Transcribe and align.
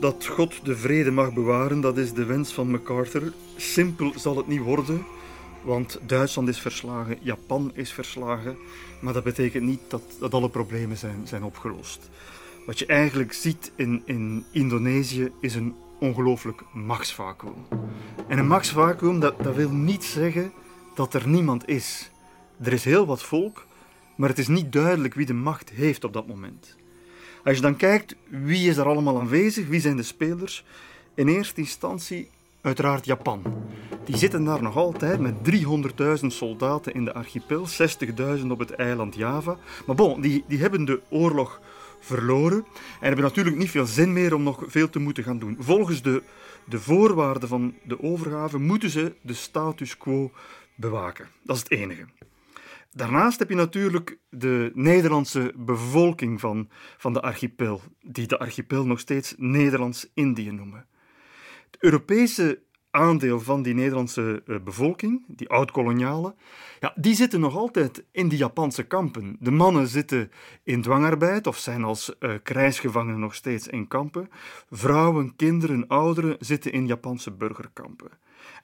Dat 0.00 0.26
God 0.26 0.64
de 0.64 0.76
vrede 0.76 1.10
mag 1.10 1.32
bewaren, 1.32 1.80
dat 1.80 1.96
is 1.96 2.12
de 2.12 2.24
wens 2.24 2.52
van 2.52 2.70
MacArthur. 2.70 3.32
Simpel 3.56 4.12
zal 4.16 4.36
het 4.36 4.46
niet 4.46 4.60
worden, 4.60 5.04
want 5.62 5.98
Duitsland 6.06 6.48
is 6.48 6.60
verslagen, 6.60 7.18
Japan 7.20 7.70
is 7.74 7.92
verslagen. 7.92 8.56
Maar 9.00 9.12
dat 9.12 9.24
betekent 9.24 9.64
niet 9.64 9.80
dat, 9.88 10.02
dat 10.20 10.34
alle 10.34 10.48
problemen 10.48 10.96
zijn, 10.96 11.20
zijn 11.24 11.42
opgelost. 11.42 12.10
Wat 12.66 12.78
je 12.78 12.86
eigenlijk 12.86 13.32
ziet 13.32 13.72
in, 13.74 14.02
in 14.04 14.44
Indonesië 14.52 15.32
is 15.40 15.54
een 15.54 15.74
ongelooflijk 16.00 16.62
machtsvacuum. 16.72 17.66
En 18.26 18.38
een 18.38 18.46
machtsvacuum, 18.46 19.20
dat, 19.20 19.42
dat 19.42 19.54
wil 19.54 19.70
niet 19.70 20.04
zeggen 20.04 20.52
dat 20.94 21.14
er 21.14 21.28
niemand 21.28 21.68
is. 21.68 22.10
Er 22.62 22.72
is 22.72 22.84
heel 22.84 23.06
wat 23.06 23.22
volk, 23.22 23.66
maar 24.16 24.28
het 24.28 24.38
is 24.38 24.48
niet 24.48 24.72
duidelijk 24.72 25.14
wie 25.14 25.26
de 25.26 25.34
macht 25.34 25.70
heeft 25.70 26.04
op 26.04 26.12
dat 26.12 26.26
moment. 26.26 26.76
Als 27.48 27.56
je 27.56 27.62
dan 27.62 27.76
kijkt, 27.76 28.14
wie 28.28 28.68
is 28.68 28.76
er 28.76 28.86
allemaal 28.86 29.20
aanwezig, 29.20 29.66
wie 29.66 29.80
zijn 29.80 29.96
de 29.96 30.02
spelers? 30.02 30.64
In 31.14 31.28
eerste 31.28 31.60
instantie 31.60 32.30
uiteraard 32.60 33.04
Japan. 33.04 33.42
Die 34.04 34.16
zitten 34.16 34.44
daar 34.44 34.62
nog 34.62 34.76
altijd 34.76 35.20
met 35.20 35.34
300.000 36.20 36.26
soldaten 36.26 36.94
in 36.94 37.04
de 37.04 37.14
archipel, 37.14 37.66
60.000 38.38 38.46
op 38.48 38.58
het 38.58 38.70
eiland 38.70 39.14
Java. 39.14 39.56
Maar 39.86 39.96
bon, 39.96 40.20
die, 40.20 40.44
die 40.48 40.58
hebben 40.58 40.84
de 40.84 41.00
oorlog 41.08 41.60
verloren 42.00 42.64
en 43.00 43.06
hebben 43.06 43.24
natuurlijk 43.24 43.56
niet 43.56 43.70
veel 43.70 43.86
zin 43.86 44.12
meer 44.12 44.34
om 44.34 44.42
nog 44.42 44.62
veel 44.66 44.90
te 44.90 44.98
moeten 44.98 45.24
gaan 45.24 45.38
doen. 45.38 45.56
Volgens 45.60 46.02
de, 46.02 46.22
de 46.64 46.80
voorwaarden 46.80 47.48
van 47.48 47.74
de 47.82 48.02
overgave 48.02 48.58
moeten 48.58 48.90
ze 48.90 49.12
de 49.20 49.34
status 49.34 49.96
quo 49.96 50.30
bewaken. 50.74 51.28
Dat 51.42 51.56
is 51.56 51.62
het 51.62 51.70
enige. 51.70 52.04
Daarnaast 52.98 53.38
heb 53.38 53.48
je 53.48 53.54
natuurlijk 53.54 54.18
de 54.30 54.70
Nederlandse 54.74 55.52
bevolking 55.56 56.40
van, 56.40 56.68
van 56.96 57.12
de 57.12 57.20
archipel, 57.20 57.80
die 58.00 58.26
de 58.26 58.38
archipel 58.38 58.86
nog 58.86 59.00
steeds 59.00 59.34
Nederlands-Indië 59.36 60.50
noemen. 60.50 60.86
Het 61.70 61.76
Europese 61.82 62.62
aandeel 62.90 63.40
van 63.40 63.62
die 63.62 63.74
Nederlandse 63.74 64.42
eh, 64.46 64.56
bevolking, 64.64 65.24
die 65.26 65.48
oud-kolonialen, 65.48 66.34
ja, 66.80 66.92
die 66.96 67.14
zitten 67.14 67.40
nog 67.40 67.56
altijd 67.56 68.04
in 68.12 68.28
die 68.28 68.38
Japanse 68.38 68.82
kampen. 68.82 69.36
De 69.40 69.50
mannen 69.50 69.88
zitten 69.88 70.30
in 70.62 70.82
dwangarbeid 70.82 71.46
of 71.46 71.58
zijn 71.58 71.84
als 71.84 72.16
uh, 72.20 72.34
krijgsgevangenen 72.42 73.20
nog 73.20 73.34
steeds 73.34 73.68
in 73.68 73.88
kampen. 73.88 74.30
Vrouwen, 74.70 75.36
kinderen, 75.36 75.86
ouderen 75.86 76.36
zitten 76.38 76.72
in 76.72 76.86
Japanse 76.86 77.30
burgerkampen. 77.30 78.10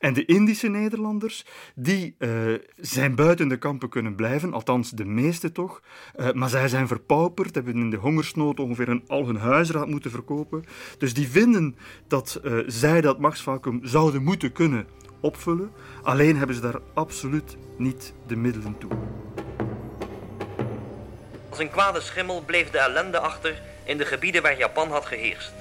En 0.04 0.12
de 0.12 0.24
Indische 0.24 0.68
Nederlanders, 0.68 1.44
die 1.74 2.14
uh, 2.18 2.30
zijn 2.76 3.14
buiten 3.14 3.48
de 3.48 3.56
kampen 3.56 3.88
kunnen 3.88 4.14
blijven, 4.14 4.52
althans 4.52 4.90
de 4.90 5.04
meeste 5.04 5.52
toch. 5.52 5.80
Uh, 6.16 6.32
maar 6.32 6.48
zij 6.48 6.68
zijn 6.68 6.88
verpauperd, 6.88 7.54
hebben 7.54 7.74
in 7.74 7.90
de 7.90 7.96
hongersnood 7.96 8.60
ongeveer 8.60 8.88
een, 8.88 9.04
al 9.06 9.26
hun 9.26 9.36
huisraad 9.36 9.86
moeten 9.86 10.10
verkopen. 10.10 10.64
Dus 10.98 11.14
die 11.14 11.28
vinden 11.28 11.76
dat 12.08 12.40
uh, 12.42 12.58
zij 12.66 13.00
dat 13.00 13.18
machtsvacuum 13.18 13.80
zouden 13.82 14.22
moeten 14.22 14.52
kunnen 14.52 14.86
opvullen. 15.20 15.72
Alleen 16.02 16.36
hebben 16.36 16.56
ze 16.56 16.62
daar 16.62 16.80
absoluut 16.94 17.56
niet 17.76 18.14
de 18.26 18.36
middelen 18.36 18.78
toe. 18.78 18.90
Als 21.50 21.58
een 21.58 21.70
kwade 21.70 22.00
schimmel 22.00 22.42
bleef 22.46 22.70
de 22.70 22.78
ellende 22.78 23.18
achter 23.18 23.62
in 23.84 23.98
de 23.98 24.04
gebieden 24.04 24.42
waar 24.42 24.58
Japan 24.58 24.90
had 24.90 25.06
geheerst. 25.06 25.52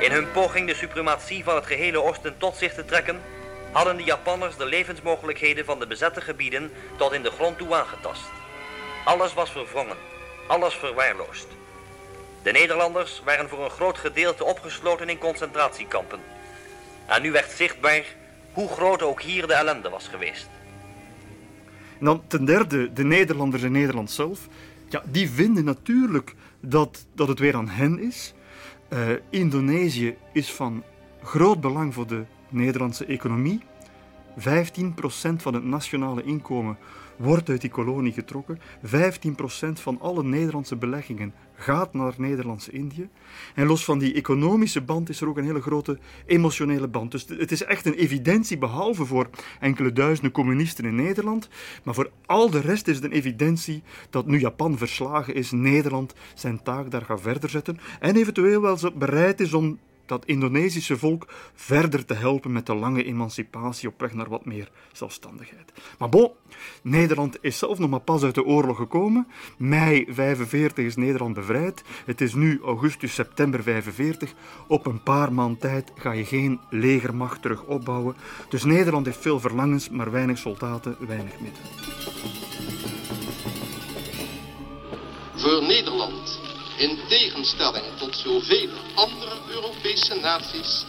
In 0.00 0.10
hun 0.10 0.30
poging 0.32 0.66
de 0.66 0.74
suprematie 0.74 1.44
van 1.44 1.54
het 1.54 1.66
gehele 1.66 2.02
Oosten 2.02 2.34
tot 2.38 2.56
zich 2.56 2.74
te 2.74 2.84
trekken, 2.84 3.20
hadden 3.72 3.96
de 3.96 4.04
Japanners 4.04 4.56
de 4.56 4.66
levensmogelijkheden 4.66 5.64
van 5.64 5.78
de 5.78 5.86
bezette 5.86 6.20
gebieden 6.20 6.70
tot 6.96 7.12
in 7.12 7.22
de 7.22 7.30
grond 7.30 7.58
toe 7.58 7.74
aangetast. 7.74 8.24
Alles 9.04 9.34
was 9.34 9.50
verwrongen, 9.50 9.96
alles 10.46 10.74
verwaarloosd. 10.74 11.46
De 12.42 12.50
Nederlanders 12.50 13.22
waren 13.24 13.48
voor 13.48 13.64
een 13.64 13.70
groot 13.70 13.98
gedeelte 13.98 14.44
opgesloten 14.44 15.08
in 15.08 15.18
concentratiekampen. 15.18 16.20
En 17.06 17.22
nu 17.22 17.30
werd 17.30 17.50
zichtbaar 17.50 18.04
hoe 18.52 18.68
groot 18.68 19.02
ook 19.02 19.22
hier 19.22 19.46
de 19.46 19.54
ellende 19.54 19.88
was 19.88 20.08
geweest. 20.08 20.48
En 21.98 22.04
dan 22.04 22.22
ten 22.26 22.44
derde, 22.44 22.92
de 22.92 23.04
Nederlanders 23.04 23.62
in 23.62 23.72
Nederland 23.72 24.10
zelf. 24.10 24.40
Ja, 24.88 25.02
die 25.06 25.30
vinden 25.30 25.64
natuurlijk 25.64 26.34
dat, 26.60 27.06
dat 27.14 27.28
het 27.28 27.38
weer 27.38 27.56
aan 27.56 27.68
hen 27.68 27.98
is. 27.98 28.34
Uh, 28.92 28.98
Indonesië 29.30 30.16
is 30.32 30.52
van 30.52 30.84
groot 31.22 31.60
belang 31.60 31.94
voor 31.94 32.06
de 32.06 32.24
Nederlandse 32.48 33.04
economie. 33.04 33.60
15% 34.38 34.42
van 35.36 35.54
het 35.54 35.64
nationale 35.64 36.22
inkomen 36.22 36.78
wordt 37.16 37.48
uit 37.48 37.60
die 37.60 37.70
kolonie 37.70 38.12
getrokken. 38.12 38.58
15% 38.86 38.90
van 39.72 40.00
alle 40.00 40.24
Nederlandse 40.24 40.76
beleggingen 40.76 41.34
gaat 41.54 41.94
naar 41.94 42.14
Nederlandse-Indië. 42.16 43.08
En 43.54 43.66
los 43.66 43.84
van 43.84 43.98
die 43.98 44.14
economische 44.14 44.80
band 44.80 45.08
is 45.08 45.20
er 45.20 45.28
ook 45.28 45.36
een 45.36 45.44
hele 45.44 45.60
grote 45.60 45.98
emotionele 46.26 46.88
band. 46.88 47.10
Dus 47.10 47.26
het 47.28 47.52
is 47.52 47.64
echt 47.64 47.86
een 47.86 47.94
evidentie, 47.94 48.58
behalve 48.58 49.04
voor 49.04 49.30
enkele 49.60 49.92
duizenden 49.92 50.32
communisten 50.32 50.84
in 50.84 50.94
Nederland. 50.94 51.48
Maar 51.84 51.94
voor 51.94 52.10
al 52.26 52.50
de 52.50 52.60
rest 52.60 52.88
is 52.88 52.96
het 52.96 53.04
een 53.04 53.12
evidentie 53.12 53.82
dat 54.10 54.26
nu 54.26 54.38
Japan 54.38 54.78
verslagen 54.78 55.34
is, 55.34 55.50
Nederland 55.50 56.14
zijn 56.34 56.62
taak 56.62 56.90
daar 56.90 57.04
gaat 57.04 57.20
verder 57.20 57.50
zetten. 57.50 57.78
En 58.00 58.16
eventueel 58.16 58.60
wel 58.60 58.78
bereid 58.94 59.40
is 59.40 59.54
om 59.54 59.78
dat 60.08 60.26
Indonesische 60.26 60.98
volk 60.98 61.26
verder 61.54 62.04
te 62.04 62.14
helpen 62.14 62.52
met 62.52 62.66
de 62.66 62.74
lange 62.74 63.04
emancipatie 63.04 63.88
op 63.88 64.00
weg 64.00 64.12
naar 64.12 64.28
wat 64.28 64.44
meer 64.44 64.70
zelfstandigheid. 64.92 65.72
Maar 65.98 66.08
bon, 66.08 66.30
Nederland 66.82 67.36
is 67.40 67.58
zelf 67.58 67.78
nog 67.78 67.90
maar 67.90 68.00
pas 68.00 68.22
uit 68.22 68.34
de 68.34 68.44
oorlog 68.44 68.76
gekomen. 68.76 69.26
Mei 69.56 70.06
45 70.08 70.84
is 70.84 70.96
Nederland 70.96 71.34
bevrijd. 71.34 71.82
Het 72.04 72.20
is 72.20 72.34
nu 72.34 72.60
augustus, 72.64 73.14
september 73.14 73.62
45. 73.62 74.32
Op 74.66 74.86
een 74.86 75.02
paar 75.02 75.32
maand 75.32 75.60
tijd 75.60 75.92
ga 75.94 76.12
je 76.12 76.24
geen 76.24 76.60
legermacht 76.70 77.42
terug 77.42 77.64
opbouwen. 77.64 78.16
Dus 78.48 78.64
Nederland 78.64 79.06
heeft 79.06 79.20
veel 79.20 79.40
verlangens, 79.40 79.88
maar 79.88 80.10
weinig 80.10 80.38
soldaten, 80.38 80.96
weinig 81.06 81.40
middelen. 81.40 81.70
Voor 85.34 85.62
Nederland 85.62 86.27
in 86.78 86.98
tegenstelling 87.08 87.84
tot 87.96 88.16
zoveel 88.16 88.68
andere 88.94 89.36
Europese 89.50 90.14
naties 90.14 90.86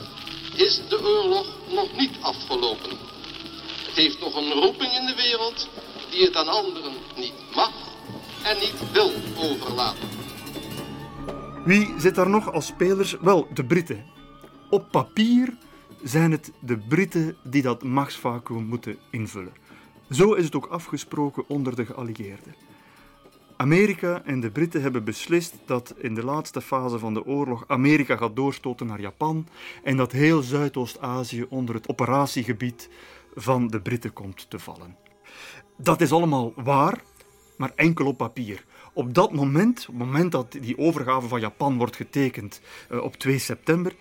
is 0.55 0.81
de 0.89 1.03
oorlog 1.03 1.47
nog 1.73 1.97
niet 1.97 2.17
afgelopen. 2.22 2.97
Het 3.85 3.96
heeft 3.96 4.19
nog 4.19 4.35
een 4.35 4.52
roeping 4.52 4.91
in 4.91 5.05
de 5.05 5.16
wereld 5.16 5.69
die 6.09 6.25
het 6.25 6.35
aan 6.35 6.47
anderen 6.47 6.93
niet 7.16 7.34
mag 7.55 7.72
en 8.43 8.58
niet 8.59 8.91
wil 8.91 9.11
overlaten. 9.35 10.09
Wie 11.66 11.93
zit 11.97 12.16
daar 12.16 12.29
nog 12.29 12.52
als 12.52 12.66
spelers? 12.66 13.17
Wel, 13.22 13.47
de 13.53 13.66
Britten. 13.66 14.05
Op 14.69 14.91
papier 14.91 15.58
zijn 16.03 16.31
het 16.31 16.52
de 16.59 16.78
Britten 16.78 17.37
die 17.43 17.61
dat 17.61 17.84
machtsvacuum 17.84 18.66
moeten 18.66 18.97
invullen. 19.11 19.53
Zo 20.09 20.34
is 20.34 20.43
het 20.43 20.55
ook 20.55 20.67
afgesproken 20.67 21.43
onder 21.47 21.75
de 21.75 21.85
geallieerden. 21.85 22.55
Amerika 23.61 24.22
en 24.26 24.40
de 24.40 24.52
Britten 24.52 24.82
hebben 24.82 25.03
beslist 25.03 25.56
dat 25.66 25.94
in 25.97 26.14
de 26.16 26.23
laatste 26.23 26.61
fase 26.61 27.00
van 27.00 27.14
de 27.14 27.26
oorlog 27.26 27.64
Amerika 27.67 28.17
gaat 28.17 28.35
doorstoten 28.35 28.88
naar 28.88 29.02
Japan 29.02 29.47
en 29.84 29.97
dat 29.97 30.11
heel 30.11 30.41
Zuidoost-Azië 30.41 31.46
onder 31.50 31.76
het 31.76 31.88
operatiegebied 31.88 32.90
van 33.35 33.67
de 33.67 33.82
Britten 33.82 34.14
komt 34.14 34.50
te 34.50 34.59
vallen. 34.59 34.96
Dat 35.78 36.02
is 36.02 36.11
allemaal 36.11 36.53
waar, 36.56 37.02
maar 37.58 37.72
enkel 37.76 38.06
op 38.06 38.17
papier. 38.17 38.66
Op 38.94 39.14
dat 39.14 39.34
moment, 39.34 39.79
op 39.79 40.00
het 40.00 40.05
moment 40.05 40.32
dat 40.32 40.52
die 40.52 40.78
overgave 40.78 41.28
van 41.28 41.40
Japan 41.40 41.78
wordt 41.78 41.96
getekend 41.96 42.62
uh, 42.91 43.03
op 43.03 43.16
2 43.16 43.40
september, 43.40 43.96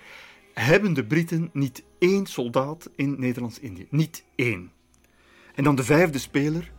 hebben 0.54 0.92
de 0.92 1.04
Britten 1.04 1.50
niet 1.52 1.82
één 1.98 2.26
soldaat 2.26 2.90
in 2.96 3.16
Nederlands-Indië. 3.18 3.86
Niet 3.90 4.24
één. 4.34 4.72
En 5.54 5.64
dan 5.64 5.74
de 5.74 5.84
vijfde 5.84 6.18
speler 6.18 6.72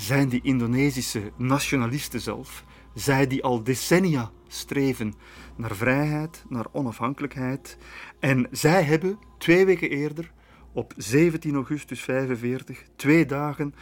zijn 0.00 0.28
die 0.28 0.40
Indonesische 0.42 1.32
nationalisten 1.36 2.20
zelf. 2.20 2.64
Zij 2.94 3.26
die 3.26 3.42
al 3.42 3.62
decennia 3.62 4.30
streven 4.48 5.14
naar 5.56 5.74
vrijheid, 5.76 6.44
naar 6.48 6.66
onafhankelijkheid. 6.72 7.76
En 8.18 8.48
zij 8.50 8.82
hebben 8.82 9.18
twee 9.38 9.66
weken 9.66 9.90
eerder, 9.90 10.32
op 10.72 10.92
17 10.96 11.54
augustus 11.54 12.00
45, 12.00 12.82
twee 12.96 13.26
dagen 13.26 13.74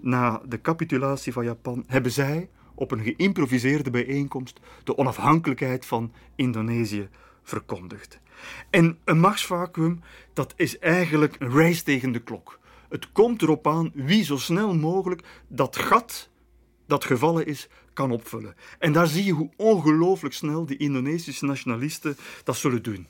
na 0.00 0.42
de 0.48 0.60
capitulatie 0.60 1.32
van 1.32 1.44
Japan, 1.44 1.84
hebben 1.86 2.12
zij 2.12 2.48
op 2.74 2.90
een 2.90 3.02
geïmproviseerde 3.02 3.90
bijeenkomst 3.90 4.60
de 4.84 4.96
onafhankelijkheid 4.96 5.86
van 5.86 6.12
Indonesië 6.34 7.08
verkondigd. 7.42 8.20
En 8.70 8.98
een 9.04 9.20
machtsvacuum, 9.20 10.00
dat 10.32 10.52
is 10.56 10.78
eigenlijk 10.78 11.36
een 11.38 11.50
race 11.50 11.82
tegen 11.82 12.12
de 12.12 12.22
klok. 12.22 12.58
Het 12.96 13.12
komt 13.12 13.42
erop 13.42 13.66
aan 13.66 13.90
wie 13.94 14.24
zo 14.24 14.36
snel 14.36 14.74
mogelijk 14.74 15.22
dat 15.48 15.76
gat 15.76 16.28
dat 16.86 17.04
gevallen 17.04 17.46
is, 17.46 17.68
kan 17.92 18.10
opvullen. 18.10 18.54
En 18.78 18.92
daar 18.92 19.06
zie 19.06 19.24
je 19.24 19.32
hoe 19.32 19.50
ongelooflijk 19.56 20.34
snel 20.34 20.66
die 20.66 20.76
Indonesische 20.76 21.44
nationalisten 21.44 22.16
dat 22.44 22.56
zullen 22.56 22.82
doen. 22.82 23.06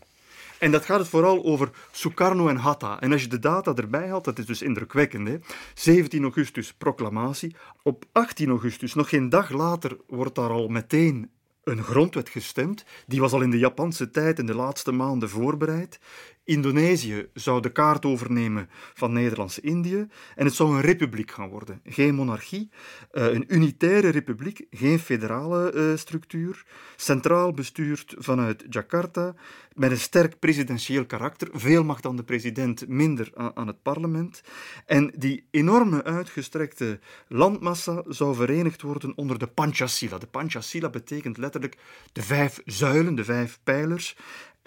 En 0.58 0.70
dat 0.70 0.84
gaat 0.84 0.98
het 0.98 1.08
vooral 1.08 1.44
over 1.44 1.70
Sukarno 1.90 2.48
en 2.48 2.56
Hatta. 2.56 3.00
En 3.00 3.12
als 3.12 3.22
je 3.22 3.28
de 3.28 3.38
data 3.38 3.74
erbij 3.74 4.08
haalt, 4.08 4.24
dat 4.24 4.38
is 4.38 4.46
dus 4.46 4.62
indrukwekkend. 4.62 5.28
Hè? 5.28 5.36
17 5.74 6.22
augustus 6.22 6.74
proclamatie. 6.74 7.56
Op 7.82 8.04
18 8.12 8.48
augustus, 8.48 8.94
nog 8.94 9.08
geen 9.08 9.28
dag 9.28 9.50
later, 9.50 9.96
wordt 10.06 10.34
daar 10.34 10.50
al 10.50 10.68
meteen 10.68 11.30
een 11.64 11.82
grondwet 11.82 12.28
gestemd. 12.28 12.84
Die 13.06 13.20
was 13.20 13.32
al 13.32 13.42
in 13.42 13.50
de 13.50 13.58
Japanse 13.58 14.10
tijd 14.10 14.38
in 14.38 14.46
de 14.46 14.54
laatste 14.54 14.92
maanden 14.92 15.28
voorbereid. 15.28 15.98
Indonesië 16.46 17.28
zou 17.34 17.60
de 17.60 17.72
kaart 17.72 18.04
overnemen 18.04 18.68
van 18.94 19.12
Nederlands-Indië 19.12 20.06
en 20.34 20.44
het 20.44 20.54
zou 20.54 20.74
een 20.74 20.80
republiek 20.80 21.30
gaan 21.30 21.48
worden. 21.48 21.80
Geen 21.84 22.14
monarchie, 22.14 22.70
eh, 23.10 23.32
een 23.32 23.44
unitaire 23.48 24.08
republiek, 24.08 24.66
geen 24.70 24.98
federale 24.98 25.72
eh, 25.72 25.96
structuur, 25.96 26.64
centraal 26.96 27.52
bestuurd 27.52 28.14
vanuit 28.18 28.64
Jakarta, 28.68 29.34
met 29.74 29.90
een 29.90 29.98
sterk 29.98 30.38
presidentieel 30.38 31.06
karakter, 31.06 31.48
veel 31.52 31.84
macht 31.84 32.06
aan 32.06 32.16
de 32.16 32.24
president, 32.24 32.88
minder 32.88 33.30
aan 33.54 33.66
het 33.66 33.82
parlement. 33.82 34.42
En 34.86 35.12
die 35.16 35.46
enorme 35.50 36.04
uitgestrekte 36.04 36.98
landmassa 37.28 38.02
zou 38.08 38.34
verenigd 38.34 38.82
worden 38.82 39.16
onder 39.16 39.38
de 39.38 39.46
Panchasila. 39.46 40.18
De 40.18 40.26
Panchasila 40.26 40.90
betekent 40.90 41.38
letterlijk 41.38 41.76
de 42.12 42.22
vijf 42.22 42.60
zuilen, 42.64 43.14
de 43.14 43.24
vijf 43.24 43.58
pijlers. 43.64 44.16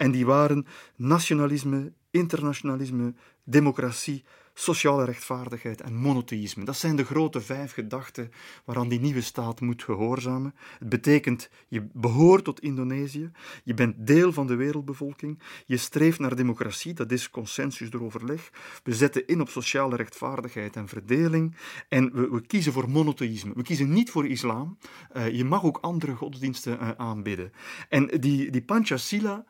En 0.00 0.10
die 0.10 0.26
waren 0.26 0.66
nationalisme, 0.96 1.92
internationalisme, 2.10 3.14
democratie, 3.44 4.24
sociale 4.54 5.04
rechtvaardigheid 5.04 5.80
en 5.80 5.94
monotheïsme. 5.94 6.64
Dat 6.64 6.76
zijn 6.76 6.96
de 6.96 7.04
grote 7.04 7.40
vijf 7.40 7.72
gedachten 7.72 8.30
waaraan 8.64 8.88
die 8.88 9.00
nieuwe 9.00 9.20
staat 9.20 9.60
moet 9.60 9.82
gehoorzamen. 9.82 10.54
Het 10.78 10.88
betekent, 10.88 11.50
je 11.68 11.88
behoort 11.92 12.44
tot 12.44 12.60
Indonesië, 12.60 13.30
je 13.64 13.74
bent 13.74 14.06
deel 14.06 14.32
van 14.32 14.46
de 14.46 14.54
wereldbevolking, 14.54 15.42
je 15.66 15.76
streeft 15.76 16.18
naar 16.18 16.36
democratie, 16.36 16.94
dat 16.94 17.12
is 17.12 17.30
consensus 17.30 17.90
door 17.90 18.02
overleg. 18.02 18.50
We 18.82 18.94
zetten 18.94 19.26
in 19.26 19.40
op 19.40 19.48
sociale 19.48 19.96
rechtvaardigheid 19.96 20.76
en 20.76 20.88
verdeling 20.88 21.56
en 21.88 22.12
we, 22.12 22.28
we 22.30 22.46
kiezen 22.46 22.72
voor 22.72 22.90
monotheïsme. 22.90 23.52
We 23.54 23.62
kiezen 23.62 23.92
niet 23.92 24.10
voor 24.10 24.26
islam. 24.26 24.78
Uh, 25.16 25.28
je 25.28 25.44
mag 25.44 25.64
ook 25.64 25.78
andere 25.80 26.14
godsdiensten 26.14 26.78
uh, 26.80 26.90
aanbidden. 26.96 27.52
En 27.88 28.06
die, 28.06 28.50
die 28.50 28.62
Panchasila, 28.62 29.44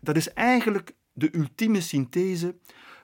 dat 0.00 0.16
is 0.16 0.32
eigenlijk 0.32 0.94
de 1.12 1.34
ultieme 1.36 1.80
synthese 1.80 2.54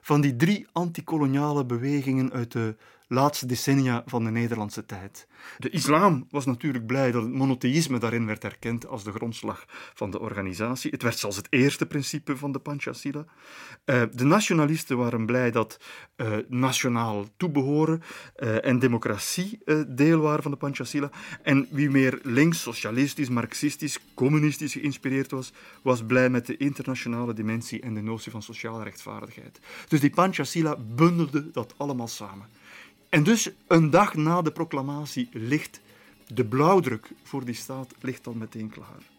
van 0.01 0.21
die 0.21 0.35
drie 0.35 0.67
antikoloniale 0.71 1.65
bewegingen 1.65 2.31
uit 2.31 2.51
de 2.51 2.75
laatste 3.13 3.45
decennia 3.45 4.03
van 4.05 4.23
de 4.23 4.29
Nederlandse 4.29 4.85
tijd. 4.85 5.27
De 5.57 5.69
islam 5.69 6.27
was 6.29 6.45
natuurlijk 6.45 6.85
blij 6.85 7.11
dat 7.11 7.23
het 7.23 7.33
monotheïsme 7.33 7.99
daarin 7.99 8.25
werd 8.25 8.43
erkend 8.43 8.87
als 8.87 9.03
de 9.03 9.11
grondslag 9.11 9.65
van 9.93 10.11
de 10.11 10.19
organisatie. 10.19 10.91
Het 10.91 11.01
werd 11.01 11.17
zelfs 11.17 11.35
het 11.35 11.47
eerste 11.49 11.85
principe 11.85 12.37
van 12.37 12.51
de 12.51 12.59
Panchasila. 12.59 13.25
Uh, 13.85 14.01
de 14.11 14.23
nationalisten 14.23 14.97
waren 14.97 15.25
blij 15.25 15.51
dat 15.51 15.79
uh, 16.17 16.37
nationaal 16.47 17.25
toebehoren 17.37 18.01
uh, 18.37 18.65
en 18.65 18.79
democratie 18.79 19.59
deel 19.87 20.19
waren 20.19 20.43
van 20.43 20.51
de 20.51 20.57
Panchasila. 20.57 21.11
En 21.41 21.67
wie 21.71 21.89
meer 21.89 22.19
links, 22.23 22.61
socialistisch, 22.61 23.29
marxistisch, 23.29 23.99
communistisch 24.13 24.73
geïnspireerd 24.73 25.31
was, 25.31 25.53
was 25.81 26.05
blij 26.05 26.29
met 26.29 26.45
de 26.45 26.57
internationale 26.57 27.33
dimensie 27.33 27.81
en 27.81 27.93
de 27.93 28.01
notie 28.01 28.31
van 28.31 28.41
sociale 28.41 28.83
rechtvaardigheid. 28.83 29.59
Dus 29.87 29.99
die 29.99 30.09
Panchasila 30.09 30.77
bundelde 30.95 31.51
dat 31.51 31.73
allemaal 31.77 32.07
samen. 32.07 32.47
En 33.13 33.23
dus 33.23 33.49
een 33.67 33.89
dag 33.89 34.13
na 34.13 34.41
de 34.41 34.51
proclamatie 34.51 35.29
ligt 35.31 35.81
de 36.27 36.45
blauwdruk 36.45 37.11
voor 37.23 37.45
die 37.45 37.55
staat 37.55 37.93
ligt 38.01 38.27
al 38.27 38.33
meteen 38.33 38.69
klaar. 38.69 39.12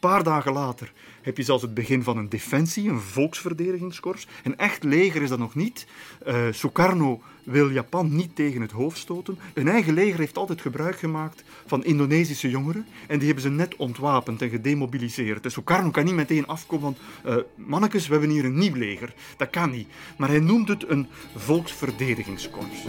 Paar 0.00 0.22
dagen 0.22 0.52
later 0.52 0.92
heb 1.22 1.36
je 1.36 1.42
zelfs 1.42 1.62
het 1.62 1.74
begin 1.74 2.02
van 2.02 2.16
een 2.16 2.28
defensie, 2.28 2.88
een 2.88 3.00
volksverdedigingskorps. 3.00 4.26
Een 4.44 4.58
echt 4.58 4.82
leger 4.82 5.22
is 5.22 5.28
dat 5.28 5.38
nog 5.38 5.54
niet. 5.54 5.86
Uh, 6.26 6.46
Sukarno 6.50 7.22
wil 7.42 7.70
Japan 7.70 8.16
niet 8.16 8.36
tegen 8.36 8.60
het 8.60 8.70
hoofd 8.70 8.98
stoten. 8.98 9.38
Hun 9.54 9.68
eigen 9.68 9.94
leger 9.94 10.18
heeft 10.18 10.36
altijd 10.36 10.60
gebruik 10.60 10.98
gemaakt 10.98 11.44
van 11.66 11.84
Indonesische 11.84 12.50
jongeren 12.50 12.86
en 13.06 13.16
die 13.18 13.26
hebben 13.26 13.44
ze 13.44 13.50
net 13.50 13.76
ontwapend 13.76 14.42
en 14.42 14.50
gedemobiliseerd. 14.50 15.42
Dus 15.42 15.52
Sukarno 15.52 15.90
kan 15.90 16.04
niet 16.04 16.14
meteen 16.14 16.46
afkomen 16.46 16.96
van 17.22 17.32
uh, 17.32 17.42
mannekes, 17.54 18.06
we 18.06 18.12
hebben 18.12 18.30
hier 18.30 18.44
een 18.44 18.58
nieuw 18.58 18.74
leger. 18.74 19.14
Dat 19.36 19.50
kan 19.50 19.70
niet. 19.70 19.88
Maar 20.16 20.28
hij 20.28 20.40
noemt 20.40 20.68
het 20.68 20.88
een 20.88 21.06
volksverdedigingskorps. 21.36 22.84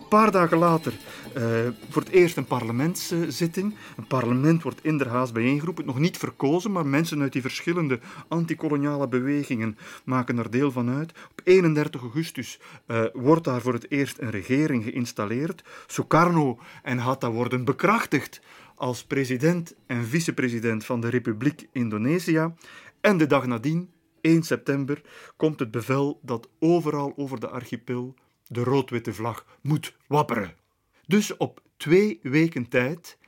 Een 0.00 0.08
paar 0.08 0.30
dagen 0.30 0.58
later 0.58 0.92
uh, 1.36 1.42
voor 1.90 2.02
het 2.02 2.10
eerst 2.10 2.36
een 2.36 2.44
parlementszitting. 2.44 3.74
Een 3.96 4.06
parlement 4.06 4.62
wordt 4.62 4.84
inderhaast 4.84 5.32
bijeengeroepen, 5.32 5.86
nog 5.86 5.98
niet 5.98 6.18
verkozen, 6.18 6.72
maar 6.72 6.86
mensen 6.86 7.20
uit 7.20 7.32
die 7.32 7.42
verschillende 7.42 7.98
antikoloniale 8.28 9.08
bewegingen 9.08 9.78
maken 10.04 10.38
er 10.38 10.50
deel 10.50 10.72
van 10.72 10.90
uit. 10.90 11.12
Op 11.30 11.40
31 11.44 12.00
augustus 12.00 12.60
uh, 12.86 13.04
wordt 13.12 13.44
daar 13.44 13.60
voor 13.60 13.72
het 13.72 13.90
eerst 13.90 14.18
een 14.18 14.30
regering 14.30 14.84
geïnstalleerd. 14.84 15.64
Sukarno 15.86 16.58
en 16.82 16.98
Hatta 16.98 17.30
worden 17.30 17.64
bekrachtigd 17.64 18.40
als 18.74 19.04
president 19.04 19.74
en 19.86 20.04
vicepresident 20.04 20.84
van 20.84 21.00
de 21.00 21.08
Republiek 21.08 21.68
Indonesië. 21.72 22.52
En 23.00 23.16
de 23.16 23.26
dag 23.26 23.46
nadien, 23.46 23.90
1 24.20 24.42
september, 24.42 25.00
komt 25.36 25.58
het 25.58 25.70
bevel 25.70 26.20
dat 26.22 26.48
overal 26.58 27.12
over 27.16 27.40
de 27.40 27.48
archipel 27.48 28.14
de 28.46 28.62
rood-witte 28.62 29.12
vlag 29.12 29.46
moet 29.60 29.96
wapperen. 30.06 30.63
Dus 31.06 31.36
op 31.36 31.62
twee 31.76 32.18
weken 32.22 32.68
tijd 32.68 33.18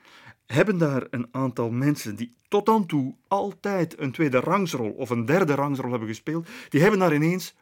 hebben 0.46 0.78
daar 0.78 1.06
een 1.10 1.28
aantal 1.30 1.70
mensen 1.70 2.16
die 2.16 2.34
tot 2.48 2.66
dan 2.66 2.86
toe 2.86 3.14
altijd 3.28 3.98
een 3.98 4.12
tweede 4.12 4.40
rangsrol 4.40 4.90
of 4.90 5.10
een 5.10 5.24
derde 5.24 5.54
rangsrol 5.54 5.90
hebben 5.90 6.08
gespeeld, 6.08 6.48
die 6.68 6.80
hebben 6.80 6.98
daar 6.98 7.14
ineens 7.14 7.54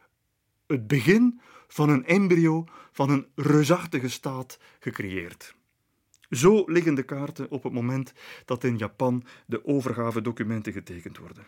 het 0.67 0.87
begin 0.87 1.39
van 1.67 1.89
een 1.89 2.05
embryo 2.05 2.63
van 2.91 3.09
een 3.09 3.27
reusachtige 3.35 4.09
staat 4.09 4.59
gecreëerd. 4.79 5.55
Zo 6.29 6.63
liggen 6.65 6.95
de 6.95 7.03
kaarten 7.03 7.51
op 7.51 7.63
het 7.63 7.73
moment 7.73 8.13
dat 8.45 8.63
in 8.63 8.77
Japan 8.77 9.23
de 9.45 9.65
overgavedocumenten 9.65 10.73
getekend 10.73 11.17
worden. 11.17 11.45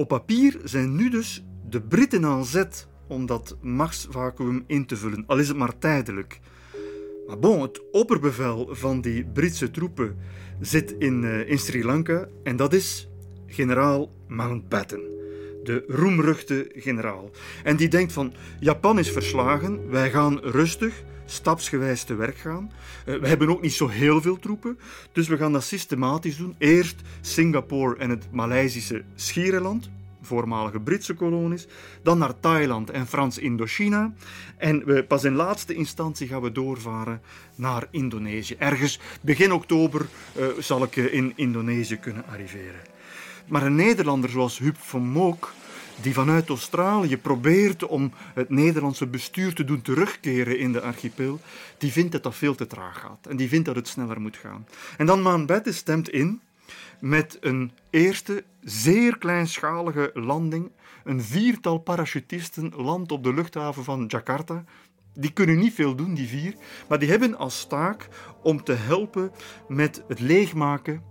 Op 0.00 0.08
papier 0.08 0.60
zijn 0.64 0.96
nu 0.96 1.10
dus 1.10 1.44
de 1.68 1.80
Britten 1.80 2.24
aan 2.24 2.44
zet 2.44 2.88
om 3.06 3.26
dat 3.26 3.56
machtsvacuum 3.60 4.64
in 4.66 4.86
te 4.86 4.96
vullen, 4.96 5.24
al 5.26 5.38
is 5.38 5.48
het 5.48 5.56
maar 5.56 5.78
tijdelijk. 5.78 6.40
Maar 7.26 7.38
bon, 7.38 7.62
het 7.62 7.90
opperbevel 7.92 8.68
van 8.70 9.00
die 9.00 9.24
Britse 9.24 9.70
troepen 9.70 10.16
zit 10.60 10.94
in, 10.98 11.22
uh, 11.22 11.50
in 11.50 11.58
Sri 11.58 11.84
Lanka 11.84 12.28
en 12.42 12.56
dat 12.56 12.72
is 12.72 13.08
generaal 13.46 14.10
Mountbatten, 14.28 15.00
de 15.64 15.84
roemruchte 15.88 16.70
generaal. 16.74 17.30
En 17.64 17.76
die 17.76 17.88
denkt 17.88 18.12
van, 18.12 18.32
Japan 18.60 18.98
is 18.98 19.10
verslagen, 19.10 19.90
wij 19.90 20.10
gaan 20.10 20.38
rustig, 20.38 21.02
stapsgewijs 21.24 22.02
te 22.02 22.14
werk 22.14 22.36
gaan. 22.36 22.72
Uh, 23.06 23.16
we 23.18 23.28
hebben 23.28 23.48
ook 23.48 23.62
niet 23.62 23.72
zo 23.72 23.88
heel 23.88 24.20
veel 24.20 24.38
troepen, 24.38 24.78
dus 25.12 25.28
we 25.28 25.36
gaan 25.36 25.52
dat 25.52 25.64
systematisch 25.64 26.36
doen. 26.36 26.54
Eerst 26.58 26.96
Singapore 27.20 27.96
en 27.96 28.10
het 28.10 28.26
Maleisische 28.30 29.04
Schiereiland, 29.14 29.90
voormalige 30.22 30.80
Britse 30.80 31.14
kolonies, 31.14 31.66
dan 32.02 32.18
naar 32.18 32.40
Thailand 32.40 32.90
en 32.90 33.06
Frans-Indochina. 33.06 34.14
En 34.56 34.84
we, 34.84 35.04
pas 35.04 35.24
in 35.24 35.34
laatste 35.34 35.74
instantie 35.74 36.28
gaan 36.28 36.42
we 36.42 36.52
doorvaren 36.52 37.20
naar 37.54 37.86
Indonesië. 37.90 38.54
Ergens 38.58 39.00
begin 39.20 39.52
oktober 39.52 40.06
uh, 40.38 40.46
zal 40.58 40.82
ik 40.82 40.96
in 40.96 41.32
Indonesië 41.36 41.96
kunnen 41.96 42.24
arriveren. 42.26 42.80
Maar 43.50 43.62
een 43.62 43.74
Nederlander 43.74 44.30
zoals 44.30 44.58
Huub 44.58 44.76
van 44.78 45.02
Mook 45.02 45.52
die 46.02 46.14
vanuit 46.14 46.48
Australië 46.48 47.16
probeert 47.16 47.86
om 47.86 48.12
het 48.34 48.48
Nederlandse 48.48 49.06
bestuur 49.06 49.54
te 49.54 49.64
doen 49.64 49.82
terugkeren 49.82 50.58
in 50.58 50.72
de 50.72 50.80
archipel, 50.80 51.40
die 51.78 51.92
vindt 51.92 52.12
dat 52.12 52.22
dat 52.22 52.34
veel 52.34 52.54
te 52.54 52.66
traag 52.66 53.00
gaat 53.00 53.26
en 53.26 53.36
die 53.36 53.48
vindt 53.48 53.66
dat 53.66 53.76
het 53.76 53.88
sneller 53.88 54.20
moet 54.20 54.36
gaan. 54.36 54.66
En 54.96 55.06
dan 55.06 55.22
Mountbatten 55.22 55.74
stemt 55.74 56.08
in 56.08 56.40
met 57.00 57.38
een 57.40 57.72
eerste 57.90 58.44
zeer 58.60 59.18
kleinschalige 59.18 60.10
landing. 60.14 60.70
Een 61.04 61.22
viertal 61.22 61.78
parachutisten 61.78 62.72
landt 62.76 63.12
op 63.12 63.24
de 63.24 63.34
luchthaven 63.34 63.84
van 63.84 64.04
Jakarta. 64.08 64.64
Die 65.14 65.32
kunnen 65.32 65.58
niet 65.58 65.74
veel 65.74 65.94
doen, 65.94 66.14
die 66.14 66.28
vier, 66.28 66.54
maar 66.88 66.98
die 66.98 67.08
hebben 67.08 67.38
als 67.38 67.66
taak 67.66 68.08
om 68.42 68.64
te 68.64 68.72
helpen 68.72 69.32
met 69.68 70.02
het 70.08 70.20
leegmaken 70.20 71.02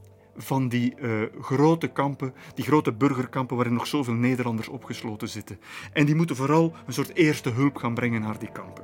van 0.42 0.68
die 0.68 0.94
uh, 1.02 1.24
grote 1.42 1.88
kampen, 1.88 2.34
die 2.56 2.66
grote 2.66 2.94
burgerkampen 2.94 3.56
waarin 3.56 3.74
nog 3.74 3.88
zoveel 3.88 4.14
Nederlanders 4.14 4.68
opgesloten 4.68 5.30
zitten. 5.30 5.60
En 5.94 6.06
die 6.06 6.16
moeten 6.16 6.36
vooral 6.36 6.74
een 6.86 6.94
soort 6.94 7.16
eerste 7.16 7.50
hulp 7.50 7.76
gaan 7.76 7.94
brengen 7.94 8.22
naar 8.22 8.40
die 8.40 8.52
kampen. 8.52 8.84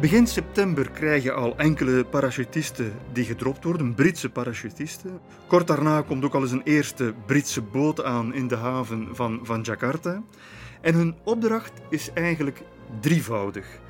Begin 0.00 0.26
september 0.26 0.90
krijg 0.90 1.22
je 1.22 1.32
al 1.32 1.56
enkele 1.56 2.04
parachutisten 2.04 2.92
die 3.12 3.24
gedropt 3.24 3.64
worden, 3.64 3.94
Britse 3.94 4.30
parachutisten. 4.30 5.20
Kort 5.46 5.66
daarna 5.66 6.02
komt 6.02 6.24
ook 6.24 6.34
al 6.34 6.42
eens 6.42 6.52
een 6.52 6.62
eerste 6.64 7.14
Britse 7.26 7.62
boot 7.62 8.04
aan 8.04 8.34
in 8.34 8.48
de 8.48 8.56
haven 8.56 9.08
van, 9.12 9.40
van 9.42 9.60
Jakarta. 9.60 10.22
En 10.80 10.94
hun 10.94 11.16
opdracht 11.24 11.72
is 11.90 12.12
eigenlijk 12.12 12.62
drievoudig. 13.00 13.80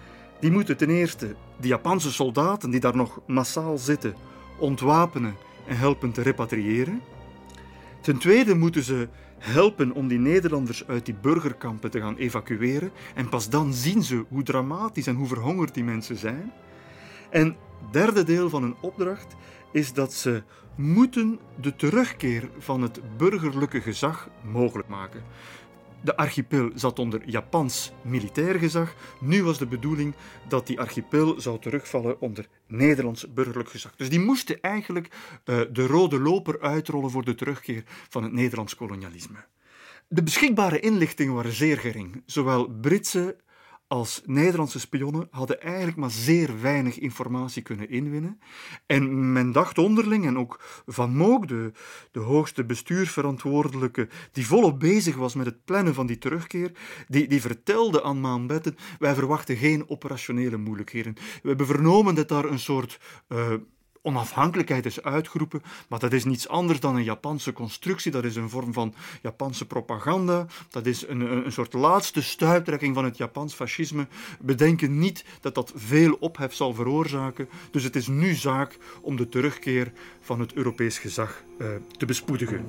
Die 0.40 0.50
moeten 0.50 0.76
ten 0.76 0.90
eerste 0.90 1.34
de 1.60 1.68
Japanse 1.68 2.12
soldaten 2.12 2.70
die 2.70 2.80
daar 2.80 2.96
nog 2.96 3.20
massaal 3.26 3.78
zitten 3.78 4.14
ontwapenen 4.58 5.36
en 5.66 5.76
helpen 5.76 6.12
te 6.12 6.22
repatriëren. 6.22 7.00
Ten 8.00 8.18
tweede 8.18 8.54
moeten 8.54 8.82
ze 8.82 9.08
helpen 9.38 9.92
om 9.92 10.08
die 10.08 10.18
Nederlanders 10.18 10.86
uit 10.86 11.06
die 11.06 11.14
burgerkampen 11.14 11.90
te 11.90 12.00
gaan 12.00 12.16
evacueren. 12.16 12.90
En 13.14 13.28
pas 13.28 13.48
dan 13.48 13.72
zien 13.72 14.02
ze 14.02 14.24
hoe 14.28 14.42
dramatisch 14.42 15.06
en 15.06 15.14
hoe 15.14 15.26
verhongerd 15.26 15.74
die 15.74 15.84
mensen 15.84 16.16
zijn. 16.16 16.52
En 17.30 17.56
derde 17.90 18.24
deel 18.24 18.48
van 18.48 18.62
hun 18.62 18.76
opdracht 18.80 19.36
is 19.72 19.92
dat 19.92 20.12
ze 20.12 20.42
moeten 20.74 21.38
de 21.60 21.76
terugkeer 21.76 22.50
van 22.58 22.82
het 22.82 23.00
burgerlijke 23.16 23.80
gezag 23.80 24.28
mogelijk 24.52 24.88
maken. 24.88 25.22
De 26.00 26.16
archipel 26.16 26.70
zat 26.74 26.98
onder 26.98 27.22
Japans 27.26 27.92
militair 28.02 28.58
gezag. 28.58 28.94
Nu 29.20 29.42
was 29.42 29.58
de 29.58 29.66
bedoeling 29.66 30.14
dat 30.48 30.66
die 30.66 30.80
archipel 30.80 31.40
zou 31.40 31.60
terugvallen 31.60 32.20
onder 32.20 32.48
Nederlands 32.66 33.32
burgerlijk 33.32 33.68
gezag. 33.68 33.96
Dus 33.96 34.08
die 34.08 34.20
moesten 34.20 34.60
eigenlijk 34.60 35.08
uh, 35.44 35.60
de 35.72 35.86
rode 35.86 36.20
loper 36.20 36.60
uitrollen 36.60 37.10
voor 37.10 37.24
de 37.24 37.34
terugkeer 37.34 37.82
van 38.08 38.22
het 38.22 38.32
Nederlands 38.32 38.74
kolonialisme. 38.74 39.44
De 40.08 40.22
beschikbare 40.22 40.80
inlichtingen 40.80 41.34
waren 41.34 41.52
zeer 41.52 41.78
gering. 41.78 42.22
Zowel 42.26 42.68
Britse 42.68 43.36
als 43.88 44.22
Nederlandse 44.24 44.80
spionnen 44.80 45.28
hadden 45.30 45.62
eigenlijk 45.62 45.96
maar 45.96 46.10
zeer 46.10 46.60
weinig 46.60 46.98
informatie 46.98 47.62
kunnen 47.62 47.90
inwinnen. 47.90 48.40
En 48.86 49.32
men 49.32 49.52
dacht 49.52 49.78
onderling, 49.78 50.26
en 50.26 50.38
ook 50.38 50.82
Van 50.86 51.16
Mook, 51.16 51.48
de, 51.48 51.72
hoogste 52.12 52.64
bestuursverantwoordelijke, 52.64 54.08
die 54.32 54.46
volop 54.46 54.80
bezig 54.80 55.16
was 55.16 55.34
met 55.34 55.46
het 55.46 55.64
plannen 55.64 55.94
van 55.94 56.06
die 56.06 56.18
terugkeer, 56.18 56.72
die, 57.08 57.28
die 57.28 57.40
vertelde 57.40 58.02
aan 58.02 58.20
Maanbetten, 58.20 58.76
wij 58.98 59.14
verwachten 59.14 59.56
geen 59.56 59.88
operationele 59.88 60.56
moeilijkheden. 60.56 61.14
We 61.42 61.48
hebben 61.48 61.66
vernomen 61.66 62.14
dat 62.14 62.28
daar 62.28 62.44
een 62.44 62.58
soort... 62.58 63.00
Uh, 63.28 63.52
onafhankelijkheid 64.02 64.86
is 64.86 65.02
uitgeroepen, 65.02 65.62
maar 65.88 65.98
dat 65.98 66.12
is 66.12 66.24
niets 66.24 66.48
anders 66.48 66.80
dan 66.80 66.96
een 66.96 67.04
Japanse 67.04 67.52
constructie, 67.52 68.12
dat 68.12 68.24
is 68.24 68.36
een 68.36 68.50
vorm 68.50 68.72
van 68.72 68.94
Japanse 69.22 69.66
propaganda, 69.66 70.46
dat 70.70 70.86
is 70.86 71.08
een, 71.08 71.20
een 71.20 71.52
soort 71.52 71.72
laatste 71.72 72.22
stuiptrekking 72.22 72.94
van 72.94 73.04
het 73.04 73.16
Japans 73.16 73.54
fascisme. 73.54 74.06
We 74.40 74.54
denken 74.54 74.98
niet 74.98 75.24
dat 75.40 75.54
dat 75.54 75.72
veel 75.74 76.16
ophef 76.20 76.54
zal 76.54 76.74
veroorzaken, 76.74 77.48
dus 77.70 77.82
het 77.82 77.96
is 77.96 78.06
nu 78.06 78.34
zaak 78.34 78.78
om 79.00 79.16
de 79.16 79.28
terugkeer 79.28 79.92
van 80.20 80.40
het 80.40 80.52
Europees 80.52 80.98
gezag 80.98 81.42
uh, 81.58 81.68
te 81.96 82.06
bespoedigen. 82.06 82.66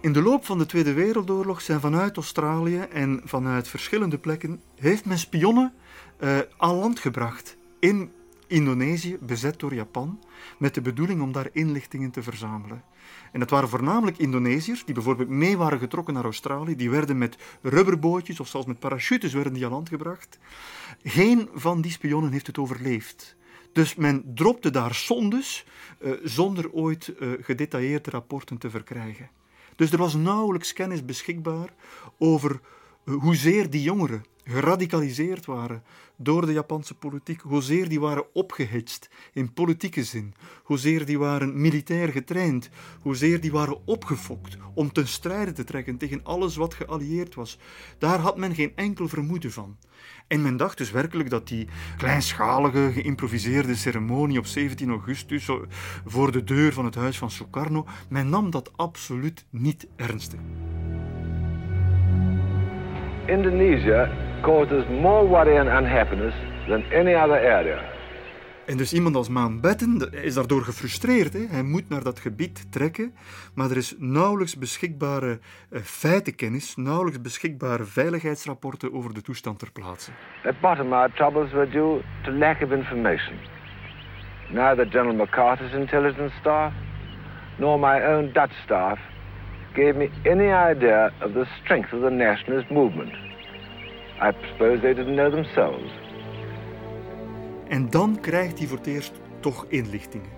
In 0.00 0.12
de 0.12 0.22
loop 0.22 0.44
van 0.44 0.58
de 0.58 0.66
Tweede 0.66 0.92
Wereldoorlog 0.92 1.60
zijn 1.60 1.80
vanuit 1.80 2.16
Australië 2.16 2.78
en 2.78 3.20
vanuit 3.24 3.68
verschillende 3.68 4.18
plekken 4.18 4.60
heeft 4.74 5.04
men 5.04 5.18
spionnen 5.18 5.72
uh, 6.20 6.38
aan 6.56 6.74
land 6.74 6.98
gebracht 6.98 7.56
in 7.78 8.10
Indonesië 8.50 9.18
bezet 9.20 9.58
door 9.58 9.74
Japan 9.74 10.20
met 10.58 10.74
de 10.74 10.80
bedoeling 10.80 11.20
om 11.22 11.32
daar 11.32 11.48
inlichtingen 11.52 12.10
te 12.10 12.22
verzamelen. 12.22 12.84
En 13.32 13.40
dat 13.40 13.50
waren 13.50 13.68
voornamelijk 13.68 14.18
Indonesiërs 14.18 14.84
die 14.84 14.94
bijvoorbeeld 14.94 15.28
mee 15.28 15.56
waren 15.56 15.78
getrokken 15.78 16.14
naar 16.14 16.24
Australië. 16.24 16.76
Die 16.76 16.90
werden 16.90 17.18
met 17.18 17.36
rubberbootjes 17.62 18.40
of 18.40 18.48
zelfs 18.48 18.66
met 18.66 18.78
parachutes 18.78 19.32
werden 19.32 19.52
die 19.52 19.64
aan 19.64 19.70
land 19.70 19.88
gebracht. 19.88 20.38
Geen 21.02 21.48
van 21.54 21.80
die 21.80 21.90
spionnen 21.90 22.32
heeft 22.32 22.46
het 22.46 22.58
overleefd. 22.58 23.36
Dus 23.72 23.94
men 23.94 24.22
dropte 24.34 24.70
daar 24.70 24.94
sondes 24.94 25.66
uh, 26.00 26.12
zonder 26.22 26.72
ooit 26.72 27.12
uh, 27.20 27.32
gedetailleerde 27.40 28.10
rapporten 28.10 28.58
te 28.58 28.70
verkrijgen. 28.70 29.30
Dus 29.76 29.92
er 29.92 29.98
was 29.98 30.14
nauwelijks 30.14 30.72
kennis 30.72 31.04
beschikbaar 31.04 31.74
over 32.18 32.60
uh, 33.04 33.14
hoezeer 33.14 33.70
die 33.70 33.82
jongeren 33.82 34.24
geradicaliseerd 34.50 35.46
waren 35.46 35.82
door 36.16 36.46
de 36.46 36.52
Japanse 36.52 36.94
politiek, 36.94 37.40
hoezeer 37.40 37.88
die 37.88 38.00
waren 38.00 38.24
opgehitst 38.32 39.10
in 39.32 39.52
politieke 39.52 40.04
zin, 40.04 40.34
hoezeer 40.62 41.06
die 41.06 41.18
waren 41.18 41.60
militair 41.60 42.08
getraind, 42.08 42.70
hoezeer 43.00 43.40
die 43.40 43.52
waren 43.52 43.86
opgefokt 43.86 44.56
om 44.74 44.92
ten 44.92 45.08
strijde 45.08 45.52
te 45.52 45.64
trekken 45.64 45.96
tegen 45.96 46.24
alles 46.24 46.56
wat 46.56 46.74
geallieerd 46.74 47.34
was. 47.34 47.58
Daar 47.98 48.18
had 48.18 48.36
men 48.36 48.54
geen 48.54 48.72
enkel 48.74 49.08
vermoeden 49.08 49.52
van. 49.52 49.76
En 50.26 50.42
men 50.42 50.56
dacht 50.56 50.78
dus 50.78 50.90
werkelijk 50.90 51.30
dat 51.30 51.48
die 51.48 51.68
kleinschalige, 51.96 52.90
geïmproviseerde 52.92 53.74
ceremonie 53.74 54.38
op 54.38 54.46
17 54.46 54.90
augustus 54.90 55.48
voor 56.04 56.32
de 56.32 56.44
deur 56.44 56.72
van 56.72 56.84
het 56.84 56.94
huis 56.94 57.18
van 57.18 57.30
Sukarno, 57.30 57.86
men 58.08 58.28
nam 58.28 58.50
dat 58.50 58.70
absoluut 58.76 59.44
niet 59.50 59.86
ernstig. 59.96 60.40
Indonesia 63.26 64.29
causes 64.42 64.84
more 64.88 65.26
worry 65.26 65.58
and 65.58 65.68
unhappiness 65.68 66.34
than 66.68 66.82
any 66.92 67.14
other 67.14 67.38
area. 67.38 67.98
En 68.66 68.76
dus 68.76 68.92
iemand 68.92 69.16
als 69.16 69.28
Mountbatten 69.28 70.12
is 70.12 70.34
daardoor 70.34 70.62
gefrustreerd. 70.62 71.32
Hè? 71.32 71.46
Hij 71.50 71.62
moet 71.62 71.88
naar 71.88 72.02
dat 72.02 72.18
gebied 72.18 72.72
trekken, 72.72 73.14
maar 73.54 73.70
er 73.70 73.76
is 73.76 73.94
nauwelijks 73.98 74.56
beschikbare 74.56 75.38
uh, 75.70 75.80
feitenkennis, 75.80 76.76
nauwelijks 76.76 77.20
beschikbare 77.20 77.84
veiligheidsrapporten 77.84 78.92
over 78.92 79.14
de 79.14 79.22
toestand 79.22 79.58
ter 79.58 79.72
plaatse. 79.72 80.10
At 80.44 80.60
bottom, 80.60 80.92
our 80.92 81.12
troubles 81.12 81.52
were 81.52 81.70
due 81.70 82.00
to 82.22 82.32
lack 82.32 82.62
of 82.62 82.70
information. 82.70 83.36
Neither 84.50 84.88
General 84.88 85.14
MacArthur's 85.14 85.72
intelligence 85.72 86.34
staff 86.40 86.72
nor 87.58 87.78
my 87.78 88.02
own 88.04 88.32
Dutch 88.32 88.54
staff 88.64 88.98
gave 89.74 89.92
me 89.92 90.10
any 90.24 90.52
idea 90.70 91.12
of 91.20 91.32
the 91.32 91.46
strength 91.62 91.92
of 91.92 92.00
the 92.00 92.10
nationalist 92.10 92.70
movement. 92.70 93.29
I 94.22 94.32
suppose 94.50 94.80
they 94.80 94.94
didn't 94.94 95.14
know 95.14 95.30
themselves. 95.30 95.92
En 97.68 97.90
dan 97.90 98.20
krijgt 98.20 98.58
hij 98.58 98.66
voor 98.66 98.78
het 98.78 98.86
eerst 98.86 99.12
toch 99.40 99.66
inlichtingen. 99.68 100.28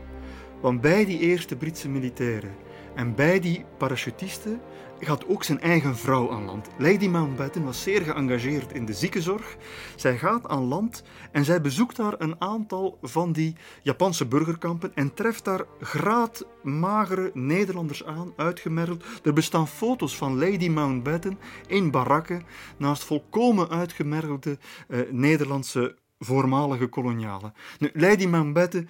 Want 0.61 0.81
bij 0.81 1.05
die 1.05 1.19
eerste 1.19 1.57
Britse 1.57 1.89
militairen 1.89 2.55
en 2.95 3.15
bij 3.15 3.41
die 3.41 3.65
parachutisten 3.77 4.61
gaat 5.07 5.27
ook 5.27 5.45
zijn 5.45 5.61
eigen 5.61 5.97
vrouw 5.97 6.31
aan 6.31 6.45
land. 6.45 6.69
Lady 6.79 7.09
Mountbatten 7.09 7.65
was 7.65 7.83
zeer 7.83 8.03
geëngageerd 8.03 8.73
in 8.73 8.85
de 8.85 8.93
ziekenzorg. 8.93 9.57
Zij 9.97 10.19
gaat 10.19 10.49
aan 10.49 10.65
land 10.65 11.03
en 11.33 11.45
zij 11.45 11.61
bezoekt 11.61 11.97
daar 11.97 12.15
een 12.19 12.41
aantal 12.41 12.99
van 13.03 13.33
die 13.33 13.57
Japanse 13.83 14.27
burgerkampen 14.27 14.95
en 14.95 15.15
treft 15.15 15.45
daar 15.45 15.65
graadmagere 15.81 17.31
Nederlanders 17.35 18.05
aan, 18.05 18.33
uitgemergeld. 18.37 19.05
Er 19.23 19.33
bestaan 19.33 19.69
foto's 19.69 20.17
van 20.17 20.39
Lady 20.39 20.69
Mountbatten 20.69 21.39
in 21.67 21.91
barakken 21.91 22.43
naast 22.77 23.05
volkomen 23.05 23.69
uitgemergelde 23.69 24.59
uh, 24.89 25.01
Nederlandse 25.11 25.97
voormalige 26.19 26.87
kolonialen. 26.87 27.53
Nu, 27.79 27.91
Lady 27.93 28.27
Mountbatten 28.27 28.89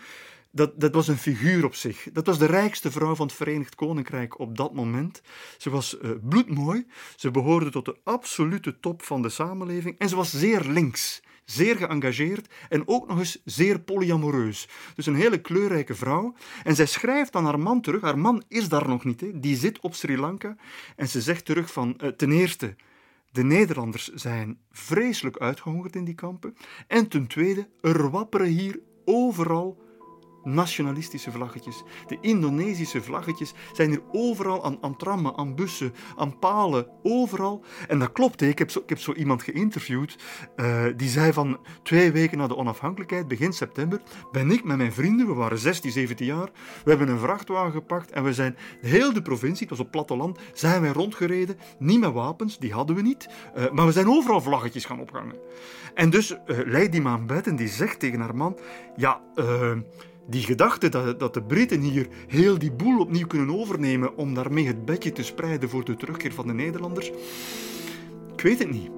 dat, 0.52 0.80
dat 0.80 0.94
was 0.94 1.08
een 1.08 1.18
figuur 1.18 1.64
op 1.64 1.74
zich. 1.74 2.08
Dat 2.12 2.26
was 2.26 2.38
de 2.38 2.46
rijkste 2.46 2.90
vrouw 2.90 3.14
van 3.14 3.26
het 3.26 3.36
Verenigd 3.36 3.74
Koninkrijk 3.74 4.38
op 4.38 4.56
dat 4.56 4.74
moment. 4.74 5.22
Ze 5.58 5.70
was 5.70 5.98
uh, 6.02 6.10
bloedmooi, 6.22 6.86
ze 7.16 7.30
behoorde 7.30 7.70
tot 7.70 7.84
de 7.84 7.96
absolute 8.04 8.80
top 8.80 9.02
van 9.02 9.22
de 9.22 9.28
samenleving 9.28 9.98
en 9.98 10.08
ze 10.08 10.16
was 10.16 10.30
zeer 10.30 10.64
links, 10.64 11.22
zeer 11.44 11.76
geëngageerd 11.76 12.52
en 12.68 12.88
ook 12.88 13.08
nog 13.08 13.18
eens 13.18 13.42
zeer 13.44 13.80
polyamoreus. 13.80 14.68
Dus 14.94 15.06
een 15.06 15.14
hele 15.14 15.40
kleurrijke 15.40 15.94
vrouw. 15.94 16.34
En 16.64 16.74
zij 16.74 16.86
schrijft 16.86 17.36
aan 17.36 17.44
haar 17.44 17.60
man 17.60 17.80
terug, 17.80 18.00
haar 18.00 18.18
man 18.18 18.42
is 18.48 18.68
daar 18.68 18.88
nog 18.88 19.04
niet, 19.04 19.20
hè. 19.20 19.40
die 19.40 19.56
zit 19.56 19.80
op 19.80 19.94
Sri 19.94 20.18
Lanka 20.18 20.56
en 20.96 21.08
ze 21.08 21.20
zegt 21.20 21.44
terug 21.44 21.72
van, 21.72 21.98
uh, 22.02 22.08
ten 22.08 22.32
eerste, 22.32 22.76
de 23.30 23.42
Nederlanders 23.42 24.08
zijn 24.08 24.58
vreselijk 24.70 25.38
uitgehongerd 25.38 25.96
in 25.96 26.04
die 26.04 26.14
kampen 26.14 26.56
en 26.86 27.08
ten 27.08 27.26
tweede, 27.26 27.68
er 27.80 28.10
wapperen 28.10 28.46
hier 28.46 28.80
overal 29.04 29.80
nationalistische 30.44 31.30
vlaggetjes. 31.30 31.82
De 32.06 32.18
Indonesische 32.20 33.02
vlaggetjes 33.02 33.52
zijn 33.72 33.92
er 33.92 34.02
overal 34.12 34.78
aan, 34.80 34.96
trammen, 34.96 35.36
aan 35.36 35.54
bussen, 35.54 35.94
aan 36.16 36.38
palen, 36.38 36.86
overal. 37.02 37.64
En 37.88 37.98
dat 37.98 38.12
klopt. 38.12 38.40
Ik, 38.42 38.58
heb 38.58 38.70
zo, 38.70 38.78
ik 38.78 38.88
heb 38.88 38.98
zo 38.98 39.12
iemand 39.12 39.42
geïnterviewd 39.42 40.16
uh, 40.56 40.84
die 40.96 41.08
zei 41.08 41.32
van 41.32 41.58
twee 41.82 42.12
weken 42.12 42.38
na 42.38 42.46
de 42.46 42.56
onafhankelijkheid, 42.56 43.28
begin 43.28 43.52
september, 43.52 44.00
ben 44.32 44.50
ik 44.50 44.64
met 44.64 44.76
mijn 44.76 44.92
vrienden, 44.92 45.26
we 45.26 45.34
waren 45.34 45.58
16, 45.58 45.90
17 45.90 46.26
jaar, 46.26 46.50
we 46.84 46.90
hebben 46.90 47.08
een 47.08 47.18
vrachtwagen 47.18 47.72
gepakt 47.72 48.10
en 48.10 48.24
we 48.24 48.34
zijn 48.34 48.56
heel 48.80 49.12
de 49.12 49.22
provincie, 49.22 49.66
het 49.68 49.76
was 49.76 49.86
op 49.86 49.90
platteland, 49.90 50.38
zijn 50.52 50.80
wij 50.80 50.92
rondgereden, 50.92 51.58
niet 51.78 52.00
met 52.00 52.12
wapens, 52.12 52.58
die 52.58 52.72
hadden 52.72 52.96
we 52.96 53.02
niet, 53.02 53.28
uh, 53.56 53.70
maar 53.70 53.86
we 53.86 53.92
zijn 53.92 54.08
overal 54.08 54.40
vlaggetjes 54.40 54.84
gaan 54.84 55.00
ophangen. 55.00 55.36
En 55.94 56.10
dus 56.10 56.30
uh, 56.30 56.58
Lady 56.64 56.98
Mountbatten 56.98 57.56
die 57.56 57.68
zegt 57.68 57.98
tegen 57.98 58.20
haar 58.20 58.34
man, 58.34 58.58
ja, 58.96 59.20
die 60.26 60.42
gedachte 60.42 60.88
dat, 60.88 61.20
dat 61.20 61.34
de 61.34 61.42
Britten 61.42 61.80
hier 61.80 62.08
heel 62.28 62.58
die 62.58 62.72
boel 62.72 63.00
opnieuw 63.00 63.26
kunnen 63.26 63.58
overnemen 63.58 64.16
om 64.16 64.34
daarmee 64.34 64.66
het 64.66 64.84
bedje 64.84 65.12
te 65.12 65.22
spreiden 65.22 65.68
voor 65.68 65.84
de 65.84 65.96
terugkeer 65.96 66.32
van 66.32 66.46
de 66.46 66.52
Nederlanders, 66.52 67.10
ik 68.32 68.40
weet 68.40 68.58
het 68.58 68.70
niet. 68.70 68.90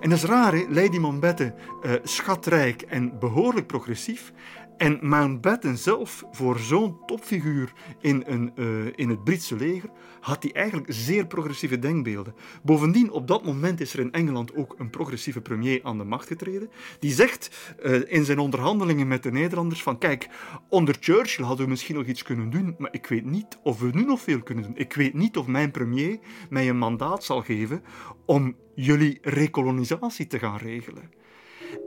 En 0.00 0.10
dat 0.10 0.18
is 0.18 0.24
raar, 0.24 0.54
hè? 0.54 0.64
Lady 0.68 0.98
uh, 0.98 1.92
schatrijk 2.02 2.82
en 2.82 3.18
behoorlijk 3.18 3.66
progressief. 3.66 4.32
En 4.76 4.98
Mountbatten 5.02 5.78
zelf, 5.78 6.24
voor 6.30 6.58
zo'n 6.58 6.98
topfiguur 7.06 7.72
in, 8.00 8.22
een, 8.26 8.52
uh, 8.56 8.86
in 8.94 9.08
het 9.08 9.24
Britse 9.24 9.56
leger, 9.56 9.90
had 10.20 10.42
hij 10.42 10.52
eigenlijk 10.52 10.86
zeer 10.92 11.26
progressieve 11.26 11.78
denkbeelden. 11.78 12.34
Bovendien, 12.62 13.10
op 13.10 13.26
dat 13.26 13.44
moment 13.44 13.80
is 13.80 13.92
er 13.92 13.98
in 13.98 14.12
Engeland 14.12 14.54
ook 14.54 14.74
een 14.78 14.90
progressieve 14.90 15.40
premier 15.40 15.80
aan 15.82 15.98
de 15.98 16.04
macht 16.04 16.26
getreden. 16.26 16.70
Die 16.98 17.12
zegt 17.12 17.74
uh, 17.84 18.00
in 18.06 18.24
zijn 18.24 18.38
onderhandelingen 18.38 19.08
met 19.08 19.22
de 19.22 19.32
Nederlanders 19.32 19.82
van 19.82 19.98
kijk, 19.98 20.28
onder 20.68 20.96
Churchill 21.00 21.44
hadden 21.44 21.64
we 21.64 21.70
misschien 21.70 21.94
nog 21.94 22.06
iets 22.06 22.22
kunnen 22.22 22.50
doen, 22.50 22.74
maar 22.78 22.92
ik 22.92 23.06
weet 23.06 23.24
niet 23.24 23.58
of 23.62 23.80
we 23.80 23.90
nu 23.92 24.04
nog 24.04 24.20
veel 24.20 24.42
kunnen 24.42 24.64
doen. 24.64 24.76
Ik 24.76 24.92
weet 24.92 25.14
niet 25.14 25.36
of 25.36 25.46
mijn 25.46 25.70
premier 25.70 26.18
mij 26.50 26.68
een 26.68 26.78
mandaat 26.78 27.24
zal 27.24 27.42
geven 27.42 27.82
om 28.26 28.56
jullie 28.74 29.18
rekolonisatie 29.22 30.26
te 30.26 30.38
gaan 30.38 30.56
regelen. 30.56 31.10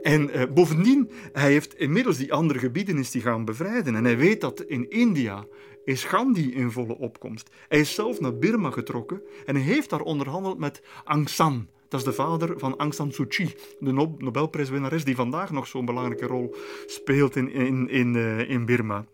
En 0.02 0.36
uh, 0.36 0.42
bovendien, 0.54 1.10
hij 1.32 1.52
heeft 1.52 1.78
inmiddels 1.78 2.16
die 2.16 2.32
andere 2.32 2.58
gebieden 2.58 2.98
is 2.98 3.10
die 3.10 3.22
gaan 3.22 3.44
bevrijden. 3.44 3.94
En 3.94 4.04
hij 4.04 4.16
weet 4.16 4.40
dat 4.40 4.60
in 4.60 4.90
India 4.90 5.46
is 5.84 6.04
Gandhi 6.04 6.54
in 6.54 6.70
volle 6.70 6.98
opkomst. 6.98 7.50
Hij 7.68 7.80
is 7.80 7.94
zelf 7.94 8.20
naar 8.20 8.36
Burma 8.36 8.70
getrokken 8.70 9.22
en 9.46 9.56
heeft 9.56 9.90
daar 9.90 10.00
onderhandeld 10.00 10.58
met 10.58 10.82
Aung 11.04 11.28
San. 11.28 11.68
Dat 11.88 12.00
is 12.00 12.06
de 12.06 12.12
vader 12.12 12.58
van 12.58 12.76
Aung 12.76 12.94
San 12.94 13.12
Suu 13.12 13.26
Kyi, 13.26 13.54
de 13.78 13.92
Nobelprijswinnares 14.18 15.04
die 15.04 15.14
vandaag 15.14 15.50
nog 15.50 15.66
zo'n 15.66 15.84
belangrijke 15.84 16.26
rol 16.26 16.54
speelt 16.86 17.36
in, 17.36 17.52
in, 17.52 17.88
in, 17.88 18.14
uh, 18.14 18.50
in 18.50 18.64
Burma. 18.64 19.04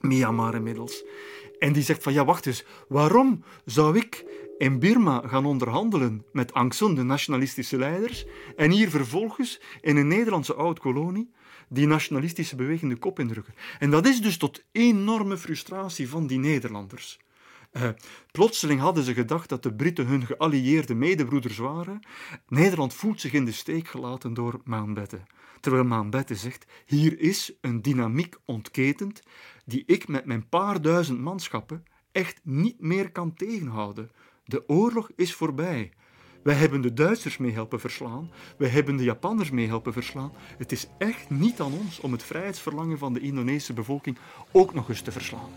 Myanmar 0.00 0.54
inmiddels. 0.54 1.04
En 1.58 1.72
die 1.72 1.82
zegt 1.82 2.02
van 2.02 2.12
ja, 2.12 2.24
wacht 2.24 2.46
eens, 2.46 2.64
waarom 2.88 3.44
zou 3.64 3.96
ik 3.96 4.24
in 4.60 4.78
Birma 4.78 5.22
gaan 5.26 5.46
onderhandelen 5.46 6.24
met 6.32 6.50
Aung 6.50 6.74
San, 6.74 6.94
de 6.94 7.02
nationalistische 7.02 7.78
leiders, 7.78 8.24
en 8.56 8.70
hier 8.70 8.90
vervolgens 8.90 9.60
in 9.80 9.96
een 9.96 10.08
Nederlandse 10.08 10.54
oud-kolonie 10.54 11.30
die 11.68 11.86
nationalistische 11.86 12.56
beweging 12.56 12.92
de 12.92 12.98
kop 12.98 13.18
indrukken. 13.18 13.54
En 13.78 13.90
dat 13.90 14.06
is 14.06 14.20
dus 14.20 14.36
tot 14.36 14.64
enorme 14.72 15.38
frustratie 15.38 16.08
van 16.08 16.26
die 16.26 16.38
Nederlanders. 16.38 17.18
Uh, 17.72 17.88
plotseling 18.32 18.80
hadden 18.80 19.04
ze 19.04 19.14
gedacht 19.14 19.48
dat 19.48 19.62
de 19.62 19.74
Britten 19.74 20.06
hun 20.06 20.26
geallieerde 20.26 20.94
medebroeders 20.94 21.56
waren. 21.56 22.06
Nederland 22.48 22.94
voelt 22.94 23.20
zich 23.20 23.32
in 23.32 23.44
de 23.44 23.52
steek 23.52 23.88
gelaten 23.88 24.34
door 24.34 24.60
Mountbatten. 24.64 25.26
Terwijl 25.60 25.84
Mountbatten 25.84 26.36
zegt, 26.36 26.66
hier 26.86 27.20
is 27.20 27.52
een 27.60 27.82
dynamiek 27.82 28.36
ontketend 28.44 29.22
die 29.64 29.82
ik 29.86 30.08
met 30.08 30.24
mijn 30.24 30.48
paar 30.48 30.82
duizend 30.82 31.20
manschappen 31.20 31.84
echt 32.12 32.40
niet 32.42 32.80
meer 32.80 33.10
kan 33.10 33.34
tegenhouden. 33.34 34.10
De 34.50 34.64
oorlog 34.66 35.10
is 35.16 35.34
voorbij. 35.34 35.90
Wij 36.42 36.54
hebben 36.54 36.80
de 36.80 36.92
Duitsers 36.92 37.36
mee 37.36 37.52
helpen 37.52 37.80
verslaan. 37.80 38.30
Wij 38.58 38.68
hebben 38.68 38.96
de 38.96 39.04
Japanners 39.04 39.50
mee 39.50 39.66
helpen 39.66 39.92
verslaan. 39.92 40.32
Het 40.58 40.72
is 40.72 40.86
echt 40.98 41.30
niet 41.30 41.60
aan 41.60 41.72
ons 41.72 42.00
om 42.00 42.12
het 42.12 42.22
vrijheidsverlangen 42.22 42.98
van 42.98 43.12
de 43.12 43.20
Indonesische 43.20 43.72
bevolking 43.72 44.18
ook 44.52 44.74
nog 44.74 44.88
eens 44.88 45.00
te 45.00 45.12
verslaan. 45.12 45.50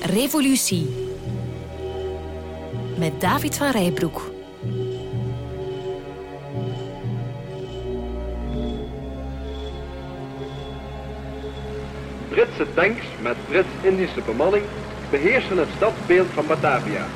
Revolutie 0.00 0.86
met 2.98 3.20
David 3.20 3.56
van 3.56 3.70
Rijbroek. 3.70 4.31
Britse 12.32 12.66
tanks 12.74 13.06
met 13.22 13.36
Brits-Indische 13.48 14.20
bemanning 14.26 14.64
beheersen 15.10 15.58
het 15.58 15.68
stadsbeeld 15.76 16.26
van 16.34 16.46
Batavia. 16.46 17.06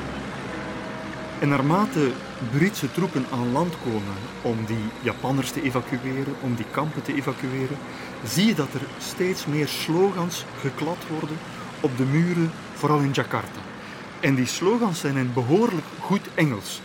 En 1.39 1.49
naarmate 1.49 2.11
Britse 2.51 2.91
troepen 2.91 3.25
aan 3.31 3.51
land 3.51 3.73
komen 3.83 4.15
om 4.41 4.65
die 4.65 4.85
Japanners 5.01 5.51
te 5.51 5.61
evacueren, 5.61 6.35
om 6.41 6.55
die 6.55 6.65
kampen 6.71 7.01
te 7.01 7.13
evacueren, 7.13 7.77
zie 8.23 8.45
je 8.45 8.53
dat 8.53 8.73
er 8.73 8.81
steeds 8.97 9.45
meer 9.45 9.67
slogans 9.67 10.45
geklad 10.59 11.07
worden 11.09 11.37
op 11.79 11.97
de 11.97 12.05
muren, 12.05 12.51
vooral 12.73 12.99
in 12.99 13.11
Jakarta. 13.11 13.59
En 14.19 14.35
die 14.35 14.45
slogans 14.45 14.99
zijn 14.99 15.17
in 15.17 15.33
behoorlijk 15.33 15.85
goed 15.99 16.29
Engels. 16.35 16.81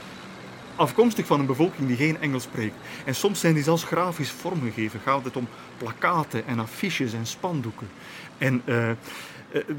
Afkomstig 0.76 1.26
van 1.26 1.40
een 1.40 1.46
bevolking 1.46 1.88
die 1.88 1.96
geen 1.96 2.20
Engels 2.20 2.42
spreekt. 2.42 2.74
En 3.04 3.14
soms 3.14 3.40
zijn 3.40 3.54
die 3.54 3.62
zelfs 3.62 3.84
grafisch 3.84 4.30
vormgegeven. 4.30 5.00
Gaat 5.00 5.24
het 5.24 5.36
om 5.36 5.48
plakaten 5.78 6.46
en 6.46 6.58
affiches 6.58 7.12
en 7.12 7.26
spandoeken. 7.26 7.88
En 8.42 8.62
uh, 8.64 8.88
uh, 8.88 8.94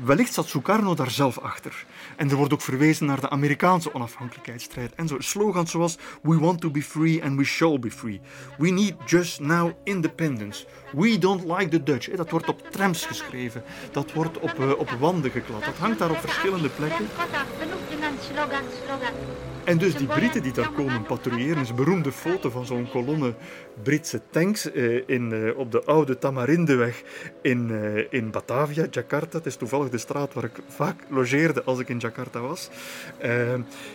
wellicht 0.04 0.34
zat 0.34 0.47
Sukarno 0.47 0.93
daar 0.95 1.12
zelf 1.12 1.38
achter. 1.38 1.86
En 2.15 2.30
er 2.30 2.36
wordt 2.36 2.54
ook 2.54 2.62
verwezen 2.62 3.06
naar 3.06 3.19
de 3.19 3.30
Amerikaanse 3.30 3.93
onafhankelijkheidsstrijd. 3.93 4.95
En 4.95 5.08
zo 5.08 5.15
slogans 5.19 5.71
zoals 5.71 5.97
We 6.21 6.39
want 6.39 6.62
to 6.62 6.69
be 6.69 6.82
free 6.82 7.23
and 7.23 7.38
we 7.38 7.43
shall 7.43 7.80
be 7.80 7.91
free. 7.91 8.21
We 8.58 8.69
need 8.69 8.95
just 9.06 9.39
now 9.39 9.71
independence. 9.84 10.65
We 10.91 11.17
don't 11.17 11.43
like 11.43 11.67
the 11.67 11.84
Dutch. 11.84 12.10
Dat 12.10 12.30
wordt 12.30 12.47
op 12.47 12.71
trams 12.71 13.06
geschreven. 13.06 13.63
Dat 13.91 14.13
wordt 14.13 14.39
op, 14.39 14.76
op 14.78 14.89
wanden 14.99 15.32
geklad. 15.32 15.65
Dat 15.65 15.78
hangt 15.78 15.99
daar 15.99 16.12
op 16.12 16.19
verschillende 16.19 16.69
plekken. 16.69 17.08
En 19.63 19.78
dus 19.78 19.95
die 19.95 20.08
Britten 20.08 20.43
die 20.43 20.52
daar 20.52 20.71
komen 20.71 21.04
patrouilleren, 21.04 21.62
is 21.62 21.69
een 21.69 21.76
beroemde 21.76 22.12
foto 22.12 22.49
van 22.49 22.65
zo'n 22.65 22.89
kolonne 22.89 23.34
Britse 23.84 24.21
tanks 24.30 24.71
eh, 24.71 25.10
in, 25.10 25.34
eh, 25.34 25.58
op 25.58 25.71
de 25.71 25.84
oude 25.84 26.17
Tamarindeweg 26.17 27.04
in, 27.41 27.71
eh, 27.71 28.06
in 28.10 28.32
Batavia, 28.32 28.88
Jakarta. 28.91 29.38
Het 29.38 29.45
is 29.45 29.56
toevallig 29.56 29.89
de 29.89 29.97
straat 29.97 30.34
waar 30.34 30.43
ik 30.43 30.60
vaak 30.67 30.95
logeerde 31.10 31.63
als 31.63 31.80
ik 31.80 31.89
in 31.89 31.97
Jakarta 31.97 32.39
was. 32.39 32.69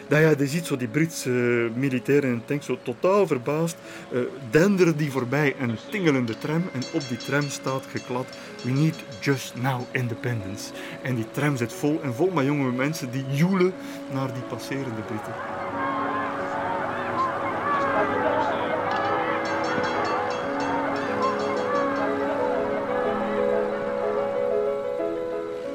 dat 0.08 0.20
ja, 0.20 0.34
je 0.38 0.46
ziet 0.46 0.66
zo 0.66 0.76
die 0.76 0.88
Britse 0.88 1.30
militairen 1.74 2.30
in 2.30 2.44
tanks 2.44 2.66
zo 2.66 2.78
totaal 2.82 3.26
verbaasd, 3.26 3.76
denderen 4.50 4.96
die 4.96 5.10
voorbij 5.10 5.54
een 5.60 5.76
tingelende 5.90 6.38
tram 6.38 6.64
en 6.72 6.82
op 6.92 7.08
die 7.08 7.16
tram 7.16 7.48
staat 7.48 7.86
geklad 7.90 8.26
We 8.64 8.70
need 8.70 8.94
just 9.20 9.54
now 9.54 9.80
independence. 9.90 10.70
En 11.02 11.14
die 11.14 11.30
tram 11.30 11.56
zit 11.56 11.72
vol 11.72 12.00
en 12.02 12.14
vol 12.14 12.30
met 12.30 12.44
jonge 12.44 12.72
mensen 12.72 13.10
die 13.10 13.24
joelen 13.30 13.72
naar 14.12 14.32
die 14.32 14.42
passerende 14.42 15.00
Britten. 15.00 15.34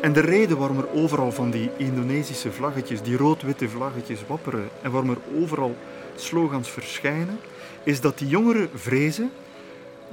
En 0.01 0.13
de 0.13 0.19
reden 0.19 0.57
waarom 0.57 0.77
er 0.77 0.91
overal 0.93 1.31
van 1.31 1.51
die 1.51 1.69
Indonesische 1.77 2.51
vlaggetjes, 2.51 3.01
die 3.01 3.17
rood-witte 3.17 3.69
vlaggetjes 3.69 4.19
wapperen 4.27 4.69
en 4.81 4.91
waarom 4.91 5.09
er 5.09 5.41
overal 5.41 5.75
slogans 6.15 6.69
verschijnen, 6.69 7.39
is 7.83 8.01
dat 8.01 8.17
die 8.17 8.27
jongeren 8.27 8.69
vrezen 8.73 9.31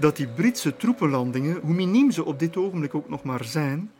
dat 0.00 0.16
die 0.16 0.28
Britse 0.28 0.76
troepenlandingen, 0.76 1.60
hoe 1.60 1.74
miniem 1.74 2.10
ze 2.10 2.24
op 2.24 2.38
dit 2.38 2.56
ogenblik 2.56 2.94
ook 2.94 3.08
nog 3.08 3.22
maar 3.22 3.44
zijn, 3.44 3.92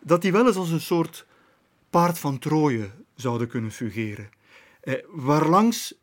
dat 0.00 0.22
die 0.22 0.32
wel 0.32 0.46
eens 0.46 0.56
als 0.56 0.70
een 0.70 0.80
soort 0.80 1.26
paard 1.90 2.18
van 2.18 2.38
Troje 2.38 2.90
zouden 3.14 3.48
kunnen 3.48 3.70
fungeren. 3.70 4.30
Eh, 4.80 4.94
waarlangs 5.08 6.00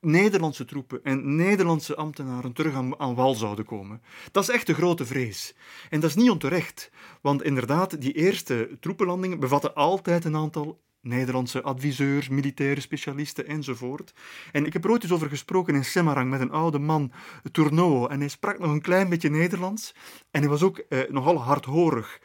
Nederlandse 0.00 0.64
troepen 0.64 1.04
en 1.04 1.36
Nederlandse 1.36 1.96
ambtenaren 1.96 2.52
terug 2.52 2.74
aan, 2.74 2.98
aan, 2.98 3.14
wal 3.14 3.34
zouden 3.34 3.64
komen. 3.64 4.02
Dat 4.32 4.42
is 4.42 4.54
echt 4.54 4.66
de 4.66 4.74
grote 4.74 5.04
vrees. 5.04 5.54
En 5.90 6.00
dat 6.00 6.10
is 6.10 6.16
niet 6.16 6.30
onterecht, 6.30 6.90
want 7.20 7.42
inderdaad, 7.42 8.00
die 8.00 8.12
eerste 8.12 8.76
troepenlandingen 8.80 9.40
bevatten 9.40 9.74
altijd 9.74 10.24
een 10.24 10.36
aantal 10.36 10.80
Nederlandse 11.04 11.62
adviseurs, 11.62 12.28
militaire 12.28 12.80
specialisten 12.80 13.46
enzovoort. 13.46 14.12
En 14.52 14.66
ik 14.66 14.72
heb 14.72 14.84
er 14.84 14.90
ooit 14.90 15.02
eens 15.02 15.12
over 15.12 15.28
gesproken 15.28 15.74
in 15.74 15.84
Semarang 15.84 16.30
met 16.30 16.40
een 16.40 16.50
oude 16.50 16.78
man, 16.78 17.12
Tournoo, 17.52 18.06
en 18.06 18.18
hij 18.18 18.28
sprak 18.28 18.58
nog 18.58 18.70
een 18.70 18.80
klein 18.80 19.08
beetje 19.08 19.30
Nederlands 19.30 19.94
en 20.30 20.40
hij 20.40 20.50
was 20.50 20.62
ook 20.62 20.78
eh, 20.78 20.98
nogal 21.10 21.42
hardhorig. 21.42 22.20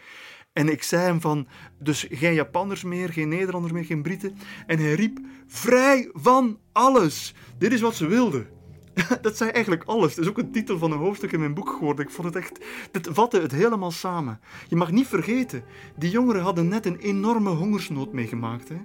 En 0.54 0.70
ik 0.70 0.84
zei 0.84 1.04
hem 1.04 1.22
van, 1.22 1.48
dus 1.80 2.08
geen 2.10 2.34
Japanners 2.34 2.84
meer, 2.84 3.10
geen 3.10 3.30
Nederlanders 3.30 3.74
meer, 3.74 3.86
geen 3.86 4.02
Britten. 4.02 4.38
En 4.66 4.80
hij 4.80 4.94
riep, 4.94 5.20
vrij 5.48 6.10
van 6.14 6.60
alles. 6.72 7.34
Dit 7.58 7.74
is 7.74 7.82
wat 7.82 7.96
ze 7.96 8.08
wilden. 8.08 8.59
Dat 9.22 9.38
zei 9.38 9.50
eigenlijk 9.50 9.84
alles. 9.84 10.16
Het 10.16 10.24
is 10.24 10.30
ook 10.30 10.38
een 10.38 10.52
titel 10.52 10.78
van 10.78 10.92
een 10.92 10.98
hoofdstuk 10.98 11.32
in 11.32 11.40
mijn 11.40 11.54
boek 11.54 11.70
geworden. 11.70 12.06
Ik 12.06 12.12
vond 12.12 12.28
het 12.28 12.36
echt... 12.36 12.66
Dit 12.92 13.08
vatte 13.12 13.42
het 13.42 13.52
helemaal 13.52 13.92
samen. 13.92 14.40
Je 14.68 14.76
mag 14.76 14.92
niet 14.92 15.08
vergeten, 15.08 15.64
die 15.96 16.10
jongeren 16.10 16.42
hadden 16.42 16.68
net 16.68 16.86
een 16.86 16.98
enorme 16.98 17.50
hongersnood 17.50 18.14
meegemaakt. 18.14 18.70
Hè? 18.70 18.78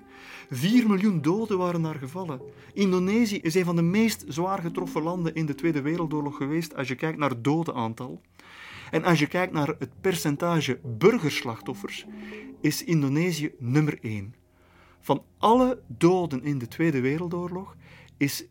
4 0.50 0.86
miljoen 0.86 1.22
doden 1.22 1.58
waren 1.58 1.82
daar 1.82 1.94
gevallen. 1.94 2.40
Indonesië 2.72 3.38
is 3.38 3.54
een 3.54 3.64
van 3.64 3.76
de 3.76 3.82
meest 3.82 4.24
zwaar 4.28 4.58
getroffen 4.58 5.02
landen 5.02 5.34
in 5.34 5.46
de 5.46 5.54
Tweede 5.54 5.80
Wereldoorlog 5.80 6.36
geweest 6.36 6.76
als 6.76 6.88
je 6.88 6.94
kijkt 6.94 7.18
naar 7.18 7.30
het 7.30 7.44
dodenaantal. 7.44 8.20
En 8.90 9.04
als 9.04 9.18
je 9.18 9.26
kijkt 9.26 9.52
naar 9.52 9.74
het 9.78 9.90
percentage 10.00 10.78
burgerslachtoffers, 10.82 12.06
is 12.60 12.84
Indonesië 12.84 13.52
nummer 13.58 13.98
1. 14.00 14.34
Van 15.00 15.22
alle 15.38 15.80
doden 15.86 16.42
in 16.42 16.58
de 16.58 16.68
Tweede 16.68 17.00
Wereldoorlog 17.00 17.76
is 18.16 18.44
99,7% 18.44 18.50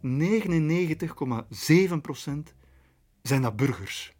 zijn 3.21 3.41
dat 3.41 3.55
burgers. 3.55 4.13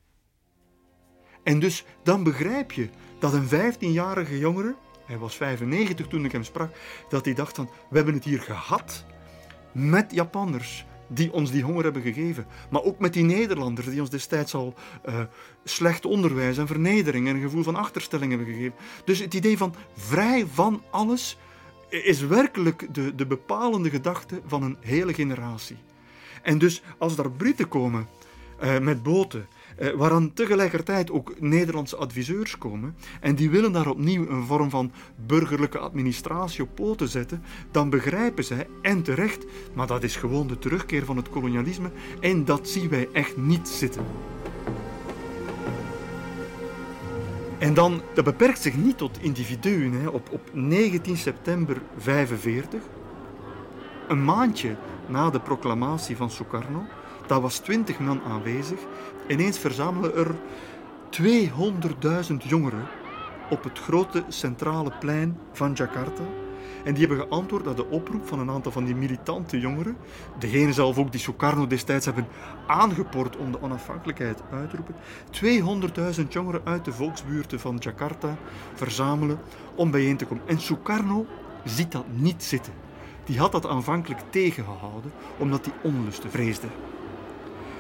En 1.44 1.60
dus 1.60 1.86
dan 2.04 2.24
begrijp 2.24 2.72
je 2.72 2.90
dat 3.20 3.34
een 3.34 3.48
15-jarige 3.48 4.38
jongere, 4.38 4.76
hij 5.06 5.18
was 5.18 5.36
95 5.36 6.08
toen 6.08 6.26
ik 6.26 6.32
hem 6.32 6.44
sprak, 6.44 6.76
dat 7.10 7.26
hij 7.26 7.34
dacht 7.34 7.56
van, 7.56 7.70
we 7.90 7.96
hebben 7.96 8.14
het 8.14 8.24
hier 8.24 8.42
gehad 8.42 9.06
met 9.72 10.12
Japanners 10.12 10.86
die 11.08 11.34
ons 11.34 11.52
die 11.52 11.64
honger 11.64 11.84
hebben 11.84 12.02
gegeven. 12.02 12.46
Maar 12.70 12.84
ook 12.84 13.00
met 13.00 13.14
die 13.14 13.24
Nederlanders 13.24 13.88
die 13.88 14.00
ons 14.00 14.10
destijds 14.10 14.54
al 14.54 14.74
uh, 15.06 15.20
slecht 15.64 16.06
onderwijs 16.06 16.58
en 16.58 16.68
vernedering 16.68 17.28
en 17.28 17.36
een 17.36 17.42
gevoel 17.42 17.64
van 17.64 17.76
achterstelling 17.76 18.30
hebben 18.32 18.54
gegeven. 18.54 18.76
Dus 19.06 19.20
het 19.20 19.34
idee 19.34 19.58
van 19.58 19.76
vrij 19.96 20.46
van 20.48 20.84
alles 20.92 21.38
is 22.02 22.22
werkelijk 22.22 22.88
de, 22.92 23.16
de 23.16 23.26
bepalende 23.26 23.90
gedachte 23.90 24.42
van 24.46 24.64
een 24.64 24.78
hele 24.80 25.14
generatie. 25.14 25.78
En 26.42 26.58
dus 26.58 26.82
als 26.98 27.16
daar 27.16 27.32
Britten 27.32 27.68
komen 27.68 28.08
uh, 28.64 28.80
met 28.80 29.04
boten 29.04 29.48
eh, 29.78 29.92
waaraan 29.92 30.34
tegelijkertijd 30.34 31.12
ook 31.12 31.40
Nederlandse 31.40 31.96
adviseurs 31.96 32.58
komen 32.58 32.96
en 33.22 33.36
die 33.36 33.50
willen 33.50 33.72
daar 33.72 33.90
opnieuw 33.90 34.28
een 34.28 34.46
vorm 34.46 34.70
van 34.70 34.92
burgerlijke 35.26 35.78
administratie 35.78 36.64
op 36.64 36.76
poten 36.76 37.08
zetten, 37.08 37.44
dan 37.72 37.90
begrijpen 37.90 38.44
zij, 38.44 38.68
en 38.82 39.04
terecht, 39.04 39.46
maar 39.74 39.88
dat 39.88 40.04
is 40.04 40.16
gewoon 40.16 40.48
de 40.48 40.60
terugkeer 40.60 41.06
van 41.06 41.18
het 41.18 41.30
kolonialisme 41.30 41.92
en 42.20 42.46
dat 42.46 42.70
zien 42.70 42.90
wij 42.90 43.10
echt 43.12 43.38
niet 43.38 43.68
zitten. 43.68 44.06
En 47.64 47.74
dan, 47.74 48.02
dat 48.14 48.24
beperkt 48.24 48.62
zich 48.62 48.76
niet 48.76 48.98
tot 48.98 49.18
individuen. 49.22 49.92
Hè. 49.92 50.08
Op, 50.08 50.30
op 50.32 50.50
19 50.54 51.18
september 51.18 51.76
1945, 51.76 52.82
een 54.08 54.24
maandje 54.24 54.76
na 55.08 55.30
de 55.30 55.40
proclamatie 55.40 56.18
van 56.18 56.32
Sukarno, 56.32 56.86
daar 57.28 57.42
was 57.42 57.58
20 57.60 58.00
man 58.00 58.22
aanwezig 58.22 58.80
Ineens 59.28 59.60
verzamelen 59.60 60.16
er 60.16 60.36
200.000 62.30 62.36
jongeren 62.38 62.88
op 63.50 63.64
het 63.64 63.80
grote 63.80 64.24
centrale 64.28 64.92
plein 65.00 65.38
van 65.52 65.74
Jakarta. 65.74 66.43
En 66.84 66.94
die 66.94 67.08
hebben 67.08 67.26
geantwoord 67.26 67.68
op 67.68 67.76
de 67.76 67.90
oproep 67.90 68.28
van 68.28 68.40
een 68.40 68.50
aantal 68.50 68.72
van 68.72 68.86
die 68.86 68.96
militante 68.96 69.60
jongeren. 69.60 69.98
Degene 70.40 70.74
zelf 70.74 70.98
ook 70.98 71.12
die 71.12 71.22
Sukarno 71.22 71.68
destijds 71.68 72.06
hebben 72.06 72.28
aangepord 72.68 73.38
om 73.38 73.52
de 73.52 73.62
onafhankelijkheid 73.62 74.42
uit 74.52 74.70
te 74.70 74.76
roepen. 74.76 74.96
200.000 76.22 76.28
jongeren 76.30 76.62
uit 76.64 76.86
de 76.86 76.94
volksbuurten 76.94 77.60
van 77.60 77.78
Jakarta 77.80 78.38
verzamelen 78.74 79.40
om 79.76 79.92
bijeen 79.92 80.18
te 80.18 80.26
komen. 80.26 80.44
En 80.48 80.62
Sukarno 80.62 81.26
ziet 81.64 81.92
dat 81.92 82.06
niet 82.12 82.44
zitten. 82.44 82.74
Die 83.26 83.40
had 83.40 83.52
dat 83.52 83.68
aanvankelijk 83.68 84.22
tegengehouden 84.30 85.12
omdat 85.38 85.66
hij 85.66 85.74
onlusten 85.92 86.30
vreesde. 86.30 86.68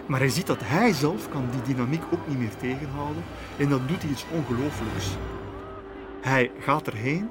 Maar 0.06 0.20
hij 0.20 0.30
ziet 0.30 0.48
dat 0.48 0.60
hij 0.64 0.94
zelf 0.94 1.30
kan 1.30 1.46
die 1.52 1.76
dynamiek 1.76 2.04
ook 2.12 2.28
niet 2.28 2.38
meer 2.38 2.56
tegenhouden 2.58 3.24
en 3.58 3.70
dan 3.70 3.82
doet 3.88 4.02
hij 4.02 4.12
iets 4.12 4.26
ongelooflijks. 4.32 5.10
Hij 6.22 6.52
gaat 6.60 6.88
erheen 6.88 7.30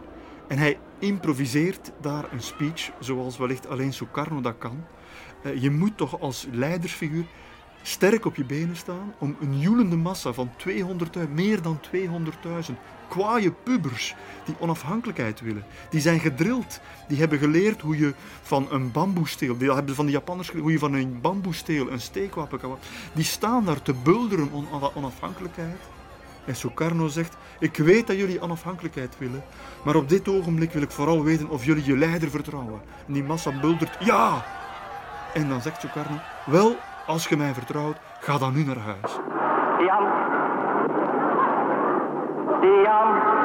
en 0.49 0.59
hij 0.59 0.79
improviseert 1.03 1.93
daar 2.01 2.33
een 2.33 2.43
speech 2.43 2.91
zoals 2.99 3.38
wellicht 3.38 3.69
alleen 3.69 3.93
Sukarno 3.93 4.41
dat 4.41 4.59
kan. 4.59 4.85
Eh, 5.43 5.62
je 5.62 5.71
moet 5.71 5.97
toch 5.97 6.21
als 6.21 6.47
leidersfiguur 6.51 7.25
sterk 7.83 8.25
op 8.25 8.37
je 8.37 8.45
benen 8.45 8.77
staan 8.77 9.15
om 9.19 9.37
een 9.41 9.61
joelende 9.61 9.97
massa 9.97 10.33
van 10.33 10.51
200.000, 10.57 11.33
meer 11.33 11.62
dan 11.62 11.81
200.000 11.81 12.79
kwaaie 13.09 13.53
pubers 13.53 14.15
die 14.45 14.55
onafhankelijkheid 14.59 15.41
willen. 15.41 15.65
Die 15.91 16.01
zijn 16.01 16.21
gedrild. 16.21 16.81
Die 17.09 17.19
hebben 17.19 17.38
geleerd 17.38 17.81
hoe 17.81 17.99
je 17.99 18.15
van 18.43 18.67
een 18.71 18.93
bamboesteel, 18.93 19.57
die 19.57 19.73
hebben 19.73 19.95
van 19.95 20.07
de 20.07 20.12
Japanners 20.12 20.49
geleerd, 20.49 20.65
hoe 20.65 20.73
je 20.73 20.79
van 20.79 20.95
een 20.95 21.21
bamboesteel 21.21 21.91
een 21.91 22.01
steekwapen 22.01 22.59
kan 22.59 22.79
Die 23.12 23.25
staan 23.25 23.65
daar 23.65 23.83
te 23.83 23.95
bulderen 24.03 24.53
om 24.53 24.67
onafhankelijkheid. 24.95 25.77
En 26.45 26.57
Sukarno 26.57 27.09
zegt, 27.09 27.37
ik 27.59 27.77
weet 27.77 28.07
dat 28.07 28.17
jullie 28.17 28.41
onafhankelijkheid 28.41 29.19
willen, 29.19 29.45
maar 29.85 29.95
op 29.95 30.09
dit 30.09 30.29
ogenblik 30.29 30.73
wil 30.73 30.83
ik 30.83 30.91
vooral 30.91 31.23
weten 31.23 31.49
of 31.49 31.65
jullie 31.65 31.85
je 31.85 31.97
leider 31.97 32.31
vertrouwen. 32.31 32.81
En 33.07 33.13
die 33.13 33.25
massa 33.25 33.61
buldert, 33.61 33.97
ja! 34.01 34.45
En 35.35 35.49
dan 35.49 35.61
zegt 35.61 35.81
Sukarno, 35.81 36.17
wel, 36.47 36.77
als 37.07 37.29
je 37.29 37.37
mij 37.37 37.55
vertrouwt, 37.55 37.97
ga 38.21 38.39
dan 38.39 38.55
nu 38.55 38.65
naar 38.65 38.77
huis. 38.77 39.19
Jan. 39.87 40.05
Jan. 42.83 43.41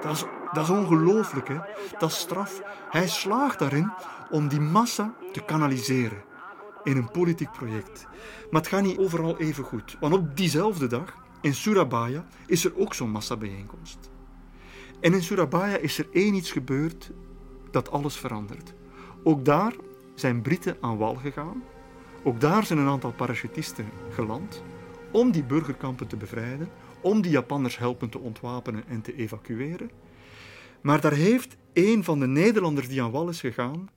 Dat 0.00 0.12
is, 0.12 0.24
dat 0.52 0.64
is 0.64 0.70
ongelooflijk, 0.70 1.48
hè? 1.48 1.56
Dat 1.98 2.10
is 2.10 2.18
straf. 2.18 2.60
Hij 2.90 3.08
slaagt 3.08 3.58
daarin 3.58 3.92
om 4.30 4.48
die 4.48 4.60
massa 4.60 5.12
te 5.32 5.44
kanaliseren 5.44 6.22
in 6.88 6.96
een 6.96 7.10
politiek 7.10 7.52
project. 7.52 8.06
Maar 8.50 8.60
het 8.60 8.70
gaat 8.70 8.82
niet 8.82 8.98
overal 8.98 9.38
even 9.38 9.64
goed. 9.64 9.96
Want 10.00 10.14
op 10.14 10.36
diezelfde 10.36 10.86
dag, 10.86 11.14
in 11.40 11.54
Surabaya, 11.54 12.26
is 12.46 12.64
er 12.64 12.78
ook 12.78 12.94
zo'n 12.94 13.10
massabijeenkomst. 13.10 14.10
En 15.00 15.12
in 15.12 15.22
Surabaya 15.22 15.76
is 15.76 15.98
er 15.98 16.06
één 16.12 16.34
iets 16.34 16.50
gebeurd 16.50 17.10
dat 17.70 17.90
alles 17.90 18.16
verandert. 18.16 18.74
Ook 19.24 19.44
daar 19.44 19.74
zijn 20.14 20.42
Britten 20.42 20.76
aan 20.80 20.96
wal 20.96 21.14
gegaan. 21.14 21.62
Ook 22.22 22.40
daar 22.40 22.64
zijn 22.64 22.78
een 22.78 22.88
aantal 22.88 23.12
parachutisten 23.12 23.88
geland 24.10 24.62
om 25.10 25.30
die 25.30 25.44
burgerkampen 25.44 26.06
te 26.06 26.16
bevrijden, 26.16 26.68
om 27.00 27.20
die 27.20 27.30
Japanners 27.30 27.78
helpen 27.78 28.08
te 28.08 28.18
ontwapenen 28.18 28.84
en 28.88 29.00
te 29.00 29.16
evacueren. 29.16 29.90
Maar 30.80 31.00
daar 31.00 31.12
heeft 31.12 31.56
een 31.72 32.04
van 32.04 32.20
de 32.20 32.26
Nederlanders 32.26 32.88
die 32.88 33.02
aan 33.02 33.10
wal 33.10 33.28
is 33.28 33.40
gegaan 33.40 33.88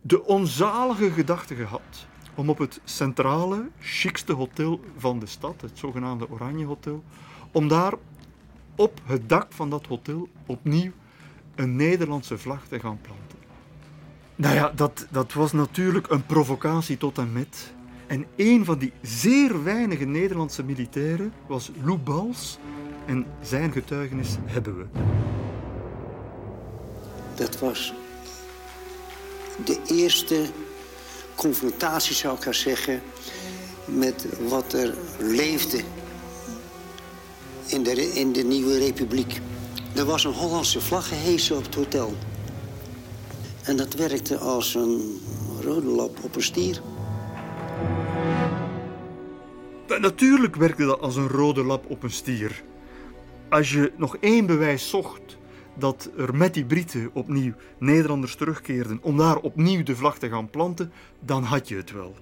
de 0.00 0.24
onzalige 0.24 1.10
gedachte 1.10 1.54
gehad 1.54 2.06
om 2.34 2.48
op 2.48 2.58
het 2.58 2.80
centrale, 2.84 3.68
chicste 3.80 4.32
hotel 4.32 4.80
van 4.96 5.18
de 5.18 5.26
stad, 5.26 5.60
het 5.60 5.78
zogenaamde 5.78 6.30
Oranje 6.30 6.64
Hotel, 6.64 7.04
om 7.52 7.68
daar 7.68 7.92
op 8.76 9.00
het 9.04 9.28
dak 9.28 9.52
van 9.52 9.70
dat 9.70 9.86
hotel 9.86 10.28
opnieuw 10.46 10.90
een 11.54 11.76
Nederlandse 11.76 12.38
vlag 12.38 12.66
te 12.66 12.80
gaan 12.80 12.98
planten. 13.00 13.38
Nou 14.36 14.54
ja, 14.54 14.72
dat, 14.74 15.06
dat 15.10 15.32
was 15.32 15.52
natuurlijk 15.52 16.10
een 16.10 16.26
provocatie 16.26 16.96
tot 16.96 17.18
en 17.18 17.32
met. 17.32 17.72
En 18.06 18.26
een 18.36 18.64
van 18.64 18.78
die 18.78 18.92
zeer 19.02 19.62
weinige 19.62 20.04
Nederlandse 20.04 20.62
militairen 20.62 21.32
was 21.46 21.70
Lou 21.82 21.98
Bals. 21.98 22.58
En 23.06 23.26
zijn 23.42 23.72
getuigenis 23.72 24.36
hebben 24.44 24.76
we. 24.76 24.86
Dat 27.34 27.58
was 27.58 27.94
de 29.64 29.80
eerste 29.86 30.46
confrontatie, 31.34 32.14
zou 32.14 32.36
ik 32.36 32.42
gaan 32.42 32.54
zeggen, 32.54 33.02
met 33.84 34.26
wat 34.48 34.72
er 34.72 34.94
leefde 35.18 35.80
in 37.66 37.82
de, 37.82 38.12
in 38.14 38.32
de 38.32 38.42
nieuwe 38.42 38.78
republiek. 38.78 39.40
Er 39.94 40.04
was 40.04 40.24
een 40.24 40.32
Hollandse 40.32 40.80
vlag 40.80 41.08
gehesen 41.08 41.56
op 41.56 41.64
het 41.64 41.74
hotel. 41.74 42.14
En 43.62 43.76
dat 43.76 43.94
werkte 43.94 44.38
als 44.38 44.74
een 44.74 45.20
rode 45.60 45.86
lap 45.86 46.18
op 46.24 46.36
een 46.36 46.42
stier. 46.42 46.80
Natuurlijk 50.00 50.56
werkte 50.56 50.84
dat 50.84 51.00
als 51.00 51.16
een 51.16 51.28
rode 51.28 51.64
lap 51.64 51.90
op 51.90 52.02
een 52.02 52.10
stier. 52.10 52.62
Als 53.48 53.72
je 53.72 53.92
nog 53.96 54.16
één 54.16 54.46
bewijs 54.46 54.88
zocht 54.88 55.38
dat 55.80 56.10
er 56.16 56.36
met 56.36 56.54
die 56.54 56.64
Britten 56.64 57.10
opnieuw 57.12 57.52
Nederlanders 57.78 58.34
terugkeerden 58.34 58.98
om 59.02 59.16
daar 59.16 59.36
opnieuw 59.36 59.82
de 59.82 59.96
vlag 59.96 60.18
te 60.18 60.28
gaan 60.28 60.50
planten, 60.50 60.92
dan 61.20 61.42
had 61.42 61.68
je 61.68 61.76
het 61.76 61.92
wel. 61.92 62.14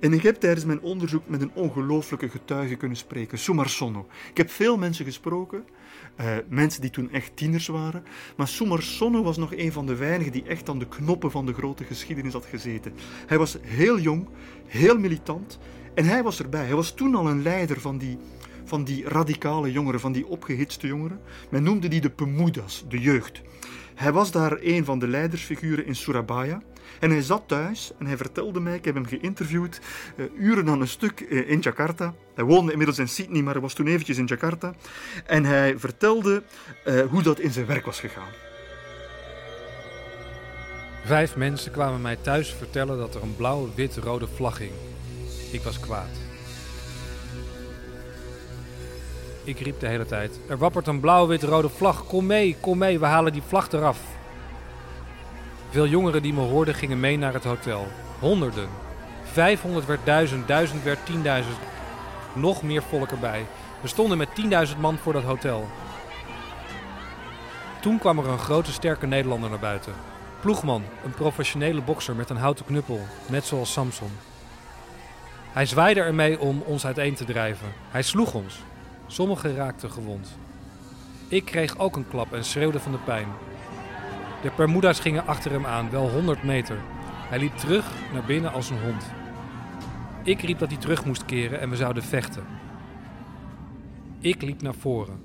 En 0.00 0.12
ik 0.12 0.22
heb 0.22 0.36
tijdens 0.36 0.64
mijn 0.64 0.80
onderzoek 0.80 1.28
met 1.28 1.40
een 1.40 1.50
ongelooflijke 1.54 2.28
getuige 2.28 2.74
kunnen 2.74 2.96
spreken, 2.96 3.38
Sumarsono. 3.38 4.06
Ik 4.30 4.36
heb 4.36 4.50
veel 4.50 4.76
mensen 4.76 5.04
gesproken, 5.04 5.64
uh, 6.20 6.26
mensen 6.48 6.80
die 6.80 6.90
toen 6.90 7.12
echt 7.12 7.36
tieners 7.36 7.66
waren, 7.66 8.04
maar 8.36 8.48
Sumarsono 8.48 9.22
was 9.22 9.36
nog 9.36 9.54
een 9.54 9.72
van 9.72 9.86
de 9.86 9.96
weinigen 9.96 10.32
die 10.32 10.44
echt 10.44 10.68
aan 10.68 10.78
de 10.78 10.88
knoppen 10.88 11.30
van 11.30 11.46
de 11.46 11.54
grote 11.54 11.84
geschiedenis 11.84 12.32
had 12.32 12.46
gezeten. 12.46 12.92
Hij 13.26 13.38
was 13.38 13.58
heel 13.62 13.98
jong, 13.98 14.28
heel 14.66 14.98
militant 14.98 15.58
en 15.94 16.04
hij 16.04 16.22
was 16.22 16.38
erbij. 16.38 16.64
Hij 16.64 16.74
was 16.74 16.94
toen 16.94 17.14
al 17.14 17.28
een 17.28 17.42
leider 17.42 17.80
van 17.80 17.98
die, 17.98 18.18
van 18.66 18.84
die 18.84 19.08
radicale 19.08 19.72
jongeren, 19.72 20.00
van 20.00 20.12
die 20.12 20.26
opgehitste 20.26 20.86
jongeren. 20.86 21.20
Men 21.50 21.62
noemde 21.62 21.88
die 21.88 22.00
de 22.00 22.10
Pemudas, 22.10 22.84
de 22.88 22.98
jeugd. 22.98 23.42
Hij 23.94 24.12
was 24.12 24.30
daar 24.30 24.58
een 24.60 24.84
van 24.84 24.98
de 24.98 25.08
leidersfiguren 25.08 25.86
in 25.86 25.96
Surabaya. 25.96 26.62
En 27.00 27.10
hij 27.10 27.22
zat 27.22 27.42
thuis 27.46 27.92
en 27.98 28.06
hij 28.06 28.16
vertelde 28.16 28.60
mij, 28.60 28.74
ik 28.74 28.84
heb 28.84 28.94
hem 28.94 29.06
geïnterviewd, 29.06 29.80
uh, 30.16 30.26
uren 30.38 30.68
aan 30.68 30.80
een 30.80 30.88
stuk 30.88 31.20
uh, 31.20 31.50
in 31.50 31.58
Jakarta. 31.58 32.14
Hij 32.34 32.44
woonde 32.44 32.70
inmiddels 32.70 32.98
in 32.98 33.08
Sydney, 33.08 33.42
maar 33.42 33.52
hij 33.52 33.62
was 33.62 33.74
toen 33.74 33.86
eventjes 33.86 34.18
in 34.18 34.24
Jakarta. 34.24 34.74
En 35.26 35.44
hij 35.44 35.78
vertelde 35.78 36.42
uh, 36.86 37.00
hoe 37.00 37.22
dat 37.22 37.40
in 37.40 37.50
zijn 37.50 37.66
werk 37.66 37.84
was 37.84 38.00
gegaan. 38.00 38.32
Vijf 41.04 41.36
mensen 41.36 41.72
kwamen 41.72 42.00
mij 42.00 42.16
thuis 42.16 42.54
vertellen 42.54 42.98
dat 42.98 43.14
er 43.14 43.22
een 43.22 43.36
blauw-wit-rode 43.36 44.26
vlag 44.26 44.58
hing. 44.58 44.72
Ik 45.52 45.62
was 45.62 45.80
kwaad. 45.80 46.25
Ik 49.46 49.60
riep 49.60 49.80
de 49.80 49.86
hele 49.86 50.06
tijd: 50.06 50.40
Er 50.48 50.58
wappert 50.58 50.86
een 50.86 51.00
blauw-wit-rode 51.00 51.68
vlag. 51.68 52.06
Kom 52.06 52.26
mee, 52.26 52.56
kom 52.60 52.78
mee, 52.78 52.98
we 52.98 53.06
halen 53.06 53.32
die 53.32 53.42
vlag 53.42 53.72
eraf. 53.72 53.98
Veel 55.70 55.86
jongeren 55.86 56.22
die 56.22 56.32
me 56.32 56.40
hoorden 56.40 56.74
gingen 56.74 57.00
mee 57.00 57.18
naar 57.18 57.32
het 57.32 57.44
hotel. 57.44 57.86
Honderden. 58.18 58.68
500 59.24 59.86
werd 59.86 60.04
1000, 60.04 60.46
1000 60.46 60.82
werd 60.82 60.98
10.000. 61.10 61.22
Nog 62.34 62.62
meer 62.62 62.82
volk 62.82 63.10
erbij. 63.10 63.46
We 63.80 63.88
stonden 63.88 64.18
met 64.18 64.28
10.000 64.68 64.78
man 64.80 64.98
voor 64.98 65.12
dat 65.12 65.22
hotel. 65.22 65.68
Toen 67.80 67.98
kwam 67.98 68.18
er 68.18 68.28
een 68.28 68.38
grote 68.38 68.72
sterke 68.72 69.06
Nederlander 69.06 69.50
naar 69.50 69.58
buiten. 69.58 69.92
Ploegman, 70.40 70.82
een 71.04 71.14
professionele 71.14 71.80
bokser 71.80 72.14
met 72.14 72.30
een 72.30 72.36
houten 72.36 72.64
knuppel, 72.64 73.00
net 73.28 73.44
zoals 73.44 73.72
Samson. 73.72 74.10
Hij 75.52 75.66
zwaaide 75.66 76.00
ermee 76.00 76.40
om 76.40 76.62
ons 76.64 76.86
uiteen 76.86 77.14
te 77.14 77.24
drijven. 77.24 77.72
Hij 77.90 78.02
sloeg 78.02 78.34
ons. 78.34 78.62
Sommigen 79.06 79.54
raakten 79.54 79.90
gewond. 79.90 80.38
Ik 81.28 81.44
kreeg 81.44 81.78
ook 81.78 81.96
een 81.96 82.08
klap 82.08 82.32
en 82.32 82.44
schreeuwde 82.44 82.80
van 82.80 82.92
de 82.92 82.98
pijn. 82.98 83.28
De 84.42 84.50
Permuda's 84.50 85.00
gingen 85.00 85.26
achter 85.26 85.50
hem 85.50 85.66
aan, 85.66 85.90
wel 85.90 86.10
100 86.10 86.42
meter. 86.42 86.78
Hij 87.28 87.38
liep 87.38 87.56
terug 87.56 87.92
naar 88.12 88.24
binnen 88.24 88.52
als 88.52 88.70
een 88.70 88.82
hond. 88.82 89.04
Ik 90.22 90.40
riep 90.40 90.58
dat 90.58 90.70
hij 90.70 90.80
terug 90.80 91.04
moest 91.04 91.24
keren 91.24 91.60
en 91.60 91.70
we 91.70 91.76
zouden 91.76 92.02
vechten. 92.02 92.44
Ik 94.20 94.42
liep 94.42 94.62
naar 94.62 94.74
voren. 94.74 95.20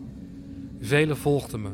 Velen 0.80 1.18
volgden 1.18 1.62
me. 1.62 1.70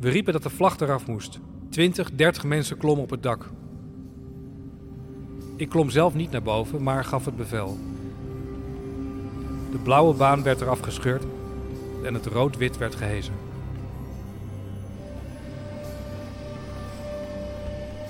We 0.00 0.08
riepen 0.10 0.32
dat 0.32 0.42
de 0.42 0.50
vlag 0.50 0.80
eraf 0.80 1.06
moest. 1.06 1.40
20, 1.68 2.10
30 2.10 2.44
mensen 2.44 2.76
klommen 2.76 3.04
op 3.04 3.10
het 3.10 3.22
dak. 3.22 3.50
Ik 5.56 5.68
klom 5.68 5.90
zelf 5.90 6.14
niet 6.14 6.30
naar 6.30 6.42
boven, 6.42 6.82
maar 6.82 7.04
gaf 7.04 7.24
het 7.24 7.36
bevel. 7.36 7.78
De 9.72 9.78
blauwe 9.78 10.14
baan 10.14 10.42
werd 10.42 10.60
eraf 10.60 10.80
gescheurd 10.80 11.24
en 12.02 12.14
het 12.14 12.26
rood-wit 12.26 12.76
werd 12.76 12.94
gehezen. 12.94 13.34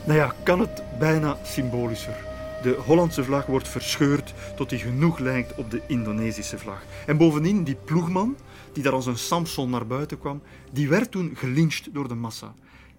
Nou 0.07 0.18
ja, 0.18 0.35
kan 0.42 0.61
het 0.61 0.83
bijna 0.98 1.37
symbolischer. 1.44 2.16
De 2.62 2.79
Hollandse 2.87 3.25
vlag 3.25 3.46
wordt 3.46 3.68
verscheurd 3.68 4.35
tot 4.57 4.70
die 4.70 4.79
genoeg 4.79 5.18
lijkt 5.18 5.55
op 5.55 5.70
de 5.70 5.83
Indonesische 5.87 6.59
vlag. 6.59 6.83
En 7.07 7.16
bovendien, 7.16 7.64
die 7.64 7.77
ploegman, 7.85 8.37
die 8.72 8.83
daar 8.83 8.92
als 8.92 9.07
een 9.07 9.18
Samson 9.18 9.70
naar 9.70 9.87
buiten 9.87 10.18
kwam, 10.18 10.42
die 10.72 10.88
werd 10.88 11.11
toen 11.11 11.33
gelyncht 11.35 11.94
door 11.94 12.09
de 12.09 12.14
massa. 12.14 12.55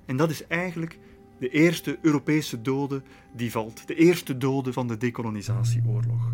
En 0.05 0.17
dat 0.17 0.29
is 0.29 0.47
eigenlijk 0.47 0.99
de 1.39 1.49
eerste 1.49 1.97
Europese 2.01 2.61
dode 2.61 3.01
die 3.35 3.51
valt. 3.51 3.87
De 3.87 3.95
eerste 3.95 4.37
dode 4.37 4.73
van 4.73 4.87
de 4.87 4.97
decolonisatieoorlog. 4.97 6.31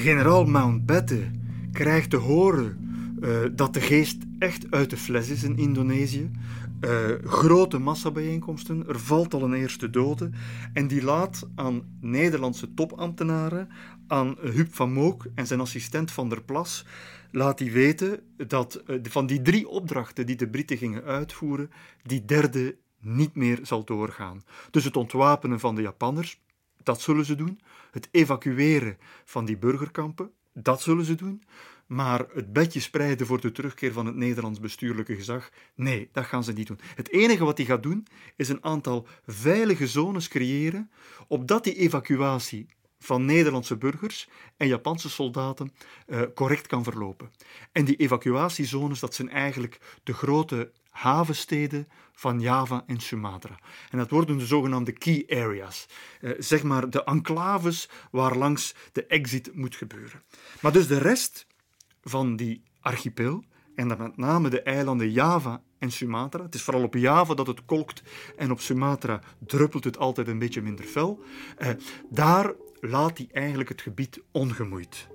Generaal 0.00 0.44
Mountbatten 0.44 1.42
krijgt 1.72 2.10
te 2.10 2.16
horen 2.16 2.78
uh, 3.20 3.38
dat 3.52 3.74
de 3.74 3.80
geest 3.80 4.22
echt 4.38 4.70
uit 4.70 4.90
de 4.90 4.96
fles 4.96 5.28
is 5.28 5.42
in 5.42 5.56
Indonesië. 5.56 6.30
Uh, 6.80 6.90
grote 7.24 7.78
massabijeenkomsten, 7.78 8.88
er 8.88 9.00
valt 9.00 9.34
al 9.34 9.42
een 9.42 9.52
eerste 9.52 9.90
dode. 9.90 10.30
En 10.72 10.86
die 10.86 11.02
laat 11.02 11.48
aan 11.54 11.82
Nederlandse 12.00 12.74
topambtenaren, 12.74 13.68
aan 14.06 14.36
Huub 14.40 14.74
van 14.74 14.92
Mook 14.92 15.26
en 15.34 15.46
zijn 15.46 15.60
assistent 15.60 16.10
Van 16.10 16.28
der 16.28 16.42
Plas, 16.42 16.86
laat 17.30 17.58
hij 17.58 17.72
weten 17.72 18.20
dat 18.36 18.82
uh, 18.86 18.96
van 19.02 19.26
die 19.26 19.42
drie 19.42 19.68
opdrachten 19.68 20.26
die 20.26 20.36
de 20.36 20.48
Britten 20.48 20.76
gingen 20.76 21.04
uitvoeren, 21.04 21.70
die 22.02 22.24
derde 22.24 22.76
niet 23.00 23.34
meer 23.34 23.58
zal 23.62 23.84
doorgaan. 23.84 24.42
Dus 24.70 24.84
het 24.84 24.96
ontwapenen 24.96 25.60
van 25.60 25.74
de 25.74 25.82
Japanners, 25.82 26.40
dat 26.82 27.00
zullen 27.00 27.24
ze 27.24 27.34
doen. 27.34 27.60
Het 27.90 28.08
evacueren 28.10 28.98
van 29.24 29.44
die 29.44 29.56
burgerkampen, 29.56 30.30
dat 30.52 30.82
zullen 30.82 31.04
ze 31.04 31.14
doen. 31.14 31.42
Maar 31.86 32.26
het 32.34 32.52
bedje 32.52 32.80
spreiden 32.80 33.26
voor 33.26 33.40
de 33.40 33.52
terugkeer 33.52 33.92
van 33.92 34.06
het 34.06 34.16
Nederlands 34.16 34.60
bestuurlijke 34.60 35.14
gezag, 35.14 35.50
nee, 35.74 36.08
dat 36.12 36.24
gaan 36.24 36.44
ze 36.44 36.52
niet 36.52 36.66
doen. 36.66 36.80
Het 36.94 37.10
enige 37.10 37.44
wat 37.44 37.56
hij 37.56 37.66
gaat 37.66 37.82
doen, 37.82 38.06
is 38.36 38.48
een 38.48 38.64
aantal 38.64 39.06
veilige 39.26 39.86
zones 39.86 40.28
creëren, 40.28 40.90
opdat 41.28 41.64
die 41.64 41.74
evacuatie 41.74 42.66
van 42.98 43.24
Nederlandse 43.24 43.76
burgers 43.76 44.28
en 44.56 44.66
Japanse 44.66 45.10
soldaten 45.10 45.72
uh, 46.06 46.22
correct 46.34 46.66
kan 46.66 46.84
verlopen. 46.84 47.30
En 47.72 47.84
die 47.84 47.96
evacuatiezones, 47.96 49.00
dat 49.00 49.14
zijn 49.14 49.30
eigenlijk 49.30 49.78
de 50.02 50.12
grote 50.12 50.70
havensteden 50.90 51.88
van 52.12 52.40
Java 52.40 52.84
en 52.86 53.00
Sumatra. 53.00 53.58
En 53.90 53.98
dat 53.98 54.10
worden 54.10 54.38
de 54.38 54.46
zogenaamde 54.46 54.92
key 54.92 55.24
areas, 55.28 55.86
uh, 56.20 56.32
zeg 56.38 56.62
maar 56.62 56.90
de 56.90 57.04
enclaves 57.04 57.88
waar 58.10 58.36
langs 58.36 58.74
de 58.92 59.06
exit 59.06 59.54
moet 59.54 59.76
gebeuren. 59.76 60.22
Maar 60.60 60.72
dus 60.72 60.86
de 60.86 60.98
rest 60.98 61.46
van 62.02 62.36
die 62.36 62.62
archipel, 62.80 63.44
en 63.74 63.88
dan 63.88 63.98
met 63.98 64.16
name 64.16 64.48
de 64.48 64.62
eilanden 64.62 65.10
Java 65.10 65.62
en 65.78 65.90
Sumatra. 65.90 66.42
Het 66.42 66.54
is 66.54 66.62
vooral 66.62 66.82
op 66.82 66.94
Java 66.94 67.34
dat 67.34 67.46
het 67.46 67.64
kolkt 67.64 68.02
en 68.36 68.50
op 68.50 68.60
Sumatra 68.60 69.20
druppelt 69.46 69.84
het 69.84 69.98
altijd 69.98 70.28
een 70.28 70.38
beetje 70.38 70.62
minder 70.62 70.84
fel. 70.84 71.22
Eh, 71.56 71.68
daar 72.10 72.52
laat 72.80 73.18
hij 73.18 73.28
eigenlijk 73.32 73.68
het 73.68 73.80
gebied 73.80 74.20
ongemoeid. 74.30 75.08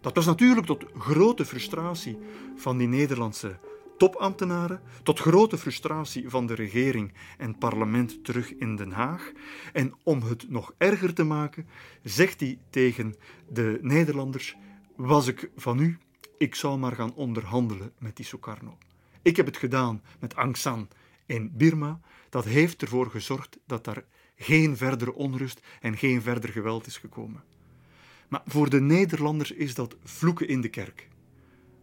Dat 0.00 0.14
was 0.14 0.26
natuurlijk 0.26 0.66
tot 0.66 0.84
grote 0.98 1.44
frustratie 1.44 2.18
van 2.56 2.78
die 2.78 2.88
Nederlandse 2.88 3.58
topambtenaren, 3.98 4.80
tot 5.02 5.18
grote 5.18 5.58
frustratie 5.58 6.28
van 6.28 6.46
de 6.46 6.54
regering 6.54 7.12
en 7.38 7.58
parlement 7.58 8.24
terug 8.24 8.54
in 8.54 8.76
Den 8.76 8.92
Haag. 8.92 9.32
En 9.72 9.94
om 10.02 10.22
het 10.22 10.50
nog 10.50 10.72
erger 10.76 11.14
te 11.14 11.24
maken, 11.24 11.66
zegt 12.02 12.40
hij 12.40 12.58
tegen 12.70 13.14
de 13.48 13.78
Nederlanders: 13.82 14.56
Was 14.96 15.26
ik 15.26 15.50
van 15.56 15.80
u, 15.80 15.98
ik 16.38 16.54
zou 16.54 16.78
maar 16.78 16.94
gaan 16.94 17.14
onderhandelen 17.14 17.92
met 17.98 18.16
die 18.16 18.24
Sukarno. 18.24 18.78
Ik 19.22 19.36
heb 19.36 19.46
het 19.46 19.56
gedaan 19.56 20.02
met 20.20 20.34
Aung 20.34 20.56
San 20.56 20.88
in 21.26 21.50
Birma. 21.54 22.00
Dat 22.28 22.44
heeft 22.44 22.82
ervoor 22.82 23.10
gezorgd 23.10 23.58
dat 23.66 23.84
daar 23.84 24.04
geen 24.36 24.76
verdere 24.76 25.14
onrust 25.14 25.60
en 25.80 25.96
geen 25.96 26.22
verder 26.22 26.50
geweld 26.50 26.86
is 26.86 26.96
gekomen. 26.96 27.42
Maar 28.28 28.42
voor 28.46 28.70
de 28.70 28.80
Nederlanders 28.80 29.52
is 29.52 29.74
dat 29.74 29.96
vloeken 30.04 30.48
in 30.48 30.60
de 30.60 30.68
kerk. 30.68 31.08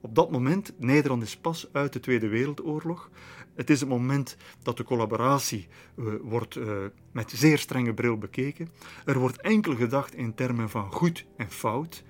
Op 0.06 0.16
dat 0.16 0.32
moment, 0.32 0.74
Nederland 0.78 1.24
is 1.24 1.38
pas 1.38 1.68
uit 1.72 1.94
de 1.94 2.00
Tweede 2.00 2.28
Wereldoorlog. 2.28 3.10
Het 3.56 3.70
is 3.70 3.80
het 3.80 3.90
moment 3.90 4.38
dat 4.64 4.78
de 4.78 4.84
collaboratie 4.84 5.68
uh, 5.96 6.14
wordt 6.22 6.56
uh, 6.56 6.78
met 7.12 7.32
zeer 7.32 7.58
strenge 7.58 7.94
bril 7.94 8.18
bekeken. 8.18 8.70
Er 9.06 9.20
wordt 9.20 9.42
enkel 9.42 9.76
gedacht 9.76 10.16
in 10.16 10.34
termen 10.34 10.70
van 10.70 10.92
goed 10.92 11.26
en 11.38 11.52
fout. 11.52 12.04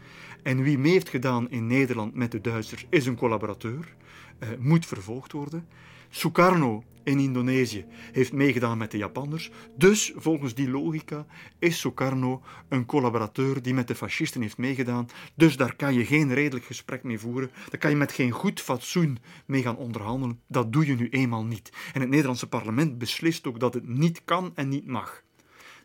En 0.44 0.62
wie 0.62 0.78
mee 0.78 0.92
heeft 0.92 1.10
gedaan 1.10 1.50
in 1.50 1.68
Nederland 1.68 2.16
met 2.16 2.32
de 2.32 2.42
Duitsers 2.42 2.86
is 2.90 3.06
een 3.06 3.16
collaborateur, 3.16 3.96
uh, 4.40 4.50
moet 4.60 4.86
vervolgd 4.86 5.32
worden. 5.32 5.68
Sukarno 6.16 6.84
in 7.04 7.20
Indonesië 7.20 7.86
heeft 8.12 8.34
meegedaan 8.34 8.78
met 8.78 8.92
de 8.92 8.98
Japanners. 8.98 9.52
Dus 9.78 10.14
volgens 10.16 10.54
die 10.56 10.70
logica 10.70 11.26
is 11.60 11.80
Sukarno 11.80 12.42
een 12.70 12.86
collaborateur 12.86 13.62
die 13.62 13.74
met 13.74 13.88
de 13.88 13.96
fascisten 13.96 14.42
heeft 14.42 14.58
meegedaan. 14.58 15.10
Dus 15.34 15.58
daar 15.58 15.76
kan 15.76 15.94
je 15.94 16.06
geen 16.06 16.34
redelijk 16.34 16.66
gesprek 16.66 17.04
mee 17.04 17.20
voeren. 17.20 17.52
Daar 17.70 17.80
kan 17.80 17.90
je 17.90 17.96
met 17.96 18.12
geen 18.12 18.32
goed 18.32 18.62
fatsoen 18.62 19.18
mee 19.46 19.62
gaan 19.62 19.78
onderhandelen. 19.78 20.40
Dat 20.48 20.74
doe 20.74 20.86
je 20.86 20.96
nu 20.96 21.10
eenmaal 21.10 21.46
niet. 21.46 21.72
En 21.94 22.02
het 22.02 22.10
Nederlandse 22.10 22.48
parlement 22.50 22.98
beslist 22.98 23.48
ook 23.48 23.60
dat 23.60 23.74
het 23.74 23.88
niet 23.88 24.22
kan 24.26 24.52
en 24.56 24.70
niet 24.70 24.88
mag. 24.88 25.24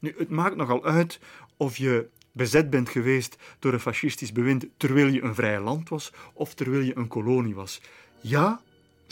Nu, 0.01 0.15
het 0.19 0.31
maakt 0.31 0.57
nogal 0.57 0.85
uit 0.85 1.21
of 1.57 1.77
je 1.77 2.09
bezet 2.33 2.71
bent 2.71 2.89
geweest 2.89 3.37
door 3.59 3.73
een 3.73 3.81
fascistisch 3.81 4.33
bewind 4.33 4.67
terwijl 4.77 5.07
je 5.07 5.23
een 5.23 5.35
vrij 5.35 5.61
land 5.61 5.89
was 5.89 6.13
of 6.33 6.55
terwijl 6.55 6.83
je 6.83 6.97
een 6.97 7.09
kolonie 7.09 7.55
was. 7.55 7.81
Ja, 8.21 8.61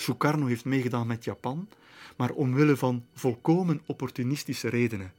Sukarno 0.00 0.46
heeft 0.46 0.64
meegedaan 0.64 1.06
met 1.06 1.24
Japan, 1.24 1.68
maar 2.16 2.30
omwille 2.30 2.76
van 2.76 3.06
volkomen 3.14 3.80
opportunistische 3.86 4.68
redenen. 4.68 5.12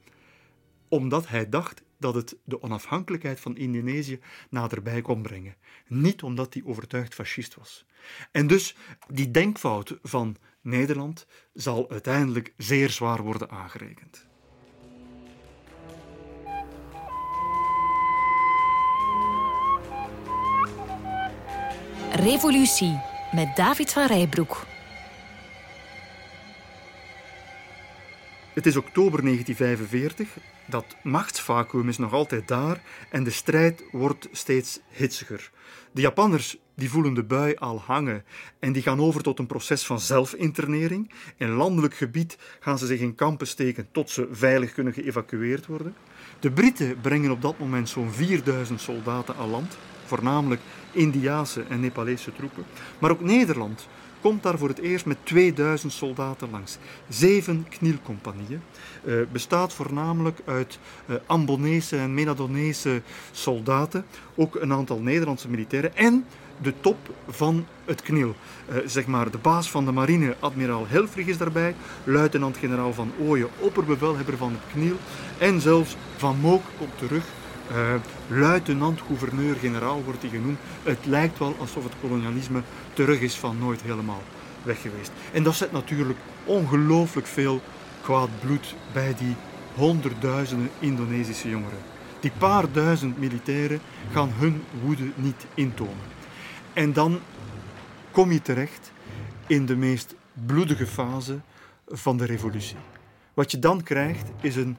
Omdat 0.88 1.28
hij 1.28 1.48
dacht 1.48 1.82
dat 1.98 2.14
het 2.14 2.36
de 2.44 2.62
onafhankelijkheid 2.62 3.40
van 3.40 3.56
Indonesië 3.56 4.20
naderbij 4.50 5.00
kon 5.00 5.22
brengen. 5.22 5.56
Niet 5.86 6.22
omdat 6.22 6.54
hij 6.54 6.62
overtuigd 6.64 7.14
fascist 7.14 7.54
was. 7.54 7.84
En 8.30 8.46
dus 8.46 8.76
die 9.08 9.30
denkfout 9.30 9.98
van 10.02 10.36
Nederland 10.60 11.26
zal 11.52 11.90
uiteindelijk 11.90 12.54
zeer 12.56 12.90
zwaar 12.90 13.22
worden 13.22 13.50
aangerekend. 13.50 14.28
Revolutie 22.12 23.00
met 23.32 23.56
David 23.56 23.92
van 23.92 24.06
Rijbroek. 24.06 24.66
Het 28.52 28.66
is 28.66 28.76
oktober 28.76 29.22
1945, 29.22 30.28
dat 30.66 30.96
machtsvacuum 31.02 31.88
is 31.88 31.98
nog 31.98 32.12
altijd 32.12 32.48
daar 32.48 32.80
en 33.10 33.24
de 33.24 33.30
strijd 33.30 33.82
wordt 33.92 34.28
steeds 34.32 34.80
hitsiger. 34.88 35.50
De 35.92 36.00
Japanners 36.00 36.56
die 36.74 36.90
voelen 36.90 37.14
de 37.14 37.24
bui 37.24 37.54
al 37.54 37.80
hangen 37.80 38.24
en 38.58 38.72
die 38.72 38.82
gaan 38.82 39.00
over 39.00 39.22
tot 39.22 39.38
een 39.38 39.46
proces 39.46 39.86
van 39.86 40.00
zelfinternering. 40.00 41.10
In 41.36 41.50
landelijk 41.50 41.94
gebied 41.94 42.38
gaan 42.60 42.78
ze 42.78 42.86
zich 42.86 43.00
in 43.00 43.14
kampen 43.14 43.46
steken 43.46 43.88
tot 43.92 44.10
ze 44.10 44.28
veilig 44.30 44.72
kunnen 44.72 44.92
geëvacueerd 44.92 45.66
worden. 45.66 45.94
De 46.40 46.52
Britten 46.52 47.00
brengen 47.00 47.30
op 47.30 47.42
dat 47.42 47.58
moment 47.58 47.88
zo'n 47.88 48.10
4000 48.10 48.80
soldaten 48.80 49.36
aan 49.36 49.50
land, 49.50 49.76
voornamelijk 50.04 50.60
Indiaanse 50.92 51.62
en 51.68 51.80
Nepalese 51.80 52.32
troepen. 52.32 52.64
Maar 52.98 53.10
ook 53.10 53.20
Nederland 53.20 53.88
komt 54.20 54.42
daar 54.42 54.58
voor 54.58 54.68
het 54.68 54.78
eerst 54.78 55.06
met 55.06 55.16
2000 55.22 55.92
soldaten 55.92 56.50
langs. 56.50 56.78
Zeven 57.08 57.66
knielcompagnieën. 57.68 58.62
Uh, 59.04 59.22
bestaat 59.32 59.72
voornamelijk 59.72 60.40
uit 60.44 60.78
uh, 61.06 61.16
Ambonese 61.26 61.96
en 61.96 62.14
Menadonese 62.14 63.02
soldaten. 63.30 64.04
Ook 64.34 64.54
een 64.54 64.72
aantal 64.72 65.00
Nederlandse 65.00 65.48
militairen. 65.48 65.96
En 65.96 66.24
de 66.62 66.74
top 66.80 66.96
van 67.28 67.66
het 67.84 68.02
kniel. 68.02 68.34
Uh, 68.70 68.76
zeg 68.86 69.06
maar 69.06 69.30
de 69.30 69.38
baas 69.38 69.70
van 69.70 69.84
de 69.84 69.92
marine, 69.92 70.36
admiraal 70.40 70.86
Helfrich 70.88 71.26
is 71.26 71.38
daarbij. 71.38 71.74
Luitenant-generaal 72.04 72.92
Van 72.92 73.12
Ooyen, 73.18 73.48
opperbevelhebber 73.58 74.36
van 74.36 74.52
het 74.52 74.72
kniel. 74.72 74.96
En 75.38 75.60
zelfs 75.60 75.96
Van 76.16 76.38
Mook 76.40 76.62
komt 76.78 76.98
terug 76.98 77.24
uh, 77.70 77.94
luitenant-gouverneur-generaal 78.28 80.02
wordt 80.02 80.22
hij 80.22 80.30
genoemd. 80.30 80.58
Het 80.82 81.06
lijkt 81.06 81.38
wel 81.38 81.56
alsof 81.58 81.84
het 81.84 81.92
kolonialisme 82.00 82.62
terug 82.92 83.20
is 83.20 83.34
van 83.34 83.58
nooit 83.58 83.82
helemaal 83.82 84.22
weg 84.62 84.80
geweest. 84.80 85.10
En 85.32 85.42
dat 85.42 85.54
zet 85.54 85.72
natuurlijk 85.72 86.18
ongelooflijk 86.44 87.26
veel 87.26 87.60
kwaad 88.02 88.28
bloed 88.40 88.74
bij 88.92 89.14
die 89.18 89.34
honderdduizenden 89.74 90.70
Indonesische 90.78 91.48
jongeren. 91.48 91.78
Die 92.20 92.32
paar 92.38 92.72
duizend 92.72 93.18
militairen 93.18 93.80
gaan 94.12 94.30
hun 94.36 94.62
woede 94.82 95.10
niet 95.14 95.46
intonen. 95.54 96.18
En 96.72 96.92
dan 96.92 97.20
kom 98.10 98.32
je 98.32 98.42
terecht 98.42 98.92
in 99.46 99.66
de 99.66 99.76
meest 99.76 100.14
bloedige 100.46 100.86
fase 100.86 101.40
van 101.88 102.16
de 102.16 102.24
revolutie. 102.24 102.76
Wat 103.34 103.50
je 103.50 103.58
dan 103.58 103.82
krijgt 103.82 104.30
is 104.40 104.56
een 104.56 104.76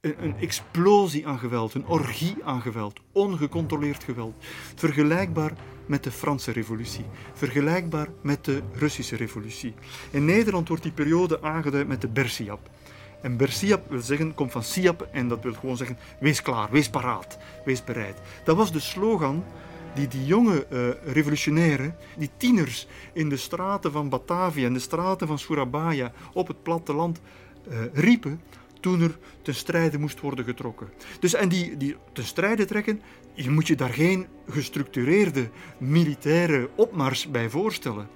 een, 0.00 0.14
een, 0.22 0.34
explosie 0.40 1.26
aan 1.26 1.38
geweld, 1.38 1.74
een 1.74 1.86
orgie 1.86 2.36
aan 2.44 2.60
geweld, 2.60 3.00
ongecontroleerd 3.12 4.04
geweld. 4.04 4.34
Vergelijkbaar 4.74 5.52
met 5.86 6.04
de 6.04 6.10
Franse 6.10 6.52
revolutie, 6.52 7.04
vergelijkbaar 7.32 8.08
met 8.20 8.44
de 8.44 8.62
Russische 8.72 9.16
revolutie. 9.16 9.74
In 10.10 10.24
Nederland 10.24 10.68
wordt 10.68 10.82
die 10.82 10.92
periode 10.92 11.42
aangeduid 11.42 11.88
met 11.88 12.00
de 12.00 12.08
Bersiap. 12.08 12.70
En 13.22 13.36
Bersiap 13.36 13.90
wil 13.90 14.00
zeggen, 14.00 14.34
komt 14.34 14.52
van 14.52 14.62
Siap 14.62 15.08
en 15.12 15.28
dat 15.28 15.42
wil 15.42 15.54
gewoon 15.54 15.76
zeggen, 15.76 15.98
wees 16.20 16.42
klaar, 16.42 16.70
wees 16.70 16.90
paraat, 16.90 17.38
wees 17.64 17.84
bereid. 17.84 18.20
Dat 18.44 18.56
was 18.56 18.72
de 18.72 18.80
slogan 18.80 19.44
die 19.94 20.08
die 20.08 20.24
jonge 20.24 20.66
uh, 20.70 21.12
revolutionairen, 21.12 21.96
die 22.16 22.30
tieners 22.36 22.86
in 23.12 23.28
de 23.28 23.36
straten 23.36 23.92
van 23.92 24.08
Batavia 24.08 24.66
en 24.66 24.72
de 24.72 24.78
straten 24.78 25.26
van 25.26 25.38
Surabaya 25.38 26.12
op 26.32 26.48
het 26.48 26.62
platteland 26.62 27.20
uh, 27.68 27.78
riepen 27.92 28.40
toen 28.80 29.00
er 29.00 29.18
ten 29.42 29.54
strijde 29.54 29.98
moest 29.98 30.20
worden 30.20 30.44
getrokken. 30.44 30.88
Dus 31.20 31.34
en 31.34 31.48
die, 31.48 31.76
die 31.76 31.96
ten 32.12 32.24
strijde 32.24 32.64
trekken, 32.64 33.00
je 33.32 33.50
moet 33.50 33.66
je 33.66 33.76
daar 33.76 33.92
geen 33.92 34.26
gestructureerde 34.48 35.50
militaire 35.78 36.68
opmars 36.74 37.30
bij 37.30 37.50
voorstellen. 37.50 38.08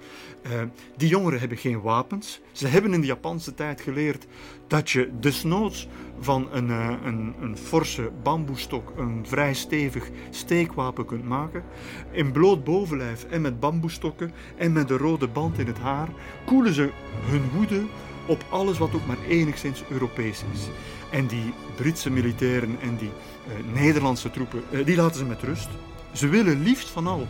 Uh, 0.45 0.61
die 0.97 1.07
jongeren 1.07 1.39
hebben 1.39 1.57
geen 1.57 1.81
wapens. 1.81 2.41
Ze 2.51 2.67
hebben 2.67 2.93
in 2.93 3.01
de 3.01 3.07
Japanse 3.07 3.53
tijd 3.53 3.81
geleerd 3.81 4.25
dat 4.67 4.89
je 4.89 5.11
desnoods 5.19 5.87
van 6.19 6.47
een, 6.51 6.67
uh, 6.67 6.95
een, 7.03 7.35
een 7.41 7.57
forse 7.57 8.11
bamboestok 8.23 8.93
een 8.97 9.25
vrij 9.27 9.53
stevig 9.53 10.09
steekwapen 10.29 11.05
kunt 11.05 11.23
maken. 11.23 11.63
In 12.11 12.31
bloot 12.31 12.63
bovenlijf 12.63 13.23
en 13.23 13.41
met 13.41 13.59
bamboestokken 13.59 14.31
en 14.57 14.73
met 14.73 14.87
de 14.87 14.97
rode 14.97 15.27
band 15.27 15.59
in 15.59 15.67
het 15.67 15.79
haar 15.79 16.09
koelen 16.45 16.73
ze 16.73 16.91
hun 17.25 17.49
woede 17.55 17.81
op 18.25 18.45
alles 18.49 18.77
wat 18.77 18.93
ook 18.93 19.05
maar 19.05 19.17
enigszins 19.27 19.83
Europees 19.89 20.43
is. 20.53 20.61
En 21.09 21.27
die 21.27 21.53
Britse 21.75 22.09
militairen 22.09 22.77
en 22.81 22.95
die 22.97 23.09
uh, 23.09 23.73
Nederlandse 23.81 24.31
troepen, 24.31 24.63
uh, 24.69 24.85
die 24.85 24.95
laten 24.95 25.17
ze 25.17 25.25
met 25.25 25.41
rust. 25.41 25.69
Ze 26.11 26.27
willen 26.27 26.63
liefst 26.63 26.89
van 26.89 27.07
al 27.07 27.27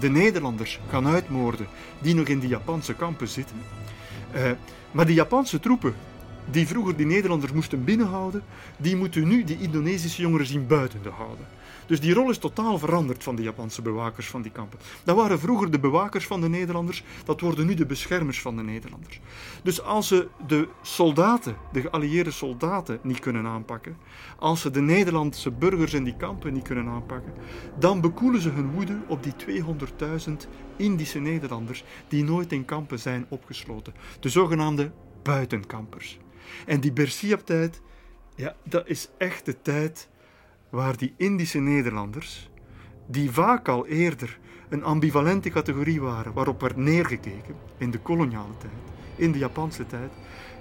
de 0.00 0.08
Nederlanders 0.08 0.80
gaan 0.88 1.06
uitmoorden 1.06 1.66
die 1.98 2.14
nog 2.14 2.26
in 2.26 2.38
die 2.38 2.48
Japanse 2.48 2.94
kampen 2.94 3.28
zitten. 3.28 3.56
Uh, 4.34 4.50
maar 4.90 5.06
die 5.06 5.14
Japanse 5.14 5.60
troepen, 5.60 5.94
die 6.50 6.66
vroeger 6.66 6.96
die 6.96 7.06
Nederlanders 7.06 7.52
moesten 7.52 7.84
binnenhouden, 7.84 8.42
die 8.76 8.96
moeten 8.96 9.28
nu 9.28 9.44
die 9.44 9.60
Indonesische 9.60 10.22
jongeren 10.22 10.46
zien 10.46 10.66
buiten 10.66 11.00
te 11.02 11.08
houden. 11.08 11.46
Dus 11.88 12.00
die 12.00 12.14
rol 12.14 12.30
is 12.30 12.38
totaal 12.38 12.78
veranderd 12.78 13.22
van 13.22 13.36
de 13.36 13.42
Japanse 13.42 13.82
bewakers 13.82 14.26
van 14.28 14.42
die 14.42 14.52
kampen. 14.52 14.78
Dat 15.04 15.16
waren 15.16 15.38
vroeger 15.38 15.70
de 15.70 15.78
bewakers 15.78 16.26
van 16.26 16.40
de 16.40 16.48
Nederlanders, 16.48 17.04
dat 17.24 17.40
worden 17.40 17.66
nu 17.66 17.74
de 17.74 17.86
beschermers 17.86 18.40
van 18.40 18.56
de 18.56 18.62
Nederlanders. 18.62 19.20
Dus 19.62 19.82
als 19.82 20.08
ze 20.08 20.28
de 20.46 20.68
soldaten, 20.82 21.56
de 21.72 21.80
geallieerde 21.80 22.30
soldaten, 22.30 22.98
niet 23.02 23.18
kunnen 23.18 23.46
aanpakken, 23.46 23.96
als 24.38 24.60
ze 24.60 24.70
de 24.70 24.80
Nederlandse 24.80 25.50
burgers 25.50 25.94
in 25.94 26.04
die 26.04 26.16
kampen 26.16 26.52
niet 26.52 26.62
kunnen 26.62 26.88
aanpakken, 26.88 27.32
dan 27.78 28.00
bekoelen 28.00 28.40
ze 28.40 28.48
hun 28.48 28.70
woede 28.70 28.98
op 29.06 29.22
die 29.22 29.62
200.000 29.62 30.32
Indische 30.76 31.18
Nederlanders 31.18 31.84
die 32.08 32.24
nooit 32.24 32.52
in 32.52 32.64
kampen 32.64 32.98
zijn 32.98 33.26
opgesloten. 33.28 33.94
De 34.20 34.28
zogenaamde 34.28 34.90
buitenkampers. 35.22 36.18
En 36.66 36.80
die 36.80 36.92
Bersiap-tijd, 36.92 37.80
ja, 38.34 38.56
dat 38.64 38.88
is 38.88 39.08
echt 39.18 39.44
de 39.44 39.62
tijd 39.62 40.08
waar 40.70 40.96
die 40.96 41.14
Indische 41.16 41.58
Nederlanders, 41.58 42.50
die 43.06 43.30
vaak 43.30 43.68
al 43.68 43.86
eerder 43.86 44.38
een 44.68 44.84
ambivalente 44.84 45.50
categorie 45.50 46.00
waren 46.00 46.32
waarop 46.32 46.60
werd 46.60 46.76
neergekeken 46.76 47.54
in 47.78 47.90
de 47.90 47.98
koloniale 47.98 48.56
tijd, 48.58 48.72
in 49.16 49.32
de 49.32 49.38
Japanse 49.38 49.86
tijd, 49.86 50.10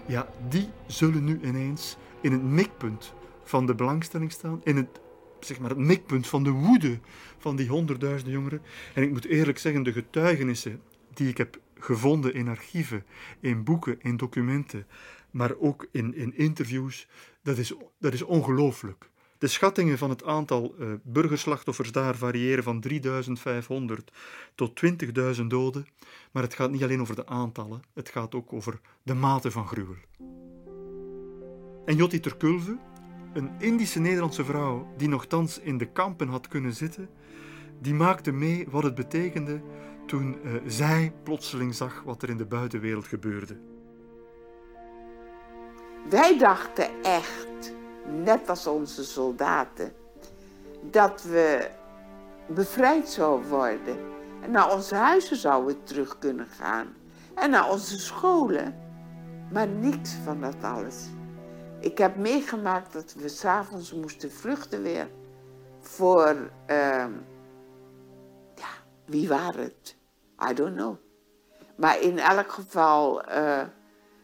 ja, 0.06 0.28
die 0.50 0.70
zullen 0.86 1.24
nu 1.24 1.40
ineens 1.44 1.98
in 2.22 2.32
het 2.32 2.44
mikpunt 2.44 3.14
van 3.44 3.66
de 3.66 3.76
belangstelling 3.76 4.32
staan, 4.32 4.62
in 4.64 4.76
het, 4.76 5.00
zeg 5.40 5.60
maar, 5.60 5.70
het 5.70 5.80
mikpunt 5.80 6.28
van 6.28 6.44
de 6.44 6.50
woede 6.50 7.00
van 7.38 7.56
die 7.56 7.68
honderdduizenden 7.68 8.34
jongeren. 8.34 8.62
En 8.94 9.04
ik 9.04 9.12
moet 9.12 9.26
eerlijk 9.26 9.58
zeggen, 9.58 9.84
de 9.84 9.92
getuigenissen 9.92 10.82
die 11.14 11.30
ik 11.30 11.38
heb 11.38 11.60
gevonden 11.80 12.34
in 12.34 12.48
archieven, 12.48 13.06
in 13.40 13.64
boeken, 13.64 14.02
in 14.02 14.18
documenten, 14.18 14.88
maar 15.32 15.56
ook 15.60 15.88
in, 15.92 16.16
in 16.16 16.38
interviews, 16.38 17.08
dat 17.44 17.58
is, 17.58 17.74
dat 18.00 18.14
is 18.14 18.22
ongelooflijk. 18.22 19.10
De 19.38 19.48
schattingen 19.48 19.98
van 19.98 20.10
het 20.10 20.24
aantal 20.24 20.76
uh, 20.80 20.88
burgerslachtoffers 21.04 21.92
daar 21.92 22.16
variëren 22.16 22.64
van 22.64 22.80
3500 22.80 24.12
tot 24.56 24.82
20.000 25.40 25.46
doden. 25.48 25.88
Maar 26.32 26.44
het 26.44 26.54
gaat 26.54 26.72
niet 26.72 26.84
alleen 26.84 27.02
over 27.02 27.16
de 27.16 27.28
aantallen, 27.28 27.82
het 27.94 28.10
gaat 28.10 28.36
ook 28.36 28.54
over 28.54 28.80
de 29.04 29.14
mate 29.14 29.52
van 29.52 29.68
gruwel. 29.68 29.96
En 31.86 31.96
Jotti 31.96 32.20
Terkulve, 32.20 32.78
een 33.34 33.50
Indische 33.60 34.00
Nederlandse 34.00 34.46
vrouw 34.46 34.94
die 34.98 35.08
nogthans 35.08 35.60
in 35.60 35.78
de 35.78 35.86
kampen 35.86 36.28
had 36.28 36.48
kunnen 36.48 36.74
zitten, 36.74 37.10
die 37.82 37.94
maakte 37.94 38.32
mee 38.32 38.68
wat 38.70 38.84
het 38.84 38.96
betekende 38.96 39.62
toen 40.06 40.38
uh, 40.44 40.52
zij 40.66 41.14
plotseling 41.24 41.76
zag 41.76 42.02
wat 42.06 42.22
er 42.22 42.30
in 42.30 42.38
de 42.38 42.46
buitenwereld 42.46 43.08
gebeurde. 43.08 43.58
Wij 46.10 46.38
dachten 46.38 46.90
echt 47.04 47.76
net 48.08 48.50
als 48.50 48.68
onze 48.68 49.04
soldaten, 49.04 49.94
dat 50.82 51.24
we 51.24 51.70
bevrijd 52.48 53.10
zouden 53.10 53.50
worden. 53.50 53.98
En 54.42 54.52
naar 54.52 54.74
onze 54.74 54.96
huizen 54.96 55.38
zouden 55.38 55.84
terug 55.84 56.18
kunnen 56.18 56.48
gaan. 56.48 56.96
En 57.36 57.50
naar 57.50 57.70
onze 57.70 58.00
scholen. 58.00 58.76
Maar 59.52 59.68
niks 59.68 60.14
van 60.24 60.42
dat 60.42 60.64
alles. 60.64 61.06
Ik 61.80 61.98
heb 61.98 62.16
meegemaakt 62.16 62.94
dat 62.94 63.14
we 63.14 63.28
s'avonds 63.28 63.94
moesten 63.94 64.32
vluchten 64.32 64.82
weer. 64.82 65.08
Voor, 65.80 66.36
uh, 66.68 67.06
ja, 68.56 68.70
wie 69.06 69.28
waren 69.28 69.64
het? 69.64 69.96
I 70.50 70.54
don't 70.54 70.76
know. 70.76 70.96
Maar 71.76 72.02
in 72.02 72.20
elk 72.20 72.52
geval, 72.52 73.30
uh, 73.30 73.62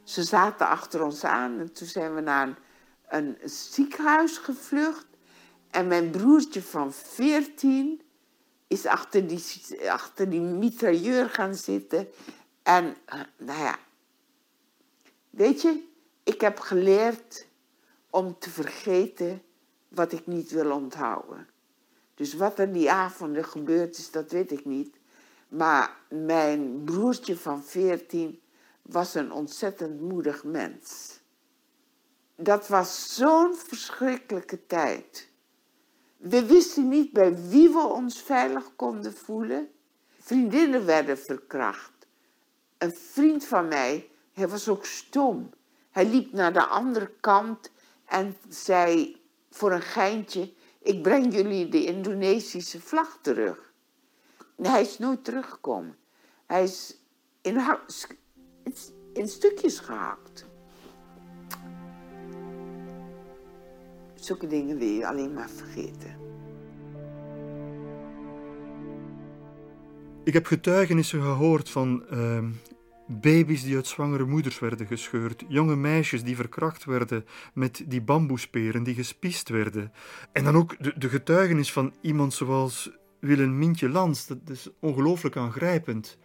ze 0.03 0.23
zaten 0.23 0.67
achter 0.67 1.03
ons 1.03 1.23
aan. 1.23 1.59
En 1.59 1.73
toen 1.73 1.87
zijn 1.87 2.15
we 2.15 2.21
naar 2.21 2.47
een, 2.47 2.55
een 3.13 3.37
ziekenhuis 3.43 4.37
gevlucht. 4.37 5.05
En 5.69 5.87
mijn 5.87 6.09
broertje 6.09 6.61
van 6.61 6.93
14 6.93 8.01
is 8.67 8.85
achter 8.85 9.27
die, 9.27 9.43
achter 9.89 10.29
die 10.29 10.41
mitrailleur 10.41 11.29
gaan 11.29 11.55
zitten. 11.55 12.07
En 12.63 12.85
uh, 12.85 13.21
nou 13.37 13.59
ja, 13.59 13.79
weet 15.29 15.61
je, 15.61 15.83
ik 16.23 16.41
heb 16.41 16.59
geleerd 16.59 17.47
om 18.09 18.39
te 18.39 18.49
vergeten 18.49 19.41
wat 19.87 20.11
ik 20.11 20.27
niet 20.27 20.51
wil 20.51 20.71
onthouden. 20.71 21.47
Dus 22.15 22.33
wat 22.33 22.59
er 22.59 22.73
die 22.73 22.91
avonden 22.91 23.45
gebeurd 23.45 23.97
is, 23.97 24.11
dat 24.11 24.31
weet 24.31 24.51
ik 24.51 24.65
niet. 24.65 24.95
Maar 25.47 25.97
mijn 26.09 26.83
broertje 26.83 27.37
van 27.37 27.63
14 27.63 28.41
was 28.81 29.15
een 29.15 29.31
ontzettend 29.31 30.01
moedig 30.01 30.43
mens. 30.43 31.12
Dat 32.43 32.67
was 32.67 33.15
zo'n 33.15 33.55
verschrikkelijke 33.55 34.65
tijd. 34.65 35.29
We 36.17 36.45
wisten 36.45 36.87
niet 36.87 37.11
bij 37.11 37.47
wie 37.47 37.69
we 37.69 37.79
ons 37.79 38.21
veilig 38.21 38.75
konden 38.75 39.13
voelen. 39.13 39.71
Vriendinnen 40.19 40.85
werden 40.85 41.17
verkracht. 41.17 41.91
Een 42.77 42.95
vriend 42.95 43.45
van 43.45 43.67
mij, 43.67 44.09
hij 44.33 44.47
was 44.47 44.67
ook 44.67 44.85
stom. 44.85 45.49
Hij 45.91 46.05
liep 46.05 46.31
naar 46.31 46.53
de 46.53 46.65
andere 46.65 47.11
kant 47.19 47.71
en 48.05 48.37
zei 48.49 49.21
voor 49.49 49.71
een 49.71 49.81
geintje: 49.81 50.53
Ik 50.81 51.01
breng 51.01 51.33
jullie 51.33 51.69
de 51.69 51.85
Indonesische 51.85 52.81
vlag 52.81 53.17
terug. 53.21 53.73
hij 54.61 54.81
is 54.81 54.99
nooit 54.99 55.23
teruggekomen. 55.23 55.97
Hij 56.45 56.63
is 56.63 56.97
in, 57.41 57.61
in 59.13 59.27
stukjes 59.27 59.79
gehakt. 59.79 60.51
Zulke 64.23 64.47
dingen 64.47 64.77
wil 64.77 64.87
je 64.87 65.07
alleen 65.07 65.33
maar 65.33 65.49
vergeten. 65.49 66.15
Ik 70.23 70.33
heb 70.33 70.45
getuigenissen 70.45 71.21
gehoord 71.21 71.69
van 71.69 72.03
uh, 72.13 72.43
baby's 73.07 73.63
die 73.63 73.75
uit 73.75 73.87
zwangere 73.87 74.25
moeders 74.25 74.59
werden 74.59 74.87
gescheurd, 74.87 75.43
jonge 75.47 75.75
meisjes 75.75 76.23
die 76.23 76.35
verkracht 76.35 76.85
werden 76.85 77.25
met 77.53 77.83
die 77.87 78.01
bamboesperen, 78.01 78.83
die 78.83 78.95
gespiest 78.95 79.49
werden. 79.49 79.91
En 80.31 80.43
dan 80.43 80.55
ook 80.55 80.83
de, 80.83 80.93
de 80.97 81.09
getuigenis 81.09 81.71
van 81.71 81.93
iemand 82.01 82.33
zoals 82.33 82.91
Willem 83.19 83.57
Mintje 83.57 83.89
Lans, 83.89 84.27
dat 84.27 84.37
is 84.49 84.69
ongelooflijk 84.79 85.37
aangrijpend. 85.37 86.17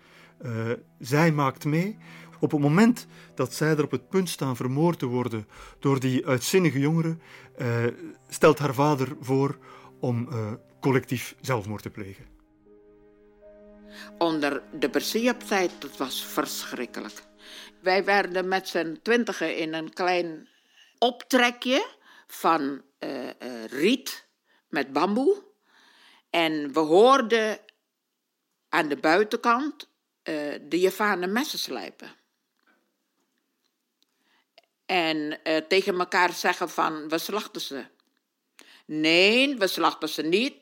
Uh, 0.43 0.71
zij 0.99 1.33
maakt 1.33 1.65
mee. 1.65 1.97
Op 2.41 2.51
het 2.51 2.61
moment 2.61 3.07
dat 3.35 3.55
zij 3.55 3.69
er 3.69 3.85
op 3.85 3.91
het 3.91 4.09
punt 4.09 4.29
staan 4.29 4.57
vermoord 4.57 4.99
te 4.99 5.07
worden 5.07 5.49
door 5.79 6.01
die 6.01 6.27
uitzinnige 6.27 6.79
jongeren, 6.79 7.23
uh, 7.59 7.85
stelt 8.29 8.59
haar 8.59 8.75
vader 8.75 9.17
voor 9.21 9.59
om 10.01 10.29
uh, 10.31 10.53
collectief 10.81 11.35
zelfmoord 11.41 11.83
te 11.83 11.91
plegen. 11.91 12.27
Onder 14.19 14.63
de 14.79 14.91
Bersiap-tijd, 14.91 15.71
dat 15.79 15.97
was 15.97 16.25
verschrikkelijk. 16.25 17.23
Wij 17.81 18.05
werden 18.05 18.49
met 18.49 18.69
z'n 18.69 18.99
twintigen 19.03 19.57
in 19.57 19.75
een 19.75 19.93
klein 19.93 20.49
optrekje 20.99 21.87
van 22.27 22.83
uh, 23.01 23.25
uh, 23.25 23.31
riet 23.67 24.27
met 24.69 24.93
bamboe. 24.93 25.43
En 26.31 26.73
we 26.73 26.81
hoorden 26.81 27.59
aan 28.69 28.89
de 28.89 28.97
buitenkant 28.97 29.89
de 30.69 30.81
Javanen 30.81 31.33
messen 31.33 31.59
slijpen. 31.59 32.18
En 34.89 35.41
tegen 35.69 35.99
elkaar 35.99 36.33
zeggen 36.33 36.71
van, 36.71 37.09
we 37.09 37.19
slachten 37.19 37.61
ze. 37.61 37.85
Nee, 38.85 39.57
we 39.57 39.67
slachten 39.67 40.09
ze 40.09 40.23
niet. 40.23 40.57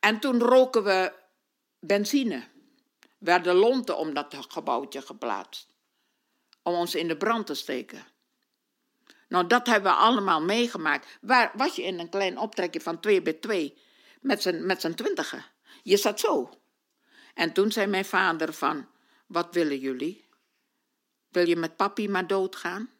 En 0.00 0.20
toen 0.20 0.40
roken 0.40 0.84
we 0.84 1.12
benzine. 1.78 2.48
Werden 3.18 3.54
lonten 3.54 3.96
om 3.96 4.14
dat 4.14 4.36
gebouwtje 4.48 5.02
geplaatst. 5.02 5.66
Om 6.62 6.74
ons 6.74 6.94
in 6.94 7.08
de 7.08 7.16
brand 7.16 7.46
te 7.46 7.54
steken. 7.54 8.06
Nou, 9.28 9.46
dat 9.46 9.66
hebben 9.66 9.92
we 9.92 9.98
allemaal 9.98 10.42
meegemaakt. 10.42 11.18
Waar 11.20 11.52
was 11.54 11.76
je 11.76 11.82
in 11.82 11.98
een 11.98 12.08
klein 12.08 12.38
optrekje 12.38 12.80
van 12.80 13.00
2 13.00 13.22
bij 13.22 13.32
2 13.32 13.78
met 14.20 14.42
zijn, 14.42 14.66
met 14.66 14.80
zijn 14.80 14.94
twintigen? 14.94 15.44
Je 15.82 15.96
zat 15.96 16.20
zo. 16.20 16.50
En 17.34 17.52
toen 17.52 17.72
zei 17.72 17.86
mijn 17.86 18.04
vader 18.04 18.52
van, 18.52 18.88
wat 19.26 19.54
willen 19.54 19.78
jullie? 19.78 20.24
Wil 21.28 21.48
je 21.48 21.56
met 21.56 21.76
papi 21.76 22.08
maar 22.08 22.26
doodgaan? 22.26 22.93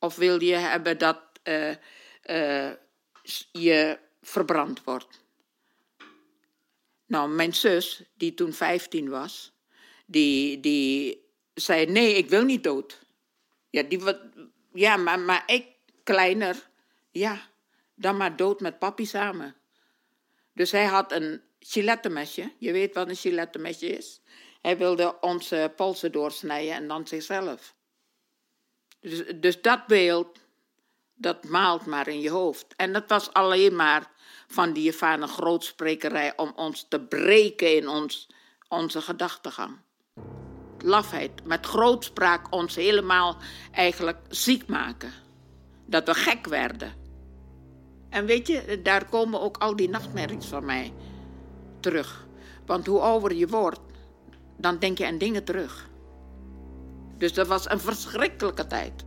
Of 0.00 0.16
wil 0.16 0.42
je 0.42 0.54
hebben 0.54 0.98
dat 0.98 1.20
uh, 1.44 1.74
uh, 2.24 2.70
je 3.52 3.98
verbrand 4.22 4.84
wordt? 4.84 5.24
Nou, 7.06 7.30
mijn 7.30 7.54
zus, 7.54 8.02
die 8.14 8.34
toen 8.34 8.52
15 8.52 9.08
was, 9.08 9.52
die, 10.06 10.60
die 10.60 11.24
zei: 11.54 11.86
Nee, 11.86 12.14
ik 12.14 12.28
wil 12.28 12.44
niet 12.44 12.64
dood. 12.64 12.98
Ja, 13.70 13.82
die, 13.82 14.00
ja 14.72 14.96
maar, 14.96 15.18
maar 15.20 15.42
ik, 15.46 15.66
kleiner, 16.02 16.68
ja, 17.10 17.48
dan 17.94 18.16
maar 18.16 18.36
dood 18.36 18.60
met 18.60 18.78
papi 18.78 19.06
samen. 19.06 19.56
Dus 20.54 20.70
hij 20.70 20.84
had 20.84 21.12
een 21.12 21.42
gilettenmesje. 21.58 22.52
Je 22.58 22.72
weet 22.72 22.94
wat 22.94 23.08
een 23.08 23.16
gilettenmesje 23.16 23.86
is. 23.86 24.20
Hij 24.60 24.78
wilde 24.78 25.20
onze 25.20 25.72
polsen 25.76 26.12
doorsnijden 26.12 26.74
en 26.74 26.88
dan 26.88 27.06
zichzelf. 27.06 27.74
Dus, 29.00 29.22
dus 29.34 29.62
dat 29.62 29.86
beeld, 29.86 30.38
dat 31.14 31.44
maalt 31.44 31.86
maar 31.86 32.08
in 32.08 32.20
je 32.20 32.30
hoofd. 32.30 32.66
En 32.76 32.92
dat 32.92 33.04
was 33.08 33.32
alleen 33.32 33.76
maar 33.76 34.10
van 34.46 34.72
die 34.72 34.88
ervaren 34.88 35.28
grootsprekerij 35.28 36.36
om 36.36 36.52
ons 36.56 36.86
te 36.88 37.00
breken 37.00 37.76
in 37.76 37.88
ons, 37.88 38.28
onze 38.68 39.00
gedachtegang. 39.00 39.78
Lafheid, 40.78 41.44
met 41.44 41.66
grootspraak 41.66 42.54
ons 42.54 42.74
helemaal 42.74 43.36
eigenlijk 43.72 44.18
ziek 44.28 44.66
maken. 44.66 45.12
Dat 45.86 46.06
we 46.06 46.14
gek 46.14 46.46
werden. 46.46 46.94
En 48.10 48.26
weet 48.26 48.46
je, 48.46 48.80
daar 48.82 49.08
komen 49.08 49.40
ook 49.40 49.56
al 49.56 49.76
die 49.76 49.88
nachtmerries 49.88 50.46
van 50.46 50.64
mij 50.64 50.92
terug. 51.80 52.26
Want 52.66 52.86
hoe 52.86 53.00
ouder 53.00 53.34
je 53.34 53.48
wordt, 53.48 53.80
dan 54.56 54.78
denk 54.78 54.98
je 54.98 55.06
aan 55.06 55.18
dingen 55.18 55.44
terug. 55.44 55.89
Dus 57.20 57.32
dat 57.32 57.46
was 57.46 57.70
een 57.70 57.80
verschrikkelijke 57.80 58.66
tijd. 58.66 59.04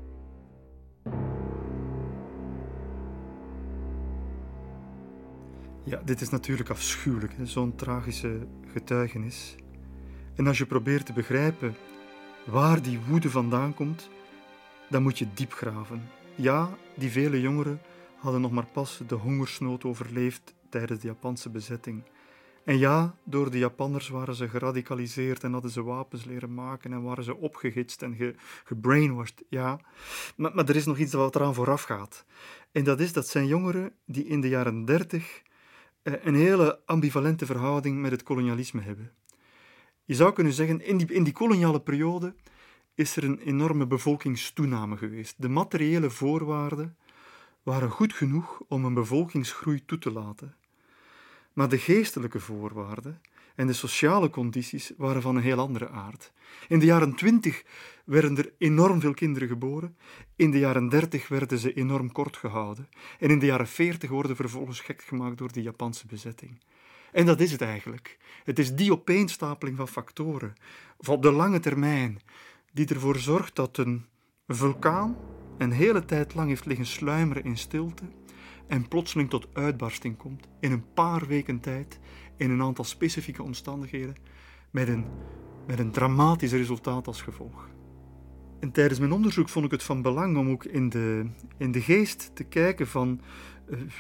Ja, 5.84 6.02
dit 6.06 6.22
is 6.22 6.30
natuurlijk 6.30 6.70
afschuwelijk, 6.70 7.34
zo'n 7.44 7.76
tragische 7.76 8.48
getuigenis. 8.72 9.56
En 10.36 10.48
als 10.48 10.58
je 10.58 10.66
probeert 10.66 11.06
te 11.06 11.14
begrijpen 11.14 11.76
waar 12.46 12.82
die 12.82 13.00
woede 13.08 13.30
vandaan 13.30 13.74
komt, 13.74 14.10
dan 14.90 15.04
moet 15.04 15.18
je 15.18 15.28
diep 15.34 15.54
graven. 15.54 16.10
Ja, 16.36 16.70
die 16.96 17.12
vele 17.12 17.42
jongeren 17.42 17.82
hadden 18.18 18.42
nog 18.42 18.52
maar 18.52 18.68
pas 18.74 19.02
de 19.08 19.16
hongersnood 19.16 19.84
overleefd 19.84 20.54
tijdens 20.70 21.00
de 21.00 21.08
Japanse 21.08 21.50
bezetting. 21.50 22.04
En 22.64 22.78
ja, 22.78 23.16
door 23.24 23.52
de 23.52 23.58
Japanners 23.58 24.10
waren 24.10 24.36
ze 24.36 24.50
geradicaliseerd 24.50 25.44
en 25.44 25.54
hadden 25.54 25.72
ze 25.72 25.84
wapens 25.84 26.26
leren 26.26 26.54
maken 26.54 26.94
en 26.94 27.04
waren 27.04 27.24
ze 27.24 27.36
opgegitst 27.36 28.02
en 28.02 28.16
ge, 28.16 28.36
gebrainwashed. 28.64 29.44
Ja, 29.50 29.80
maar, 30.36 30.56
maar 30.56 30.70
er 30.70 30.76
is 30.76 30.86
nog 30.86 30.98
iets 30.98 31.14
wat 31.14 31.36
eraan 31.36 31.54
vooraf 31.54 31.84
gaat. 31.84 32.26
En 32.72 32.84
dat 32.84 33.00
is 33.00 33.14
dat 33.14 33.28
zijn 33.28 33.48
jongeren 33.48 33.94
die 34.06 34.26
in 34.26 34.42
de 34.42 34.50
jaren 34.50 34.86
dertig 34.86 35.42
eh, 36.02 36.14
een 36.22 36.36
hele 36.36 36.80
ambivalente 36.86 37.46
verhouding 37.46 38.02
met 38.02 38.12
het 38.12 38.24
kolonialisme 38.24 38.82
hebben. 38.82 39.12
Je 40.06 40.16
zou 40.16 40.34
kunnen 40.34 40.54
zeggen, 40.54 40.86
in 40.86 40.98
die, 40.98 41.14
in 41.14 41.24
die 41.24 41.34
koloniale 41.34 41.82
periode 41.82 42.36
is 42.96 43.16
er 43.16 43.24
een 43.24 43.40
enorme 43.40 43.88
bevolkingstoename 43.88 44.98
geweest. 44.98 45.36
De 45.38 45.50
materiële 45.50 46.10
voorwaarden 46.10 46.98
waren 47.64 47.90
goed 47.90 48.14
genoeg 48.14 48.62
om 48.68 48.86
een 48.86 48.94
bevolkingsgroei 48.94 49.86
toe 49.86 49.98
te 49.98 50.12
laten. 50.12 50.56
Maar 51.54 51.70
de 51.70 51.78
geestelijke 51.78 52.40
voorwaarden 52.40 53.22
en 53.56 53.68
de 53.68 53.74
sociale 53.74 54.30
condities 54.30 54.92
waren 54.98 55.22
van 55.22 55.36
een 55.36 55.42
heel 55.42 55.60
andere 55.60 55.90
aard. 55.90 56.32
In 56.68 56.80
de 56.80 56.86
jaren 56.86 57.16
twintig 57.16 57.64
werden 58.06 58.38
er 58.38 58.54
enorm 58.58 59.00
veel 59.00 59.14
kinderen 59.14 59.48
geboren, 59.48 59.98
in 60.36 60.52
de 60.52 60.60
jaren 60.60 60.90
dertig 60.90 61.28
werden 61.28 61.58
ze 61.58 61.74
enorm 61.74 62.12
kort 62.12 62.38
gehouden 62.38 62.90
en 63.20 63.30
in 63.30 63.40
de 63.40 63.46
jaren 63.46 63.68
veertig 63.68 64.10
worden 64.10 64.36
vervolgens 64.36 64.80
gek 64.80 65.02
gemaakt 65.02 65.38
door 65.38 65.52
de 65.52 65.62
Japanse 65.62 66.08
bezetting. 66.08 66.62
En 67.12 67.26
dat 67.26 67.40
is 67.40 67.52
het 67.52 67.62
eigenlijk. 67.62 68.18
Het 68.44 68.60
is 68.60 68.76
die 68.76 68.92
opeenstapeling 68.92 69.78
van 69.78 69.88
factoren, 69.88 70.54
van 71.00 71.22
de 71.22 71.32
lange 71.32 71.60
termijn, 71.60 72.22
die 72.72 72.88
ervoor 72.88 73.18
zorgt 73.18 73.56
dat 73.56 73.78
een 73.78 74.06
vulkaan 74.48 75.18
een 75.58 75.72
hele 75.72 76.06
tijd 76.06 76.34
lang 76.34 76.48
heeft 76.48 76.66
liggen 76.66 76.86
sluimeren 76.86 77.44
in 77.44 77.58
stilte 77.58 78.04
en 78.68 78.88
plotseling 78.88 79.30
tot 79.30 79.48
uitbarsting 79.54 80.18
komt 80.18 80.48
in 80.60 80.72
een 80.72 80.94
paar 80.94 81.28
weken 81.28 81.60
tijd 81.60 82.00
in 82.38 82.50
een 82.50 82.62
aantal 82.62 82.86
specifieke 82.86 83.44
omstandigheden 83.44 84.16
met 84.72 84.88
een 84.88 85.06
met 85.68 85.80
een 85.80 85.92
dramatisch 85.92 86.52
resultaat 86.52 87.08
als 87.08 87.22
gevolg. 87.22 87.70
En 88.60 88.72
tijdens 88.72 89.00
mijn 89.00 89.12
onderzoek 89.12 89.50
vond 89.50 89.66
ik 89.66 89.72
het 89.72 89.84
van 89.84 90.02
belang 90.02 90.38
om 90.38 90.50
ook 90.50 90.66
in 90.66 90.90
de, 90.90 91.26
in 91.58 91.72
de 91.72 91.82
geest 91.82 92.32
te 92.34 92.44
kijken 92.44 92.88
van, 92.88 93.22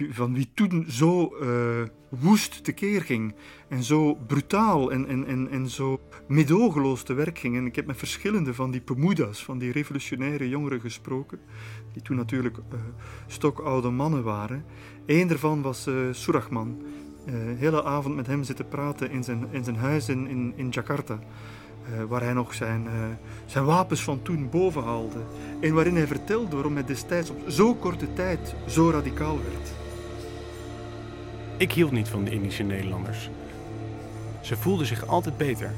van 0.09 0.33
wie 0.33 0.49
toen 0.53 0.85
zo 0.87 1.35
uh, 1.41 1.83
woest 2.09 2.63
tekeer 2.63 3.01
ging 3.01 3.35
en 3.67 3.83
zo 3.83 4.13
brutaal 4.27 4.91
en, 4.91 5.07
en, 5.07 5.25
en, 5.25 5.49
en 5.49 5.69
zo 5.69 5.99
medogeloos 6.27 7.03
te 7.03 7.13
werk 7.13 7.39
ging. 7.39 7.55
En 7.55 7.65
ik 7.65 7.75
heb 7.75 7.85
met 7.85 7.97
verschillende 7.97 8.53
van 8.53 8.71
die 8.71 8.81
Pemudas, 8.81 9.43
van 9.43 9.57
die 9.57 9.71
revolutionaire 9.71 10.49
jongeren 10.49 10.79
gesproken, 10.79 11.39
die 11.93 12.01
toen 12.01 12.17
natuurlijk 12.17 12.57
uh, 12.57 12.79
stokoude 13.27 13.89
mannen 13.89 14.23
waren. 14.23 14.65
Eén 15.05 15.27
daarvan 15.27 15.61
was 15.61 15.87
uh. 15.87 16.09
Uh, 17.27 17.33
hele 17.57 17.83
avond 17.83 18.15
met 18.15 18.27
hem 18.27 18.43
zitten 18.43 18.67
praten 18.67 19.11
in 19.11 19.23
zijn, 19.23 19.47
in 19.51 19.63
zijn 19.63 19.75
huis 19.75 20.09
in, 20.27 20.53
in 20.55 20.69
Jakarta. 20.69 21.19
Uh, 21.89 22.03
waar 22.03 22.21
hij 22.21 22.33
nog 22.33 22.53
zijn, 22.53 22.85
uh, 22.85 22.91
zijn 23.45 23.65
wapens 23.65 24.03
van 24.03 24.21
toen 24.21 24.49
boven 24.49 24.83
haalde. 24.83 25.19
En 25.61 25.73
waarin 25.73 25.95
hij 25.95 26.07
vertelde 26.07 26.55
waarom 26.55 26.73
hij 26.73 26.85
destijds 26.85 27.29
op 27.29 27.37
zo 27.47 27.73
korte 27.75 28.13
tijd 28.13 28.55
zo 28.67 28.89
radicaal 28.89 29.37
werd. 29.37 29.71
Ik 31.57 31.71
hield 31.71 31.91
niet 31.91 32.07
van 32.07 32.23
de 32.23 32.31
Indische 32.31 32.63
Nederlanders. 32.63 33.29
Ze 34.41 34.57
voelden 34.57 34.85
zich 34.85 35.07
altijd 35.07 35.37
beter, 35.37 35.71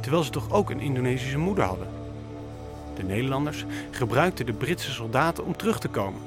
terwijl 0.00 0.22
ze 0.22 0.30
toch 0.30 0.52
ook 0.52 0.70
een 0.70 0.80
Indonesische 0.80 1.38
moeder 1.38 1.64
hadden. 1.64 1.88
De 2.94 3.02
Nederlanders 3.02 3.64
gebruikten 3.90 4.46
de 4.46 4.52
Britse 4.52 4.90
soldaten 4.90 5.44
om 5.44 5.56
terug 5.56 5.78
te 5.78 5.88
komen. 5.88 6.20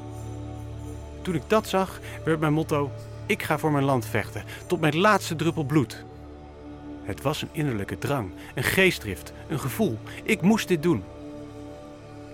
Toen 1.22 1.36
ik 1.36 1.44
dat 1.48 1.68
zag, 1.68 2.00
werd 2.26 2.40
mijn 2.40 2.54
motto: 2.54 2.92
ik 3.26 3.44
ga 3.44 3.58
voor 3.58 3.72
mijn 3.72 3.84
land 3.84 4.06
vechten, 4.06 4.44
tot 4.68 4.80
mijn 4.80 4.98
laatste 4.98 5.36
druppel 5.36 5.64
bloed. 5.64 6.06
Het 7.10 7.22
was 7.22 7.42
een 7.42 7.50
innerlijke 7.52 7.98
drang, 7.98 8.32
een 8.56 8.64
geestdrift, 8.64 9.34
een 9.48 9.60
gevoel. 9.60 9.98
Ik 10.24 10.42
moest 10.42 10.68
dit 10.68 10.84
doen. 10.84 11.04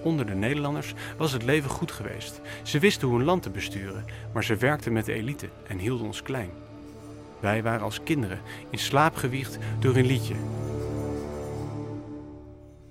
Onder 0.03 0.25
de 0.25 0.33
Nederlanders 0.33 0.93
was 1.17 1.31
het 1.31 1.43
leven 1.43 1.69
goed 1.69 1.91
geweest. 1.91 2.41
Ze 2.63 2.79
wisten 2.79 3.07
hoe 3.07 3.19
een 3.19 3.25
land 3.25 3.43
te 3.43 3.49
besturen, 3.49 4.05
maar 4.33 4.43
ze 4.43 4.55
werkten 4.55 4.93
met 4.93 5.05
de 5.05 5.13
elite 5.13 5.49
en 5.67 5.77
hielden 5.77 6.05
ons 6.05 6.21
klein. 6.21 6.49
Wij 7.39 7.63
waren 7.63 7.81
als 7.81 8.03
kinderen 8.03 8.39
in 8.69 8.79
slaap 8.79 9.15
gewiegd 9.15 9.57
door 9.79 9.95
een 9.95 10.05
liedje. 10.05 10.35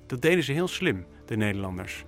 Dat 0.07 0.22
deden 0.22 0.45
ze 0.45 0.53
heel 0.53 0.68
slim, 0.68 1.07
de 1.26 1.37
Nederlanders. 1.37 2.05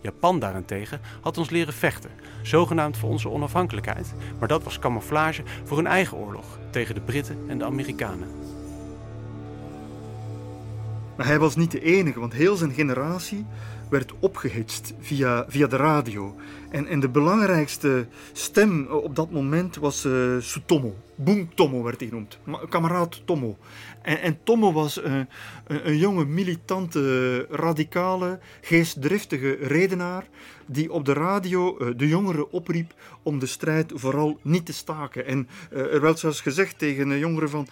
Japan 0.00 0.38
daarentegen 0.38 1.00
had 1.20 1.38
ons 1.38 1.50
leren 1.50 1.74
vechten, 1.74 2.10
zogenaamd 2.42 2.96
voor 2.96 3.10
onze 3.10 3.30
onafhankelijkheid, 3.30 4.14
maar 4.38 4.48
dat 4.48 4.62
was 4.62 4.78
camouflage 4.78 5.42
voor 5.64 5.76
hun 5.76 5.86
eigen 5.86 6.16
oorlog 6.16 6.58
tegen 6.70 6.94
de 6.94 7.00
Britten 7.00 7.38
en 7.46 7.58
de 7.58 7.64
Amerikanen. 7.64 8.28
Maar 11.16 11.26
hij 11.26 11.38
was 11.38 11.56
niet 11.56 11.70
de 11.70 11.80
enige, 11.80 12.20
want 12.20 12.32
heel 12.32 12.56
zijn 12.56 12.72
generatie 12.72 13.46
werd 13.92 14.12
opgehitst 14.18 14.94
via, 15.00 15.44
via 15.48 15.66
de 15.66 15.76
radio. 15.76 16.36
En, 16.70 16.86
en 16.86 17.00
de 17.00 17.08
belangrijkste 17.08 18.06
stem 18.32 18.86
op 18.86 19.16
dat 19.16 19.30
moment 19.30 19.76
was 19.76 20.04
uh, 20.04 20.36
Sutomo. 20.40 20.96
Boom 21.14 21.54
Tomo 21.54 21.82
werd 21.82 22.00
hij 22.00 22.08
genoemd. 22.08 22.38
Kameraad 22.68 23.22
Tomo. 23.24 23.56
En, 24.02 24.20
en 24.20 24.38
Tomo 24.44 24.72
was 24.72 25.02
een, 25.02 25.28
een, 25.66 25.96
jonge, 25.96 26.24
militante, 26.24 27.46
radicale, 27.50 28.38
geestdriftige 28.60 29.56
redenaar 29.60 30.24
die 30.72 30.92
op 30.92 31.04
de 31.04 31.12
radio 31.12 31.78
uh, 31.78 31.88
de 31.96 32.08
jongeren 32.08 32.50
opriep 32.50 32.94
om 33.22 33.38
de 33.38 33.46
strijd 33.46 33.92
vooral 33.94 34.38
niet 34.42 34.66
te 34.66 34.72
staken. 34.72 35.26
En 35.26 35.48
uh, 35.72 35.94
er 35.94 36.00
werd 36.00 36.18
zelfs 36.18 36.40
gezegd 36.40 36.78
tegen 36.78 37.08
de 37.08 37.18
jongeren 37.18 37.50
van 37.50 37.66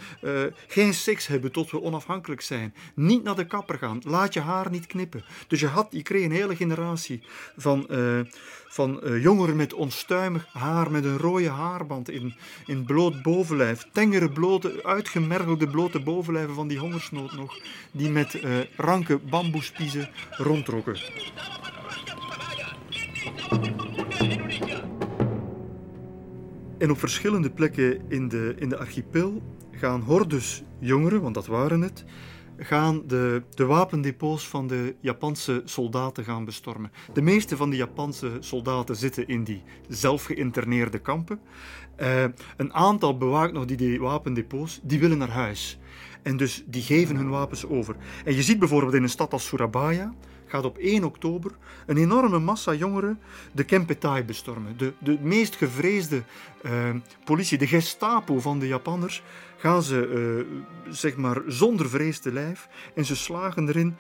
geen 0.67 0.95
seks 0.95 1.27
hebben 1.27 1.53
tot 1.53 1.71
we 1.71 1.83
onafhankelijk 1.83 2.41
zijn. 2.41 2.75
Niet 2.95 3.23
naar 3.23 3.37
de 3.37 3.47
kapper 3.47 3.79
gaan. 3.79 4.01
Laat 4.05 4.35
je 4.35 4.41
haar 4.41 4.71
niet 4.71 4.87
knippen. 4.87 5.25
Dus 5.49 5.61
je, 5.61 5.67
had, 5.67 5.87
je 5.91 6.03
kreeg 6.03 6.25
een 6.25 6.31
hele 6.33 6.57
generatie 6.57 7.23
van 7.57 7.87
van 8.69 9.01
jongeren 9.21 9.57
met 9.57 9.75
onstuimig 9.75 10.47
haar, 10.53 10.91
met 10.91 11.05
een 11.05 11.19
rode 11.19 11.49
haarband 11.49 12.11
in, 12.11 12.35
in 12.67 12.85
bloot 12.85 13.23
bovenlijf. 13.23 13.87
Tengere, 13.93 14.31
blote, 14.31 14.81
uitgemergelde 14.83 15.69
blote 15.69 16.01
bovenlijven 16.01 16.55
van 16.55 16.69
die 16.69 16.79
hongersnood 16.79 17.33
nog, 17.33 17.59
die 17.93 18.11
met 18.11 18.41
ranke 18.77 19.19
bamboespiezen 19.19 20.11
rondtrokken. 20.31 21.01
En 26.79 26.91
op 26.91 26.99
verschillende 26.99 27.51
plekken 27.51 28.01
in 28.09 28.29
de, 28.29 28.55
in 28.59 28.69
de 28.69 28.79
archipel 28.79 29.43
gaan 29.71 30.01
hordes 30.01 30.63
jongeren, 30.79 31.21
want 31.23 31.35
dat 31.35 31.47
waren 31.47 31.81
het, 31.81 32.05
gaan 32.57 33.03
de, 33.07 33.43
de 33.55 33.65
wapendepots 33.65 34.49
van 34.49 34.67
de 34.67 34.95
Japanse 35.01 35.63
soldaten 35.65 36.25
gaan 36.25 36.45
bestormen. 36.45 36.93
De 37.13 37.23
meeste 37.23 37.57
van 37.57 37.71
de 37.71 37.77
Japanse 37.77 38.31
soldaten 38.41 38.97
zitten 38.97 39.29
in 39.29 39.45
die 39.45 39.63
zelf 39.89 40.25
geïnterneerde 40.25 40.99
kampen. 40.99 41.41
Uh, 42.01 42.25
een 42.57 42.73
aantal 42.73 43.17
bewaakt 43.17 43.53
nog 43.53 43.65
die, 43.65 43.77
die 43.77 44.01
wapendepots, 44.01 44.81
die 44.83 45.01
willen 45.01 45.19
naar 45.19 45.31
huis. 45.31 45.79
En 46.23 46.37
dus 46.37 46.65
die 46.67 46.83
geven 46.83 47.17
hun 47.17 47.31
wapens 47.31 47.67
over. 47.67 47.97
En 48.25 48.35
je 48.35 48.43
ziet 48.43 48.59
bijvoorbeeld 48.59 48.95
in 48.95 49.03
een 49.03 49.09
stad 49.09 49.33
als 49.33 49.47
Surabaya, 49.47 50.15
gaat 50.51 50.65
op 50.65 50.79
1 50.79 51.05
oktober 51.05 51.51
een 51.87 51.97
enorme 51.97 52.39
massa 52.39 52.75
jongeren 52.75 53.19
de 53.53 53.65
Kempetai 53.65 54.25
bestormen. 54.25 54.77
De, 54.77 54.93
de 54.99 55.19
meest 55.21 55.57
gevreesde 55.57 56.23
uh, 56.63 56.95
politie, 57.25 57.59
de 57.59 57.67
Gestapo 57.67 58.41
van 58.41 58.59
de 58.59 58.67
Japanners, 58.67 59.23
gaan 59.57 59.83
ze 59.83 60.09
uh, 60.09 60.93
zeg 60.93 61.17
maar 61.17 61.43
zonder 61.47 61.89
vrees 61.89 62.19
te 62.19 62.33
lijf 62.33 62.69
en 62.95 63.05
ze 63.05 63.17
slagen 63.17 63.69
erin 63.69 63.97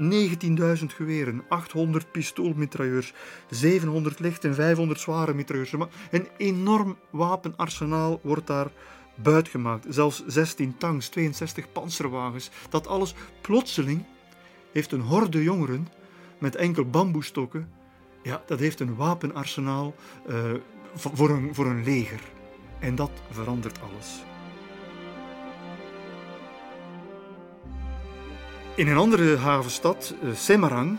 uh, 0.00 0.78
19.000 0.78 0.84
geweren, 0.86 1.44
800 1.48 2.12
pistoolmitrailleurs, 2.12 3.12
700 3.50 4.18
licht 4.18 4.44
en 4.44 4.54
500 4.54 5.00
zware 5.00 5.34
mitrailleurs. 5.34 5.74
Een 6.10 6.28
enorm 6.36 6.96
wapenarsenaal 7.10 8.20
wordt 8.22 8.46
daar 8.46 8.70
buitgemaakt. 9.22 9.86
Zelfs 9.88 10.22
16 10.26 10.76
tanks, 10.78 11.08
62 11.08 11.72
panzerwagens. 11.72 12.50
Dat 12.68 12.86
alles 12.86 13.14
plotseling 13.40 14.04
heeft 14.78 14.92
een 14.92 15.00
horde 15.00 15.42
jongeren 15.42 15.88
met 16.38 16.56
enkel 16.56 16.84
bamboestokken. 16.84 17.68
Ja, 18.22 18.42
dat 18.46 18.58
heeft 18.58 18.80
een 18.80 18.94
wapenarsenaal 18.94 19.94
uh, 20.28 20.36
voor, 20.94 21.30
een, 21.30 21.54
voor 21.54 21.66
een 21.66 21.84
leger. 21.84 22.20
En 22.78 22.94
dat 22.94 23.10
verandert 23.30 23.78
alles. 23.90 24.22
In 28.74 28.88
een 28.88 28.96
andere 28.96 29.36
havenstad, 29.36 30.14
uh, 30.22 30.34
Semarang, 30.34 30.98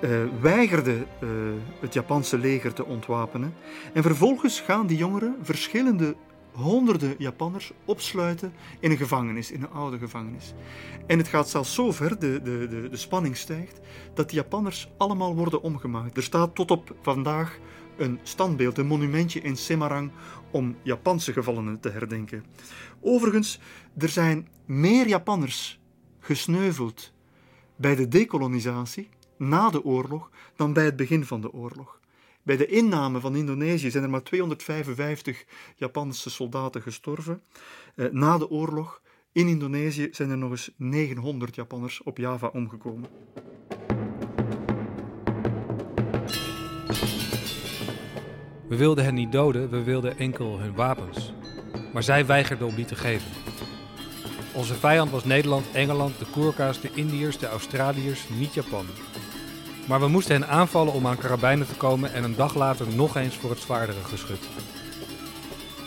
uh, 0.00 0.10
weigerde 0.40 1.06
het 1.80 1.94
Japanse 1.94 2.38
leger 2.38 2.72
te 2.72 2.84
ontwapenen. 2.84 3.54
En 3.92 4.02
vervolgens 4.02 4.60
gaan 4.60 4.86
die 4.86 4.96
jongeren 4.96 5.36
verschillende 5.42 6.16
honderden 6.56 7.14
Japanners 7.18 7.72
opsluiten 7.84 8.52
in 8.80 8.90
een 8.90 8.96
gevangenis, 8.96 9.50
in 9.50 9.62
een 9.62 9.70
oude 9.70 9.98
gevangenis. 9.98 10.54
En 11.06 11.18
het 11.18 11.28
gaat 11.28 11.48
zelfs 11.48 11.74
zo 11.74 11.92
ver, 11.92 12.18
de, 12.18 12.40
de, 12.42 12.66
de, 12.68 12.88
de 12.88 12.96
spanning 12.96 13.36
stijgt, 13.36 13.80
dat 14.14 14.30
de 14.30 14.36
Japanners 14.36 14.90
allemaal 14.98 15.34
worden 15.34 15.62
omgemaakt. 15.62 16.16
Er 16.16 16.22
staat 16.22 16.54
tot 16.54 16.70
op 16.70 16.96
vandaag 17.02 17.58
een 17.96 18.18
standbeeld, 18.22 18.78
een 18.78 18.86
monumentje 18.86 19.40
in 19.40 19.56
Semarang 19.56 20.10
om 20.50 20.76
Japanse 20.82 21.32
gevallenen 21.32 21.80
te 21.80 21.90
herdenken. 21.90 22.44
Overigens, 23.00 23.60
er 23.98 24.08
zijn 24.08 24.48
meer 24.64 25.08
Japanners 25.08 25.80
gesneuveld 26.20 27.12
bij 27.76 27.94
de 27.94 28.08
dekolonisatie 28.08 29.08
na 29.38 29.70
de 29.70 29.84
oorlog 29.84 30.30
dan 30.56 30.72
bij 30.72 30.84
het 30.84 30.96
begin 30.96 31.24
van 31.24 31.40
de 31.40 31.52
oorlog. 31.52 31.95
Bij 32.46 32.56
de 32.56 32.66
inname 32.66 33.20
van 33.20 33.36
Indonesië 33.36 33.90
zijn 33.90 34.02
er 34.04 34.10
maar 34.10 34.22
255 34.22 35.44
Japanse 35.76 36.30
soldaten 36.30 36.82
gestorven. 36.82 37.42
Eh, 37.94 38.06
na 38.10 38.38
de 38.38 38.50
oorlog 38.50 39.00
in 39.32 39.48
Indonesië 39.48 40.08
zijn 40.10 40.30
er 40.30 40.38
nog 40.38 40.50
eens 40.50 40.70
900 40.76 41.54
Japanners 41.54 42.02
op 42.02 42.18
Java 42.18 42.46
omgekomen. 42.46 43.08
We 48.68 48.76
wilden 48.76 49.04
hen 49.04 49.14
niet 49.14 49.32
doden, 49.32 49.70
we 49.70 49.82
wilden 49.82 50.18
enkel 50.18 50.58
hun 50.58 50.74
wapens. 50.74 51.34
Maar 51.92 52.02
zij 52.02 52.26
weigerden 52.26 52.66
om 52.66 52.74
die 52.74 52.84
te 52.84 52.96
geven. 52.96 53.30
Onze 54.54 54.74
vijand 54.74 55.10
was 55.10 55.24
Nederland, 55.24 55.66
Engeland, 55.72 56.18
de 56.18 56.26
Koerka's, 56.32 56.80
de 56.80 56.90
Indiërs, 56.94 57.38
de 57.38 57.46
Australiërs, 57.46 58.28
niet 58.28 58.54
Japan. 58.54 58.86
Maar 59.88 60.00
we 60.00 60.08
moesten 60.08 60.40
hen 60.40 60.48
aanvallen 60.48 60.92
om 60.92 61.06
aan 61.06 61.18
karabijnen 61.18 61.66
te 61.66 61.74
komen 61.74 62.12
en 62.12 62.24
een 62.24 62.36
dag 62.36 62.54
later 62.54 62.86
nog 62.94 63.16
eens 63.16 63.36
voor 63.36 63.50
het 63.50 63.58
zwaardere 63.58 64.04
geschut. 64.04 64.48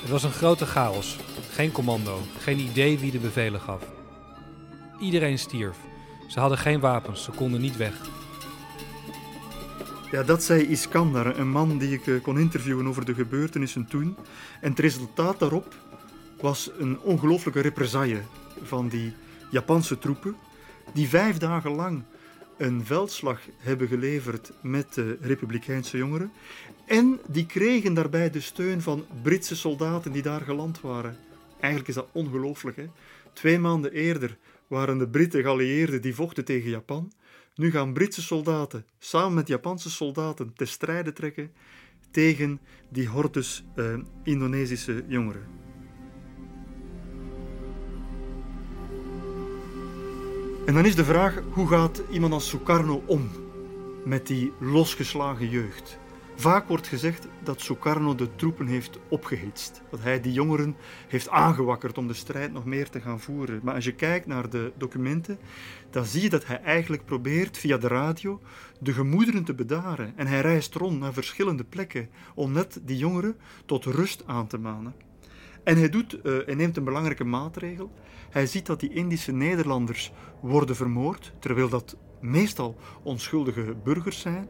Het 0.01 0.09
was 0.09 0.23
een 0.23 0.31
grote 0.31 0.65
chaos. 0.65 1.17
Geen 1.51 1.71
commando, 1.71 2.19
geen 2.37 2.59
idee 2.59 2.99
wie 2.99 3.11
de 3.11 3.19
bevelen 3.19 3.61
gaf. 3.61 3.83
Iedereen 4.99 5.39
stierf. 5.39 5.77
Ze 6.27 6.39
hadden 6.39 6.57
geen 6.57 6.79
wapens, 6.79 7.23
ze 7.23 7.31
konden 7.31 7.61
niet 7.61 7.77
weg. 7.77 7.93
Ja, 10.11 10.23
dat 10.23 10.43
zei 10.43 10.63
Iskandar, 10.63 11.37
een 11.39 11.49
man 11.49 11.77
die 11.77 11.93
ik 11.93 12.07
eh, 12.07 12.21
kon 12.21 12.39
interviewen 12.39 12.87
over 12.87 13.05
de 13.05 13.13
gebeurtenissen 13.13 13.85
toen. 13.85 14.15
En 14.61 14.69
het 14.69 14.79
resultaat 14.79 15.39
daarop 15.39 15.75
was 16.41 16.71
een 16.77 16.99
ongelooflijke 16.99 17.61
represaille 17.61 18.21
van 18.63 18.87
die 18.87 19.13
Japanse 19.51 19.99
troepen 19.99 20.35
die 20.93 21.09
vijf 21.09 21.37
dagen 21.37 21.71
lang 21.71 22.03
een 22.59 22.85
veldslag 22.85 23.41
hebben 23.57 23.87
geleverd 23.87 24.51
met 24.61 24.93
de 24.93 25.17
Republikeinse 25.21 25.97
jongeren. 25.97 26.31
En 26.85 27.19
die 27.27 27.45
kregen 27.45 27.93
daarbij 27.93 28.29
de 28.29 28.39
steun 28.39 28.81
van 28.81 29.05
Britse 29.21 29.55
soldaten 29.55 30.11
die 30.11 30.21
daar 30.21 30.41
geland 30.41 30.81
waren. 30.81 31.17
Eigenlijk 31.59 31.87
is 31.87 31.95
dat 31.95 32.07
ongelooflijk. 32.11 32.87
Twee 33.33 33.59
maanden 33.59 33.91
eerder 33.91 34.37
waren 34.67 34.97
de 34.97 35.07
Britten 35.07 35.41
geallieerden 35.41 36.01
die 36.01 36.15
vochten 36.15 36.45
tegen 36.45 36.69
Japan. 36.69 37.11
Nu 37.55 37.71
gaan 37.71 37.93
Britse 37.93 38.21
soldaten 38.21 38.85
samen 38.97 39.33
met 39.33 39.47
Japanse 39.47 39.89
soldaten 39.89 40.53
te 40.53 40.65
strijden 40.65 41.13
trekken 41.13 41.51
tegen 42.11 42.59
die 42.89 43.07
hordes 43.07 43.63
uh, 43.75 43.97
Indonesische 44.23 45.03
jongeren. 45.07 45.58
En 50.69 50.75
dan 50.75 50.85
is 50.85 50.95
de 50.95 51.05
vraag, 51.05 51.41
hoe 51.51 51.67
gaat 51.67 52.01
iemand 52.11 52.33
als 52.33 52.49
Sukarno 52.49 53.03
om 53.05 53.29
met 54.05 54.27
die 54.27 54.53
losgeslagen 54.59 55.49
jeugd? 55.49 55.99
Vaak 56.35 56.67
wordt 56.67 56.87
gezegd 56.87 57.27
dat 57.43 57.61
Sukarno 57.61 58.15
de 58.15 58.35
troepen 58.35 58.67
heeft 58.67 58.99
opgehitst. 59.07 59.81
Dat 59.89 60.01
hij 60.01 60.21
die 60.21 60.31
jongeren 60.31 60.75
heeft 61.07 61.29
aangewakkerd 61.29 61.97
om 61.97 62.07
de 62.07 62.13
strijd 62.13 62.51
nog 62.51 62.65
meer 62.65 62.89
te 62.89 63.01
gaan 63.01 63.19
voeren. 63.19 63.59
Maar 63.63 63.75
als 63.75 63.85
je 63.85 63.95
kijkt 63.95 64.25
naar 64.25 64.49
de 64.49 64.71
documenten, 64.77 65.39
dan 65.89 66.05
zie 66.05 66.21
je 66.21 66.29
dat 66.29 66.45
hij 66.45 66.61
eigenlijk 66.61 67.05
probeert 67.05 67.57
via 67.57 67.77
de 67.77 67.87
radio 67.87 68.41
de 68.79 68.93
gemoederen 68.93 69.43
te 69.43 69.53
bedaren. 69.53 70.13
En 70.15 70.27
hij 70.27 70.41
reist 70.41 70.75
rond 70.75 70.99
naar 70.99 71.13
verschillende 71.13 71.63
plekken 71.63 72.09
om 72.35 72.51
net 72.51 72.79
die 72.81 72.97
jongeren 72.97 73.37
tot 73.65 73.85
rust 73.85 74.23
aan 74.25 74.47
te 74.47 74.57
manen. 74.57 75.08
En 75.69 75.77
hij, 75.77 75.89
doet, 75.89 76.13
uh, 76.23 76.37
hij 76.45 76.55
neemt 76.55 76.77
een 76.77 76.83
belangrijke 76.83 77.23
maatregel. 77.23 77.91
Hij 78.29 78.45
ziet 78.47 78.65
dat 78.65 78.79
die 78.79 78.93
Indische 78.93 79.31
Nederlanders 79.31 80.11
worden 80.41 80.75
vermoord, 80.75 81.33
terwijl 81.39 81.69
dat 81.69 81.97
meestal 82.21 82.77
onschuldige 83.03 83.75
burgers 83.83 84.19
zijn. 84.19 84.47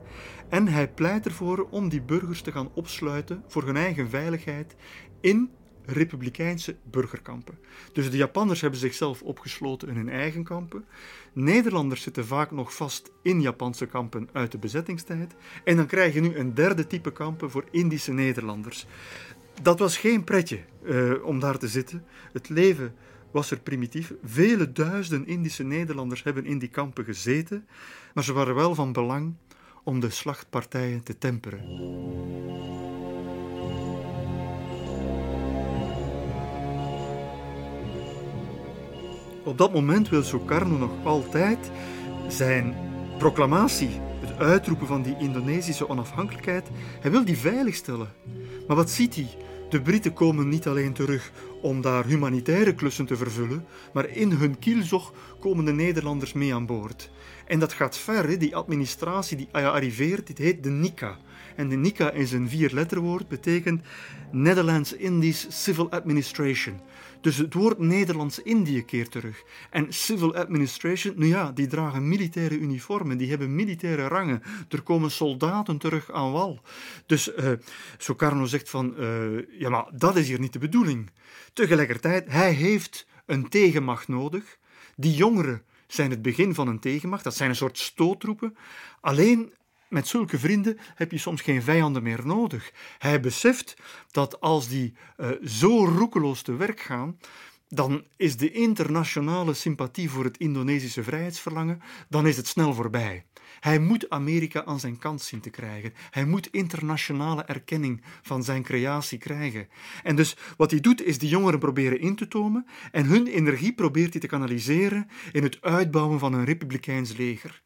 En 0.50 0.68
hij 0.68 0.88
pleit 0.88 1.26
ervoor 1.26 1.68
om 1.70 1.90
die 1.90 2.02
burgers 2.02 2.42
te 2.42 2.52
gaan 2.52 2.70
opsluiten 2.74 3.44
voor 3.48 3.64
hun 3.64 3.76
eigen 3.76 4.10
veiligheid 4.10 4.76
in 5.22 5.50
republikeinse 5.86 6.76
burgerkampen. 6.84 7.60
Dus 7.94 8.12
de 8.12 8.18
Japanners 8.18 8.62
hebben 8.62 8.80
zichzelf 8.80 9.22
opgesloten 9.22 9.88
in 9.88 9.96
hun 9.96 10.10
eigen 10.10 10.44
kampen. 10.44 10.86
Nederlanders 11.34 12.02
zitten 12.02 12.26
vaak 12.26 12.52
nog 12.52 12.76
vast 12.76 13.12
in 13.24 13.42
Japanse 13.42 13.86
kampen 13.86 14.30
uit 14.34 14.52
de 14.52 14.58
bezettingstijd. 14.58 15.36
En 15.64 15.76
dan 15.76 15.86
krijg 15.86 16.14
je 16.14 16.22
nu 16.22 16.36
een 16.36 16.54
derde 16.54 16.88
type 16.88 17.12
kampen 17.12 17.52
voor 17.52 17.64
Indische 17.72 18.14
Nederlanders. 18.14 18.86
Dat 19.62 19.80
was 19.80 19.98
geen 19.98 20.24
pretje 20.24 20.60
uh, 20.90 21.26
om 21.26 21.40
daar 21.40 21.58
te 21.58 21.68
zitten. 21.68 22.04
Het 22.34 22.50
leven 22.50 22.94
was 23.32 23.52
er 23.52 23.60
primitief. 23.60 24.14
Vele 24.24 24.72
duizenden 24.72 25.28
Indische 25.28 25.64
Nederlanders 25.64 26.24
hebben 26.24 26.46
in 26.46 26.60
die 26.60 26.70
kampen 26.70 27.06
gezeten, 27.06 27.68
maar 28.14 28.24
ze 28.24 28.34
waren 28.34 28.56
wel 28.56 28.76
van 28.76 28.92
belang 28.92 29.34
om 29.84 30.00
de 30.00 30.10
slachtpartijen 30.10 31.04
te 31.04 31.18
temperen. 31.18 31.60
Op 39.44 39.58
dat 39.58 39.74
moment 39.74 40.10
wil 40.10 40.24
Sukarno 40.24 40.78
nog 40.78 41.06
altijd 41.06 41.72
zijn 42.28 42.76
proclamatie, 43.18 43.90
het 44.20 44.38
uitroepen 44.38 44.88
van 44.88 45.02
die 45.02 45.18
Indonesische 45.20 45.90
onafhankelijkheid, 45.90 46.70
hij 47.02 47.12
wil 47.12 47.26
die 47.26 47.38
veiligstellen. 47.38 48.08
Maar 48.68 48.76
wat 48.76 48.90
ziet 48.90 49.16
hij? 49.16 49.28
De 49.70 49.82
Britten 49.82 50.14
komen 50.14 50.50
niet 50.50 50.68
alleen 50.68 50.94
terug 50.94 51.32
om 51.62 51.82
daar 51.82 52.06
humanitaire 52.06 52.76
klussen 52.76 53.06
te 53.06 53.18
vervullen, 53.18 53.66
maar 53.94 54.10
in 54.10 54.32
hun 54.32 54.60
kielzog 54.60 55.14
komen 55.40 55.66
de 55.66 55.72
Nederlanders 55.72 56.34
mee 56.34 56.54
aan 56.54 56.66
boord. 56.66 57.10
En 57.48 57.60
dat 57.60 57.74
gaat 57.74 57.98
ver, 57.98 58.40
die 58.40 58.56
administratie 58.56 59.38
die 59.38 59.48
arriveert, 59.52 60.28
dit 60.28 60.38
heet 60.38 60.64
de 60.64 60.70
NICA. 60.70 61.18
En 61.56 61.70
de 61.70 61.76
NICA 61.76 62.12
is 62.12 62.32
een 62.32 62.50
vierletterwoord, 62.50 63.28
betekent 63.28 63.82
Netherlands 64.32 64.94
Indies 64.94 65.48
Civil 65.64 65.92
Administration. 65.92 66.80
Dus 67.22 67.38
het 67.38 67.54
woord 67.54 67.80
Nederlands-Indië 67.80 68.86
keert 68.86 69.12
terug. 69.12 69.44
En 69.70 69.94
civil 69.94 70.36
administration, 70.36 71.14
nou 71.18 71.30
ja, 71.30 71.52
die 71.52 71.68
dragen 71.68 72.08
militaire 72.08 72.58
uniformen, 72.58 73.18
die 73.18 73.30
hebben 73.30 73.56
militaire 73.56 74.08
rangen. 74.08 74.42
Er 74.70 74.82
komen 74.82 75.12
soldaten 75.12 75.78
terug 75.78 76.12
aan 76.12 76.32
wal. 76.32 76.62
Dus 77.06 77.32
uh, 77.38 78.46
zegt 78.46 78.70
van, 78.70 78.94
uh, 79.00 79.60
ja 79.60 79.70
maar 79.70 79.86
dat 79.92 80.16
is 80.16 80.28
hier 80.28 80.40
niet 80.40 80.54
de 80.54 80.60
bedoeling. 80.60 81.10
Tegelijkertijd, 81.54 82.32
hij 82.32 82.52
heeft 82.52 83.08
een 83.26 83.50
tegenmacht 83.50 84.08
nodig. 84.08 84.58
Die 84.96 85.14
jongeren 85.14 85.62
zijn 85.88 86.10
het 86.10 86.22
begin 86.22 86.54
van 86.54 86.68
een 86.68 86.80
tegenmacht, 86.80 87.24
dat 87.24 87.36
zijn 87.36 87.50
een 87.50 87.56
soort 87.56 87.78
stoottroepen. 87.78 88.58
Alleen 89.02 89.54
met 89.90 90.08
zulke 90.08 90.40
vrienden 90.40 90.78
heb 90.96 91.12
je 91.12 91.18
soms 91.18 91.42
geen 91.42 91.62
vijanden 91.62 92.04
meer 92.04 92.26
nodig. 92.26 92.72
Hij 92.98 93.20
beseft 93.20 93.76
dat 94.12 94.42
als 94.42 94.68
die 94.68 94.94
uh, 95.18 95.30
zo 95.44 95.86
roekeloos 95.86 96.42
te 96.42 96.56
werk 96.56 96.80
gaan, 96.80 97.18
dan 97.68 98.04
is 98.18 98.38
de 98.38 98.52
internationale 98.52 99.54
sympathie 99.54 100.10
voor 100.10 100.24
het 100.24 100.38
Indonesische 100.38 101.04
vrijheidsverlangen, 101.04 101.82
dan 102.10 102.28
is 102.28 102.38
het 102.38 102.48
snel 102.48 102.74
voorbij. 102.74 103.26
Hij 103.60 103.80
moet 103.80 104.10
Amerika 104.10 104.66
aan 104.66 104.80
zijn 104.80 104.98
kant 104.98 105.22
zien 105.22 105.40
te 105.40 105.50
krijgen. 105.50 105.94
Hij 106.10 106.26
moet 106.26 106.48
internationale 106.52 107.44
erkenning 107.44 108.04
van 108.22 108.44
zijn 108.44 108.64
creatie 108.64 109.18
krijgen. 109.18 109.68
En 110.04 110.16
dus 110.16 110.38
wat 110.58 110.72
hij 110.72 110.80
doet, 110.80 111.04
is 111.04 111.18
die 111.18 111.30
jongeren 111.30 111.60
proberen 111.60 112.00
in 112.00 112.16
te 112.16 112.28
tomen 112.28 112.66
en 112.92 113.06
hun 113.06 113.28
energie 113.28 113.74
probeert 113.74 114.12
hij 114.12 114.22
te 114.22 114.28
kanaliseren 114.28 115.10
in 115.32 115.44
het 115.44 115.62
uitbouwen 115.62 116.20
van 116.20 116.34
een 116.34 116.46
republikeins 116.46 117.18
leger. 117.18 117.62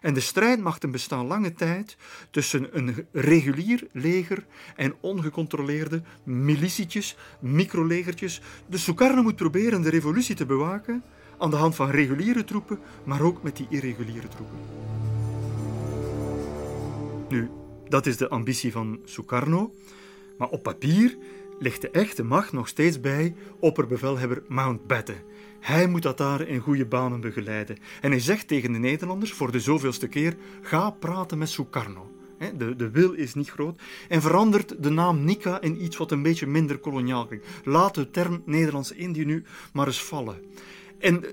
En 0.00 0.14
de 0.14 0.20
strijdmachten 0.20 0.90
bestaan 0.90 1.26
lange 1.26 1.52
tijd 1.52 1.96
tussen 2.30 2.76
een 2.76 3.06
regulier 3.12 3.86
leger 3.92 4.46
en 4.76 4.94
ongecontroleerde 5.00 6.02
militietjes, 6.22 7.16
microlegertjes. 7.40 8.40
De 8.66 8.78
Sukarno 8.78 9.22
moet 9.22 9.36
proberen 9.36 9.82
de 9.82 9.90
revolutie 9.90 10.34
te 10.34 10.46
bewaken 10.46 11.02
aan 11.38 11.50
de 11.50 11.56
hand 11.56 11.74
van 11.74 11.90
reguliere 11.90 12.44
troepen, 12.44 12.78
maar 13.04 13.20
ook 13.20 13.42
met 13.42 13.56
die 13.56 13.66
irreguliere 13.70 14.28
troepen. 14.28 14.58
Nu, 17.28 17.50
dat 17.88 18.06
is 18.06 18.16
de 18.16 18.28
ambitie 18.28 18.72
van 18.72 19.00
Sukarno, 19.04 19.74
maar 20.38 20.48
op 20.48 20.62
papier 20.62 21.16
ligt 21.58 21.80
de 21.80 21.90
echte 21.90 22.22
macht 22.22 22.52
nog 22.52 22.68
steeds 22.68 23.00
bij 23.00 23.34
opperbevelhebber 23.60 24.42
Mountbatten. 24.48 25.22
Hij 25.60 25.86
moet 25.86 26.02
dat 26.02 26.18
daar 26.18 26.40
in 26.40 26.60
goede 26.60 26.86
banen 26.86 27.20
begeleiden. 27.20 27.78
En 28.00 28.10
hij 28.10 28.20
zegt 28.20 28.48
tegen 28.48 28.72
de 28.72 28.78
Nederlanders 28.78 29.32
voor 29.32 29.52
de 29.52 29.60
zoveelste 29.60 30.08
keer: 30.08 30.36
ga 30.62 30.90
praten 30.90 31.38
met 31.38 31.48
Sukarno. 31.48 32.10
De, 32.56 32.76
de 32.76 32.90
wil 32.90 33.12
is 33.12 33.34
niet 33.34 33.50
groot. 33.50 33.80
En 34.08 34.20
verandert 34.20 34.82
de 34.82 34.90
naam 34.90 35.24
Nika 35.24 35.60
in 35.60 35.84
iets 35.84 35.96
wat 35.96 36.10
een 36.10 36.22
beetje 36.22 36.46
minder 36.46 36.78
koloniaal 36.78 37.26
klinkt. 37.26 37.46
Laat 37.64 37.94
de 37.94 38.10
term 38.10 38.42
Nederlands-Indië 38.44 39.24
nu 39.24 39.44
maar 39.72 39.86
eens 39.86 40.02
vallen. 40.02 40.40
En 40.98 41.24
eh, 41.24 41.30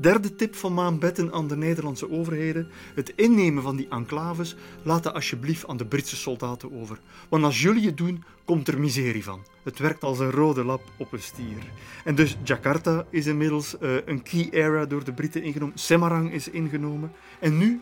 derde 0.00 0.34
tip 0.34 0.54
van 0.54 0.74
Maanbetten 0.74 1.32
aan 1.32 1.48
de 1.48 1.56
Nederlandse 1.56 2.10
overheden: 2.10 2.68
het 2.94 3.12
innemen 3.16 3.62
van 3.62 3.76
die 3.76 3.88
enclaves 3.88 4.56
laat 4.82 5.02
dat 5.02 5.14
alsjeblieft 5.14 5.66
aan 5.66 5.76
de 5.76 5.86
Britse 5.86 6.16
soldaten 6.16 6.72
over. 6.72 6.98
Want 7.28 7.44
als 7.44 7.62
jullie 7.62 7.86
het 7.86 7.96
doen, 7.96 8.24
komt 8.44 8.68
er 8.68 8.80
miserie 8.80 9.24
van. 9.24 9.46
Het 9.62 9.78
werkt 9.78 10.02
als 10.02 10.18
een 10.18 10.30
rode 10.30 10.64
lap 10.64 10.82
op 10.98 11.12
een 11.12 11.22
stier. 11.22 11.62
En 12.04 12.14
dus 12.14 12.36
Jakarta 12.42 13.06
is 13.10 13.26
inmiddels 13.26 13.76
uh, 13.80 13.94
een 14.04 14.22
key 14.22 14.48
area 14.52 14.84
door 14.84 15.04
de 15.04 15.12
Britten 15.12 15.42
ingenomen. 15.42 15.78
Semarang 15.78 16.32
is 16.32 16.48
ingenomen. 16.50 17.12
En 17.40 17.58
nu, 17.58 17.80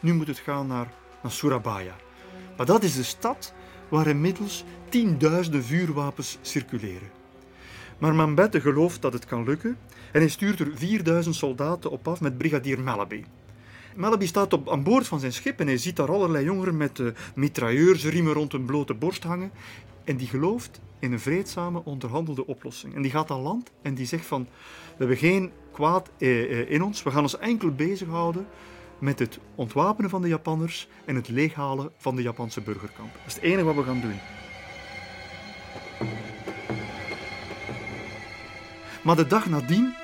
nu 0.00 0.14
moet 0.14 0.26
het 0.26 0.38
gaan 0.38 0.66
naar, 0.66 0.92
naar 1.22 1.32
Surabaya. 1.32 1.96
Maar 2.56 2.66
dat 2.66 2.82
is 2.82 2.94
de 2.94 3.02
stad 3.02 3.54
waar 3.88 4.06
inmiddels 4.06 4.64
tienduizenden 4.88 5.64
vuurwapens 5.64 6.38
circuleren. 6.40 7.10
Maar 7.98 8.14
Mambette 8.14 8.60
gelooft 8.60 9.02
dat 9.02 9.12
het 9.12 9.24
kan 9.24 9.44
lukken 9.44 9.78
en 10.12 10.20
hij 10.20 10.28
stuurt 10.28 10.60
er 10.60 10.70
4000 10.74 11.34
soldaten 11.34 11.90
op 11.90 12.08
af 12.08 12.20
met 12.20 12.38
brigadier 12.38 12.80
Malaby. 12.80 13.24
Malaby 13.96 14.26
staat 14.26 14.52
op, 14.52 14.70
aan 14.70 14.82
boord 14.82 15.06
van 15.06 15.20
zijn 15.20 15.32
schip 15.32 15.60
en 15.60 15.66
hij 15.66 15.76
ziet 15.76 15.96
daar 15.96 16.12
allerlei 16.12 16.44
jongeren 16.44 16.76
met 16.76 16.98
uh, 16.98 17.10
mitrailleursriemen 17.34 18.32
rond 18.32 18.52
hun 18.52 18.64
blote 18.64 18.94
borst 18.94 19.22
hangen. 19.22 19.50
En 20.04 20.16
die 20.16 20.26
gelooft 20.26 20.80
in 20.98 21.12
een 21.12 21.20
vreedzame, 21.20 21.84
onderhandelde 21.84 22.46
oplossing. 22.46 22.94
En 22.94 23.02
die 23.02 23.10
gaat 23.10 23.30
aan 23.30 23.40
land 23.40 23.70
en 23.82 23.94
die 23.94 24.06
zegt 24.06 24.26
van, 24.26 24.42
we 24.42 24.96
hebben 24.96 25.16
geen 25.16 25.50
kwaad 25.72 26.10
eh, 26.18 26.60
eh, 26.60 26.70
in 26.70 26.82
ons, 26.82 27.02
we 27.02 27.10
gaan 27.10 27.22
ons 27.22 27.38
enkel 27.38 27.70
bezighouden 27.70 28.46
met 28.98 29.18
het 29.18 29.38
ontwapenen 29.54 30.10
van 30.10 30.22
de 30.22 30.28
Japanners 30.28 30.88
en 31.04 31.14
het 31.14 31.28
leeghalen 31.28 31.90
van 31.96 32.16
de 32.16 32.22
Japanse 32.22 32.60
burgerkampen. 32.60 33.18
Dat 33.18 33.26
is 33.26 33.34
het 33.34 33.42
enige 33.42 33.64
wat 33.64 33.74
we 33.74 33.82
gaan 33.82 34.00
doen. 34.00 34.18
Maar 39.06 39.16
de 39.16 39.26
dag 39.26 39.46
nadien 39.46 39.94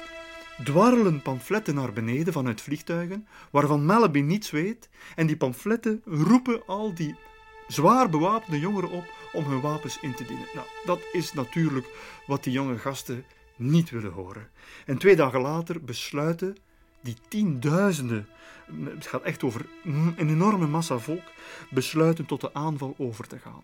dwarrelen 0.64 1.22
pamfletten 1.22 1.74
naar 1.74 1.92
beneden 1.92 2.32
vanuit 2.32 2.61
vliegtuigen, 2.61 3.26
waarvan 3.50 3.84
Malaby 3.84 4.20
niets 4.20 4.50
weet, 4.50 4.88
en 5.14 5.26
die 5.26 5.36
pamfletten 5.36 6.03
roepen 6.05 6.66
al 6.66 6.94
die 6.94 7.16
zwaar 7.68 8.11
bewapende 8.11 8.59
jongeren 8.59 8.90
op 8.90 9.05
om 9.32 9.44
hun 9.44 9.61
wapens 9.61 10.00
in 10.00 10.14
te 10.14 10.24
dienen. 10.24 10.46
Nou, 10.55 10.66
dat 10.84 11.00
is 11.12 11.32
natuurlijk 11.32 11.86
wat 12.26 12.44
die 12.44 12.53
jonge 12.53 12.78
gasten 12.78 13.24
niet 13.57 13.90
willen 13.90 14.12
horen. 14.12 14.50
En 14.86 14.98
twee 14.98 15.16
dagen 15.16 15.40
later 15.40 15.84
besluiten 15.84 16.57
die 17.00 17.16
tienduizenden, 17.28 18.28
het 18.84 19.07
gaat 19.07 19.22
echt 19.22 19.42
over 19.42 19.66
een 19.84 20.14
enorme 20.16 20.66
massa 20.66 20.98
volk, 20.98 21.24
besluiten 21.70 22.26
tot 22.26 22.40
de 22.40 22.55
aanval 22.55 22.94
over 22.98 23.26
te 23.26 23.38
gaan. 23.38 23.62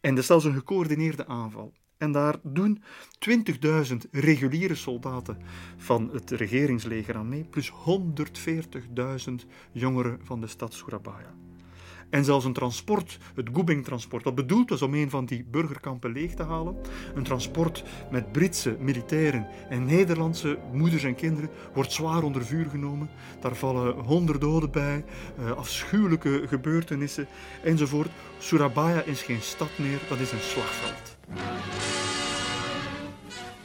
En 0.00 0.10
dat 0.10 0.18
is 0.18 0.26
zelfs 0.26 0.44
een 0.44 0.54
gecoördineerde 0.54 1.26
aanval. 1.26 1.72
En 1.98 2.12
daar 2.12 2.36
doen 2.42 2.82
20.000 3.28 3.96
reguliere 4.10 4.74
soldaten 4.74 5.38
van 5.76 6.10
het 6.12 6.30
regeringsleger 6.30 7.16
aan 7.16 7.28
mee, 7.28 7.44
plus 7.44 7.72
140.000 7.72 9.34
jongeren 9.72 10.20
van 10.22 10.40
de 10.40 10.46
stad 10.46 10.74
Surabaya. 10.74 11.34
En 12.10 12.24
zelfs 12.24 12.44
een 12.44 12.52
transport, 12.52 13.18
het 13.34 13.48
Gubing-transport, 13.52 14.24
dat 14.24 14.34
bedoeld 14.34 14.70
was 14.70 14.82
om 14.82 14.94
een 14.94 15.10
van 15.10 15.24
die 15.24 15.44
burgerkampen 15.50 16.12
leeg 16.12 16.34
te 16.34 16.42
halen. 16.42 16.76
Een 17.14 17.22
transport 17.22 17.84
met 18.10 18.32
Britse 18.32 18.76
militairen 18.80 19.46
en 19.68 19.84
Nederlandse 19.84 20.58
moeders 20.72 21.04
en 21.04 21.14
kinderen 21.14 21.50
wordt 21.74 21.92
zwaar 21.92 22.22
onder 22.22 22.44
vuur 22.44 22.66
genomen. 22.66 23.10
Daar 23.40 23.54
vallen 23.54 23.94
honderd 23.94 24.40
doden 24.40 24.70
bij, 24.70 25.04
uh, 25.38 25.50
afschuwelijke 25.50 26.42
gebeurtenissen 26.46 27.26
enzovoort. 27.62 28.10
Surabaya 28.38 29.02
is 29.02 29.22
geen 29.22 29.42
stad 29.42 29.78
meer, 29.78 29.98
dat 30.08 30.18
is 30.18 30.32
een 30.32 30.40
slagveld. 30.40 31.07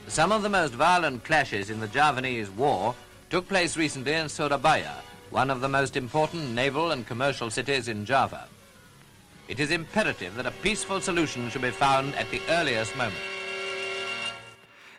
Some 0.07 0.31
of 0.31 0.41
the 0.41 0.49
most 0.49 0.73
violent 0.73 1.23
clashes 1.23 1.69
in 1.69 1.79
the 1.79 1.87
Javanese 1.87 2.49
war 2.57 2.93
took 3.29 3.47
place 3.47 3.77
recently 3.77 4.13
in 4.13 4.29
Surabaya 4.29 5.03
one 5.33 5.49
of 5.49 5.61
the 5.61 5.67
most 5.67 5.95
important 5.95 6.53
naval 6.53 6.91
and 6.91 7.07
commercial 7.07 7.49
cities 7.49 7.87
in 7.87 8.05
Java. 8.05 8.47
It 9.47 9.59
is 9.59 9.69
imperative 9.69 10.35
that 10.35 10.45
a 10.45 10.53
peaceful 10.61 11.01
solution 11.01 11.49
should 11.49 11.61
be 11.61 11.71
found 11.71 12.15
at 12.15 12.29
the 12.29 12.41
earliest 12.47 12.95
moment. 12.95 13.31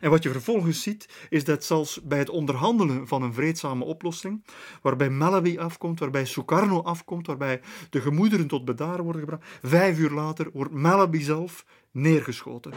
En 0.00 0.10
wat 0.10 0.22
je 0.22 0.30
vervolgens 0.30 0.82
ziet, 0.82 1.08
is 1.28 1.44
dat 1.44 1.64
zelfs 1.64 2.00
bij 2.02 2.18
het 2.18 2.28
onderhandelen 2.28 3.08
van 3.08 3.22
een 3.22 3.34
vreedzame 3.34 3.84
oplossing, 3.84 4.44
waarbij 4.82 5.10
Malawi 5.10 5.58
afkomt, 5.58 5.98
waarbij 5.98 6.24
Sukarno 6.24 6.82
afkomt, 6.82 7.26
waarbij 7.26 7.60
de 7.90 8.00
gemoederen 8.00 8.46
tot 8.46 8.64
bedaren 8.64 9.04
worden 9.04 9.20
gebracht, 9.20 9.44
vijf 9.62 9.98
uur 9.98 10.10
later 10.10 10.50
wordt 10.52 10.72
Malawi 10.72 11.22
zelf 11.22 11.64
neergeschoten 11.94 12.72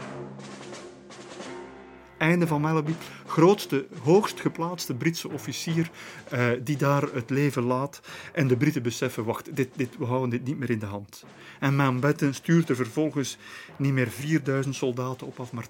einde 2.18 2.46
van 2.46 2.60
Malaby, 2.60 2.92
grootste, 3.26 3.86
hoogst 4.02 4.40
geplaatste 4.40 4.94
Britse 4.94 5.30
officier 5.30 5.90
uh, 6.32 6.46
die 6.62 6.76
daar 6.76 7.02
het 7.02 7.30
leven 7.30 7.62
laat. 7.62 8.00
En 8.32 8.46
de 8.46 8.56
Britten 8.56 8.82
beseffen, 8.82 9.24
wacht, 9.24 9.56
dit, 9.56 9.68
dit, 9.76 9.96
we 9.98 10.04
houden 10.04 10.30
dit 10.30 10.44
niet 10.44 10.58
meer 10.58 10.70
in 10.70 10.78
de 10.78 10.86
hand. 10.86 11.24
En 11.60 11.76
Mountbatten 11.76 12.34
stuurt 12.34 12.68
er 12.68 12.76
vervolgens 12.76 13.38
niet 13.76 13.92
meer 13.92 14.08
4000 14.08 14.74
soldaten 14.74 15.26
op 15.26 15.40
af, 15.40 15.52
maar 15.52 15.66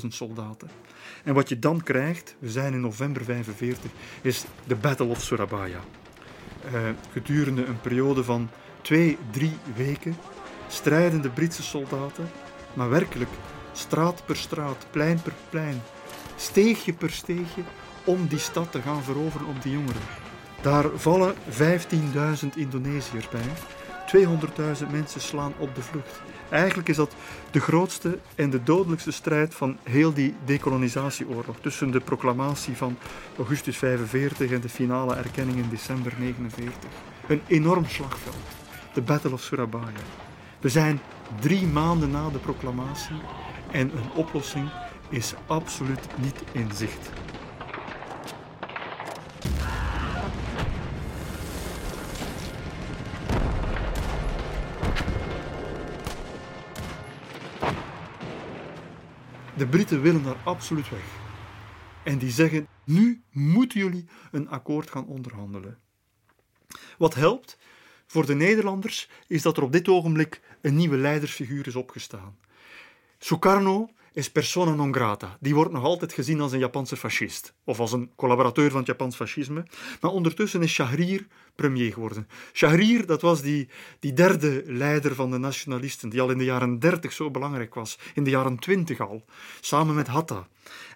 12.000 0.00 0.06
soldaten. 0.08 0.68
En 1.24 1.34
wat 1.34 1.48
je 1.48 1.58
dan 1.58 1.82
krijgt, 1.82 2.36
we 2.38 2.50
zijn 2.50 2.72
in 2.72 2.80
november 2.80 3.24
45, 3.24 3.90
is 4.22 4.44
de 4.66 4.76
Battle 4.76 5.06
of 5.06 5.22
Surabaya. 5.22 5.80
Uh, 6.72 6.80
gedurende 7.12 7.64
een 7.64 7.80
periode 7.80 8.24
van 8.24 8.48
twee, 8.82 9.18
drie 9.30 9.56
weken 9.76 10.16
strijden 10.68 11.22
de 11.22 11.30
Britse 11.30 11.62
soldaten, 11.62 12.30
maar 12.78 12.90
werkelijk 12.90 13.30
straat 13.72 14.22
per 14.24 14.36
straat, 14.36 14.86
plein 14.90 15.22
per 15.22 15.32
plein, 15.50 15.82
steegje 16.36 16.92
per 16.92 17.10
steegje, 17.10 17.62
om 18.04 18.26
die 18.26 18.38
stad 18.38 18.72
te 18.72 18.80
gaan 18.80 19.02
veroveren 19.02 19.46
op 19.46 19.62
die 19.62 19.72
jongeren. 19.72 20.02
Daar 20.60 20.84
vallen 20.94 21.34
15.000 21.34 22.48
Indonesiërs 22.54 23.28
bij. 23.28 23.50
200.000 24.80 24.90
mensen 24.90 25.20
slaan 25.20 25.52
op 25.58 25.74
de 25.74 25.82
vlucht. 25.82 26.20
Eigenlijk 26.48 26.88
is 26.88 26.96
dat 26.96 27.14
de 27.50 27.60
grootste 27.60 28.18
en 28.34 28.50
de 28.50 28.62
dodelijkste 28.62 29.10
strijd 29.10 29.54
van 29.54 29.78
heel 29.82 30.12
die 30.12 30.34
decolonisatieoorlog. 30.44 31.56
Tussen 31.60 31.90
de 31.90 32.00
proclamatie 32.00 32.76
van 32.76 32.98
augustus 33.36 33.76
45 33.76 34.50
en 34.50 34.60
de 34.60 34.68
finale 34.68 35.14
erkenning 35.14 35.58
in 35.58 35.68
december 35.70 36.12
49. 36.18 36.90
Een 37.26 37.42
enorm 37.46 37.86
slagveld. 37.86 38.36
De 38.94 39.02
Battle 39.02 39.32
of 39.32 39.42
Surabaya. 39.42 40.27
We 40.60 40.68
zijn 40.68 41.00
drie 41.40 41.66
maanden 41.66 42.10
na 42.10 42.30
de 42.30 42.38
proclamatie 42.38 43.16
en 43.70 43.96
een 43.96 44.10
oplossing 44.12 44.70
is 45.10 45.34
absoluut 45.46 46.06
niet 46.20 46.42
in 46.52 46.72
zicht. 46.72 47.10
De 59.56 59.66
Britten 59.66 60.02
willen 60.02 60.22
daar 60.22 60.36
absoluut 60.44 60.88
weg. 60.88 61.04
En 62.04 62.18
die 62.18 62.30
zeggen: 62.30 62.66
nu 62.84 63.22
moeten 63.30 63.80
jullie 63.80 64.08
een 64.30 64.48
akkoord 64.48 64.90
gaan 64.90 65.06
onderhandelen. 65.06 65.78
Wat 66.98 67.14
helpt 67.14 67.58
voor 68.10 68.26
de 68.26 68.34
Nederlanders 68.34 69.08
is 69.26 69.42
dat 69.42 69.56
er 69.56 69.62
op 69.62 69.72
dit 69.72 69.88
ogenblik 69.88 70.40
een 70.60 70.76
nieuwe 70.76 70.96
leidersfiguur 70.96 71.66
is 71.66 71.76
opgestaan. 71.76 72.36
Sukarno 73.18 73.90
is 74.12 74.30
persona 74.30 74.74
non 74.74 74.94
grata. 74.94 75.36
Die 75.40 75.54
wordt 75.54 75.72
nog 75.72 75.84
altijd 75.84 76.12
gezien 76.12 76.40
als 76.40 76.52
een 76.52 76.58
Japanse 76.58 76.96
fascist. 76.96 77.54
Of 77.64 77.80
als 77.80 77.92
een 77.92 78.10
collaborateur 78.16 78.70
van 78.70 78.78
het 78.78 78.86
Japans 78.86 79.16
fascisme. 79.16 79.66
Maar 80.00 80.10
ondertussen 80.10 80.62
is 80.62 80.72
Shahrir 80.72 81.26
premier 81.58 81.92
geworden. 81.92 82.28
Shahrir, 82.52 83.06
dat 83.06 83.22
was 83.22 83.42
die, 83.42 83.68
die 84.00 84.12
derde 84.12 84.62
leider 84.66 85.14
van 85.14 85.30
de 85.30 85.38
nationalisten, 85.38 86.08
die 86.08 86.20
al 86.20 86.30
in 86.30 86.38
de 86.38 86.44
jaren 86.44 86.78
30 86.78 87.12
zo 87.12 87.30
belangrijk 87.30 87.74
was. 87.74 87.98
In 88.14 88.24
de 88.24 88.30
jaren 88.30 88.58
20 88.58 89.00
al. 89.00 89.24
Samen 89.60 89.94
met 89.94 90.06
Hatta. 90.06 90.46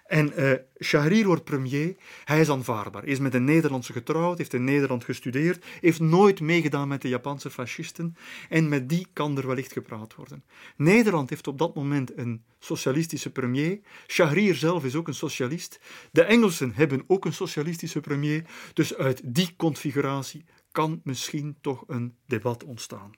En 0.05 0.33
uh, 0.37 0.51
Shahrir 0.79 1.25
wordt 1.25 1.43
premier. 1.43 1.95
Hij 2.25 2.39
is 2.39 2.49
aanvaardbaar. 2.49 3.05
Is 3.05 3.19
met 3.19 3.33
een 3.33 3.43
Nederlandse 3.43 3.93
getrouwd, 3.93 4.37
heeft 4.37 4.53
in 4.53 4.63
Nederland 4.63 5.03
gestudeerd, 5.03 5.65
heeft 5.81 5.99
nooit 5.99 6.39
meegedaan 6.41 6.87
met 6.87 7.01
de 7.01 7.07
Japanse 7.07 7.49
fascisten. 7.49 8.15
En 8.49 8.69
met 8.69 8.89
die 8.89 9.07
kan 9.13 9.37
er 9.37 9.47
wellicht 9.47 9.71
gepraat 9.71 10.15
worden. 10.15 10.43
Nederland 10.75 11.29
heeft 11.29 11.47
op 11.47 11.57
dat 11.57 11.75
moment 11.75 12.17
een 12.17 12.43
socialistische 12.59 13.31
premier. 13.31 13.79
Shahrir 14.07 14.55
zelf 14.55 14.83
is 14.85 14.95
ook 14.95 15.07
een 15.07 15.13
socialist. 15.13 15.79
De 16.11 16.23
Engelsen 16.23 16.71
hebben 16.75 17.03
ook 17.07 17.25
een 17.25 17.33
socialistische 17.33 17.99
premier. 17.99 18.43
Dus 18.73 18.95
uit 18.95 19.21
die 19.23 19.53
configuratie 19.57 20.45
kan 20.73 21.01
misschien 21.03 21.57
toch 21.61 21.83
een 21.87 22.15
debat 22.25 22.63
ontstaan. 22.63 23.11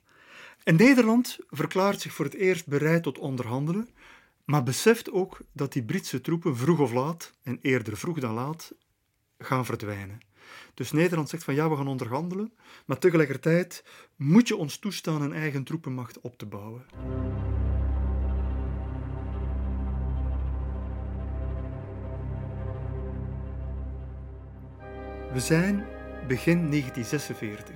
En 0.64 0.76
Nederland 0.76 1.38
verklaart 1.50 2.02
zich 2.02 2.14
voor 2.14 2.26
het 2.26 2.34
eerst 2.34 2.68
bereid 2.68 3.04
tot 3.04 3.18
onderhandelen 3.18 3.90
maar 4.46 4.64
beseft 4.64 5.12
ook 5.12 5.40
dat 5.52 5.74
die 5.74 5.84
Britse 5.84 6.22
troepen 6.22 6.58
vroeg 6.58 6.80
of 6.80 6.92
laat, 6.92 7.34
en 7.44 7.60
eerder 7.62 7.98
vroeg 7.98 8.20
dan 8.20 8.34
laat, 8.34 8.74
gaan 9.38 9.66
verdwijnen. 9.66 10.20
Dus 10.74 10.92
Nederland 10.92 11.30
zegt 11.30 11.44
van 11.44 11.54
ja, 11.54 11.70
we 11.70 11.76
gaan 11.76 11.88
onderhandelen, 11.88 12.54
maar 12.86 12.98
tegelijkertijd 12.98 13.84
moet 14.16 14.48
je 14.48 14.56
ons 14.56 14.78
toestaan 14.78 15.22
een 15.22 15.34
eigen 15.34 15.64
troepenmacht 15.64 16.20
op 16.22 16.38
te 16.38 16.46
bouwen. 16.46 16.86
We 25.34 25.40
zijn 25.40 25.95
begin 26.28 26.70
1946. 26.70 27.76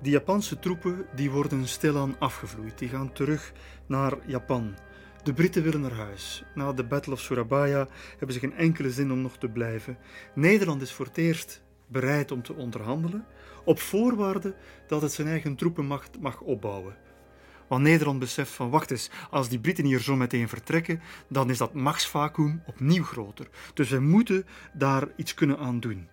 Die 0.00 0.12
Japanse 0.12 0.58
troepen 0.58 1.06
die 1.14 1.30
worden 1.30 1.68
stilaan 1.68 2.16
afgevloeid. 2.18 2.78
Die 2.78 2.88
gaan 2.88 3.12
terug 3.12 3.52
naar 3.86 4.12
Japan. 4.26 4.74
De 5.22 5.32
Britten 5.32 5.62
willen 5.62 5.80
naar 5.80 5.92
huis. 5.92 6.44
Na 6.54 6.72
de 6.72 6.84
Battle 6.84 7.12
of 7.12 7.20
Surabaya 7.20 7.88
hebben 8.10 8.32
ze 8.32 8.38
geen 8.38 8.56
enkele 8.56 8.90
zin 8.90 9.12
om 9.12 9.22
nog 9.22 9.36
te 9.36 9.48
blijven. 9.48 9.98
Nederland 10.34 10.82
is 10.82 10.92
voor 10.92 11.06
het 11.06 11.16
eerst 11.16 11.62
bereid 11.86 12.32
om 12.32 12.42
te 12.42 12.54
onderhandelen, 12.54 13.26
op 13.64 13.80
voorwaarde 13.80 14.54
dat 14.86 15.02
het 15.02 15.12
zijn 15.12 15.28
eigen 15.28 15.56
troepenmacht 15.56 16.20
mag 16.20 16.40
opbouwen. 16.40 16.96
Want 17.68 17.82
Nederland 17.82 18.18
beseft 18.18 18.50
van, 18.50 18.70
wacht 18.70 18.90
eens, 18.90 19.10
als 19.30 19.48
die 19.48 19.58
Britten 19.58 19.84
hier 19.84 20.00
zo 20.00 20.16
meteen 20.16 20.48
vertrekken, 20.48 21.00
dan 21.28 21.50
is 21.50 21.58
dat 21.58 21.74
machtsvacuum 21.74 22.62
opnieuw 22.66 23.04
groter. 23.04 23.48
Dus 23.74 23.90
we 23.90 24.00
moeten 24.00 24.46
daar 24.72 25.08
iets 25.16 25.34
kunnen 25.34 25.58
aan 25.58 25.80
doen. 25.80 26.08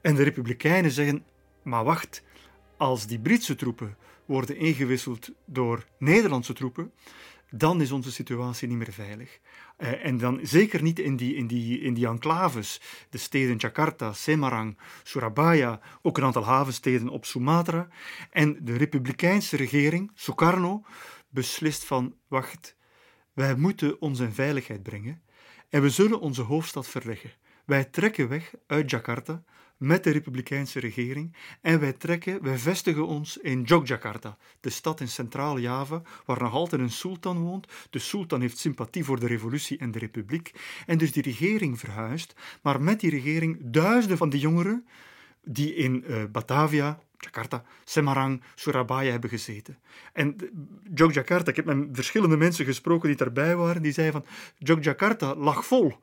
En 0.00 0.14
de 0.14 0.22
Republikeinen 0.22 0.90
zeggen, 0.90 1.24
maar 1.62 1.84
wacht, 1.84 2.22
als 2.76 3.06
die 3.06 3.20
Britse 3.20 3.54
troepen 3.54 3.96
worden 4.24 4.56
ingewisseld 4.56 5.30
door 5.44 5.86
Nederlandse 5.98 6.52
troepen, 6.52 6.92
dan 7.50 7.80
is 7.80 7.92
onze 7.92 8.12
situatie 8.12 8.68
niet 8.68 8.76
meer 8.76 8.92
veilig. 8.92 9.38
Uh, 9.78 10.04
en 10.04 10.18
dan 10.18 10.40
zeker 10.42 10.82
niet 10.82 10.98
in 10.98 11.16
die, 11.16 11.34
in, 11.34 11.46
die, 11.46 11.80
in 11.80 11.94
die 11.94 12.06
enclaves, 12.06 12.80
de 13.10 13.18
steden 13.18 13.56
Jakarta, 13.56 14.12
Semarang, 14.12 14.78
Surabaya, 15.02 15.80
ook 16.02 16.18
een 16.18 16.24
aantal 16.24 16.44
havensteden 16.44 17.08
op 17.08 17.24
Sumatra. 17.24 17.88
En 18.30 18.58
de 18.60 18.76
republikeinse 18.76 19.56
regering, 19.56 20.10
Sukarno, 20.14 20.84
beslist 21.28 21.84
van, 21.84 22.14
wacht, 22.28 22.76
wij 23.32 23.54
moeten 23.54 24.00
ons 24.00 24.20
in 24.20 24.32
veiligheid 24.32 24.82
brengen 24.82 25.22
en 25.68 25.82
we 25.82 25.90
zullen 25.90 26.20
onze 26.20 26.42
hoofdstad 26.42 26.88
verleggen. 26.88 27.32
Wij 27.72 27.84
trekken 27.84 28.28
weg 28.28 28.54
uit 28.66 28.90
Jakarta 28.90 29.42
met 29.76 30.04
de 30.04 30.10
republikeinse 30.10 30.80
regering 30.80 31.36
en 31.60 31.80
wij 31.80 31.92
trekken, 31.92 32.42
wij 32.42 32.58
vestigen 32.58 33.06
ons 33.06 33.36
in 33.36 33.62
Yogyakarta, 33.62 34.36
de 34.60 34.70
stad 34.70 35.00
in 35.00 35.08
centraal 35.08 35.58
Java, 35.58 36.02
waar 36.24 36.42
nog 36.42 36.52
altijd 36.52 36.80
een 36.80 36.90
sultan 36.90 37.38
woont. 37.38 37.66
De 37.90 37.98
sultan 37.98 38.40
heeft 38.40 38.58
sympathie 38.58 39.04
voor 39.04 39.20
de 39.20 39.26
revolutie 39.26 39.78
en 39.78 39.90
de 39.90 39.98
republiek 39.98 40.52
en 40.86 40.98
dus 40.98 41.12
die 41.12 41.22
regering 41.22 41.78
verhuist, 41.78 42.34
maar 42.62 42.82
met 42.82 43.00
die 43.00 43.10
regering 43.10 43.58
duizenden 43.60 44.18
van 44.18 44.30
die 44.30 44.40
jongeren 44.40 44.86
die 45.44 45.74
in 45.74 46.04
uh, 46.06 46.24
Batavia, 46.32 46.98
Jakarta, 47.16 47.64
Semarang, 47.84 48.42
Surabaya 48.54 49.10
hebben 49.10 49.30
gezeten. 49.30 49.78
En 50.12 50.36
Yogyakarta, 50.94 51.50
ik 51.50 51.56
heb 51.56 51.64
met 51.64 51.88
verschillende 51.92 52.36
mensen 52.36 52.64
gesproken 52.64 53.08
die 53.08 53.16
daarbij 53.16 53.56
waren, 53.56 53.82
die 53.82 53.92
zeiden 53.92 54.22
van 54.22 54.32
Yogyakarta 54.58 55.34
lag 55.34 55.66
vol 55.66 55.96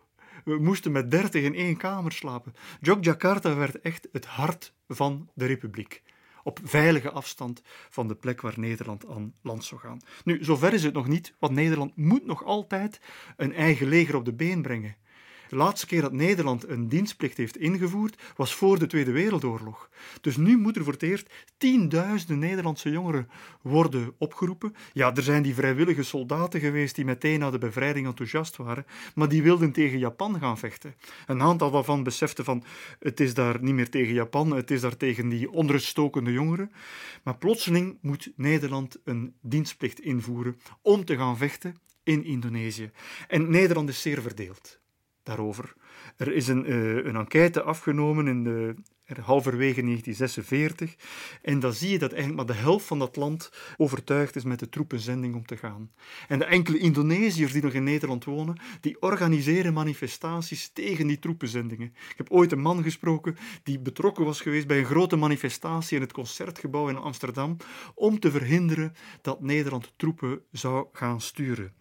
we 0.50 0.60
moesten 0.60 0.92
met 0.92 1.12
dertig 1.12 1.44
in 1.44 1.56
één 1.56 1.78
kamer 1.78 2.12
slapen. 2.12 2.54
Jogjakarta 2.82 3.56
werd 3.56 3.82
echt 3.82 4.08
het 4.12 4.26
hart 4.26 4.74
van 4.88 5.30
de 5.34 5.46
republiek. 5.46 6.04
Op 6.44 6.60
veilige 6.64 7.12
afstand 7.12 7.62
van 7.90 8.08
de 8.08 8.16
plek 8.16 8.42
waar 8.42 8.60
Nederland 8.60 9.08
aan 9.08 9.34
land 9.42 9.64
zou 9.64 9.82
gaan. 9.82 10.00
Nu, 10.24 10.44
zover 10.44 10.74
is 10.74 10.84
het 10.84 10.94
nog 10.94 11.08
niet, 11.08 11.36
want 11.40 11.54
Nederland 11.54 11.96
moet 11.96 12.26
nog 12.26 12.44
altijd 12.44 13.02
een 13.38 13.54
eigen 13.54 13.88
leger 13.88 14.16
op 14.16 14.26
de 14.26 14.34
been 14.34 14.62
brengen. 14.62 14.96
De 15.50 15.56
laatste 15.56 15.86
keer 15.86 16.02
dat 16.02 16.12
Nederland 16.12 16.68
een 16.68 16.90
dienstplicht 16.90 17.38
heeft 17.38 17.58
ingevoerd 17.58 18.22
was 18.36 18.54
voor 18.54 18.80
de 18.80 18.88
Tweede 18.88 19.12
Wereldoorlog. 19.12 19.90
Dus 20.22 20.38
nu 20.38 20.58
moeten 20.58 20.76
er 20.76 20.84
voor 20.84 20.94
het 20.94 21.04
eerst 21.04 21.30
tienduizenden 21.58 22.40
Nederlandse 22.40 22.90
jongeren 22.90 23.30
worden 23.62 24.14
opgeroepen. 24.18 24.76
Ja, 24.94 25.16
er 25.16 25.24
zijn 25.24 25.44
die 25.44 25.54
vrijwillige 25.54 26.04
soldaten 26.04 26.60
geweest 26.60 26.96
die 26.96 27.06
meteen 27.06 27.40
na 27.40 27.50
de 27.50 27.58
bevrijding 27.58 28.08
enthousiast 28.08 28.58
waren, 28.58 28.86
maar 29.16 29.30
die 29.30 29.44
wilden 29.44 29.72
tegen 29.72 30.00
Japan 30.00 30.40
gaan 30.40 30.58
vechten. 30.58 30.96
Een 31.28 31.42
aantal 31.42 31.72
daarvan 31.72 32.04
besefte 32.04 32.44
van 32.44 32.64
het 33.00 33.20
is 33.20 33.34
daar 33.34 33.64
niet 33.64 33.76
meer 33.76 33.90
tegen 33.90 34.14
Japan, 34.14 34.52
het 34.52 34.72
is 34.72 34.82
daar 34.82 34.98
tegen 34.98 35.30
die 35.30 35.52
onruststokende 35.52 36.32
jongeren. 36.32 36.72
Maar 37.24 37.38
plotseling 37.38 37.98
moet 38.02 38.32
Nederland 38.36 39.00
een 39.04 39.34
dienstplicht 39.42 40.00
invoeren 40.00 40.60
om 40.82 41.06
te 41.06 41.16
gaan 41.16 41.38
vechten 41.38 41.76
in 42.04 42.24
Indonesië. 42.24 42.92
En 43.28 43.50
Nederland 43.50 43.90
is 43.90 44.02
zeer 44.02 44.22
verdeeld 44.22 44.79
Er 46.18 46.34
is 46.34 46.48
een, 46.48 46.72
uh, 46.72 46.96
een 46.96 47.16
enquête 47.16 47.62
afgenomen 47.62 48.28
in 48.28 48.44
de, 48.44 48.76
halverwege 49.22 49.82
1946 49.82 50.96
en 51.42 51.60
dan 51.60 51.74
zie 51.74 51.90
je 51.90 52.00
dat 52.00 52.12
eigenlijk 52.14 52.48
maar 52.48 52.56
de 52.56 52.62
helft 52.62 52.86
van 52.86 53.00
dat 53.00 53.16
land 53.16 53.52
overtuigd 53.78 54.36
is 54.36 54.44
met 54.44 54.60
de 54.60 54.70
troepenzending 54.70 55.36
om 55.36 55.46
te 55.46 55.58
gaan. 55.58 55.92
En 56.28 56.40
de 56.40 56.46
enkele 56.46 56.78
Indonesiërs 56.78 57.52
die 57.52 57.62
nog 57.62 57.74
in 57.74 57.84
Nederland 57.84 58.26
wonen, 58.26 58.60
die 58.82 59.02
organiseren 59.02 59.74
manifestaties 59.74 60.70
tegen 60.74 61.08
die 61.08 61.20
troepenzendingen. 61.20 61.94
Ik 62.10 62.18
heb 62.18 62.32
ooit 62.32 62.52
een 62.52 62.62
man 62.62 62.84
gesproken 62.84 63.38
die 63.64 63.80
betrokken 63.80 64.26
was 64.26 64.42
geweest 64.42 64.68
bij 64.68 64.78
een 64.78 64.86
grote 64.86 65.16
manifestatie 65.16 65.96
in 65.96 66.02
het 66.02 66.14
Concertgebouw 66.14 66.90
in 66.90 66.98
Amsterdam 66.98 67.58
om 67.96 68.20
te 68.20 68.32
verhinderen 68.32 68.94
dat 69.22 69.42
Nederland 69.42 69.94
troepen 69.96 70.42
zou 70.52 70.88
gaan 70.92 71.22
sturen. 71.22 71.74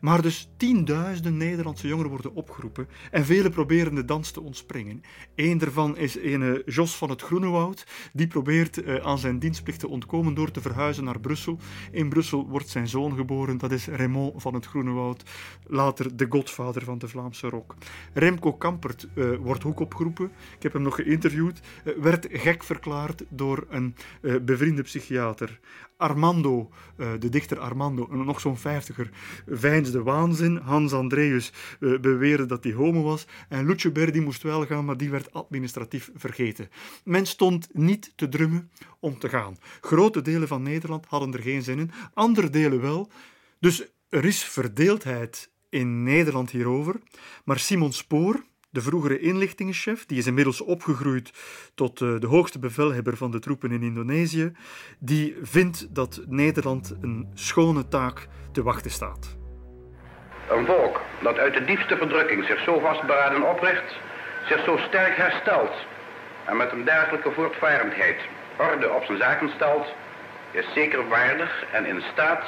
Maar 0.00 0.22
dus 0.22 0.50
tienduizenden 0.56 1.36
Nederlandse 1.36 1.88
jongeren 1.88 2.10
worden 2.10 2.34
opgeroepen 2.34 2.88
en 3.10 3.24
velen 3.24 3.50
proberen 3.50 3.94
de 3.94 4.04
dans 4.04 4.30
te 4.30 4.40
ontspringen. 4.40 5.02
Eén 5.34 5.58
daarvan 5.58 5.96
is 5.96 6.18
een 6.18 6.62
Jos 6.66 6.96
van 6.96 7.10
het 7.10 7.22
Groenewoud. 7.22 7.86
Die 8.12 8.26
probeert 8.26 8.82
uh, 8.82 8.96
aan 8.96 9.18
zijn 9.18 9.38
dienstplicht 9.38 9.80
te 9.80 9.88
ontkomen 9.88 10.34
door 10.34 10.50
te 10.50 10.60
verhuizen 10.60 11.04
naar 11.04 11.20
Brussel. 11.20 11.58
In 11.92 12.08
Brussel 12.08 12.48
wordt 12.48 12.68
zijn 12.68 12.88
zoon 12.88 13.16
geboren, 13.16 13.58
dat 13.58 13.70
is 13.70 13.86
Raymond 13.86 14.42
van 14.42 14.54
het 14.54 14.66
Groenewoud, 14.66 15.22
later 15.66 16.16
de 16.16 16.26
godvader 16.28 16.84
van 16.84 16.98
de 16.98 17.08
Vlaamse 17.08 17.48
rock. 17.48 17.74
Remco 18.12 18.52
Kampert 18.52 19.08
uh, 19.14 19.36
wordt 19.36 19.64
ook 19.64 19.80
opgeroepen. 19.80 20.32
Ik 20.56 20.62
heb 20.62 20.72
hem 20.72 20.82
nog 20.82 20.94
geïnterviewd. 20.94 21.60
Uh, 21.84 21.94
werd 21.96 22.26
gek 22.30 22.64
verklaard 22.64 23.24
door 23.28 23.66
een 23.68 23.94
bevriende 24.42 24.82
psychiater. 24.82 25.60
Armando, 26.00 26.70
de 26.96 27.28
dichter 27.28 27.58
Armando, 27.58 28.06
nog 28.10 28.40
zo'n 28.40 28.56
vijftiger, 28.56 29.10
veinsde 29.46 30.02
waanzin. 30.02 30.56
Hans 30.56 30.92
Andreus 30.92 31.52
beweerde 31.78 32.46
dat 32.46 32.64
hij 32.64 32.72
homo 32.72 33.02
was. 33.02 33.26
En 33.48 33.66
Lucio 33.66 33.90
Berdi 33.90 34.20
moest 34.20 34.42
wel 34.42 34.66
gaan, 34.66 34.84
maar 34.84 34.96
die 34.96 35.10
werd 35.10 35.32
administratief 35.32 36.10
vergeten. 36.14 36.68
Men 37.04 37.26
stond 37.26 37.68
niet 37.72 38.12
te 38.16 38.28
drummen 38.28 38.70
om 39.00 39.18
te 39.18 39.28
gaan. 39.28 39.56
Grote 39.80 40.22
delen 40.22 40.48
van 40.48 40.62
Nederland 40.62 41.06
hadden 41.06 41.32
er 41.32 41.42
geen 41.42 41.62
zin 41.62 41.78
in, 41.78 41.90
andere 42.14 42.50
delen 42.50 42.80
wel. 42.80 43.10
Dus 43.58 43.84
er 44.08 44.24
is 44.24 44.44
verdeeldheid 44.44 45.50
in 45.68 46.02
Nederland 46.02 46.50
hierover. 46.50 47.00
Maar 47.44 47.58
Simon 47.58 47.92
Spoor, 47.92 48.44
de 48.70 48.80
vroegere 48.80 49.18
inlichtingenchef, 49.18 50.06
die 50.06 50.18
is 50.18 50.26
inmiddels 50.26 50.60
opgegroeid 50.60 51.30
tot 51.74 52.00
eh, 52.00 52.18
de 52.18 52.26
hoogste 52.26 52.58
bevelhebber 52.58 53.16
van 53.16 53.30
de 53.30 53.38
troepen 53.38 53.72
in 53.72 53.82
Indonesië, 53.82 54.52
die 54.98 55.36
vindt 55.42 55.94
dat 55.94 56.20
Nederland 56.26 56.96
een 57.00 57.30
schone 57.34 57.88
taak 57.88 58.28
te 58.52 58.62
wachten 58.62 58.90
staat. 58.90 59.36
Een 60.50 60.66
volk 60.66 61.00
dat 61.22 61.38
uit 61.38 61.54
de 61.54 61.64
diepste 61.64 61.96
verdrukking 61.96 62.44
zich 62.44 62.62
zo 62.62 62.78
vastberaden 62.78 63.50
opricht, 63.50 63.96
zich 64.48 64.64
zo 64.64 64.76
sterk 64.76 65.16
herstelt 65.16 65.72
en 66.44 66.56
met 66.56 66.72
een 66.72 66.84
dergelijke 66.84 67.32
voortvarendheid 67.32 68.20
orde 68.58 68.90
op 68.90 69.04
zijn 69.04 69.18
zaken 69.18 69.50
stelt, 69.54 69.86
is 70.50 70.72
zeker 70.74 71.08
waardig 71.08 71.64
en 71.72 71.86
in 71.86 72.02
staat 72.12 72.44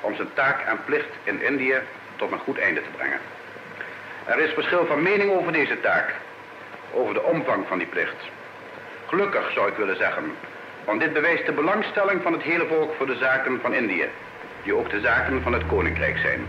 om 0.00 0.14
zijn 0.14 0.32
taak 0.34 0.60
en 0.60 0.84
plicht 0.84 1.12
in 1.24 1.42
Indië 1.42 1.78
tot 2.16 2.32
een 2.32 2.38
goed 2.38 2.58
einde 2.58 2.82
te 2.82 2.90
brengen. 2.96 3.20
Er 4.26 4.38
is 4.38 4.52
verschil 4.52 4.86
van 4.86 5.02
mening 5.02 5.30
over 5.30 5.52
deze 5.52 5.80
taak, 5.80 6.14
over 6.94 7.14
de 7.14 7.22
omvang 7.22 7.66
van 7.66 7.78
die 7.78 7.86
plicht. 7.86 8.16
Gelukkig 9.06 9.52
zou 9.52 9.70
ik 9.70 9.76
willen 9.76 9.96
zeggen, 9.96 10.24
want 10.84 11.00
dit 11.00 11.12
bewijst 11.12 11.46
de 11.46 11.52
belangstelling 11.52 12.22
van 12.22 12.32
het 12.32 12.42
hele 12.42 12.66
volk 12.66 12.94
voor 12.96 13.06
de 13.06 13.16
zaken 13.16 13.60
van 13.60 13.74
Indië, 13.74 14.04
die 14.64 14.74
ook 14.74 14.90
de 14.90 15.00
zaken 15.00 15.42
van 15.42 15.52
het 15.52 15.66
koninkrijk 15.66 16.18
zijn. 16.18 16.40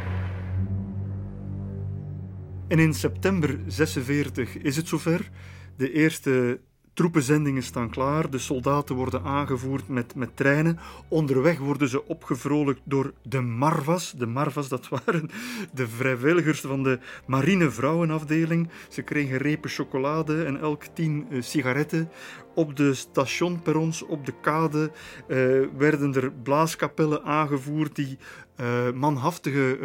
En 2.68 2.80
in 2.80 2.94
september 2.94 3.60
46 3.68 4.58
is 4.58 4.76
het 4.76 4.88
zover. 4.88 5.30
De 5.78 5.92
eerste 5.92 6.60
Troepenzendingen 6.94 7.64
staan 7.64 7.90
klaar, 7.90 8.30
de 8.30 8.38
soldaten 8.38 8.96
worden 8.96 9.24
aangevoerd 9.24 9.88
met, 9.88 10.16
met 10.16 10.38
treinen. 10.38 10.80
Onderweg 11.08 11.58
worden 11.58 11.90
ze 11.90 12.08
opgevrolijkt 12.08 12.82
door 12.84 13.14
de 13.22 13.42
Marvas. 13.42 14.14
De 14.18 14.26
Marvas, 14.26 14.68
dat 14.68 14.90
waren 14.90 15.30
de 15.74 15.88
vrijwilligers 15.88 16.62
van 16.62 16.84
de 16.84 17.00
marinevrouwenafdeling. 17.26 18.70
Ze 18.90 19.02
kregen 19.02 19.38
repen 19.38 19.70
chocolade 19.70 20.44
en 20.44 20.60
elk 20.60 20.84
tien 20.84 21.28
uh, 21.30 21.42
sigaretten. 21.42 22.10
Op 22.56 22.76
de 22.76 22.94
stationperrons, 22.94 24.02
op 24.06 24.26
de 24.26 24.34
kade, 24.42 24.92
uh, 25.28 25.68
werden 25.78 26.14
er 26.16 26.32
blaaskapellen 26.32 27.24
aangevoerd 27.24 27.96
die 27.96 28.18
uh, 28.62 28.92
manhaftige 28.92 29.78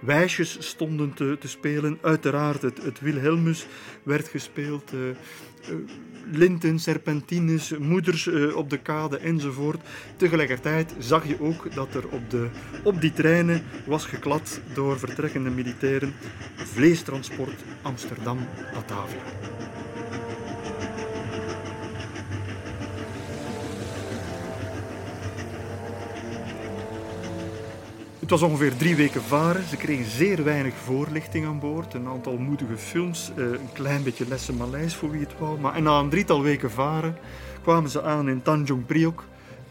wijsjes 0.00 0.56
stonden 0.60 1.14
te, 1.14 1.36
te, 1.40 1.48
spelen. 1.48 1.98
Uiteraard, 2.02 2.62
het, 2.62 2.82
het 2.82 3.00
Wilhelmus 3.00 3.66
werd 4.02 4.28
gespeeld. 4.28 4.92
Eh, 5.62 5.74
linten, 6.30 6.78
serpentines, 6.78 7.78
moeders 7.78 8.26
eh, 8.26 8.56
op 8.56 8.70
de 8.70 8.78
kade 8.78 9.18
enzovoort. 9.18 9.80
Tegelijkertijd 10.16 10.94
zag 10.98 11.26
je 11.26 11.40
ook 11.40 11.74
dat 11.74 11.94
er 11.94 12.08
op, 12.08 12.30
de, 12.30 12.48
op 12.84 13.00
die 13.00 13.12
treinen 13.12 13.62
was 13.86 14.04
geklad 14.04 14.60
door 14.74 14.98
vertrekkende 14.98 15.50
militairen 15.50 16.14
vleestransport 16.56 17.64
Amsterdam-Batavia. 17.82 19.20
Was 28.32 28.42
ongeveer 28.42 28.76
drie 28.76 28.96
weken 28.96 29.22
varen. 29.22 29.68
Ze 29.68 29.76
kregen 29.76 30.10
zeer 30.10 30.44
weinig 30.44 30.74
voorlichting 30.74 31.46
aan 31.46 31.58
boord. 31.58 31.94
Een 31.94 32.06
aantal 32.06 32.36
moedige 32.36 32.76
films, 32.76 33.30
eh, 33.36 33.44
een 33.44 33.72
klein 33.72 34.02
beetje 34.02 34.28
lessen 34.28 34.56
Maleis 34.56 34.94
voor 34.94 35.10
wie 35.10 35.20
het 35.20 35.38
wou. 35.38 35.60
Maar 35.60 35.82
na 35.82 35.98
een 35.98 36.08
drietal 36.08 36.42
weken 36.42 36.70
varen 36.70 37.16
kwamen 37.62 37.90
ze 37.90 38.02
aan 38.02 38.28
in 38.28 38.42
Tanjung 38.42 38.86
Priok, 38.86 39.24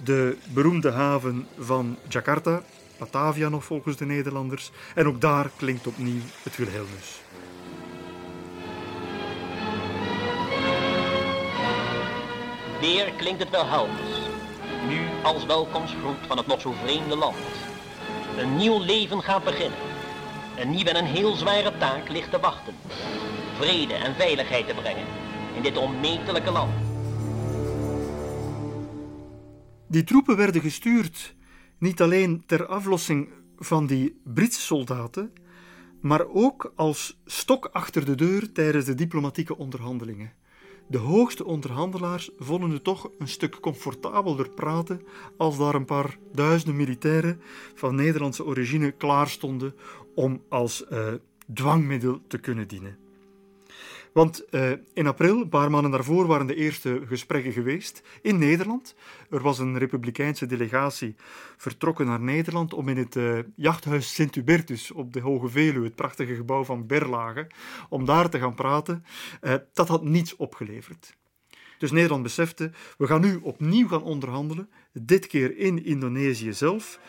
de 0.03 0.37
beroemde 0.53 0.91
haven 0.91 1.47
van 1.59 1.97
Jakarta. 2.07 2.61
Batavia 2.97 3.49
nog 3.49 3.63
volgens 3.63 3.97
de 3.97 4.05
Nederlanders. 4.05 4.71
En 4.95 5.07
ook 5.07 5.21
daar 5.21 5.49
klinkt 5.55 5.87
opnieuw 5.87 6.21
het 6.43 6.57
Wilhelmus. 6.57 7.21
Weer 12.81 13.11
klinkt 13.17 13.39
het 13.39 13.49
wel 13.49 13.67
helder. 13.67 14.29
Nu 14.87 14.99
als 15.23 15.45
welkomstgroet 15.45 16.27
van 16.27 16.37
het 16.37 16.47
nog 16.47 16.61
zo 16.61 16.73
vreemde 16.83 17.15
land. 17.15 17.35
Een 18.37 18.55
nieuw 18.55 18.79
leven 18.79 19.21
gaat 19.21 19.43
beginnen. 19.43 19.77
Een 20.57 20.69
nieuwe 20.69 20.89
en 20.89 20.95
een 20.95 21.11
heel 21.11 21.35
zware 21.35 21.77
taak 21.77 22.09
ligt 22.09 22.31
te 22.31 22.39
wachten. 22.39 22.73
Vrede 23.57 23.93
en 23.93 24.15
veiligheid 24.15 24.67
te 24.67 24.73
brengen 24.73 25.05
in 25.55 25.61
dit 25.61 25.77
onmetelijke 25.77 26.51
land. 26.51 26.71
Die 29.87 30.03
troepen 30.03 30.37
werden 30.37 30.61
gestuurd 30.61 31.35
niet 31.77 32.01
alleen 32.01 32.43
ter 32.45 32.65
aflossing 32.65 33.29
van 33.57 33.87
die 33.87 34.21
Britse 34.23 34.61
soldaten, 34.61 35.33
maar 36.01 36.27
ook 36.27 36.73
als 36.75 37.21
stok 37.25 37.69
achter 37.71 38.05
de 38.05 38.15
deur 38.15 38.51
tijdens 38.51 38.85
de 38.85 38.95
diplomatieke 38.95 39.57
onderhandelingen. 39.57 40.33
De 40.91 40.97
hoogste 40.97 41.45
onderhandelaars 41.45 42.29
vonden 42.39 42.69
het 42.69 42.83
toch 42.83 43.11
een 43.19 43.27
stuk 43.27 43.59
comfortabeler 43.59 44.49
praten 44.49 45.01
als 45.37 45.57
daar 45.57 45.75
een 45.75 45.85
paar 45.85 46.17
duizenden 46.31 46.75
militairen 46.75 47.41
van 47.73 47.95
Nederlandse 47.95 48.45
origine 48.45 48.91
klaar 48.91 49.27
stonden 49.27 49.75
om 50.15 50.41
als 50.49 50.85
uh, 50.91 51.07
dwangmiddel 51.53 52.21
te 52.27 52.37
kunnen 52.37 52.67
dienen. 52.67 53.00
Want 54.13 54.43
uh, 54.49 54.71
in 54.93 55.07
april, 55.07 55.41
een 55.41 55.49
paar 55.49 55.69
maanden 55.69 55.91
daarvoor, 55.91 56.27
waren 56.27 56.47
de 56.47 56.55
eerste 56.55 57.01
gesprekken 57.05 57.51
geweest 57.51 58.01
in 58.21 58.37
Nederland. 58.37 58.95
Er 59.29 59.41
was 59.41 59.59
een 59.59 59.77
republikeinse 59.77 60.45
delegatie 60.45 61.15
vertrokken 61.57 62.05
naar 62.05 62.19
Nederland 62.19 62.73
om 62.73 62.89
in 62.89 62.97
het 62.97 63.15
uh, 63.15 63.39
jachthuis 63.55 64.13
Sint-Hubertus 64.13 64.91
op 64.91 65.13
de 65.13 65.19
Hoge 65.19 65.47
Veluwe, 65.47 65.85
het 65.85 65.95
prachtige 65.95 66.35
gebouw 66.35 66.63
van 66.63 66.87
Berlage, 66.87 67.47
om 67.89 68.05
daar 68.05 68.29
te 68.29 68.39
gaan 68.39 68.55
praten. 68.55 69.05
Uh, 69.41 69.53
dat 69.73 69.87
had 69.87 70.03
niets 70.03 70.35
opgeleverd. 70.35 71.17
Dus 71.77 71.91
Nederland 71.91 72.23
besefte, 72.23 72.71
we 72.97 73.07
gaan 73.07 73.21
nu 73.21 73.39
opnieuw 73.41 73.87
gaan 73.87 74.03
onderhandelen, 74.03 74.69
dit 74.93 75.27
keer 75.27 75.57
in 75.57 75.85
Indonesië 75.85 76.53
zelf, 76.53 76.99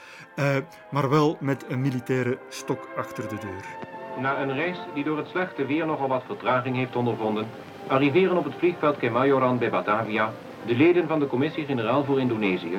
maar 0.91 1.11
wel 1.11 1.39
met 1.41 1.65
een 1.69 1.81
militaire 1.81 2.39
stok 2.49 2.89
achter 2.97 3.29
de 3.29 3.39
deur. 3.39 3.92
Na 4.21 4.43
een 4.43 4.55
reis 4.55 4.79
die 4.95 5.05
door 5.05 5.17
het 5.17 5.29
slechte 5.29 5.67
weer 5.67 5.87
nogal 5.87 6.09
wat 6.09 6.23
vertraging 6.27 6.77
heeft 6.77 6.97
ondervonden, 6.97 7.47
arriveren 7.87 8.37
op 8.37 8.45
het 8.45 8.55
vliegveld 8.59 8.97
Kemayoran 8.97 9.59
bij 9.59 9.71
Batavia 9.71 10.33
de 10.67 10.75
leden 10.75 11.09
van 11.09 11.21
de 11.21 11.27
Commissie-Generaal 11.27 12.05
voor 12.05 12.21
Indonesië, 12.21 12.79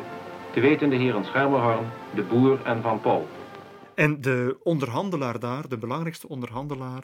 te 0.54 0.60
weten 0.60 0.90
de 0.90 0.96
heren 0.96 1.26
Schermerhorn, 1.26 1.86
De 2.16 2.22
Boer 2.22 2.60
en 2.64 2.82
Van 2.82 3.02
Paul. 3.02 3.28
En 3.96 4.22
de 4.22 4.58
onderhandelaar 4.64 5.40
daar, 5.40 5.70
de 5.70 5.78
belangrijkste 5.78 6.28
onderhandelaar, 6.28 7.04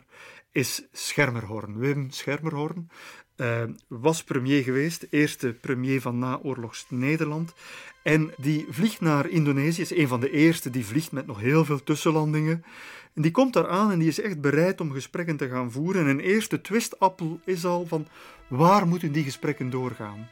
is 0.52 0.88
Schermerhorn. 0.92 1.78
Wim 1.78 2.12
Schermerhorn 2.12 2.90
uh, 3.38 3.64
was 3.88 4.24
premier 4.24 4.64
geweest, 4.64 5.08
eerste 5.10 5.54
premier 5.54 6.02
van 6.02 6.20
naoorlogs 6.20 6.86
Nederland. 6.90 7.54
En 8.04 8.34
die 8.38 8.66
vliegt 8.70 9.02
naar 9.02 9.30
Indonesië, 9.30 9.82
is 9.82 9.96
een 9.96 10.08
van 10.08 10.20
de 10.20 10.32
eerste 10.32 10.70
die 10.70 10.86
vliegt 10.86 11.12
met 11.12 11.28
nog 11.28 11.40
heel 11.40 11.66
veel 11.66 11.84
tussenlandingen. 11.84 12.64
En 13.14 13.22
die 13.22 13.32
komt 13.32 13.54
daar 13.54 13.68
aan 13.68 13.92
en 13.92 14.00
die 14.00 14.08
is 14.08 14.22
echt 14.22 14.42
bereid 14.42 14.82
om 14.82 14.92
gesprekken 14.92 15.38
te 15.38 15.50
gaan 15.50 15.72
voeren. 15.72 16.02
En 16.02 16.08
een 16.08 16.20
eerste 16.20 16.62
twistappel 16.62 17.40
is 17.46 17.66
al 17.66 17.86
van 17.86 18.08
waar 18.48 18.88
moeten 18.88 19.12
die 19.12 19.24
gesprekken 19.24 19.70
doorgaan? 19.70 20.30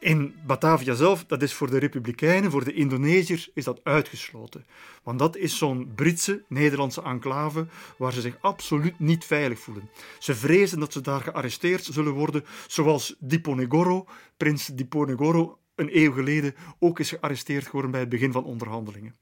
In 0.00 0.34
Batavia 0.46 0.94
zelf, 0.94 1.24
dat 1.24 1.42
is 1.42 1.54
voor 1.54 1.70
de 1.70 1.78
Republikeinen, 1.78 2.50
voor 2.50 2.64
de 2.64 2.72
Indonesiërs, 2.72 3.50
is 3.54 3.64
dat 3.64 3.80
uitgesloten. 3.82 4.66
Want 5.02 5.18
dat 5.18 5.36
is 5.36 5.58
zo'n 5.58 5.92
Britse, 5.94 6.42
Nederlandse 6.48 7.02
enclave 7.02 7.66
waar 7.98 8.12
ze 8.12 8.20
zich 8.20 8.36
absoluut 8.40 8.98
niet 8.98 9.24
veilig 9.24 9.58
voelen. 9.58 9.90
Ze 10.18 10.34
vrezen 10.34 10.80
dat 10.80 10.92
ze 10.92 11.00
daar 11.00 11.20
gearresteerd 11.20 11.84
zullen 11.84 12.12
worden, 12.12 12.44
zoals 12.66 13.16
Diponegoro, 13.18 14.06
prins 14.36 14.66
Diponegoro, 14.66 15.58
een 15.74 15.96
eeuw 15.96 16.12
geleden 16.12 16.54
ook 16.78 16.98
is 16.98 17.10
gearresteerd 17.10 17.64
geworden 17.64 17.90
bij 17.90 18.00
het 18.00 18.08
begin 18.08 18.32
van 18.32 18.44
onderhandelingen. 18.44 19.14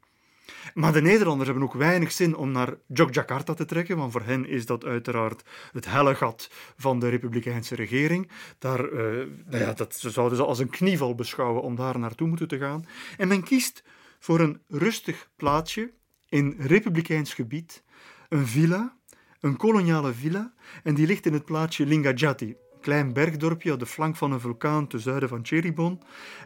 Maar 0.75 0.93
de 0.93 1.03
Nederlanders 1.03 1.49
hebben 1.49 1.67
ook 1.67 1.75
weinig 1.75 2.13
zin 2.13 2.37
om 2.37 2.51
naar 2.51 2.75
Yogyakarta 2.87 3.55
te 3.55 3.65
trekken, 3.65 3.97
want 3.97 4.13
voor 4.13 4.23
hen 4.23 4.47
is 4.47 4.67
dat 4.67 4.85
uiteraard 4.85 5.43
het 5.73 5.87
hellegat 5.87 6.51
van 6.77 6.99
de 7.01 7.09
republikeinse 7.09 7.75
regering. 7.75 8.31
Daar, 8.59 8.93
uh, 8.93 8.99
nou 9.47 9.65
ja, 9.65 9.73
dat 9.73 9.95
ze 9.95 10.11
zouden 10.11 10.39
ze 10.39 10.45
als 10.45 10.59
een 10.59 10.71
knieval 10.71 11.15
beschouwen 11.15 11.63
om 11.63 11.77
daar 11.77 11.99
naartoe 11.99 12.29
moeten 12.29 12.49
te 12.49 12.59
gaan. 12.59 12.85
En 13.17 13.29
men 13.29 13.43
kiest 13.43 13.85
voor 14.19 14.41
een 14.41 14.61
rustig 14.69 15.29
plaatsje 15.37 15.93
in 16.29 16.55
republikeins 16.59 17.35
gebied, 17.35 17.83
een 18.29 18.47
villa, 18.47 18.97
een 19.41 19.57
koloniale 19.57 20.13
villa, 20.13 20.55
en 20.83 20.95
die 20.95 21.07
ligt 21.07 21.27
in 21.27 21.33
het 21.33 21.45
plaatsje 21.45 21.87
Lingajati, 21.87 22.57
klein 22.89 23.13
bergdorpje 23.13 23.73
op 23.73 23.79
de 23.79 23.87
flank 23.87 24.17
van 24.17 24.33
een 24.33 24.41
vulkaan 24.41 24.87
ten 24.87 25.01
zuiden 25.01 25.29
van 25.29 25.41
Cheribon. 25.43 26.01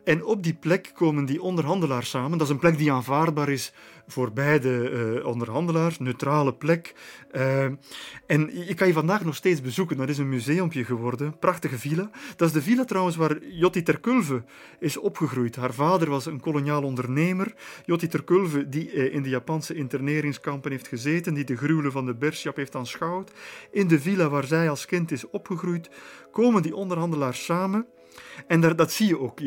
En 0.04 0.24
op 0.24 0.42
die 0.42 0.54
plek 0.54 0.90
komen 0.94 1.24
die 1.24 1.42
onderhandelaars 1.42 2.10
samen. 2.10 2.38
Dat 2.38 2.46
is 2.46 2.52
een 2.52 2.58
plek 2.58 2.78
die 2.78 2.92
aanvaardbaar 2.92 3.48
is 3.48 3.72
voor 4.06 4.32
beide 4.32 4.90
uh, 4.90 5.26
onderhandelaars, 5.26 5.98
neutrale 5.98 6.54
plek. 6.54 6.94
Uh, 7.32 7.64
en 8.26 8.50
je 8.66 8.74
kan 8.74 8.86
je 8.86 8.92
vandaag 8.92 9.24
nog 9.24 9.34
steeds 9.34 9.60
bezoeken. 9.60 9.96
Dat 9.96 10.08
is 10.08 10.18
een 10.18 10.28
museumpje 10.28 10.84
geworden, 10.84 11.38
prachtige 11.38 11.78
villa. 11.78 12.10
Dat 12.36 12.48
is 12.48 12.54
de 12.54 12.62
villa 12.62 12.84
trouwens 12.84 13.16
waar 13.16 13.44
Jotti 13.46 13.82
Terkulve 13.82 14.42
is 14.80 14.96
opgegroeid. 14.96 15.56
Haar 15.56 15.74
vader 15.74 16.10
was 16.10 16.26
een 16.26 16.40
koloniaal 16.40 16.82
ondernemer. 16.82 17.54
Jotti 17.84 18.08
Terkulve, 18.08 18.68
die 18.68 18.92
uh, 18.92 19.14
in 19.14 19.22
de 19.22 19.28
Japanse 19.28 19.74
interneringskampen 19.74 20.70
heeft 20.70 20.88
gezeten, 20.88 21.34
die 21.34 21.44
de 21.44 21.56
gruwelen 21.56 21.92
van 21.92 22.06
de 22.06 22.14
Bershap 22.14 22.56
heeft 22.56 22.74
aanschouwd. 22.74 23.32
In 23.70 23.88
de 23.88 24.00
villa 24.00 24.28
waar 24.28 24.46
zij 24.46 24.70
als 24.70 24.86
kind 24.86 25.10
is 25.10 25.30
opgegroeid, 25.30 25.90
komen 26.30 26.62
die 26.62 26.76
onderhandelaars 26.76 27.44
samen. 27.44 27.86
En 28.46 28.60
daar, 28.60 28.76
dat 28.76 28.92
zie 28.92 29.06
je 29.06 29.18
ook. 29.18 29.38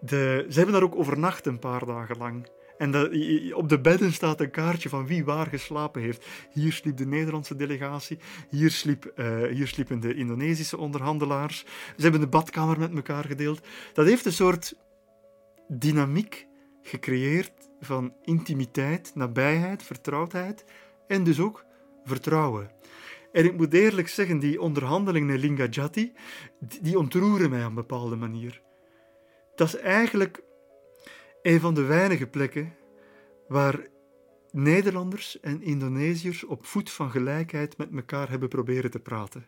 De, 0.00 0.46
ze 0.48 0.56
hebben 0.56 0.72
daar 0.72 0.82
ook 0.82 0.96
overnacht 0.96 1.46
een 1.46 1.58
paar 1.58 1.86
dagen 1.86 2.16
lang. 2.18 2.46
En 2.80 3.54
op 3.54 3.68
de 3.68 3.80
bedden 3.80 4.12
staat 4.12 4.40
een 4.40 4.50
kaartje 4.50 4.88
van 4.88 5.06
wie 5.06 5.24
waar 5.24 5.46
geslapen 5.46 6.02
heeft. 6.02 6.26
Hier 6.52 6.72
sliep 6.72 6.96
de 6.96 7.06
Nederlandse 7.06 7.56
delegatie, 7.56 8.18
hier, 8.48 8.70
sliep, 8.70 9.12
uh, 9.16 9.46
hier 9.46 9.66
sliepen 9.66 10.00
de 10.00 10.14
Indonesische 10.14 10.76
onderhandelaars. 10.76 11.64
Ze 11.96 12.02
hebben 12.02 12.20
de 12.20 12.26
badkamer 12.26 12.78
met 12.78 12.94
elkaar 12.94 13.24
gedeeld. 13.24 13.66
Dat 13.92 14.06
heeft 14.06 14.24
een 14.24 14.32
soort 14.32 14.74
dynamiek 15.68 16.46
gecreëerd 16.82 17.52
van 17.80 18.14
intimiteit, 18.22 19.12
nabijheid, 19.14 19.82
vertrouwdheid 19.82 20.64
en 21.06 21.24
dus 21.24 21.40
ook 21.40 21.64
vertrouwen. 22.04 22.70
En 23.32 23.44
ik 23.44 23.56
moet 23.56 23.74
eerlijk 23.74 24.08
zeggen, 24.08 24.38
die 24.38 24.60
onderhandelingen 24.60 25.34
in 25.34 25.40
Lingajati, 25.40 26.12
die 26.80 26.98
ontroeren 26.98 27.50
mij 27.50 27.62
op 27.62 27.68
een 27.68 27.74
bepaalde 27.74 28.16
manier. 28.16 28.62
Dat 29.54 29.68
is 29.68 29.76
eigenlijk 29.76 30.42
een 31.42 31.60
van 31.60 31.74
de 31.74 31.82
weinige 31.82 32.26
plekken 32.26 32.74
waar 33.48 33.86
Nederlanders 34.50 35.40
en 35.40 35.62
Indonesiërs 35.62 36.44
op 36.44 36.66
voet 36.66 36.90
van 36.90 37.10
gelijkheid 37.10 37.78
met 37.78 37.88
elkaar 37.94 38.30
hebben 38.30 38.48
proberen 38.48 38.90
te 38.90 38.98
praten. 38.98 39.46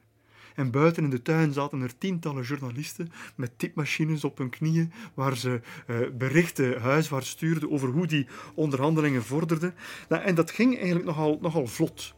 En 0.55 0.71
buiten 0.71 1.05
in 1.05 1.11
de 1.11 1.23
tuin 1.23 1.53
zaten 1.53 1.81
er 1.81 1.99
tientallen 1.99 2.43
journalisten 2.43 3.13
met 3.37 3.59
tipmachines 3.59 4.25
op 4.25 4.39
hun 4.39 4.51
knieën, 4.51 4.93
waar 5.15 5.37
ze 5.37 5.61
uh, 5.87 5.97
berichten 6.19 6.81
huiswaarts 6.81 7.29
stuurden 7.29 7.71
over 7.71 7.89
hoe 7.89 8.07
die 8.07 8.27
onderhandelingen 8.55 9.23
vorderden. 9.23 9.75
Nou, 10.09 10.23
en 10.23 10.35
dat 10.35 10.51
ging 10.51 10.77
eigenlijk 10.77 11.05
nogal, 11.05 11.39
nogal 11.41 11.67
vlot. 11.67 12.15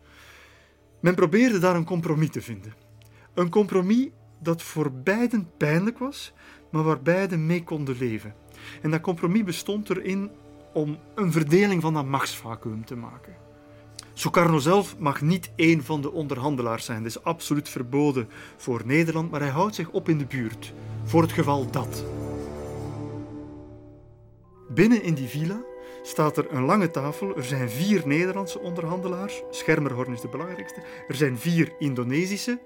Men 1.01 1.14
probeerde 1.14 1.59
daar 1.59 1.77
een 1.77 1.85
compromis 1.85 2.31
te 2.31 2.43
vinden. 2.43 2.75
Een 3.35 3.51
compromis 3.51 4.09
dat 4.43 4.62
voor 4.62 4.93
beiden 4.93 5.51
pijnlijk 5.57 5.99
was, 5.99 6.33
maar 6.70 6.83
waar 6.83 7.03
beiden 7.03 7.47
mee 7.47 7.64
konden 7.64 7.97
leven. 7.99 8.35
En 8.83 8.91
dat 8.91 9.01
compromis 9.01 9.45
bestond 9.45 9.91
erin 9.91 10.31
om 10.73 10.99
een 11.15 11.33
verdeling 11.33 11.83
van 11.83 11.95
dat 11.95 12.05
machtsvacuum 12.05 12.85
te 12.85 12.97
maken. 12.97 13.37
Sukarno 14.12 14.59
zelf 14.59 14.99
mag 14.99 15.21
niet 15.21 15.51
één 15.57 15.85
van 15.85 16.01
de 16.01 16.12
onderhandelaars 16.12 16.85
zijn. 16.85 17.03
Dat 17.03 17.11
is 17.11 17.23
absoluut 17.23 17.69
verboden 17.69 18.29
voor 18.57 18.83
Nederland, 18.85 19.31
maar 19.31 19.41
hij 19.41 19.49
houdt 19.49 19.75
zich 19.75 19.91
op 19.91 20.09
in 20.09 20.19
de 20.19 20.27
buurt. 20.27 20.73
Voor 21.05 21.23
het 21.23 21.33
geval 21.33 21.71
dat. 21.71 22.05
Binnen 24.69 25.03
in 25.03 25.15
die 25.15 25.29
villa 25.29 25.62
staat 26.03 26.37
er 26.37 26.47
een 26.51 26.65
lange 26.65 26.91
tafel. 26.91 27.37
Er 27.37 27.45
zijn 27.45 27.71
vier 27.71 28.03
Nederlandse 28.07 28.59
onderhandelaars. 28.59 29.43
Schermerhorn 29.51 30.12
is 30.12 30.21
de 30.21 30.29
belangrijkste. 30.29 30.83
Er 31.09 31.15
zijn 31.15 31.39
vier 31.39 31.73
Indonesische, 31.79 32.59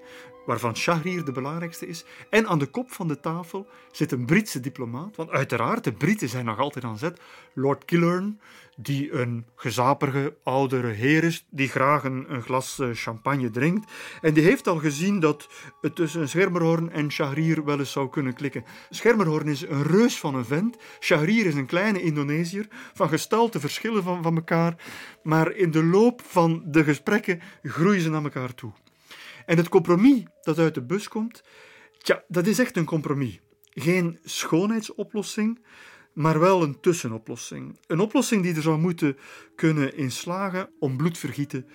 waarvan 0.45 0.75
Shahrir 0.75 1.25
de 1.25 1.31
belangrijkste 1.31 1.87
is. 1.87 2.05
En 2.29 2.47
aan 2.47 2.59
de 2.59 2.65
kop 2.65 2.91
van 2.91 3.07
de 3.07 3.19
tafel 3.19 3.67
zit 3.91 4.11
een 4.11 4.25
Britse 4.25 4.59
diplomaat. 4.59 5.15
Want 5.15 5.29
uiteraard, 5.29 5.83
de 5.83 5.93
Britten 5.93 6.29
zijn 6.29 6.45
nog 6.45 6.59
altijd 6.59 6.85
aan 6.85 6.97
zet. 6.97 7.19
Lord 7.53 7.85
Killern, 7.85 8.39
die 8.75 9.13
een 9.13 9.45
gezaperige 9.55 10.35
oudere 10.43 10.87
heer 10.87 11.23
is, 11.23 11.45
die 11.49 11.67
graag 11.67 12.03
een, 12.03 12.33
een, 12.33 12.41
glas 12.41 12.79
eh, 12.79 12.89
champagne 12.93 13.49
drinkt. 13.49 13.91
En 14.21 14.33
die 14.33 14.43
heeft 14.43 14.67
al 14.67 14.77
gezien 14.77 15.19
dat 15.19 15.47
het 15.81 15.95
tussen 15.95 16.29
Schermerhorn 16.29 16.91
en 16.91 17.11
Shahrir 17.11 17.65
wel 17.65 17.79
eens 17.79 17.91
zou 17.91 18.09
kunnen 18.09 18.33
klikken. 18.33 18.63
Schermerhorn 18.89 19.47
is 19.47 19.61
een 19.61 19.83
reus 19.83 20.19
van 20.19 20.35
een 20.35 20.45
vent. 20.45 20.77
Shahrir 20.99 21.45
is 21.45 21.55
een 21.55 21.65
kleine 21.65 22.01
Indonesiër, 22.01 22.67
van 22.93 23.09
gestalte 23.09 23.59
verschillen 23.59 24.03
van, 24.03 24.23
van 24.23 24.35
elkaar. 24.35 24.75
Maar 25.23 25.51
in 25.51 25.71
de 25.71 25.83
loop 25.83 26.21
van 26.25 26.63
de 26.65 26.83
gesprekken 26.83 27.41
groeien 27.63 28.01
ze 28.01 28.09
naar 28.09 28.23
elkaar 28.23 28.53
toe. 28.53 28.71
En 29.49 29.57
het 29.57 29.69
compromis 29.69 30.23
dat 30.41 30.57
uit 30.57 30.73
de 30.73 30.81
bus 30.81 31.07
komt, 31.07 31.43
tja, 31.97 32.23
dat 32.27 32.47
is 32.47 32.59
echt 32.59 32.77
een 32.77 32.85
compromis. 32.85 33.39
Geen 33.69 34.19
schoonheidsoplossing, 34.23 35.59
maar 36.13 36.39
wel 36.39 36.63
een 36.63 36.79
tussenoplossing. 36.79 37.79
Een 37.87 37.99
oplossing 37.99 38.43
die 38.43 38.55
er 38.55 38.61
zou 38.61 38.77
moeten 38.77 39.17
kunnen 39.55 39.95
inslagen 39.95 40.69
om 40.79 40.97
bloedvergieten 40.97 41.67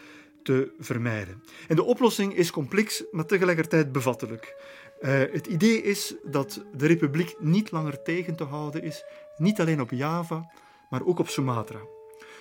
te 0.42 0.74
vermijden. 0.78 1.42
En 1.68 1.76
de 1.76 1.82
oplossing 1.82 2.34
is 2.34 2.50
complex, 2.50 3.04
maar 3.10 3.26
tegelijkertijd 3.26 3.92
bevattelijk. 3.92 4.54
Uh, 5.00 5.10
het 5.10 5.46
idee 5.46 5.82
is 5.82 6.14
dat 6.24 6.64
de 6.76 6.86
republiek 6.86 7.34
niet 7.40 7.70
langer 7.70 8.02
tegen 8.02 8.36
te 8.36 8.44
houden 8.44 8.82
is, 8.82 9.04
niet 9.36 9.60
alleen 9.60 9.80
op 9.80 9.90
Java, 9.90 10.52
maar 10.90 11.04
ook 11.04 11.18
op 11.18 11.28
Sumatra. 11.28 11.80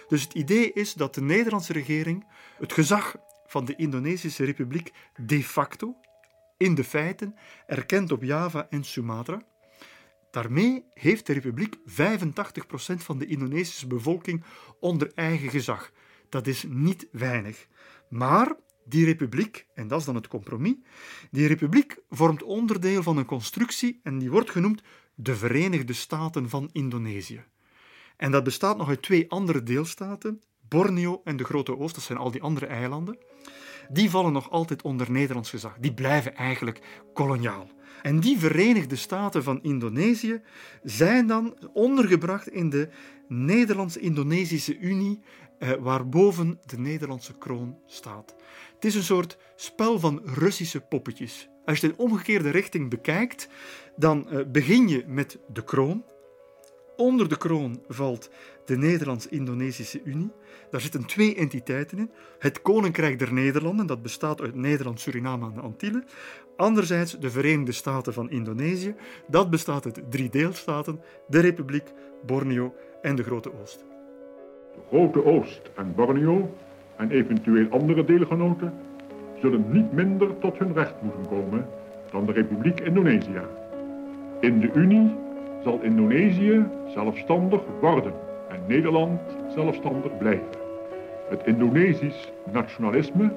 Dus 0.07 0.23
het 0.23 0.33
idee 0.33 0.73
is 0.73 0.93
dat 0.93 1.13
de 1.13 1.21
Nederlandse 1.21 1.73
regering 1.73 2.25
het 2.57 2.73
gezag 2.73 3.15
van 3.53 3.65
de 3.65 3.75
Indonesische 3.75 4.43
Republiek 4.43 4.91
de 5.15 5.43
facto, 5.43 5.95
in 6.57 6.75
de 6.75 6.83
feiten, 6.83 7.35
erkend 7.67 8.11
op 8.11 8.23
Java 8.23 8.67
en 8.69 8.83
Sumatra. 8.83 9.41
Daarmee 10.31 10.85
heeft 10.93 11.25
de 11.25 11.33
republiek 11.33 11.75
85% 11.75 11.81
van 12.95 13.17
de 13.17 13.25
Indonesische 13.25 13.87
bevolking 13.87 14.43
onder 14.79 15.11
eigen 15.15 15.49
gezag. 15.49 15.91
Dat 16.29 16.47
is 16.47 16.65
niet 16.67 17.07
weinig. 17.11 17.67
Maar 18.09 18.55
die 18.85 19.05
republiek, 19.05 19.65
en 19.73 19.87
dat 19.87 19.99
is 19.99 20.05
dan 20.05 20.15
het 20.15 20.27
compromis, 20.27 20.75
die 21.31 21.47
republiek 21.47 21.97
vormt 22.09 22.43
onderdeel 22.43 23.03
van 23.03 23.17
een 23.17 23.25
constructie 23.25 23.99
en 24.03 24.19
die 24.19 24.31
wordt 24.31 24.49
genoemd 24.49 24.81
de 25.15 25.35
Verenigde 25.35 25.93
Staten 25.93 26.49
van 26.49 26.69
Indonesië. 26.71 27.43
En 28.17 28.31
dat 28.31 28.43
bestaat 28.43 28.77
nog 28.77 28.89
uit 28.89 29.01
twee 29.01 29.29
andere 29.29 29.63
deelstaten, 29.63 30.41
Borneo 30.73 31.21
en 31.23 31.37
de 31.37 31.43
Grote 31.43 31.77
Oost, 31.77 31.95
dat 31.95 32.03
zijn 32.03 32.17
al 32.17 32.31
die 32.31 32.41
andere 32.41 32.65
eilanden. 32.65 33.17
Die 33.89 34.09
vallen 34.09 34.33
nog 34.33 34.49
altijd 34.49 34.81
onder 34.81 35.11
Nederlands 35.11 35.49
gezag. 35.49 35.77
Die 35.79 35.93
blijven 35.93 36.35
eigenlijk 36.35 36.81
koloniaal. 37.13 37.67
En 38.01 38.19
die 38.19 38.39
Verenigde 38.39 38.95
Staten 38.95 39.43
van 39.43 39.61
Indonesië 39.61 40.41
zijn 40.83 41.27
dan 41.27 41.57
ondergebracht 41.73 42.47
in 42.47 42.69
de 42.69 42.89
Nederlands-Indonesische 43.27 44.77
Unie, 44.77 45.19
eh, 45.59 45.71
waarboven 45.79 46.59
de 46.65 46.77
Nederlandse 46.77 47.37
kroon 47.37 47.77
staat. 47.85 48.35
Het 48.75 48.85
is 48.85 48.95
een 48.95 49.03
soort 49.03 49.37
spel 49.55 49.99
van 49.99 50.21
Russische 50.25 50.81
poppetjes. 50.81 51.49
Als 51.65 51.79
je 51.79 51.87
in 51.87 51.97
omgekeerde 51.97 52.49
richting 52.49 52.89
bekijkt, 52.89 53.47
dan 53.95 54.29
eh, 54.29 54.45
begin 54.51 54.87
je 54.87 55.03
met 55.07 55.39
de 55.53 55.63
kroon. 55.63 56.03
Onder 56.97 57.29
de 57.29 57.37
kroon 57.37 57.81
valt 57.87 58.29
de 58.65 58.77
Nederlands-Indonesische 58.77 60.01
Unie. 60.03 60.31
Daar 60.69 60.81
zitten 60.81 61.05
twee 61.05 61.35
entiteiten 61.35 61.97
in. 61.97 62.11
Het 62.39 62.61
Koninkrijk 62.61 63.19
der 63.19 63.33
Nederlanden, 63.33 63.85
dat 63.85 64.01
bestaat 64.01 64.41
uit 64.41 64.55
Nederland, 64.55 64.99
Suriname 64.99 65.45
en 65.45 65.53
de 65.53 65.61
Antillen. 65.61 66.05
Anderzijds 66.57 67.19
de 67.19 67.29
Verenigde 67.29 67.71
Staten 67.71 68.13
van 68.13 68.29
Indonesië. 68.29 68.95
Dat 69.27 69.49
bestaat 69.49 69.85
uit 69.85 70.01
drie 70.09 70.29
deelstaten, 70.29 70.99
de 71.27 71.39
Republiek, 71.39 71.93
Borneo 72.25 72.73
en 73.01 73.15
de 73.15 73.23
Grote 73.23 73.51
Oost. 73.61 73.85
De 74.73 74.81
Grote 74.87 75.25
Oost 75.25 75.61
en 75.75 75.95
Borneo 75.95 76.55
en 76.95 77.11
eventueel 77.11 77.67
andere 77.69 78.05
deelgenoten 78.05 78.73
zullen 79.41 79.65
niet 79.71 79.91
minder 79.91 80.37
tot 80.39 80.57
hun 80.57 80.73
recht 80.73 81.01
moeten 81.01 81.27
komen 81.27 81.67
dan 82.11 82.25
de 82.25 82.31
Republiek 82.31 82.79
Indonesië. 82.79 83.41
In 84.39 84.59
de 84.59 84.71
Unie 84.73 85.15
zal 85.63 85.79
Indonesië 85.81 86.65
zelfstandig 86.87 87.61
worden 87.81 88.13
en 88.49 88.63
Nederland 88.67 89.21
zelfstandig 89.55 90.17
blijven. 90.17 90.49
Het 91.29 91.41
Indonesisch 91.45 92.31
nationalisme 92.51 93.31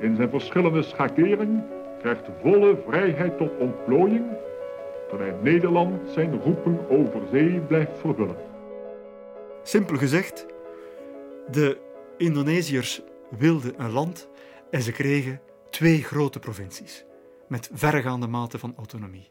in 0.00 0.16
zijn 0.16 0.30
verschillende 0.30 0.82
schakeringen 0.82 1.66
krijgt 1.98 2.28
volle 2.40 2.78
vrijheid 2.88 3.38
tot 3.38 3.50
ontplooiing, 3.58 4.24
terwijl 5.08 5.38
Nederland 5.42 6.10
zijn 6.10 6.40
roepen 6.42 6.90
over 6.90 7.20
zee 7.30 7.60
blijft 7.60 7.98
vervullen. 7.98 8.36
Simpel 9.62 9.96
gezegd, 9.96 10.46
de 11.50 11.78
Indonesiërs 12.16 13.02
wilden 13.38 13.74
een 13.76 13.90
land 13.90 14.28
en 14.70 14.82
ze 14.82 14.92
kregen 14.92 15.40
twee 15.70 16.02
grote 16.02 16.38
provincies 16.38 17.04
met 17.48 17.70
verregaande 17.72 18.26
mate 18.26 18.58
van 18.58 18.74
autonomie. 18.76 19.30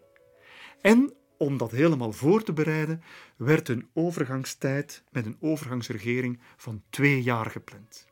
En 0.81 1.13
om 1.38 1.57
dat 1.57 1.71
helemaal 1.71 2.11
voor 2.11 2.43
te 2.43 2.53
bereiden, 2.53 3.03
werd 3.36 3.69
een 3.69 3.88
overgangstijd 3.93 5.03
met 5.11 5.25
een 5.25 5.38
overgangsregering 5.39 6.39
van 6.57 6.81
twee 6.89 7.23
jaar 7.23 7.45
gepland. 7.45 8.07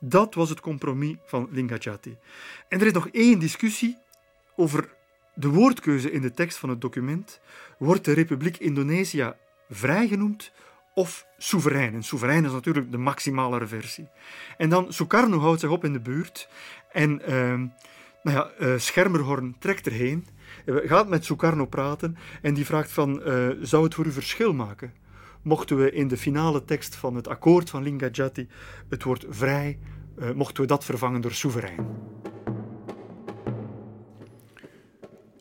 Dat 0.00 0.34
was 0.34 0.48
het 0.48 0.60
compromis 0.60 1.16
van 1.26 1.48
Lingajati. 1.50 2.16
En 2.68 2.80
er 2.80 2.86
is 2.86 2.92
nog 2.92 3.08
één 3.08 3.38
discussie 3.38 3.98
over 4.56 4.94
de 5.34 5.48
woordkeuze 5.48 6.10
in 6.10 6.22
de 6.22 6.30
tekst 6.30 6.58
van 6.58 6.68
het 6.68 6.80
document. 6.80 7.40
Wordt 7.78 8.04
de 8.04 8.12
Republiek 8.12 8.56
Indonesië 8.56 9.32
vrijgenoemd 9.68 10.52
of 10.94 11.26
soeverein? 11.38 11.94
En 11.94 12.02
soeverein 12.02 12.44
is 12.44 12.52
natuurlijk 12.52 12.90
de 12.90 12.98
maximale 12.98 13.66
versie. 13.66 14.08
En 14.56 14.68
dan 14.68 14.92
Sukarno 14.92 15.38
houdt 15.38 15.60
zich 15.60 15.70
op 15.70 15.84
in 15.84 15.92
de 15.92 16.00
buurt 16.00 16.48
en 16.92 17.20
uh, 17.20 17.28
nou 18.22 18.36
ja, 18.36 18.50
uh, 18.60 18.78
Schermerhorn 18.78 19.56
trekt 19.58 19.86
erheen 19.86 20.26
gaat 20.66 21.08
met 21.08 21.24
Sukarno 21.24 21.66
praten 21.66 22.16
en 22.42 22.54
die 22.54 22.64
vraagt 22.64 22.92
van, 22.92 23.20
uh, 23.26 23.48
zou 23.60 23.84
het 23.84 23.94
voor 23.94 24.06
u 24.06 24.12
verschil 24.12 24.52
maken? 24.52 24.92
Mochten 25.42 25.76
we 25.76 25.92
in 25.92 26.08
de 26.08 26.16
finale 26.16 26.64
tekst 26.64 26.96
van 26.96 27.14
het 27.14 27.28
akkoord 27.28 27.70
van 27.70 27.82
Lingajati 27.82 28.48
het 28.88 29.02
woord 29.02 29.24
vrij, 29.28 29.78
uh, 30.18 30.30
mochten 30.30 30.62
we 30.62 30.68
dat 30.68 30.84
vervangen 30.84 31.20
door 31.20 31.32
soeverein? 31.32 31.86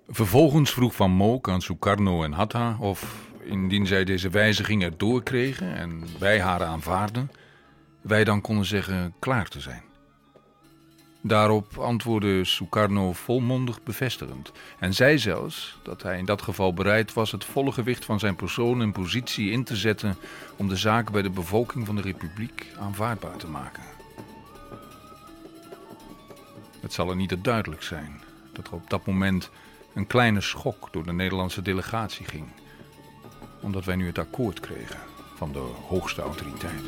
Vervolgens 0.08 0.72
vroeg 0.72 0.96
Van 0.96 1.12
Mook 1.12 1.50
aan 1.50 1.62
Sukarno 1.62 2.24
en 2.24 2.32
Hatta 2.32 2.78
of, 2.80 3.32
indien 3.44 3.88
zij 3.88 4.04
deze 4.04 4.30
wijziging 4.30 4.84
erdoor 4.84 5.24
kregen 5.24 5.76
en 5.76 6.04
wij 6.20 6.42
haar 6.42 6.64
aanvaarden, 6.64 7.32
wij 8.02 8.24
dan 8.24 8.42
konden 8.42 8.66
zeggen 8.66 9.14
klaar 9.20 9.48
te 9.48 9.60
zijn. 9.60 9.93
Daarop 11.26 11.78
antwoordde 11.78 12.46
Sukarno 12.46 13.14
volmondig 13.14 13.84
bevestigend 13.84 14.52
en 14.80 14.94
zei 14.94 15.18
zelfs 15.18 15.78
dat 15.84 16.04
hij 16.04 16.18
in 16.18 16.26
dat 16.26 16.42
geval 16.42 16.74
bereid 16.74 17.14
was 17.14 17.32
het 17.32 17.46
volle 17.46 17.72
gewicht 17.72 18.06
van 18.06 18.20
zijn 18.20 18.36
persoon 18.36 18.82
en 18.82 18.92
positie 18.92 19.52
in 19.52 19.64
te 19.64 19.76
zetten 19.76 20.16
om 20.56 20.68
de 20.68 20.76
zaak 20.76 21.12
bij 21.12 21.22
de 21.22 21.30
bevolking 21.30 21.86
van 21.86 21.96
de 21.96 22.02
republiek 22.02 22.68
aanvaardbaar 22.80 23.38
te 23.38 23.48
maken. 23.48 23.84
Het 26.80 26.94
zal 26.94 27.10
er 27.10 27.16
niet 27.16 27.30
te 27.30 27.42
duidelijk 27.42 27.84
zijn 27.84 28.22
dat 28.54 28.68
er 28.68 28.74
op 28.74 28.90
dat 28.90 29.06
moment 29.06 29.50
een 29.94 30.08
kleine 30.08 30.42
schok 30.42 30.88
door 30.92 31.04
de 31.04 31.14
Nederlandse 31.14 31.62
delegatie 31.62 32.26
ging, 32.26 32.48
omdat 33.62 33.86
wij 33.86 33.96
nu 33.96 34.08
het 34.08 34.18
akkoord 34.18 34.60
kregen 34.60 35.00
van 35.36 35.52
de 35.52 35.66
hoogste 35.88 36.22
autoriteit. 36.22 36.84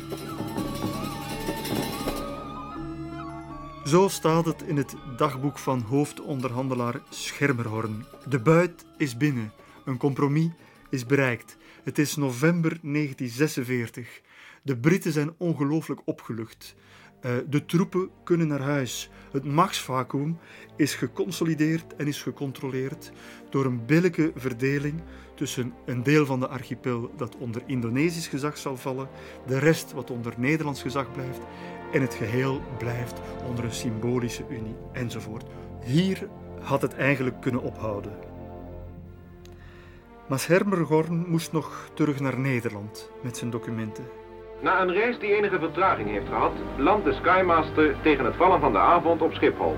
Zo 3.86 4.08
staat 4.08 4.44
het 4.44 4.62
in 4.62 4.76
het 4.76 4.94
dagboek 5.16 5.58
van 5.58 5.80
hoofdonderhandelaar 5.80 7.00
Schermerhorn. 7.08 8.04
De 8.28 8.40
buit 8.40 8.86
is 8.96 9.16
binnen. 9.16 9.52
Een 9.84 9.96
compromis 9.96 10.50
is 10.90 11.06
bereikt. 11.06 11.56
Het 11.84 11.98
is 11.98 12.16
november 12.16 12.78
1946. 12.82 14.20
De 14.62 14.76
Britten 14.76 15.12
zijn 15.12 15.34
ongelooflijk 15.36 16.00
opgelucht. 16.04 16.74
Uh, 17.22 17.32
de 17.48 17.64
troepen 17.64 18.10
kunnen 18.24 18.48
naar 18.48 18.60
huis. 18.60 19.10
Het 19.32 19.44
machtsvacuum 19.44 20.38
is 20.76 20.94
geconsolideerd 20.94 21.96
en 21.96 22.06
is 22.06 22.22
gecontroleerd 22.22 23.12
door 23.50 23.64
een 23.64 23.86
billijke 23.86 24.32
verdeling 24.34 25.02
tussen 25.34 25.72
een 25.84 26.02
deel 26.02 26.26
van 26.26 26.40
de 26.40 26.48
archipel 26.48 27.10
dat 27.16 27.36
onder 27.36 27.62
Indonesisch 27.66 28.28
gezag 28.28 28.58
zal 28.58 28.76
vallen, 28.76 29.08
de 29.46 29.58
rest 29.58 29.92
wat 29.92 30.10
onder 30.10 30.34
Nederlands 30.36 30.82
gezag 30.82 31.12
blijft 31.12 31.40
en 31.96 32.02
het 32.02 32.14
geheel 32.14 32.60
blijft 32.78 33.20
onder 33.48 33.64
een 33.64 33.72
symbolische 33.72 34.44
unie 34.48 34.76
enzovoort. 34.92 35.44
Hier 35.84 36.28
had 36.60 36.82
het 36.82 36.94
eigenlijk 36.94 37.40
kunnen 37.40 37.62
ophouden. 37.62 38.12
Maar 40.26 40.44
Hermergorn 40.46 41.24
moest 41.28 41.52
nog 41.52 41.90
terug 41.94 42.20
naar 42.20 42.38
Nederland 42.38 43.10
met 43.22 43.36
zijn 43.36 43.50
documenten. 43.50 44.04
Na 44.62 44.80
een 44.80 44.92
reis 44.92 45.18
die 45.18 45.36
enige 45.36 45.58
vertraging 45.58 46.08
heeft 46.08 46.26
gehad, 46.26 46.52
landt 46.78 47.04
de 47.04 47.12
Skymaster 47.12 47.96
tegen 48.02 48.24
het 48.24 48.36
vallen 48.36 48.60
van 48.60 48.72
de 48.72 48.78
avond 48.78 49.22
op 49.22 49.32
Schiphol. 49.32 49.76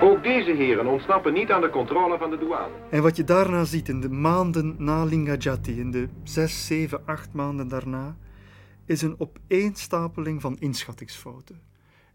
Ook 0.00 0.22
deze 0.22 0.50
heren 0.50 0.86
ontsnappen 0.86 1.32
niet 1.32 1.50
aan 1.50 1.60
de 1.60 1.70
controle 1.70 2.18
van 2.18 2.30
de 2.30 2.38
douane. 2.38 2.72
En 2.90 3.02
wat 3.02 3.16
je 3.16 3.24
daarna 3.24 3.64
ziet 3.64 3.88
in 3.88 4.00
de 4.00 4.10
maanden 4.10 4.74
na 4.78 5.04
Lingajati, 5.04 5.80
in 5.80 5.90
de 5.90 6.08
zes, 6.22 6.66
zeven, 6.66 7.02
acht 7.06 7.28
maanden 7.32 7.68
daarna, 7.68 8.16
is 8.86 9.02
een 9.02 9.20
opeenstapeling 9.20 10.40
van 10.40 10.58
inschattingsfouten. 10.58 11.62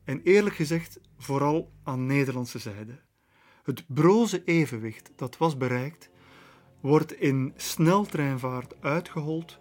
En 0.03 0.21
eerlijk 0.23 0.55
gezegd, 0.55 0.99
vooral 1.17 1.71
aan 1.83 2.05
Nederlandse 2.05 2.59
zijde. 2.59 2.99
Het 3.63 3.83
broze 3.87 4.43
evenwicht 4.43 5.11
dat 5.15 5.37
was 5.37 5.57
bereikt, 5.57 6.09
wordt 6.81 7.13
in 7.13 7.53
sneltreinvaart 7.55 8.81
uitgehold 8.81 9.59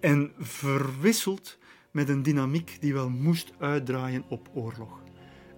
en 0.00 0.32
verwisseld 0.38 1.58
met 1.90 2.08
een 2.08 2.22
dynamiek 2.22 2.76
die 2.80 2.92
wel 2.92 3.10
moest 3.10 3.52
uitdraaien 3.58 4.24
op 4.28 4.50
oorlog. 4.54 5.02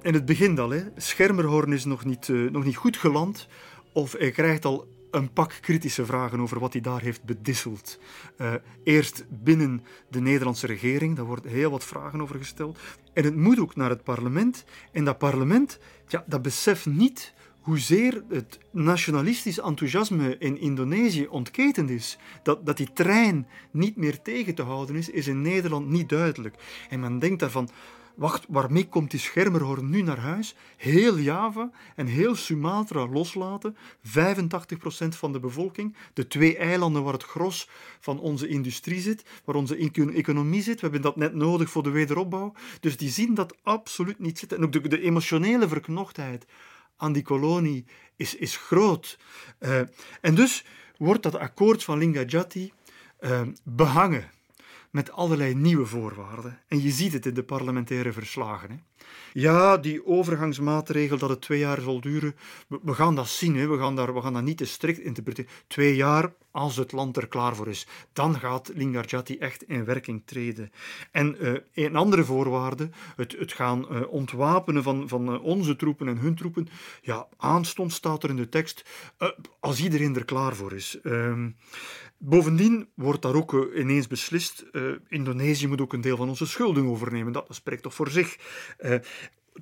En 0.02 0.14
het 0.14 0.24
begint 0.24 0.58
al, 0.58 0.70
hè. 0.70 0.82
Schermerhorn 0.96 1.72
is 1.72 1.84
nog 1.84 2.04
niet, 2.04 2.28
uh, 2.28 2.50
nog 2.50 2.64
niet 2.64 2.76
goed 2.76 2.96
geland 2.96 3.48
of 3.92 4.12
hij 4.12 4.30
krijgt 4.30 4.64
al 4.64 4.88
een 5.10 5.32
pak 5.32 5.58
kritische 5.60 6.06
vragen 6.06 6.40
over 6.40 6.58
wat 6.58 6.72
hij 6.72 6.82
daar 6.82 7.00
heeft 7.00 7.24
bedisseld. 7.24 7.98
Uh, 8.40 8.54
eerst 8.84 9.24
binnen 9.28 9.84
de 10.10 10.20
Nederlandse 10.20 10.66
regering, 10.66 11.16
daar 11.16 11.24
worden 11.24 11.50
heel 11.50 11.70
wat 11.70 11.84
vragen 11.84 12.22
over 12.22 12.36
gesteld. 12.36 12.78
En 13.12 13.24
het 13.24 13.36
moet 13.36 13.58
ook 13.58 13.76
naar 13.76 13.90
het 13.90 14.02
parlement. 14.02 14.64
En 14.92 15.04
dat 15.04 15.18
parlement, 15.18 15.78
ja, 16.08 16.24
dat 16.26 16.42
beseft 16.42 16.86
niet 16.86 17.34
hoezeer 17.60 18.22
het 18.28 18.58
nationalistisch 18.70 19.60
enthousiasme 19.60 20.36
in 20.38 20.60
Indonesië 20.60 21.26
ontketend 21.26 21.90
is. 21.90 22.18
Dat, 22.42 22.66
dat 22.66 22.76
die 22.76 22.92
trein 22.92 23.46
niet 23.70 23.96
meer 23.96 24.22
tegen 24.22 24.54
te 24.54 24.62
houden 24.62 24.96
is, 24.96 25.10
is 25.10 25.26
in 25.26 25.42
Nederland 25.42 25.88
niet 25.88 26.08
duidelijk. 26.08 26.54
En 26.88 27.00
men 27.00 27.18
denkt 27.18 27.40
daarvan, 27.40 27.68
wacht, 28.18 28.44
waarmee 28.48 28.88
komt 28.88 29.10
die 29.10 29.20
schermerhorn 29.20 29.90
nu 29.90 30.02
naar 30.02 30.18
huis? 30.18 30.54
Heel 30.76 31.18
Java 31.18 31.70
en 31.94 32.06
heel 32.06 32.34
Sumatra 32.34 33.06
loslaten, 33.06 33.76
85% 33.76 34.08
van 35.08 35.32
de 35.32 35.40
bevolking, 35.40 35.96
de 36.12 36.26
twee 36.26 36.56
eilanden 36.56 37.02
waar 37.02 37.12
het 37.12 37.22
gros 37.22 37.68
van 38.00 38.20
onze 38.20 38.48
industrie 38.48 39.00
zit, 39.00 39.24
waar 39.44 39.54
onze 39.54 39.76
economie 40.14 40.62
zit, 40.62 40.74
we 40.74 40.80
hebben 40.80 41.02
dat 41.02 41.16
net 41.16 41.34
nodig 41.34 41.70
voor 41.70 41.82
de 41.82 41.90
wederopbouw. 41.90 42.54
Dus 42.80 42.96
die 42.96 43.10
zien 43.10 43.34
dat 43.34 43.56
absoluut 43.62 44.18
niet 44.18 44.38
zitten. 44.38 44.58
En 44.58 44.64
ook 44.64 44.72
de, 44.72 44.88
de 44.88 45.00
emotionele 45.00 45.68
verknochtheid 45.68 46.46
aan 46.96 47.12
die 47.12 47.22
kolonie 47.22 47.84
is, 48.16 48.34
is 48.34 48.56
groot. 48.56 49.18
Uh, 49.60 49.80
en 50.20 50.34
dus 50.34 50.64
wordt 50.96 51.22
dat 51.22 51.34
akkoord 51.34 51.84
van 51.84 51.98
Lingajati 51.98 52.72
uh, 53.20 53.40
behangen 53.64 54.30
met 54.90 55.12
allerlei 55.12 55.54
nieuwe 55.54 55.86
voorwaarden. 55.86 56.60
En 56.68 56.82
je 56.82 56.90
ziet 56.90 57.12
het 57.12 57.26
in 57.26 57.34
de 57.34 57.42
parlementaire 57.42 58.12
verslagen. 58.12 58.70
Hè. 58.70 58.76
Ja, 59.32 59.76
die 59.76 60.06
overgangsmaatregel 60.06 61.18
dat 61.18 61.28
het 61.28 61.40
twee 61.40 61.58
jaar 61.58 61.80
zal 61.80 62.00
duren, 62.00 62.34
we, 62.82 62.94
gaan 62.94 63.14
dat 63.14 63.28
zien. 63.28 63.56
Hè. 63.56 63.66
We, 63.66 63.78
gaan 63.78 63.96
daar, 63.96 64.14
we 64.14 64.20
gaan 64.20 64.32
dat 64.32 64.42
niet 64.42 64.56
te 64.56 64.64
strikt 64.64 64.98
interpreteren. 64.98 65.50
Twee 65.66 65.96
jaar, 65.96 66.32
als 66.50 66.76
het 66.76 66.92
land 66.92 67.16
er 67.16 67.28
klaar 67.28 67.56
voor 67.56 67.68
is, 67.68 67.86
dan 68.12 68.38
gaat 68.38 68.70
Lingarjati 68.74 69.38
echt 69.38 69.62
in 69.62 69.84
werking 69.84 70.22
treden. 70.24 70.72
En 71.10 71.36
uh, 71.40 71.54
een 71.74 71.96
andere 71.96 72.24
voorwaarde, 72.24 72.90
het, 73.16 73.36
het 73.38 73.52
gaan 73.52 73.86
uh, 73.90 74.08
ontwapenen 74.08 74.82
van, 74.82 75.08
van 75.08 75.32
uh, 75.32 75.44
onze 75.44 75.76
troepen 75.76 76.08
en 76.08 76.18
hun 76.18 76.34
troepen, 76.34 76.68
ja, 77.02 77.26
aanstonds 77.36 77.94
staat 77.94 78.22
er 78.22 78.30
in 78.30 78.36
de 78.36 78.48
tekst, 78.48 78.84
als 79.60 79.80
iedereen 79.80 80.16
er 80.16 80.24
klaar 80.24 80.56
voor 80.56 80.72
is. 80.72 80.98
Ehm, 81.02 81.50
Bovendien 82.20 82.88
wordt 82.94 83.22
daar 83.22 83.34
ook 83.34 83.70
ineens 83.74 84.06
beslist, 84.06 84.64
Indonesië 85.08 85.66
moet 85.66 85.80
ook 85.80 85.92
een 85.92 86.00
deel 86.00 86.16
van 86.16 86.28
onze 86.28 86.46
schulden 86.46 86.86
overnemen. 86.86 87.32
Dat, 87.32 87.46
spreekt 87.48 87.82
toch 87.82 87.94
voor 87.94 88.10
zich. 88.10 88.36
Uh, 88.88 89.00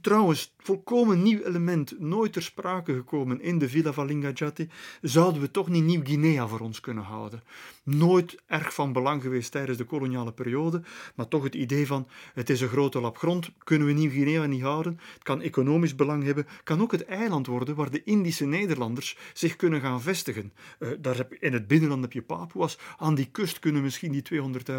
Trouwens, 0.01 0.55
volkomen 0.59 1.23
nieuw 1.23 1.43
element, 1.43 2.01
nooit 2.01 2.33
ter 2.33 2.43
sprake 2.43 2.95
gekomen 2.95 3.41
in 3.41 3.59
de 3.59 3.69
Villa 3.69 3.93
van 3.93 4.07
Lingajati, 4.07 4.69
zouden 5.01 5.41
we 5.41 5.51
toch 5.51 5.69
niet 5.69 5.85
Nieuw-Guinea 5.85 6.47
voor 6.47 6.61
ons 6.61 6.81
kunnen 6.81 7.05
houden. 7.05 7.43
Nooit 7.83 8.43
erg 8.47 8.75
van 8.75 8.93
belang 8.93 9.23
geweest 9.23 9.53
tijdens 9.53 9.79
de 9.79 9.85
koloniale 9.85 10.33
periode, 10.33 10.83
maar 11.15 11.29
toch 11.29 11.43
het 11.43 11.55
idee 11.55 11.87
van 11.87 12.09
het 12.35 12.51
is 12.51 12.61
een 12.61 12.69
grote 12.69 13.01
lap 13.01 13.19
grond, 13.19 13.51
kunnen 13.65 13.87
we 13.87 13.93
Nieuw-Guinea 13.93 14.47
niet 14.47 14.63
houden, 14.63 15.01
het 15.15 15.23
kan 15.23 15.41
economisch 15.41 15.95
belang 15.95 16.25
hebben, 16.25 16.47
kan 16.65 16.81
ook 16.81 16.93
het 16.93 17.05
eiland 17.05 17.47
worden 17.47 17.75
waar 17.75 17.91
de 17.91 18.03
Indische 18.05 18.47
Nederlanders 18.47 19.17
zich 19.33 19.57
kunnen 19.57 19.81
gaan 19.81 20.03
vestigen. 20.03 20.53
Uh, 20.79 20.89
daar 20.99 21.17
heb, 21.17 21.33
in 21.33 21.53
het 21.53 21.67
binnenland 21.67 22.03
heb 22.03 22.13
je 22.13 22.23
Papua's, 22.23 22.79
aan 22.97 23.15
die 23.15 23.29
kust 23.31 23.59
kunnen 23.59 23.83
misschien 23.83 24.13
die 24.13 24.23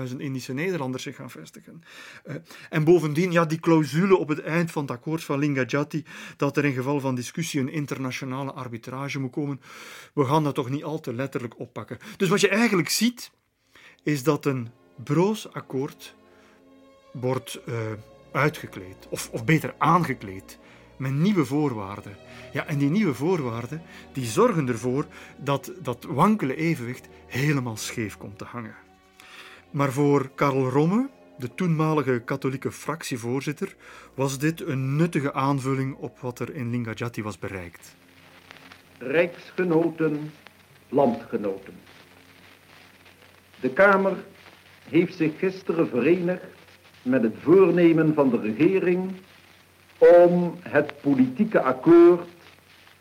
200.000 0.10 0.16
Indische 0.18 0.54
Nederlanders 0.54 1.04
zich 1.04 1.16
gaan 1.16 1.30
vestigen. 1.30 1.84
Uh, 2.26 2.36
en 2.70 2.84
bovendien, 2.84 3.32
ja, 3.32 3.46
die 3.46 3.60
clausule 3.60 4.18
op 4.18 4.28
het 4.28 4.42
eind 4.42 4.72
van 4.72 4.86
dat 4.86 5.00
akkoord 5.08 5.26
van 5.26 5.40
Lingajati 5.40 6.04
dat 6.38 6.58
er 6.58 6.66
in 6.66 6.74
geval 6.74 7.00
van 7.00 7.16
discussie 7.16 7.60
een 7.60 7.72
internationale 7.72 8.52
arbitrage 8.52 9.20
moet 9.20 9.32
komen. 9.32 9.62
We 10.14 10.26
gaan 10.26 10.44
dat 10.44 10.56
toch 10.56 10.70
niet 10.70 10.84
al 10.84 11.00
te 11.00 11.14
letterlijk 11.14 11.60
oppakken. 11.60 11.98
Dus 12.18 12.30
wat 12.30 12.42
je 12.42 12.50
eigenlijk 12.50 12.90
ziet, 12.90 13.32
is 14.04 14.24
dat 14.24 14.46
een 14.46 14.70
broos 15.04 15.54
akkoord 15.54 16.16
wordt 17.12 17.60
uh, 17.66 17.76
uitgekleed, 18.32 19.08
of, 19.10 19.30
of 19.32 19.46
beter 19.46 19.76
aangekleed, 19.78 20.60
met 20.98 21.14
nieuwe 21.14 21.46
voorwaarden. 21.46 22.18
Ja, 22.54 22.66
en 22.66 22.78
die 22.78 22.90
nieuwe 22.90 23.14
voorwaarden 23.14 23.82
die 24.14 24.26
zorgen 24.26 24.68
ervoor 24.68 25.06
dat 25.38 25.72
dat 25.82 26.04
wankele 26.04 26.56
evenwicht 26.56 27.08
helemaal 27.28 27.78
scheef 27.78 28.18
komt 28.18 28.38
te 28.38 28.46
hangen. 28.46 28.76
Maar 29.72 29.92
voor 29.92 30.32
Karl 30.36 30.70
Romme, 30.70 31.10
de 31.38 31.54
toenmalige 31.56 32.22
katholieke 32.26 32.72
fractievoorzitter, 32.72 33.76
was 34.14 34.40
dit 34.40 34.62
een 34.62 34.96
nuttige 34.96 35.34
aanvulling 35.34 35.96
op 35.96 36.20
wat 36.20 36.40
er 36.40 36.56
in 36.56 36.70
Lingajati 36.70 37.24
was 37.24 37.40
bereikt. 37.40 37.96
Rijksgenoten, 38.98 40.32
landgenoten. 40.90 41.74
De 43.60 43.70
Kamer 43.70 44.16
heeft 44.90 45.16
zich 45.16 45.40
gisteren 45.40 45.88
verenigd 45.90 46.46
met 47.02 47.24
het 47.24 47.36
voornemen 47.42 48.14
van 48.14 48.30
de 48.30 48.40
regering 48.40 49.12
om 49.98 50.58
het 50.62 51.02
politieke 51.02 51.62
akkoord 51.62 52.30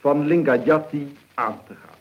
van 0.00 0.26
Lingajati 0.26 1.16
aan 1.34 1.60
te 1.66 1.74
gaan. 1.74 1.98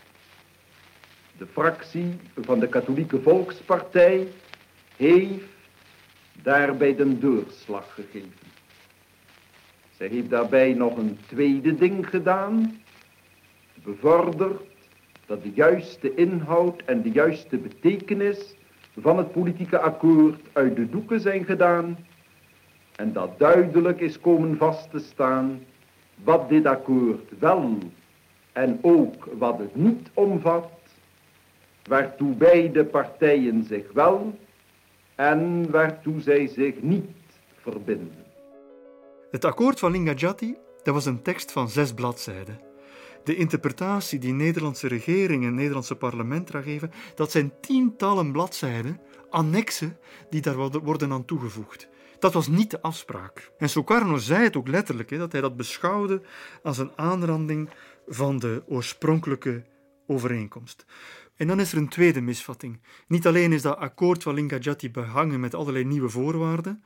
De 1.37 1.47
fractie 1.51 2.19
van 2.41 2.59
de 2.59 2.67
Katholieke 2.67 3.21
Volkspartij 3.21 4.27
heeft 4.95 5.54
daarbij 6.45 6.95
de 6.95 7.17
doorslag 7.17 7.93
gegeven. 7.93 8.47
Zij 9.97 10.07
heeft 10.07 10.29
daarbij 10.29 10.73
nog 10.73 10.97
een 10.97 11.17
tweede 11.27 11.75
ding 11.75 12.09
gedaan, 12.09 12.81
bevorderd 13.83 14.61
dat 15.25 15.43
de 15.43 15.51
juiste 15.53 16.15
inhoud 16.15 16.81
en 16.85 17.01
de 17.01 17.11
juiste 17.11 17.57
betekenis 17.57 18.55
van 18.99 19.17
het 19.17 19.31
politieke 19.31 19.79
akkoord 19.79 20.41
uit 20.53 20.75
de 20.75 20.89
doeken 20.89 21.19
zijn 21.19 21.45
gedaan 21.45 21.97
en 22.95 23.13
dat 23.13 23.39
duidelijk 23.39 23.99
is 23.99 24.19
komen 24.19 24.57
vast 24.57 24.91
te 24.91 24.99
staan 24.99 25.59
wat 26.23 26.49
dit 26.49 26.65
akkoord 26.65 27.39
wel 27.39 27.77
en 28.51 28.79
ook 28.81 29.27
wat 29.37 29.57
het 29.57 29.75
niet 29.75 30.09
omvat, 30.13 30.71
waartoe 31.83 32.33
beide 32.33 32.85
partijen 32.85 33.63
zich 33.63 33.91
wel 33.93 34.37
en 35.15 35.71
waartoe 35.71 36.21
zij 36.21 36.47
zich 36.47 36.81
niet 36.81 37.09
verbinden. 37.61 38.23
Het 39.31 39.45
akkoord 39.45 39.79
van 39.79 39.91
Lingajati 39.91 40.55
dat 40.85 40.93
was 40.93 41.05
een 41.05 41.21
tekst 41.21 41.51
van 41.51 41.69
zes 41.69 41.93
bladzijden. 41.93 42.59
De 43.23 43.35
interpretatie 43.35 44.19
die 44.19 44.33
Nederlandse 44.33 44.87
regering 44.87 45.45
en 45.45 45.55
Nederlandse 45.55 45.95
parlement 45.95 46.49
eraan 46.49 46.63
geven, 46.63 46.91
dat 47.15 47.31
zijn 47.31 47.51
tientallen 47.61 48.31
bladzijden, 48.31 48.99
annexen, 49.29 49.97
die 50.29 50.41
daar 50.41 50.55
worden 50.79 51.11
aan 51.11 51.25
toegevoegd. 51.25 51.87
Dat 52.19 52.33
was 52.33 52.47
niet 52.47 52.71
de 52.71 52.81
afspraak. 52.81 53.51
En 53.57 53.69
Sukarno 53.69 54.17
zei 54.17 54.43
het 54.43 54.55
ook 54.55 54.67
letterlijk, 54.67 55.17
dat 55.17 55.31
hij 55.31 55.41
dat 55.41 55.57
beschouwde 55.57 56.21
als 56.63 56.77
een 56.77 56.91
aanranding 56.95 57.69
van 58.07 58.39
de 58.39 58.63
oorspronkelijke 58.67 59.63
overeenkomst. 60.07 60.85
En 61.35 61.47
dan 61.47 61.59
is 61.59 61.71
er 61.71 61.77
een 61.77 61.89
tweede 61.89 62.21
misvatting. 62.21 62.81
Niet 63.07 63.27
alleen 63.27 63.53
is 63.53 63.61
dat 63.61 63.77
akkoord 63.77 64.23
van 64.23 64.33
Lingajati 64.33 64.91
behangen 64.91 65.39
met 65.39 65.53
allerlei 65.53 65.83
nieuwe 65.83 66.09
voorwaarden. 66.09 66.83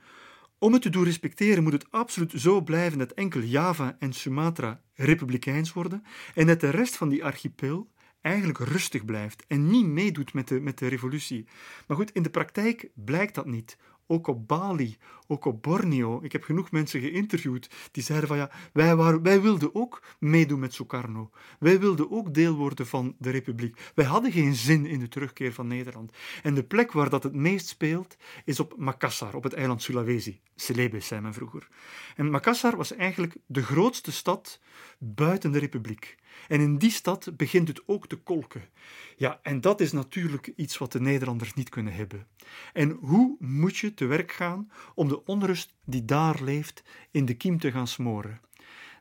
Om 0.58 0.72
het 0.72 0.82
te 0.82 0.90
doen 0.90 1.04
respecteren 1.04 1.62
moet 1.62 1.72
het 1.72 1.90
absoluut 1.90 2.32
zo 2.36 2.60
blijven 2.60 2.98
dat 2.98 3.12
enkel 3.12 3.40
Java 3.40 3.96
en 3.98 4.12
Sumatra 4.12 4.80
republikeins 4.94 5.72
worden 5.72 6.04
en 6.34 6.46
dat 6.46 6.60
de 6.60 6.70
rest 6.70 6.96
van 6.96 7.08
die 7.08 7.24
archipel 7.24 7.90
eigenlijk 8.20 8.58
rustig 8.58 9.04
blijft 9.04 9.44
en 9.46 9.70
niet 9.70 9.86
meedoet 9.86 10.32
met 10.32 10.48
de, 10.48 10.60
met 10.60 10.78
de 10.78 10.86
revolutie. 10.86 11.46
Maar 11.86 11.96
goed, 11.96 12.12
in 12.12 12.22
de 12.22 12.30
praktijk 12.30 12.88
blijkt 12.94 13.34
dat 13.34 13.46
niet 13.46 13.76
ook 14.10 14.26
op 14.26 14.48
Bali, 14.48 14.96
ook 15.26 15.44
op 15.44 15.62
Borneo. 15.62 16.20
Ik 16.22 16.32
heb 16.32 16.42
genoeg 16.42 16.70
mensen 16.70 17.00
geïnterviewd 17.00 17.70
die 17.92 18.02
zeiden 18.02 18.28
van 18.28 18.36
ja, 18.36 18.50
wij, 18.72 18.96
waren, 18.96 19.22
wij 19.22 19.40
wilden 19.40 19.74
ook 19.74 20.02
meedoen 20.18 20.58
met 20.58 20.74
Sukarno. 20.74 21.30
Wij 21.58 21.80
wilden 21.80 22.10
ook 22.10 22.34
deel 22.34 22.54
worden 22.54 22.86
van 22.86 23.14
de 23.18 23.30
republiek. 23.30 23.90
Wij 23.94 24.04
hadden 24.04 24.32
geen 24.32 24.54
zin 24.54 24.86
in 24.86 24.98
de 24.98 25.08
terugkeer 25.08 25.52
van 25.52 25.66
Nederland. 25.66 26.12
En 26.42 26.54
de 26.54 26.64
plek 26.64 26.92
waar 26.92 27.10
dat 27.10 27.22
het 27.22 27.34
meest 27.34 27.68
speelt 27.68 28.16
is 28.44 28.60
op 28.60 28.74
Makassar, 28.76 29.34
op 29.34 29.42
het 29.42 29.52
eiland 29.52 29.82
Sulawesi. 29.82 30.40
Celebes 30.56 31.06
zei 31.06 31.20
men 31.20 31.34
vroeger. 31.34 31.68
En 32.16 32.30
Makassar 32.30 32.76
was 32.76 32.92
eigenlijk 32.92 33.36
de 33.46 33.62
grootste 33.62 34.12
stad 34.12 34.60
buiten 34.98 35.52
de 35.52 35.58
republiek. 35.58 36.18
En 36.48 36.60
in 36.60 36.78
die 36.78 36.90
stad 36.90 37.36
begint 37.36 37.68
het 37.68 37.82
ook 37.86 38.06
te 38.06 38.16
kolken. 38.16 38.68
Ja, 39.16 39.40
en 39.42 39.60
dat 39.60 39.80
is 39.80 39.92
natuurlijk 39.92 40.52
iets 40.56 40.78
wat 40.78 40.92
de 40.92 41.00
Nederlanders 41.00 41.54
niet 41.54 41.68
kunnen 41.68 41.92
hebben. 41.92 42.26
En 42.72 42.90
hoe 42.90 43.36
moet 43.38 43.76
je 43.76 43.94
te 43.94 44.06
werk 44.06 44.32
gaan 44.32 44.70
om 44.94 45.08
de 45.08 45.24
onrust 45.24 45.74
die 45.84 46.04
daar 46.04 46.42
leeft 46.42 46.82
in 47.10 47.24
de 47.24 47.34
kiem 47.34 47.58
te 47.58 47.70
gaan 47.70 47.88
smoren? 47.88 48.40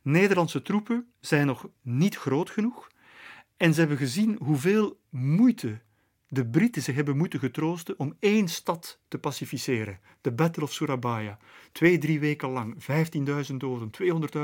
Nederlandse 0.02 0.62
troepen 0.62 1.12
zijn 1.20 1.48
nog 1.48 1.70
niet 1.82 2.18
groot 2.18 2.50
genoeg 2.50 2.90
en 3.58 3.74
ze 3.74 3.80
hebben 3.80 3.98
gezien 3.98 4.36
hoeveel 4.42 5.00
moeite 5.10 5.82
de 6.30 6.46
Britten 6.46 6.82
zich 6.82 6.96
hebben 6.96 7.18
moeten 7.18 7.40
getroosten 7.40 8.00
om 8.00 8.16
één 8.20 8.48
stad 8.48 9.00
te 9.08 9.20
pacificeren, 9.20 10.00
de 10.22 10.32
Battle 10.32 10.64
of 10.64 10.74
Surabaya. 10.74 11.38
Twee, 11.72 11.98
drie 11.98 12.20
weken 12.20 12.50
lang, 12.50 12.76
15.000 13.50 13.56
doden, 13.56 13.92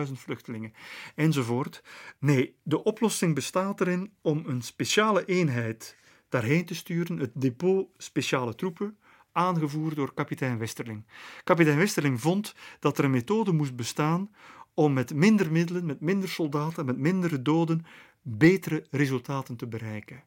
200.000 0.08 0.12
vluchtelingen, 0.14 0.74
enzovoort. 1.16 1.84
Nee, 2.20 2.56
de 2.64 2.84
oplossing 2.84 3.36
bestaat 3.36 3.82
erin 3.82 4.14
om 4.22 4.44
een 4.46 4.62
speciale 4.62 5.26
eenheid 5.26 5.98
daarheen 6.30 6.66
te 6.66 6.76
sturen, 6.76 7.18
het 7.18 7.32
depot 7.34 7.90
speciale 7.98 8.56
troepen, 8.56 8.98
aangevoerd 9.32 9.96
door 9.96 10.14
kapitein 10.14 10.58
Westerling. 10.58 11.06
Kapitein 11.44 11.78
Westerling 11.78 12.22
vond 12.22 12.56
dat 12.80 12.98
er 12.98 13.04
een 13.04 13.12
methode 13.12 13.52
moest 13.52 13.76
bestaan 13.76 14.30
om 14.74 14.94
met 14.94 15.14
minder 15.14 15.52
middelen, 15.52 15.86
met 15.86 16.02
minder 16.02 16.30
soldaten, 16.30 16.86
met 16.86 16.98
mindere 16.98 17.42
doden, 17.42 17.86
betere 18.22 18.86
resultaten 18.92 19.56
te 19.56 19.68
bereiken. 19.68 20.24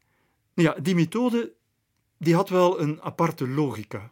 Ja, 0.63 0.77
die 0.83 0.95
methode 0.95 1.53
die 2.19 2.35
had 2.35 2.49
wel 2.49 2.81
een 2.81 3.03
aparte 3.03 3.49
logica. 3.49 4.11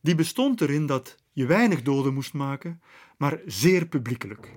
Die 0.00 0.14
bestond 0.14 0.60
erin 0.60 0.86
dat 0.86 1.16
je 1.32 1.46
weinig 1.46 1.82
doden 1.82 2.14
moest 2.14 2.32
maken, 2.32 2.80
maar 3.16 3.40
zeer 3.46 3.86
publiekelijk. 3.86 4.56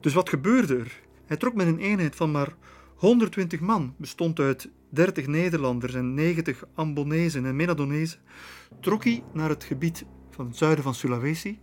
Dus 0.00 0.14
wat 0.14 0.28
gebeurde 0.28 0.76
er? 0.76 1.00
Hij 1.26 1.36
trok 1.36 1.54
met 1.54 1.66
een 1.66 1.78
eenheid 1.78 2.16
van 2.16 2.30
maar 2.30 2.56
120 2.94 3.60
man, 3.60 3.94
bestond 3.96 4.38
uit 4.38 4.70
30 4.88 5.26
Nederlanders 5.26 5.94
en 5.94 6.14
90 6.14 6.64
Ambonezen 6.74 7.46
en 7.46 7.56
Menadonezen, 7.56 8.20
trok 8.80 9.04
hij 9.04 9.22
naar 9.32 9.48
het 9.48 9.64
gebied 9.64 10.04
van 10.30 10.46
het 10.46 10.56
zuiden 10.56 10.84
van 10.84 10.94
Sulawesi. 10.94 11.58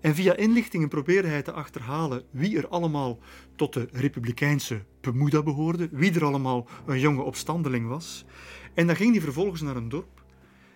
En 0.00 0.14
via 0.14 0.36
inlichtingen 0.36 0.88
probeerde 0.88 1.28
hij 1.28 1.42
te 1.42 1.52
achterhalen 1.52 2.24
wie 2.30 2.56
er 2.56 2.68
allemaal 2.68 3.18
tot 3.56 3.72
de 3.72 3.88
republikeinse 3.92 4.84
Pemuda 5.00 5.42
behoorde, 5.42 5.88
wie 5.92 6.14
er 6.14 6.24
allemaal 6.24 6.68
een 6.86 7.00
jonge 7.00 7.22
opstandeling 7.22 7.88
was. 7.88 8.24
En 8.74 8.86
dan 8.86 8.96
ging 8.96 9.12
hij 9.12 9.20
vervolgens 9.20 9.60
naar 9.60 9.76
een 9.76 9.88
dorp. 9.88 10.24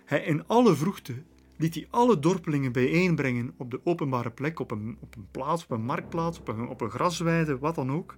Hij 0.05 0.23
in 0.23 0.47
alle 0.47 0.75
vroegte 0.75 1.13
liet 1.57 1.75
hij 1.75 1.87
alle 1.89 2.19
dorpelingen 2.19 2.71
bijeenbrengen 2.71 3.53
op 3.57 3.71
de 3.71 3.81
openbare 3.83 4.31
plek, 4.31 4.59
op 4.59 4.71
een, 4.71 4.97
op 4.99 5.15
een 5.15 5.27
plaats, 5.31 5.63
op 5.63 5.71
een 5.71 5.83
marktplaats, 5.83 6.39
op 6.39 6.47
een, 6.47 6.67
op 6.67 6.81
een 6.81 6.89
grasweide, 6.89 7.57
wat 7.59 7.75
dan 7.75 7.91
ook. 7.91 8.15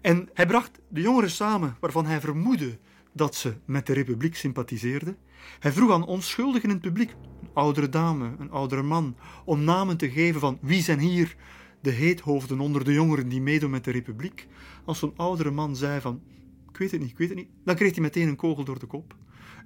En 0.00 0.28
hij 0.34 0.46
bracht 0.46 0.80
de 0.88 1.00
jongeren 1.00 1.30
samen 1.30 1.76
waarvan 1.80 2.06
hij 2.06 2.20
vermoedde 2.20 2.78
dat 3.12 3.34
ze 3.34 3.54
met 3.64 3.86
de 3.86 3.92
republiek 3.92 4.36
sympathiseerden. 4.36 5.16
Hij 5.58 5.72
vroeg 5.72 5.90
aan 5.90 6.06
onschuldigen 6.06 6.68
in 6.68 6.74
het 6.74 6.84
publiek, 6.84 7.14
oudere 7.58 7.88
dame, 7.88 8.30
een 8.38 8.50
oudere 8.50 8.82
man, 8.82 9.16
om 9.44 9.64
namen 9.64 9.96
te 9.96 10.10
geven 10.10 10.40
van 10.40 10.58
wie 10.60 10.82
zijn 10.82 10.98
hier 10.98 11.36
de 11.80 11.90
heethoofden 11.90 12.60
onder 12.60 12.84
de 12.84 12.92
jongeren 12.92 13.28
die 13.28 13.40
meedoen 13.40 13.70
met 13.70 13.84
de 13.84 13.90
republiek. 13.90 14.46
Als 14.84 14.98
zo'n 14.98 15.12
oudere 15.16 15.50
man 15.50 15.76
zei 15.76 16.00
van, 16.00 16.20
ik 16.70 16.76
weet 16.76 16.90
het 16.90 17.00
niet, 17.00 17.10
ik 17.10 17.18
weet 17.18 17.28
het 17.28 17.38
niet, 17.38 17.48
dan 17.64 17.74
kreeg 17.74 17.92
hij 17.92 18.02
meteen 18.02 18.28
een 18.28 18.36
kogel 18.36 18.64
door 18.64 18.78
de 18.78 18.86
kop. 18.86 19.16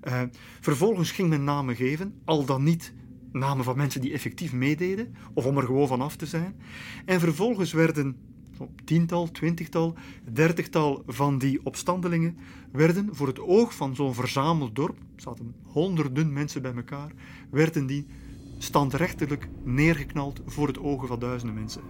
Uh, 0.04 0.22
vervolgens 0.60 1.10
ging 1.10 1.28
men 1.28 1.44
namen 1.44 1.76
geven, 1.76 2.20
al 2.24 2.44
dan 2.44 2.62
niet 2.62 2.92
namen 3.32 3.64
van 3.64 3.76
mensen 3.76 4.00
die 4.00 4.12
effectief 4.12 4.52
meededen, 4.52 5.14
of 5.34 5.46
om 5.46 5.56
er 5.56 5.62
gewoon 5.62 5.86
van 5.86 6.00
af 6.00 6.16
te 6.16 6.26
zijn. 6.26 6.60
En 7.04 7.20
vervolgens 7.20 7.72
werden 7.72 8.16
tiental, 8.84 9.30
twintigtal, 9.30 9.94
dertigtal 10.32 11.02
van 11.06 11.38
die 11.38 11.60
opstandelingen 11.62 12.36
werden 12.72 13.08
voor 13.12 13.26
het 13.26 13.40
oog 13.40 13.74
van 13.74 13.94
zo'n 13.94 14.14
verzameld 14.14 14.76
dorp, 14.76 14.98
zaten 15.16 15.54
honderden 15.62 16.32
mensen 16.32 16.62
bij 16.62 16.74
elkaar, 16.74 17.12
werden 17.50 17.86
die 17.86 18.06
standrechtelijk 18.58 19.48
neergeknald 19.62 20.40
voor 20.46 20.66
het 20.66 20.78
ogen 20.78 21.08
van 21.08 21.18
duizenden 21.18 21.54
mensen. 21.54 21.82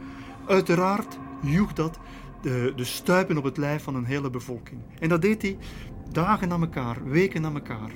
Uiteraard 0.46 1.18
joeg 1.42 1.72
dat 1.72 1.98
de, 2.42 2.72
de 2.76 2.84
stuipen 2.84 3.38
op 3.38 3.44
het 3.44 3.56
lijf 3.56 3.82
van 3.82 3.94
een 3.94 4.04
hele 4.04 4.30
bevolking. 4.30 4.80
En 4.98 5.08
dat 5.08 5.22
deed 5.22 5.42
hij 5.42 5.56
dagen 6.10 6.48
na 6.48 6.58
elkaar, 6.58 7.04
weken 7.04 7.42
na 7.42 7.52
elkaar. 7.52 7.90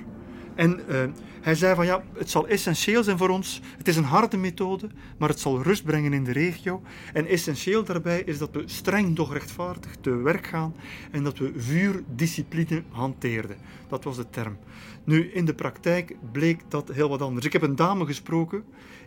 En 0.56 0.80
uh, 0.88 1.04
hij 1.40 1.54
zei 1.54 1.74
van 1.74 1.86
ja, 1.86 2.02
het 2.18 2.30
zal 2.30 2.48
essentieel 2.48 3.02
zijn 3.02 3.18
voor 3.18 3.28
ons. 3.28 3.60
Het 3.78 3.88
is 3.88 3.96
een 3.96 4.04
harde 4.04 4.36
methode, 4.36 4.88
maar 5.18 5.28
het 5.28 5.40
zal 5.40 5.62
rust 5.62 5.84
brengen 5.84 6.12
in 6.12 6.24
de 6.24 6.32
regio. 6.32 6.82
En 7.12 7.26
essentieel 7.26 7.84
daarbij 7.84 8.20
is 8.20 8.38
dat 8.38 8.50
we 8.52 8.62
streng 8.66 9.16
doch 9.16 9.32
rechtvaardig 9.32 9.96
te 10.00 10.10
werk 10.16 10.46
gaan 10.46 10.74
en 11.10 11.22
dat 11.24 11.38
we 11.38 11.52
vuurdiscipline 11.56 12.82
hanteerden. 12.90 13.56
Dat 13.88 14.04
was 14.04 14.16
de 14.16 14.30
term. 14.30 14.56
Nu, 15.04 15.30
in 15.32 15.44
de 15.44 15.54
praktijk 15.54 16.16
bleek 16.32 16.60
dat 16.68 16.90
heel 16.92 17.08
wat 17.08 17.22
anders. 17.22 17.46
Ik 17.46 17.52
heb 17.52 17.62
een 17.62 17.76
dame 17.76 18.06
gesproken 18.06 18.64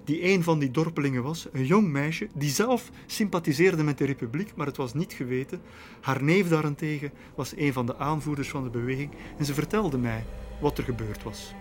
die 0.10 0.24
een 0.24 0.44
van 0.44 0.60
die 0.60 0.72
dorpelingen 0.72 1.24
was, 1.24 1.48
een 1.52 1.66
jong 1.66 1.88
meisje, 1.88 2.28
die 2.34 2.50
zelf 2.50 2.90
sympathiseerde 3.06 3.84
met 3.84 3.98
de 3.98 4.06
republiek, 4.06 4.56
maar 4.56 4.66
het 4.66 4.78
was 4.78 4.94
niet 4.94 5.14
geweten. 5.14 5.62
Haar 6.02 6.24
neef 6.24 6.48
daarentegen 6.48 7.12
was 7.36 7.54
een 7.58 7.74
van 7.74 7.86
de 7.86 7.98
aanvoerders 7.98 8.50
van 8.50 8.64
de 8.64 8.70
beweging 8.70 9.12
en 9.38 9.46
ze 9.46 9.54
vertelde 9.54 9.98
mij 9.98 10.26
wat 10.62 10.78
er 10.78 10.84
gebeurd 10.84 11.24
was. 11.24 11.54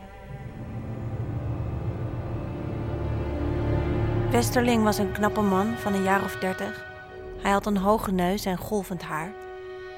Westerling 4.30 4.82
was 4.82 4.98
een 4.98 5.12
knappe 5.12 5.40
man 5.40 5.76
van 5.76 5.94
een 5.94 6.02
jaar 6.02 6.24
of 6.24 6.36
dertig. 6.36 6.86
Hij 7.38 7.50
had 7.50 7.66
een 7.66 7.76
hoge 7.76 8.12
neus 8.12 8.44
en 8.44 8.58
golvend 8.58 9.02
haar. 9.02 9.32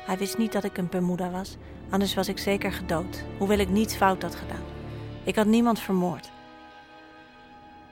Hij 0.07 0.19
wist 0.19 0.39
niet 0.39 0.53
dat 0.53 0.65
ik 0.65 0.77
een 0.77 0.89
Bermuda 0.89 1.31
was, 1.31 1.57
anders 1.91 2.15
was 2.15 2.29
ik 2.29 2.39
zeker 2.39 2.73
gedood, 2.73 3.25
hoewel 3.39 3.59
ik 3.59 3.69
niets 3.69 3.97
fout 3.97 4.23
had 4.23 4.35
gedaan. 4.35 4.65
Ik 5.25 5.37
had 5.37 5.47
niemand 5.47 5.81
vermoord. 5.81 6.31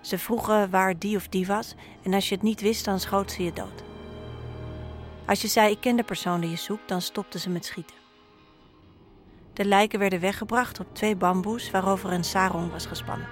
Ze 0.00 0.18
vroegen 0.18 0.70
waar 0.70 0.98
die 0.98 1.16
of 1.16 1.28
die 1.28 1.46
was 1.46 1.74
en 2.02 2.14
als 2.14 2.28
je 2.28 2.34
het 2.34 2.44
niet 2.44 2.60
wist, 2.60 2.84
dan 2.84 3.00
schoot 3.00 3.32
ze 3.32 3.42
je 3.42 3.52
dood. 3.52 3.82
Als 5.26 5.42
je 5.42 5.48
zei 5.48 5.70
ik 5.70 5.80
ken 5.80 5.96
de 5.96 6.02
persoon 6.02 6.40
die 6.40 6.50
je 6.50 6.56
zoekt, 6.56 6.88
dan 6.88 7.02
stopten 7.02 7.40
ze 7.40 7.50
met 7.50 7.64
schieten. 7.64 7.96
De 9.52 9.64
lijken 9.64 9.98
werden 9.98 10.20
weggebracht 10.20 10.80
op 10.80 10.86
twee 10.94 11.16
bamboes 11.16 11.70
waarover 11.70 12.12
een 12.12 12.24
sarong 12.24 12.70
was 12.70 12.86
gespannen. 12.86 13.28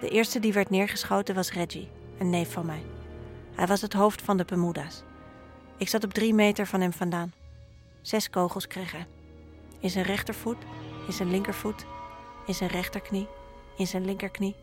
De 0.00 0.08
eerste 0.08 0.40
die 0.40 0.52
werd 0.52 0.70
neergeschoten 0.70 1.34
was 1.34 1.52
Reggie, 1.52 1.88
een 2.18 2.30
neef 2.30 2.52
van 2.52 2.66
mij. 2.66 2.82
Hij 3.54 3.66
was 3.66 3.80
het 3.80 3.92
hoofd 3.92 4.22
van 4.22 4.36
de 4.36 4.44
Bermuda's. 4.44 5.02
Ik 5.78 5.88
zat 5.88 6.04
op 6.04 6.12
drie 6.12 6.34
meter 6.34 6.66
van 6.66 6.80
hem 6.80 6.92
vandaan. 6.92 7.32
Zes 8.02 8.30
kogels 8.30 8.66
kreeg 8.66 8.92
hij. 8.92 9.06
In 9.80 9.90
zijn 9.90 10.04
rechtervoet, 10.04 10.64
in 11.06 11.12
zijn 11.12 11.30
linkervoet, 11.30 11.86
in 12.46 12.54
zijn 12.54 12.70
rechterknie, 12.70 13.28
in 13.76 13.86
zijn 13.86 14.04
linkerknie, 14.04 14.54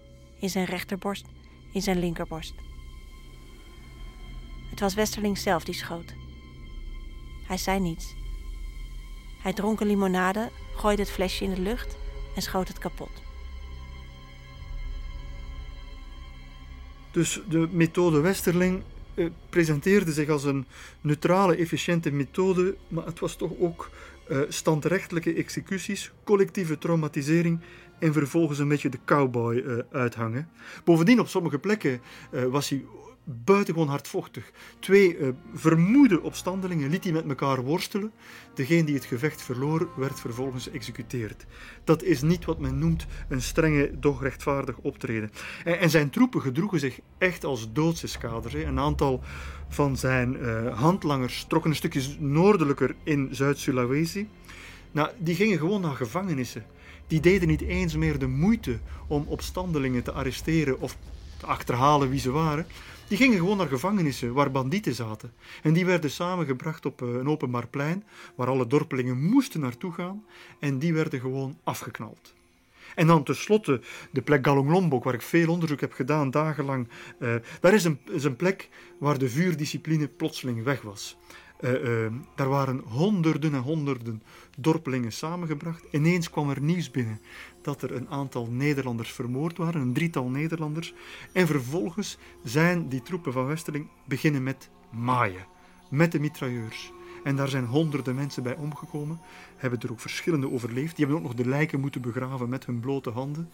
in 0.43 0.49
zijn 0.49 0.65
rechterborst, 0.65 1.25
in 1.71 1.81
zijn 1.81 1.99
linkerborst. 1.99 2.53
Het 4.69 4.79
was 4.79 4.93
Westerling 4.93 5.37
zelf 5.37 5.63
die 5.63 5.73
schoot. 5.73 6.13
Hij 7.47 7.57
zei 7.57 7.79
niets. 7.79 8.15
Hij 9.41 9.53
dronk 9.53 9.79
een 9.79 9.87
limonade, 9.87 10.49
gooide 10.75 11.01
het 11.01 11.11
flesje 11.11 11.43
in 11.43 11.53
de 11.53 11.61
lucht 11.61 11.97
en 12.35 12.41
schoot 12.41 12.67
het 12.67 12.77
kapot. 12.77 13.21
Dus 17.11 17.41
de 17.49 17.67
methode 17.71 18.19
Westerling 18.19 18.83
eh, 19.13 19.25
presenteerde 19.49 20.11
zich 20.11 20.29
als 20.29 20.43
een 20.43 20.65
neutrale, 21.01 21.55
efficiënte 21.55 22.11
methode, 22.11 22.75
maar 22.87 23.05
het 23.05 23.19
was 23.19 23.35
toch 23.35 23.51
ook 23.59 23.89
standrechtelijke 24.47 25.33
executies, 25.33 26.11
collectieve 26.23 26.77
traumatisering 26.77 27.59
en 27.99 28.13
vervolgens 28.13 28.59
een 28.59 28.67
beetje 28.67 28.89
de 28.89 28.99
cowboy 29.05 29.55
uh, 29.55 29.77
uithangen. 29.91 30.49
Bovendien, 30.83 31.19
op 31.19 31.27
sommige 31.27 31.59
plekken 31.59 32.01
uh, 32.31 32.45
was 32.45 32.69
hij 32.69 32.85
buitengewoon 33.23 33.87
hardvochtig. 33.87 34.51
Twee 34.79 35.17
uh, 35.17 35.27
vermoede 35.53 36.21
opstandelingen 36.21 36.89
liet 36.89 37.03
hij 37.03 37.13
met 37.13 37.27
elkaar 37.27 37.63
worstelen. 37.63 38.11
Degene 38.53 38.83
die 38.83 38.95
het 38.95 39.05
gevecht 39.05 39.41
verloor, 39.41 39.89
werd 39.95 40.19
vervolgens 40.19 40.63
geëxecuteerd. 40.63 41.45
Dat 41.83 42.03
is 42.03 42.21
niet 42.21 42.45
wat 42.45 42.59
men 42.59 42.79
noemt 42.79 43.05
een 43.29 43.41
strenge, 43.41 43.99
doch 43.99 44.21
rechtvaardig 44.21 44.77
optreden. 44.77 45.31
En, 45.63 45.79
en 45.79 45.89
zijn 45.89 46.09
troepen 46.09 46.41
gedroegen 46.41 46.79
zich 46.79 46.99
echt 47.17 47.43
als 47.43 47.73
doodseskaders. 47.73 48.53
Een 48.53 48.79
aantal 48.79 49.21
van 49.67 49.97
zijn 49.97 50.35
uh, 50.35 50.79
handlangers 50.79 51.45
trokken 51.47 51.69
een 51.69 51.77
stukje 51.77 52.01
noordelijker 52.19 52.95
in 53.03 53.27
Zuid-Sulawesi. 53.31 54.29
Nou, 54.91 55.09
die 55.17 55.35
gingen 55.35 55.57
gewoon 55.57 55.81
naar 55.81 55.95
gevangenissen. 55.95 56.65
Die 57.07 57.19
deden 57.19 57.47
niet 57.47 57.61
eens 57.61 57.95
meer 57.95 58.19
de 58.19 58.27
moeite 58.27 58.79
om 59.07 59.25
opstandelingen 59.27 60.03
te 60.03 60.11
arresteren 60.11 60.79
of 60.79 60.97
te 61.37 61.45
achterhalen 61.45 62.09
wie 62.09 62.19
ze 62.19 62.31
waren. 62.31 62.65
Die 63.14 63.22
gingen 63.22 63.38
gewoon 63.38 63.57
naar 63.57 63.68
gevangenissen 63.68 64.34
waar 64.34 64.52
bandieten 64.52 64.95
zaten. 64.95 65.34
En 65.61 65.73
die 65.73 65.85
werden 65.85 66.11
samengebracht 66.11 66.85
op 66.85 67.02
eh, 67.02 67.07
een 67.07 67.27
openbaar 67.27 67.68
plein 67.68 68.03
waar 68.35 68.48
alle 68.48 68.68
dorpelingen 68.68 69.23
moesten 69.23 69.60
naartoe 69.60 69.91
gaan. 69.91 70.23
En 70.60 70.80
die 70.80 70.94
werden 70.94 71.19
gewoon 71.19 71.57
afgeknald. 71.64 72.34
En 72.95 73.07
dan 73.07 73.23
tenslotte 73.23 73.81
de 74.11 74.22
plek 74.22 74.45
Galong 74.45 74.69
Lombok, 74.69 75.03
waar 75.03 75.14
ik 75.14 75.22
veel 75.22 75.49
onderzoek 75.49 75.80
heb 75.80 75.94
gedaan, 75.94 76.31
dagenlang. 76.31 76.88
Uh, 77.19 77.35
daar 77.60 77.73
is 77.73 77.84
een, 77.84 77.99
is 78.11 78.23
een 78.23 78.35
plek 78.35 78.69
waar 78.99 79.18
de 79.18 79.30
vuurdiscipline 79.30 80.07
plotseling 80.07 80.64
weg 80.64 80.81
was. 80.81 81.18
Uh, 81.60 81.84
uh, 81.84 82.11
daar 82.35 82.49
waren 82.49 82.81
honderden 82.85 83.53
en 83.53 83.61
honderden 83.61 84.23
dorpelingen 84.57 85.11
samengebracht. 85.11 85.84
Ineens 85.91 86.30
kwam 86.30 86.49
er 86.49 86.61
nieuws 86.61 86.91
binnen 86.91 87.19
dat 87.64 87.81
er 87.81 87.95
een 87.95 88.10
aantal 88.10 88.45
Nederlanders 88.45 89.11
vermoord 89.11 89.57
waren, 89.57 89.81
een 89.81 89.94
drietal 89.94 90.30
Nederlanders. 90.30 90.94
En 91.31 91.48
vervolgens 91.48 92.18
zijn 92.44 92.90
die 92.90 93.02
troepen 93.02 93.34
van 93.34 93.45
Westerling 93.45 93.88
beginnen 94.06 94.44
met 94.44 94.69
maaien, 94.90 95.45
met 95.90 96.11
de 96.11 96.19
mitrailleurs. 96.19 96.91
En 97.23 97.35
daar 97.35 97.48
zijn 97.48 97.65
honderden 97.65 98.15
mensen 98.15 98.44
bij 98.44 98.56
omgekomen, 98.56 99.19
hebben 99.56 99.80
er 99.80 99.91
ook 99.91 99.99
verschillende 99.99 100.52
overleefd. 100.52 100.95
Die 100.95 101.06
hebben 101.06 101.23
ook 101.23 101.30
nog 101.30 101.44
de 101.44 101.49
lijken 101.49 101.80
moeten 101.80 102.02
begraven 102.02 102.49
met 102.49 102.65
hun 102.65 102.80
blote 102.80 103.10
handen. 103.10 103.49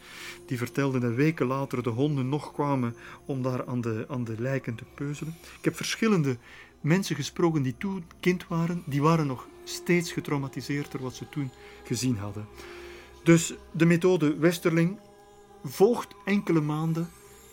Die 0.46 0.58
vertelden 0.58 1.02
dat 1.02 1.14
weken 1.14 1.46
later 1.46 1.84
de 1.84 1.90
honden 1.90 2.30
nog 2.30 2.52
kwamen 2.54 2.96
om 3.26 3.42
daar 3.42 3.66
aan 3.66 3.82
de, 3.82 4.06
aan 4.10 4.24
de 4.24 4.36
lijken 4.38 4.76
te 4.76 4.86
peuzelen. 4.96 5.36
Ik 5.58 5.66
heb 5.66 5.76
verschillende 5.76 6.38
mensen 6.82 7.16
gesproken 7.16 7.62
die 7.62 7.76
toen 7.78 8.04
kind 8.20 8.48
waren, 8.48 8.84
die 8.86 9.02
waren 9.02 9.28
nog 9.28 9.48
steeds 9.64 10.12
getraumatiseerd 10.12 10.92
door 10.92 11.02
wat 11.02 11.16
ze 11.16 11.30
toen 11.30 11.52
gezien 11.84 12.18
hadden. 12.18 12.48
Dus 13.24 13.54
de 13.72 13.86
methode 13.86 14.38
Westerling 14.38 15.00
volgt 15.64 16.16
enkele 16.26 16.62
maanden 16.62 17.10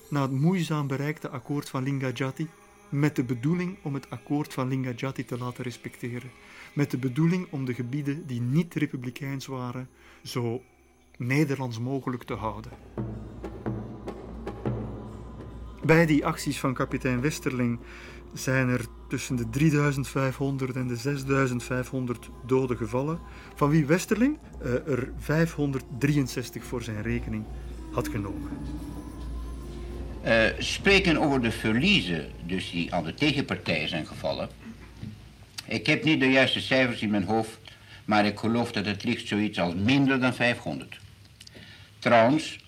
na 0.09 0.23
het 0.23 0.31
moeizaam 0.31 0.87
bereikte 0.87 1.29
akkoord 1.29 1.69
van 1.69 1.83
Lingajati 1.83 2.49
met 2.89 3.17
de 3.17 3.25
bedoeling 3.25 3.77
om 3.83 3.95
het 3.95 4.11
akkoord 4.11 4.53
van 4.53 4.69
Lingajati 4.69 5.25
te 5.25 5.39
laten 5.39 5.65
respecteren. 5.65 6.31
Met 6.73 6.91
de 6.91 6.99
bedoeling 6.99 7.47
om 7.51 7.65
de 7.65 7.75
gebieden 7.75 8.27
die 8.27 8.41
niet 8.41 8.75
republikeins 8.75 9.47
waren 9.47 9.89
zo 10.25 10.63
Nederlands 11.17 11.79
mogelijk 11.79 12.23
te 12.23 12.35
houden. 12.35 12.73
Bij 15.85 16.07
die 16.07 16.27
acties 16.27 16.61
van 16.61 16.75
kapitein 16.75 17.21
Westerling 17.21 17.79
zijn 18.35 18.69
er 18.69 18.87
tussen 19.09 19.37
de 19.37 19.51
3500 19.51 20.77
en 20.77 20.87
de 20.87 20.97
6500 20.97 22.29
doden 22.47 22.77
gevallen, 22.77 23.19
van 23.55 23.71
wie 23.71 23.87
Westerling 23.87 24.39
uh, 24.63 24.73
er 24.73 25.13
563 25.19 26.65
voor 26.65 26.83
zijn 26.83 27.03
rekening 27.03 27.45
had 27.93 28.09
genomen. 28.09 28.51
Uh, 30.25 30.45
spreken 30.59 31.19
over 31.19 31.43
de 31.43 31.51
verliezen 31.51 32.27
dus 32.47 32.71
die 32.71 32.95
aan 32.95 33.05
de 33.05 33.15
tegenpartij 33.15 33.89
zijn 33.89 34.07
gevallen. 34.07 34.49
Ik 35.67 35.87
heb 35.87 36.05
niet 36.05 36.21
de 36.21 36.31
juiste 36.31 36.61
cijfers 36.61 37.03
in 37.03 37.11
mijn 37.11 37.25
hoofd, 37.25 37.59
maar 38.05 38.27
ik 38.27 38.39
geloof 38.39 38.73
dat 38.73 38.87
het 38.87 39.05
ligt 39.05 39.29
zoiets 39.29 39.59
als 39.59 39.75
minder 39.75 40.21
dan 40.21 40.35
500. 40.35 40.99
Trouwens, 41.99 42.59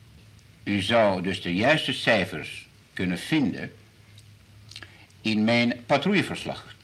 u 0.65 0.81
zou 0.83 1.23
dus 1.23 1.43
de 1.43 1.55
juiste 1.55 1.93
cijfers 1.93 2.69
kunnen 2.93 3.19
vinden 3.19 3.71
in 5.21 5.45
mijn 5.45 5.75
patrouilleverslag. 5.87 6.77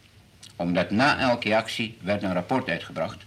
Omdat 0.56 0.90
na 0.90 1.18
elke 1.18 1.56
actie 1.56 1.96
werd 2.00 2.22
een 2.22 2.32
rapport 2.32 2.68
uitgebracht. 2.68 3.24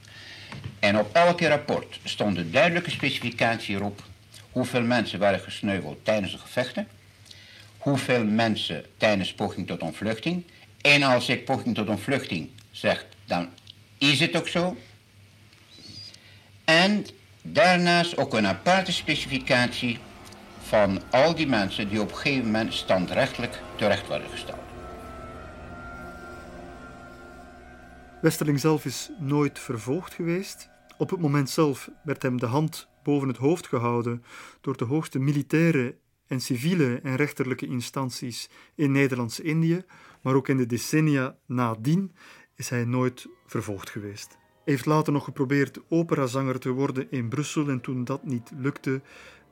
En 0.79 0.97
op 0.97 1.15
elke 1.15 1.47
rapport 1.47 1.99
stond 2.03 2.37
een 2.37 2.51
duidelijke 2.51 2.89
specificatie 2.89 3.75
erop 3.75 4.03
hoeveel 4.51 4.81
mensen 4.81 5.19
waren 5.19 5.39
gesneuveld 5.39 6.05
tijdens 6.05 6.31
de 6.31 6.37
gevechten, 6.37 6.87
hoeveel 7.77 8.25
mensen 8.25 8.85
tijdens 8.97 9.33
poging 9.33 9.67
tot 9.67 9.81
ontvluchting. 9.81 10.43
En 10.81 11.03
als 11.03 11.29
ik 11.29 11.45
poging 11.45 11.75
tot 11.75 11.87
ontvluchting 11.89 12.49
zeg, 12.71 13.05
dan 13.25 13.49
is 13.97 14.19
het 14.19 14.35
ook 14.35 14.47
zo. 14.47 14.77
En 16.65 17.05
daarnaast 17.41 18.17
ook 18.17 18.33
een 18.33 18.47
aparte 18.47 18.91
specificatie 18.91 19.99
van 20.63 21.01
al 21.11 21.35
die 21.35 21.47
mensen 21.47 21.89
die 21.89 22.01
op 22.01 22.09
een 22.09 22.17
gegeven 22.17 22.45
moment 22.45 22.73
standrechtelijk 22.73 23.59
terecht 23.75 24.07
worden 24.07 24.29
gesteld. 24.29 24.56
Westerling 28.21 28.59
zelf 28.59 28.85
is 28.85 29.09
nooit 29.19 29.59
vervolgd 29.59 30.13
geweest. 30.13 30.69
Op 30.97 31.09
het 31.09 31.19
moment 31.19 31.49
zelf 31.49 31.89
werd 32.03 32.21
hem 32.21 32.39
de 32.39 32.45
hand 32.45 32.89
boven 33.03 33.27
het 33.27 33.37
hoofd 33.37 33.67
gehouden 33.67 34.23
door 34.61 34.77
de 34.77 34.85
hoogste 34.85 35.19
militaire 35.19 35.95
en 36.27 36.41
civiele 36.41 36.99
en 37.03 37.15
rechterlijke 37.15 37.67
instanties 37.67 38.49
in 38.75 38.91
Nederlands-Indië, 38.91 39.83
maar 40.21 40.35
ook 40.35 40.47
in 40.47 40.57
de 40.57 40.65
decennia 40.65 41.37
nadien 41.45 42.15
is 42.55 42.69
hij 42.69 42.85
nooit 42.85 43.27
vervolgd 43.45 43.89
geweest. 43.89 44.27
Hij 44.29 44.73
heeft 44.73 44.85
later 44.85 45.13
nog 45.13 45.23
geprobeerd 45.23 45.79
operazanger 45.89 46.59
te 46.59 46.69
worden 46.69 47.11
in 47.11 47.29
Brussel 47.29 47.69
en 47.69 47.81
toen 47.81 48.03
dat 48.03 48.23
niet 48.23 48.51
lukte, 48.57 49.01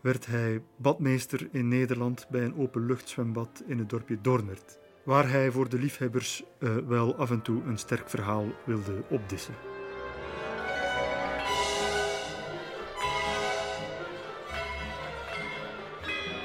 werd 0.02 0.26
hij 0.26 0.62
badmeester 0.78 1.48
in 1.52 1.68
Nederland 1.68 2.28
bij 2.30 2.44
een 2.44 2.58
openluchtzwembad 2.58 3.64
in 3.68 3.80
het 3.80 3.90
dorpje 3.90 4.22
Dornert, 4.22 4.80
waar 5.06 5.30
hij 5.30 5.52
voor 5.52 5.69
de 5.69 5.80
liefhebbers 5.80 6.44
uh, 6.60 6.76
wel 6.88 7.15
af 7.15 7.30
en 7.30 7.41
toe 7.41 7.64
een 7.64 7.77
sterk 7.77 8.10
verhaal 8.10 8.45
wilde 8.64 9.03
opdissen. 9.10 9.53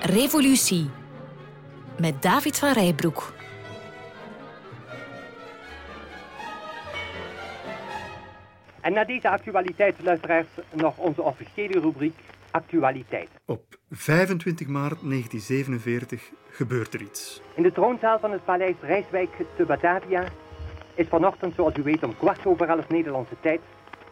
Revolutie 0.00 0.90
met 1.98 2.22
David 2.22 2.58
van 2.58 2.72
Rijbroek. 2.72 3.32
En 8.80 8.92
na 8.92 9.04
deze 9.04 9.28
actualiteitsluisteraars 9.28 10.46
nog 10.72 10.98
onze 10.98 11.22
officiële 11.22 11.80
rubriek 11.80 12.18
Actualiteit. 12.50 13.28
Op 13.44 13.62
25 13.90 14.66
maart 14.66 15.00
1947 15.02 16.30
gebeurt 16.50 16.94
er 16.94 17.00
iets. 17.00 17.42
In 17.54 17.62
de 17.62 17.72
troonzaal 17.72 18.18
van 18.18 18.32
het 18.32 18.44
paleis 18.44 18.76
Rijswijk 18.80 19.30
te 19.56 19.64
Batavia 19.64 20.24
is 20.94 21.06
vanochtend, 21.08 21.54
zoals 21.54 21.76
u 21.76 21.82
weet, 21.82 22.02
om 22.02 22.16
kwart 22.16 22.46
over 22.46 22.68
elf 22.68 22.88
Nederlandse 22.88 23.36
tijd 23.40 23.60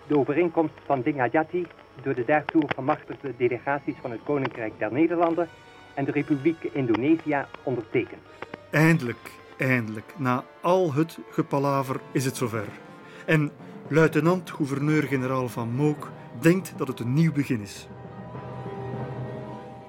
de 0.06 0.18
overeenkomst 0.18 0.74
van 0.86 1.02
Dinghajati 1.02 1.66
door 2.02 2.14
de 2.14 2.24
daartoe 2.24 2.62
gemachtigde 2.74 3.34
delegaties 3.36 3.94
van 4.00 4.10
het 4.10 4.20
Koninkrijk 4.24 4.72
der 4.78 4.92
Nederlanden 4.92 5.48
en 5.94 6.04
de 6.04 6.10
Republiek 6.10 6.62
Indonesië 6.72 7.44
ondertekend. 7.62 8.22
Eindelijk, 8.70 9.30
eindelijk, 9.58 10.14
na 10.16 10.44
al 10.60 10.92
het 10.92 11.18
gepalaver 11.30 12.00
is 12.12 12.24
het 12.24 12.36
zover. 12.36 12.68
En 13.26 13.50
luitenant-gouverneur-generaal 13.88 15.48
Van 15.48 15.68
Mook 15.68 16.10
denkt 16.40 16.72
dat 16.76 16.88
het 16.88 17.00
een 17.00 17.12
nieuw 17.12 17.32
begin 17.32 17.60
is. 17.60 17.88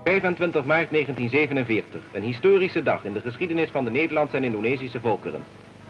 25 0.10 0.65
maart 0.65 0.90
1947, 0.91 2.02
een 2.11 2.23
historische 2.23 2.84
dag 2.84 3.03
in 3.03 3.14
de 3.14 3.22
geschiedenis 3.22 3.69
van 3.69 3.84
de 3.84 3.91
Nederlandse 3.91 4.38
en 4.38 4.44
Indonesische 4.44 4.99
volkeren. 4.99 5.44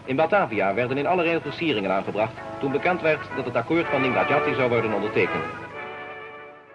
In 0.06 0.16
Batavia 0.16 0.74
werden 0.74 0.98
in 0.98 1.08
allerlei 1.08 1.40
versieringen 1.42 1.92
aangebracht 1.92 2.34
toen 2.60 2.72
bekend 2.72 3.02
werd 3.02 3.30
dat 3.36 3.46
het 3.46 3.56
akkoord 3.56 3.86
van 3.86 4.02
Ningadjati 4.02 4.54
zou 4.56 4.70
worden 4.70 4.94
ondertekend. 4.94 5.69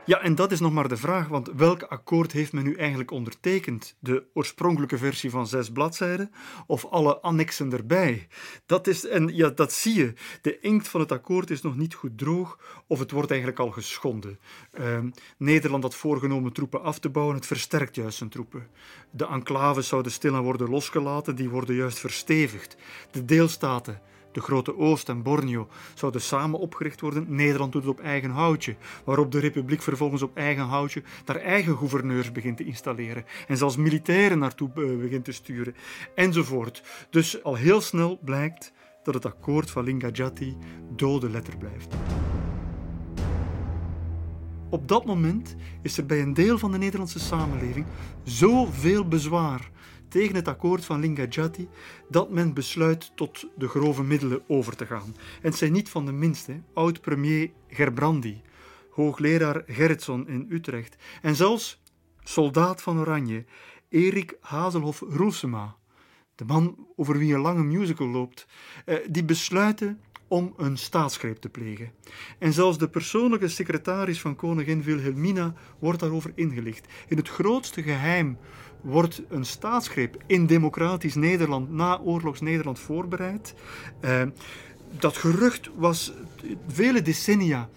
Ja, 0.07 0.21
en 0.21 0.35
dat 0.35 0.53
is 0.53 0.61
nog 0.61 0.73
maar 0.73 0.89
de 0.89 0.97
vraag, 0.97 1.29
want 1.29 1.51
welk 1.57 1.83
akkoord 1.83 2.33
heeft 2.33 2.53
men 2.53 2.65
nu 2.65 2.75
eigenlijk 2.75 3.11
ondertekend? 3.11 3.97
De 3.99 4.25
oorspronkelijke 4.35 4.99
versie 4.99 5.31
van 5.31 5.47
zes 5.47 5.71
bladzijden 5.71 6.31
of 6.67 6.85
alle 6.85 7.21
annexen 7.21 7.73
erbij? 7.73 8.27
Dat 8.67 8.87
is, 8.87 9.07
en 9.07 9.29
ja, 9.29 9.49
dat 9.49 9.73
zie 9.73 9.95
je. 9.95 10.13
De 10.43 10.61
inkt 10.61 10.89
van 10.89 11.01
het 11.01 11.13
akkoord 11.13 11.51
is 11.51 11.63
nog 11.63 11.77
niet 11.77 11.95
goed 11.95 12.19
droog 12.19 12.59
of 12.87 12.99
het 12.99 13.11
wordt 13.11 13.31
eigenlijk 13.31 13.61
al 13.61 13.71
geschonden. 13.71 14.39
Uh, 14.81 14.99
Nederland 15.39 15.83
had 15.83 15.95
voorgenomen 15.95 16.53
troepen 16.53 16.83
af 16.83 16.99
te 16.99 17.09
bouwen, 17.09 17.37
het 17.37 17.47
versterkt 17.47 17.95
juist 17.95 18.19
zijn 18.19 18.31
troepen. 18.31 18.67
De 19.11 19.27
enclaves 19.27 19.89
zouden 19.89 20.13
stilaan 20.13 20.43
worden 20.43 20.71
losgelaten, 20.71 21.37
die 21.37 21.51
worden 21.51 21.75
juist 21.75 21.99
verstevigd. 21.99 22.77
De 23.11 23.25
deelstaten 23.25 24.01
de 24.35 24.41
Grote 24.41 24.79
Oost 24.79 25.09
en 25.09 25.23
Borneo 25.23 25.69
zouden 25.95 26.21
samen 26.21 26.59
opgericht 26.59 27.01
worden. 27.01 27.27
Nederland 27.29 27.73
doet 27.73 27.83
het 27.83 27.91
op 27.91 28.01
eigen 28.01 28.31
houtje, 28.31 28.77
waarop 29.05 29.33
de 29.33 29.39
Republiek 29.39 29.83
vervolgens 29.83 30.23
op 30.23 30.37
eigen 30.37 30.65
houtje 30.65 31.03
daar 31.25 31.37
eigen 31.37 31.77
gouverneurs 31.77 32.33
begint 32.33 32.57
te 32.57 32.65
installeren 32.65 33.25
en 33.49 33.57
zelfs 33.57 33.77
militairen 33.77 34.39
naartoe 34.39 34.71
eh, 34.75 34.97
begint 35.01 35.25
te 35.25 35.33
sturen, 35.33 35.75
enzovoort. 36.15 36.83
Dus 37.11 37.43
al 37.43 37.55
heel 37.55 37.81
snel 37.81 38.19
blijkt 38.25 38.73
dat 39.03 39.15
het 39.15 39.27
akkoord 39.27 39.71
van 39.71 39.85
Lingajati 39.85 40.57
dode 40.97 41.31
letter 41.31 41.57
blijft. 41.57 41.95
Op 44.71 44.89
dat 44.89 45.05
moment 45.05 45.57
is 45.83 45.99
er 45.99 46.07
bij 46.07 46.23
een 46.23 46.35
deel 46.35 46.59
van 46.59 46.73
de 46.73 46.79
Nederlandse 46.79 47.19
samenleving 47.19 47.87
zoveel 48.23 49.09
bezwaar 49.09 49.71
tegen 50.15 50.35
het 50.35 50.49
akkoord 50.49 50.85
van 50.85 51.01
Lingajati 51.01 51.69
dat 52.09 52.31
men 52.31 52.55
besluit 52.55 53.13
tot 53.15 53.47
de 53.57 53.69
grove 53.69 54.03
middelen 54.03 54.43
over 54.49 54.77
te 54.77 54.87
gaan. 54.87 55.15
En 55.43 55.49
het 55.49 55.57
zijn 55.57 55.73
niet 55.73 55.89
van 55.89 56.07
de 56.07 56.13
minste, 56.13 56.61
oud-premier 56.75 57.51
Gerbrandi, 57.69 58.43
hoogleraar 58.91 59.63
Gerritson 59.67 60.29
in 60.29 60.47
Utrecht 60.49 60.97
en 61.23 61.37
zelfs 61.37 61.83
soldaat 62.23 62.83
van 62.83 62.99
Oranje, 62.99 63.45
Erik 63.89 64.37
Hazelhoff 64.41 65.01
Roelsema, 65.01 65.77
de 66.35 66.45
man 66.45 66.87
over 66.97 67.19
wie 67.19 67.35
een 67.35 67.41
lange 67.41 67.65
musical 67.65 68.09
loopt, 68.09 68.47
eh, 68.85 68.97
die 69.09 69.25
besluiten 69.25 70.01
om 70.29 70.55
een 70.57 70.77
staatsgreep 70.77 71.37
te 71.37 71.49
plegen. 71.49 71.93
En 72.39 72.53
zelfs 72.53 72.79
de 72.79 72.89
persoonlijke 72.89 73.49
secretaris 73.49 74.21
van 74.21 74.37
koningin 74.37 74.83
Wilhelmina 74.83 75.55
wordt 75.79 76.01
daarover 76.01 76.33
ingelicht. 76.35 76.87
In 77.09 77.17
het 77.17 77.29
grootste 77.29 77.83
geheim 77.83 78.39
wordt 78.85 79.23
een 79.29 79.45
staatsgreep 79.45 80.23
in 80.27 80.47
democratisch 80.47 81.15
Nederland, 81.15 81.71
na 81.71 81.99
oorlogs 81.99 82.41
Nederland, 82.41 82.79
voorbereid. 82.79 83.55
Uh, 84.05 84.23
dat 84.99 85.17
gerucht 85.17 85.71
was 85.77 86.13
vele 86.67 87.03
decennia 87.03 87.69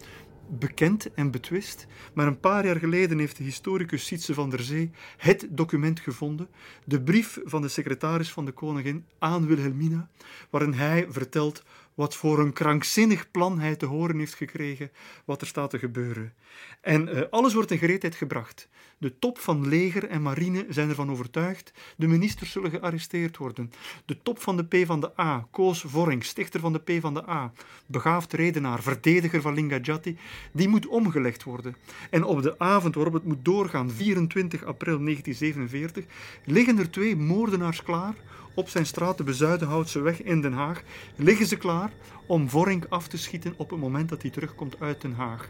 bekend 0.50 1.14
en 1.14 1.32
betwist, 1.32 1.88
maar 2.14 2.28
een 2.28 2.40
paar 2.40 2.66
jaar 2.66 2.76
geleden 2.76 3.20
heeft 3.20 3.38
de 3.38 3.44
historicus 3.44 4.06
Sietse 4.06 4.34
van 4.34 4.50
der 4.50 4.60
Zee 4.60 4.92
het 5.18 5.48
document 5.50 6.00
gevonden, 6.00 6.48
de 6.84 7.02
brief 7.02 7.40
van 7.44 7.62
de 7.62 7.68
secretaris 7.68 8.32
van 8.32 8.46
de 8.46 8.52
koningin 8.52 9.06
aan 9.20 9.48
Wilhelmina, 9.48 10.10
waarin 10.50 10.74
hij 10.74 11.06
vertelt 11.10 11.64
wat 11.98 12.16
voor 12.16 12.40
een 12.40 12.54
krankzinnig 12.54 13.32
plan 13.32 13.60
hij 13.60 13.76
te 13.76 13.86
horen 13.86 14.20
heeft 14.20 14.34
gekregen 14.34 14.92
wat 15.26 15.42
er 15.42 15.48
staat 15.48 15.70
te 15.70 15.80
gebeuren. 15.80 16.34
En 16.82 17.08
uh, 17.08 17.22
alles 17.30 17.54
wordt 17.54 17.72
in 17.72 17.78
gereedheid 17.78 18.16
gebracht. 18.16 18.70
De 18.98 19.20
top 19.20 19.38
van 19.40 19.68
leger 19.68 20.08
en 20.08 20.22
marine 20.22 20.66
zijn 20.70 20.90
ervan 20.90 21.12
overtuigd, 21.12 21.72
de 21.96 22.08
ministers 22.08 22.52
zullen 22.52 22.72
gearresteerd 22.72 23.38
worden. 23.38 23.72
De 24.06 24.18
top 24.22 24.42
van 24.42 24.58
de 24.58 24.64
P 24.64 24.86
van 24.86 25.00
de 25.00 25.20
A, 25.20 25.48
Koos 25.52 25.82
Vorring, 25.82 26.24
stichter 26.24 26.60
van 26.60 26.74
de 26.74 26.80
P 26.80 27.02
van 27.02 27.14
de 27.14 27.30
A, 27.30 27.52
begaafd 27.86 28.34
redenaar, 28.34 28.82
verdediger 28.82 29.42
van 29.42 29.54
Lingajati, 29.54 30.18
die 30.52 30.68
moet 30.68 30.88
omgelegd 30.88 31.44
worden. 31.44 31.76
En 32.10 32.24
op 32.24 32.42
de 32.42 32.60
avond 32.60 32.96
waarop 32.96 33.14
het 33.14 33.26
moet 33.26 33.46
doorgaan, 33.46 33.92
24 33.92 34.64
april 34.64 35.00
1947, 35.00 36.06
liggen 36.46 36.78
er 36.78 36.90
twee 36.90 37.16
moordenaars 37.16 37.84
klaar 37.84 38.16
op 38.58 38.70
zijn 38.70 38.86
straat 38.86 39.18
de 39.18 39.24
Bezuidenhoutse 39.24 40.00
weg 40.00 40.22
in 40.22 40.42
Den 40.42 40.54
Haag, 40.54 40.84
liggen 41.16 41.46
ze 41.46 41.58
klaar 41.58 41.92
om 42.28 42.50
Vorink 42.50 42.86
af 42.90 43.08
te 43.08 43.18
schieten 43.18 43.54
op 43.58 43.70
het 43.70 43.80
moment 43.80 44.10
dat 44.10 44.22
hij 44.22 44.32
terugkomt 44.32 44.80
uit 44.80 45.02
Den 45.02 45.14
Haag. 45.14 45.50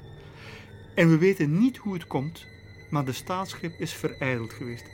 En 0.96 1.10
we 1.10 1.18
weten 1.18 1.60
niet 1.60 1.78
hoe 1.78 1.94
het 1.94 2.08
komt, 2.08 2.46
maar 2.90 3.06
de 3.06 3.12
staatsgreep 3.12 3.80
is 3.80 3.94
verijdeld 3.94 4.54
geweest. 4.54 4.86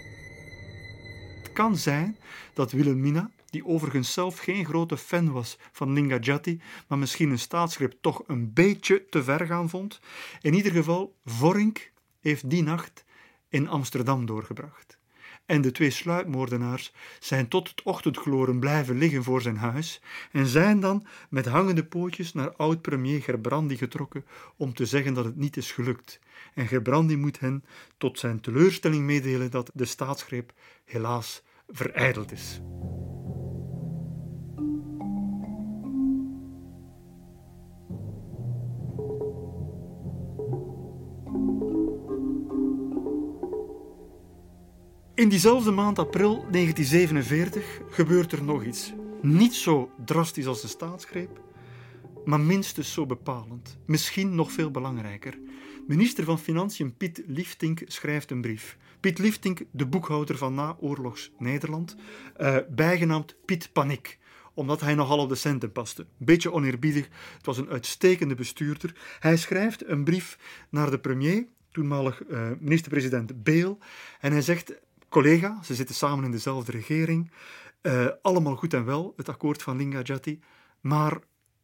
kan 1.53 1.77
zijn 1.77 2.17
dat 2.53 2.71
Wilhelmina, 2.71 3.31
die 3.49 3.65
overigens 3.65 4.13
zelf 4.13 4.37
geen 4.37 4.65
grote 4.65 4.97
fan 4.97 5.31
was 5.31 5.57
van 5.71 5.93
Lingajati, 5.93 6.61
maar 6.87 6.97
misschien 6.97 7.29
een 7.29 7.39
staatsgreep 7.39 7.93
toch 8.01 8.23
een 8.27 8.53
beetje 8.53 9.05
te 9.09 9.23
ver 9.23 9.45
gaan 9.45 9.69
vond. 9.69 9.99
In 10.41 10.53
ieder 10.53 10.71
geval, 10.71 11.15
Vorink 11.25 11.91
heeft 12.19 12.49
die 12.49 12.63
nacht 12.63 13.03
in 13.49 13.67
Amsterdam 13.67 14.25
doorgebracht. 14.25 15.01
En 15.45 15.61
de 15.61 15.71
twee 15.71 15.89
sluipmoordenaars 15.89 16.93
zijn 17.19 17.47
tot 17.47 17.69
het 17.69 17.83
ochtendgloren 17.83 18.59
blijven 18.59 18.97
liggen 18.97 19.23
voor 19.23 19.41
zijn 19.41 19.57
huis 19.57 20.01
en 20.31 20.45
zijn 20.45 20.79
dan 20.79 21.05
met 21.29 21.45
hangende 21.45 21.85
pootjes 21.85 22.33
naar 22.33 22.55
oud-premier 22.55 23.21
Gerbrandi 23.21 23.77
getrokken 23.77 24.25
om 24.57 24.73
te 24.73 24.85
zeggen 24.85 25.13
dat 25.13 25.25
het 25.25 25.35
niet 25.35 25.57
is 25.57 25.71
gelukt. 25.71 26.19
En 26.53 26.67
Gerbrandi 26.67 27.17
moet 27.17 27.39
hen 27.39 27.63
tot 27.97 28.19
zijn 28.19 28.41
teleurstelling 28.41 29.03
meedelen 29.03 29.51
dat 29.51 29.71
de 29.73 29.85
staatsgreep 29.85 30.53
helaas 30.85 31.43
verijdeld 31.67 32.31
is. 32.31 32.61
In 45.23 45.29
diezelfde 45.29 45.71
maand 45.71 45.99
april 45.99 46.45
1947 46.51 47.81
gebeurt 47.89 48.31
er 48.31 48.43
nog 48.43 48.63
iets. 48.63 48.93
Niet 49.21 49.53
zo 49.53 49.91
drastisch 50.05 50.47
als 50.47 50.61
de 50.61 50.67
staatsgreep, 50.67 51.41
maar 52.25 52.39
minstens 52.39 52.93
zo 52.93 53.05
bepalend. 53.05 53.77
Misschien 53.85 54.35
nog 54.35 54.51
veel 54.51 54.71
belangrijker. 54.71 55.39
Minister 55.87 56.23
van 56.23 56.39
Financiën 56.39 56.97
Piet 56.97 57.23
Liefdink 57.27 57.81
schrijft 57.85 58.31
een 58.31 58.41
brief. 58.41 58.77
Piet 58.99 59.17
Liefdink, 59.19 59.61
de 59.71 59.85
boekhouder 59.85 60.37
van 60.37 60.53
naoorlogs 60.53 61.31
Nederland, 61.37 61.95
uh, 62.41 62.57
bijgenaamd 62.69 63.35
Piet 63.45 63.69
Paniek 63.73 64.19
omdat 64.53 64.81
hij 64.81 64.95
nogal 64.95 65.19
op 65.19 65.29
de 65.29 65.35
centen 65.35 65.71
paste. 65.71 66.05
Beetje 66.17 66.51
oneerbiedig, 66.51 67.09
het 67.37 67.45
was 67.45 67.57
een 67.57 67.69
uitstekende 67.69 68.35
bestuurder. 68.35 68.95
Hij 69.19 69.37
schrijft 69.37 69.87
een 69.87 70.03
brief 70.03 70.37
naar 70.69 70.91
de 70.91 70.99
premier, 70.99 71.45
toenmalig 71.71 72.23
uh, 72.29 72.49
minister-president 72.59 73.43
Beel, 73.43 73.77
en 74.19 74.31
hij 74.31 74.41
zegt 74.41 74.73
collega, 75.13 75.63
ze 75.63 75.75
zitten 75.75 75.95
samen 75.95 76.25
in 76.25 76.31
dezelfde 76.31 76.71
regering, 76.71 77.31
uh, 77.81 78.07
allemaal 78.21 78.55
goed 78.55 78.73
en 78.73 78.85
wel, 78.85 79.13
het 79.15 79.29
akkoord 79.29 79.63
van 79.63 79.77
Lingajati, 79.77 80.39
maar 80.81 81.19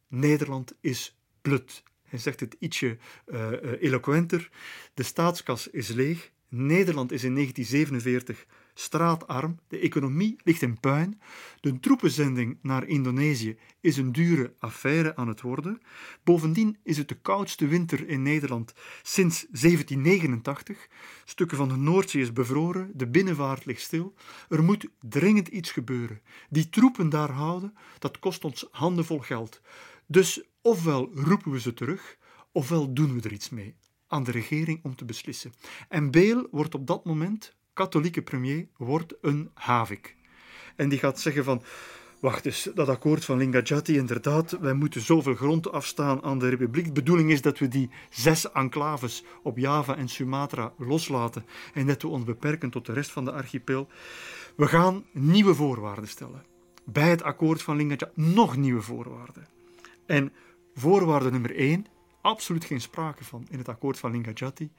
Nederland 0.08 0.72
is 0.80 1.18
blut. 1.42 1.82
Hij 2.02 2.18
zegt 2.18 2.40
het 2.40 2.56
ietsje 2.58 2.98
uh, 3.26 3.50
uh, 3.50 3.82
eloquenter. 3.82 4.50
De 4.94 5.02
staatskas 5.02 5.68
is 5.68 5.88
leeg. 5.88 6.30
Nederland 6.48 7.12
is 7.12 7.24
in 7.24 7.34
1947 7.34 8.46
straatarm, 8.80 9.58
de 9.68 9.78
economie 9.78 10.36
ligt 10.44 10.62
in 10.62 10.80
puin, 10.80 11.20
de 11.60 11.80
troepenzending 11.80 12.58
naar 12.62 12.86
Indonesië 12.86 13.56
is 13.80 13.96
een 13.96 14.12
dure 14.12 14.54
affaire 14.58 15.16
aan 15.16 15.28
het 15.28 15.40
worden. 15.40 15.80
Bovendien 16.24 16.76
is 16.82 16.96
het 16.96 17.08
de 17.08 17.14
koudste 17.14 17.66
winter 17.66 18.08
in 18.08 18.22
Nederland 18.22 18.72
sinds 19.02 19.46
1789. 19.50 20.88
Stukken 21.24 21.56
van 21.56 21.68
de 21.68 21.76
Noordzee 21.76 22.22
is 22.22 22.32
bevroren, 22.32 22.90
de 22.94 23.06
binnenvaart 23.06 23.64
ligt 23.64 23.80
stil. 23.80 24.14
Er 24.48 24.62
moet 24.62 24.88
dringend 25.00 25.48
iets 25.48 25.70
gebeuren. 25.70 26.20
Die 26.48 26.68
troepen 26.68 27.08
daar 27.08 27.30
houden, 27.30 27.74
dat 27.98 28.18
kost 28.18 28.44
ons 28.44 28.68
handenvol 28.70 29.18
geld. 29.18 29.60
Dus 30.06 30.42
ofwel 30.60 31.10
roepen 31.14 31.50
we 31.50 31.60
ze 31.60 31.74
terug, 31.74 32.16
ofwel 32.52 32.92
doen 32.92 33.14
we 33.14 33.20
er 33.22 33.32
iets 33.32 33.50
mee 33.50 33.76
aan 34.06 34.24
de 34.24 34.30
regering 34.30 34.80
om 34.82 34.96
te 34.96 35.04
beslissen. 35.04 35.52
En 35.88 36.10
Beel 36.10 36.48
wordt 36.50 36.74
op 36.74 36.86
dat 36.86 37.04
moment 37.04 37.58
katholieke 37.80 38.22
premier 38.22 38.66
wordt 38.76 39.14
een 39.20 39.50
havik. 39.54 40.16
En 40.76 40.88
die 40.88 40.98
gaat 40.98 41.20
zeggen 41.20 41.44
van, 41.44 41.62
wacht 42.20 42.46
eens, 42.46 42.70
dat 42.74 42.88
akkoord 42.88 43.24
van 43.24 43.38
Lingajati, 43.38 43.96
inderdaad, 43.96 44.58
wij 44.60 44.72
moeten 44.72 45.00
zoveel 45.00 45.34
grond 45.34 45.72
afstaan 45.72 46.22
aan 46.22 46.38
de 46.38 46.48
republiek. 46.48 46.84
De 46.84 46.92
bedoeling 46.92 47.30
is 47.30 47.42
dat 47.42 47.58
we 47.58 47.68
die 47.68 47.90
zes 48.10 48.52
enclaves 48.52 49.24
op 49.42 49.58
Java 49.58 49.96
en 49.96 50.08
Sumatra 50.08 50.72
loslaten 50.78 51.44
en 51.74 51.86
dat 51.86 52.02
we 52.02 52.08
ons 52.08 52.24
beperken 52.24 52.70
tot 52.70 52.86
de 52.86 52.92
rest 52.92 53.10
van 53.10 53.24
de 53.24 53.32
archipel. 53.32 53.88
We 54.56 54.66
gaan 54.66 55.04
nieuwe 55.12 55.54
voorwaarden 55.54 56.08
stellen. 56.08 56.44
Bij 56.84 57.10
het 57.10 57.22
akkoord 57.22 57.62
van 57.62 57.76
Lingajati 57.76 58.12
nog 58.14 58.56
nieuwe 58.56 58.82
voorwaarden. 58.82 59.46
En 60.06 60.32
voorwaarde 60.74 61.30
nummer 61.30 61.56
één, 61.56 61.86
absoluut 62.20 62.64
geen 62.64 62.80
sprake 62.80 63.24
van 63.24 63.46
in 63.50 63.58
het 63.58 63.68
akkoord 63.68 63.98
van 63.98 64.10
Lingajati. 64.10 64.70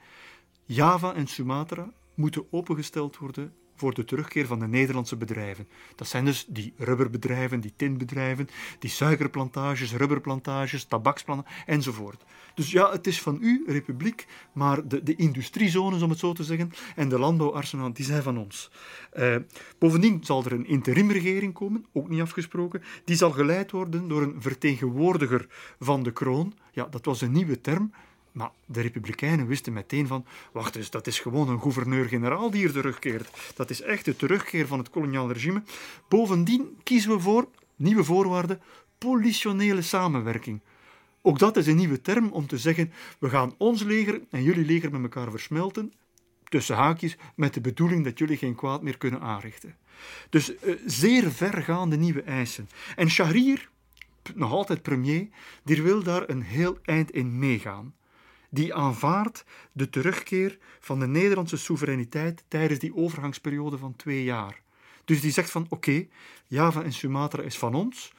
Java 0.64 1.14
en 1.14 1.26
Sumatra 1.26 1.92
moeten 2.14 2.46
opengesteld 2.50 3.18
worden 3.18 3.52
voor 3.74 3.94
de 3.94 4.04
terugkeer 4.04 4.46
van 4.46 4.58
de 4.58 4.66
Nederlandse 4.66 5.16
bedrijven. 5.16 5.68
Dat 5.96 6.08
zijn 6.08 6.24
dus 6.24 6.46
die 6.48 6.72
rubberbedrijven, 6.76 7.60
die 7.60 7.72
tinbedrijven, 7.76 8.48
die 8.78 8.90
suikerplantages, 8.90 9.94
rubberplantages, 9.94 10.84
tabaksplantages 10.84 11.62
enzovoort. 11.66 12.24
Dus 12.54 12.70
ja, 12.70 12.90
het 12.90 13.06
is 13.06 13.20
van 13.20 13.38
u, 13.40 13.64
republiek, 13.66 14.26
maar 14.52 14.88
de, 14.88 15.02
de 15.02 15.16
industriezones, 15.16 16.02
om 16.02 16.10
het 16.10 16.18
zo 16.18 16.32
te 16.32 16.44
zeggen, 16.44 16.70
en 16.96 17.08
de 17.08 17.18
landbouwarsenaal, 17.18 17.92
die 17.92 18.04
zijn 18.04 18.22
van 18.22 18.38
ons. 18.38 18.70
Uh, 19.14 19.36
bovendien 19.78 20.24
zal 20.24 20.44
er 20.44 20.52
een 20.52 20.66
interimregering 20.66 21.54
komen, 21.54 21.86
ook 21.92 22.08
niet 22.08 22.20
afgesproken, 22.20 22.82
die 23.04 23.16
zal 23.16 23.30
geleid 23.30 23.70
worden 23.70 24.08
door 24.08 24.22
een 24.22 24.42
vertegenwoordiger 24.42 25.46
van 25.80 26.02
de 26.02 26.12
kroon. 26.12 26.54
Ja, 26.72 26.86
dat 26.86 27.04
was 27.04 27.20
een 27.20 27.32
nieuwe 27.32 27.60
term, 27.60 27.92
maar 28.32 28.50
de 28.66 28.80
Republikeinen 28.80 29.46
wisten 29.46 29.72
meteen 29.72 30.06
van, 30.06 30.24
wacht 30.52 30.76
eens, 30.76 30.90
dat 30.90 31.06
is 31.06 31.20
gewoon 31.20 31.48
een 31.48 31.60
gouverneur-generaal 31.60 32.50
die 32.50 32.60
hier 32.60 32.72
terugkeert. 32.72 33.30
Dat 33.54 33.70
is 33.70 33.80
echt 33.80 34.04
de 34.04 34.16
terugkeer 34.16 34.66
van 34.66 34.78
het 34.78 34.90
koloniaal 34.90 35.32
regime. 35.32 35.62
Bovendien 36.08 36.76
kiezen 36.82 37.10
we 37.10 37.20
voor, 37.20 37.48
nieuwe 37.76 38.04
voorwaarden, 38.04 38.60
politionele 38.98 39.82
samenwerking. 39.82 40.60
Ook 41.22 41.38
dat 41.38 41.56
is 41.56 41.66
een 41.66 41.76
nieuwe 41.76 42.00
term 42.00 42.28
om 42.28 42.46
te 42.46 42.58
zeggen, 42.58 42.92
we 43.18 43.28
gaan 43.28 43.54
ons 43.58 43.82
leger 43.82 44.20
en 44.30 44.42
jullie 44.42 44.64
leger 44.64 44.90
met 44.90 45.02
elkaar 45.02 45.30
versmelten, 45.30 45.92
tussen 46.44 46.76
haakjes, 46.76 47.16
met 47.34 47.54
de 47.54 47.60
bedoeling 47.60 48.04
dat 48.04 48.18
jullie 48.18 48.36
geen 48.36 48.54
kwaad 48.54 48.82
meer 48.82 48.98
kunnen 48.98 49.20
aanrichten. 49.20 49.76
Dus 50.30 50.52
uh, 50.52 50.74
zeer 50.86 51.32
vergaande 51.32 51.96
nieuwe 51.96 52.22
eisen. 52.22 52.68
En 52.96 53.10
Shahrir, 53.10 53.68
nog 54.34 54.50
altijd 54.50 54.82
premier, 54.82 55.28
die 55.64 55.82
wil 55.82 56.02
daar 56.02 56.28
een 56.28 56.42
heel 56.42 56.78
eind 56.82 57.10
in 57.10 57.38
meegaan 57.38 57.94
die 58.52 58.74
aanvaardt 58.74 59.44
de 59.72 59.90
terugkeer 59.90 60.58
van 60.80 60.98
de 60.98 61.06
Nederlandse 61.06 61.56
soevereiniteit 61.56 62.44
tijdens 62.48 62.80
die 62.80 62.96
overgangsperiode 62.96 63.78
van 63.78 63.96
twee 63.96 64.24
jaar. 64.24 64.62
Dus 65.04 65.20
die 65.20 65.32
zegt 65.32 65.50
van 65.50 65.66
oké, 65.68 66.06
Java 66.46 66.82
en 66.82 66.92
Sumatra 66.92 67.42
is 67.42 67.58
van 67.58 67.74
ons, 67.74 68.12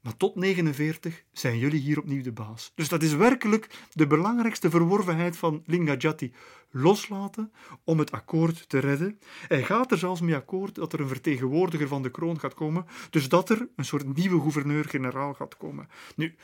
maar 0.00 0.16
tot 0.16 0.34
49 0.34 1.24
zijn 1.32 1.58
jullie 1.58 1.80
hier 1.80 1.98
opnieuw 1.98 2.22
de 2.22 2.32
baas. 2.32 2.72
Dus 2.74 2.88
dat 2.88 3.02
is 3.02 3.14
werkelijk 3.14 3.68
de 3.92 4.06
belangrijkste 4.06 4.70
verworvenheid 4.70 5.36
van 5.36 5.62
Lingajati. 5.66 6.32
Loslaten 6.74 7.52
om 7.84 7.98
het 7.98 8.12
akkoord 8.12 8.68
te 8.68 8.78
redden. 8.78 9.18
Hij 9.48 9.62
gaat 9.62 9.90
er 9.90 9.98
zelfs 9.98 10.20
mee 10.20 10.34
akkoord 10.34 10.74
dat 10.74 10.92
er 10.92 11.00
een 11.00 11.08
vertegenwoordiger 11.08 11.88
van 11.88 12.02
de 12.02 12.10
kroon 12.10 12.40
gaat 12.40 12.54
komen. 12.54 12.86
Dus 13.10 13.28
dat 13.28 13.50
er 13.50 13.68
een 13.76 13.84
soort 13.84 14.16
nieuwe 14.16 14.40
gouverneur-generaal 14.40 15.34
gaat 15.34 15.56
komen. 15.56 15.88
Nu, 16.16 16.34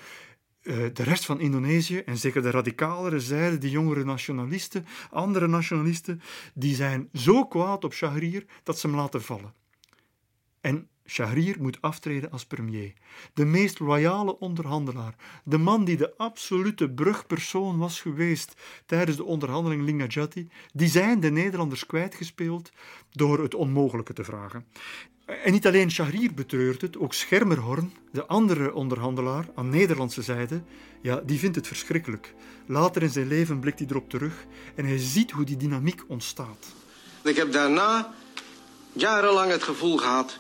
de 0.68 1.02
rest 1.02 1.24
van 1.24 1.40
Indonesië, 1.40 1.98
en 1.98 2.16
zeker 2.16 2.42
de 2.42 2.50
radicalere 2.50 3.20
zijde, 3.20 3.58
die 3.58 3.70
jongere 3.70 4.04
nationalisten, 4.04 4.86
andere 5.10 5.46
nationalisten, 5.46 6.20
die 6.54 6.74
zijn 6.74 7.08
zo 7.12 7.44
kwaad 7.44 7.84
op 7.84 7.94
Shahrir 7.94 8.44
dat 8.62 8.78
ze 8.78 8.86
hem 8.86 8.96
laten 8.96 9.22
vallen. 9.22 9.54
En 10.60 10.88
Shahrir 11.06 11.56
moet 11.60 11.80
aftreden 11.80 12.30
als 12.30 12.46
premier. 12.46 12.92
De 13.34 13.44
meest 13.44 13.78
loyale 13.78 14.38
onderhandelaar. 14.38 15.14
De 15.44 15.58
man 15.58 15.84
die 15.84 15.96
de 15.96 16.16
absolute 16.16 16.90
brugpersoon 16.90 17.78
was 17.78 18.00
geweest 18.00 18.60
tijdens 18.86 19.16
de 19.16 19.24
onderhandeling 19.24 19.82
Lingajati. 19.82 20.48
Die 20.72 20.88
zijn 20.88 21.20
de 21.20 21.30
Nederlanders 21.30 21.86
kwijtgespeeld 21.86 22.72
door 23.10 23.42
het 23.42 23.54
onmogelijke 23.54 24.12
te 24.12 24.24
vragen. 24.24 24.66
En 25.28 25.52
niet 25.52 25.66
alleen 25.66 25.90
Shahrir 25.90 26.34
betreurt 26.34 26.80
het, 26.80 26.98
ook 26.98 27.14
Schermerhorn, 27.14 27.92
de 28.10 28.26
andere 28.26 28.74
onderhandelaar 28.74 29.48
aan 29.55 29.70
Nederlandse 29.70 30.22
zijde, 30.22 30.60
ja, 31.02 31.20
die 31.24 31.38
vindt 31.38 31.56
het 31.56 31.66
verschrikkelijk. 31.66 32.34
Later 32.66 33.02
in 33.02 33.10
zijn 33.10 33.28
leven 33.28 33.60
blikt 33.60 33.78
hij 33.78 33.88
erop 33.90 34.10
terug 34.10 34.32
en 34.74 34.84
hij 34.84 34.98
ziet 34.98 35.30
hoe 35.30 35.44
die 35.44 35.56
dynamiek 35.56 36.02
ontstaat. 36.06 36.66
Ik 37.22 37.36
heb 37.36 37.52
daarna 37.52 38.14
jarenlang 38.92 39.50
het 39.50 39.62
gevoel 39.62 39.96
gehad 39.96 40.38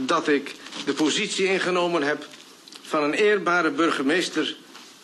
dat 0.00 0.28
ik 0.28 0.54
de 0.84 0.92
positie 0.92 1.46
ingenomen 1.46 2.02
heb 2.02 2.26
van 2.82 3.02
een 3.02 3.14
eerbare 3.14 3.70
burgemeester 3.70 4.56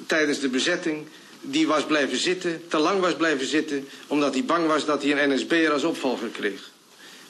tijdens 0.07 0.41
de 0.41 0.49
bezetting. 0.49 1.07
Die 1.41 1.67
was 1.67 1.87
blijven 1.87 2.19
zitten, 2.19 2.69
te 2.69 2.79
lang 2.79 3.01
was 3.01 3.17
blijven 3.17 3.47
zitten, 3.47 3.89
omdat 4.07 4.35
hij 4.35 4.45
bang 4.45 4.67
was 4.67 4.85
dat 4.85 5.03
hij 5.03 5.23
een 5.23 5.35
NSB'er 5.35 5.73
als 5.73 5.85
opvolger 5.85 6.29
kreeg. 6.29 6.71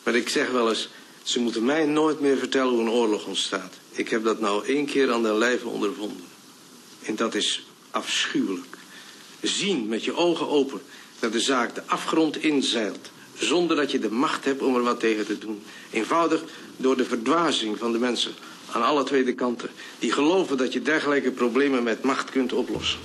Maar 0.03 0.15
ik 0.15 0.29
zeg 0.29 0.51
wel 0.51 0.69
eens, 0.69 0.89
ze 1.29 1.41
moeten 1.41 1.65
mij 1.65 1.87
nooit 1.87 2.21
meer 2.21 2.37
vertellen 2.37 2.73
hoe 2.73 2.81
een 2.81 2.91
oorlog 2.91 3.27
ontstaat. 3.27 3.75
Ik 3.91 4.09
heb 4.09 4.25
dat 4.25 4.41
nou 4.41 4.67
één 4.67 4.87
keer 4.87 5.13
aan 5.13 5.23
den 5.23 5.39
lijve 5.39 5.69
ondervonden. 5.69 6.25
En 7.03 7.17
dat 7.17 7.35
is 7.35 7.67
afschuwelijk. 7.91 8.79
Zien 9.43 9.89
met 9.89 10.05
je 10.05 10.17
ogen 10.17 10.49
open 10.49 10.81
dat 11.19 11.33
de 11.33 11.41
zaak 11.41 11.75
de 11.75 11.83
afgrond 11.87 12.37
inzeilt. 12.37 13.11
zonder 13.35 13.77
dat 13.77 13.91
je 13.91 13.99
de 13.99 14.11
macht 14.11 14.45
hebt 14.45 14.63
om 14.63 14.75
er 14.75 14.83
wat 14.83 15.01
tegen 15.01 15.27
te 15.27 15.39
doen. 15.39 15.63
Eenvoudig 15.91 16.45
door 16.77 16.97
de 16.97 17.05
verdwazing 17.05 17.79
van 17.79 17.93
de 17.93 17.99
mensen 17.99 18.33
aan 18.73 18.83
alle 18.83 19.05
tweede 19.05 19.35
kanten... 19.35 19.71
die 19.99 20.13
geloven 20.13 20.57
dat 20.57 20.73
je 20.73 20.83
dergelijke 20.83 21.31
problemen 21.31 21.83
met 21.83 22.03
macht 22.03 22.31
kunt 22.31 22.53
oplossen. 22.53 23.01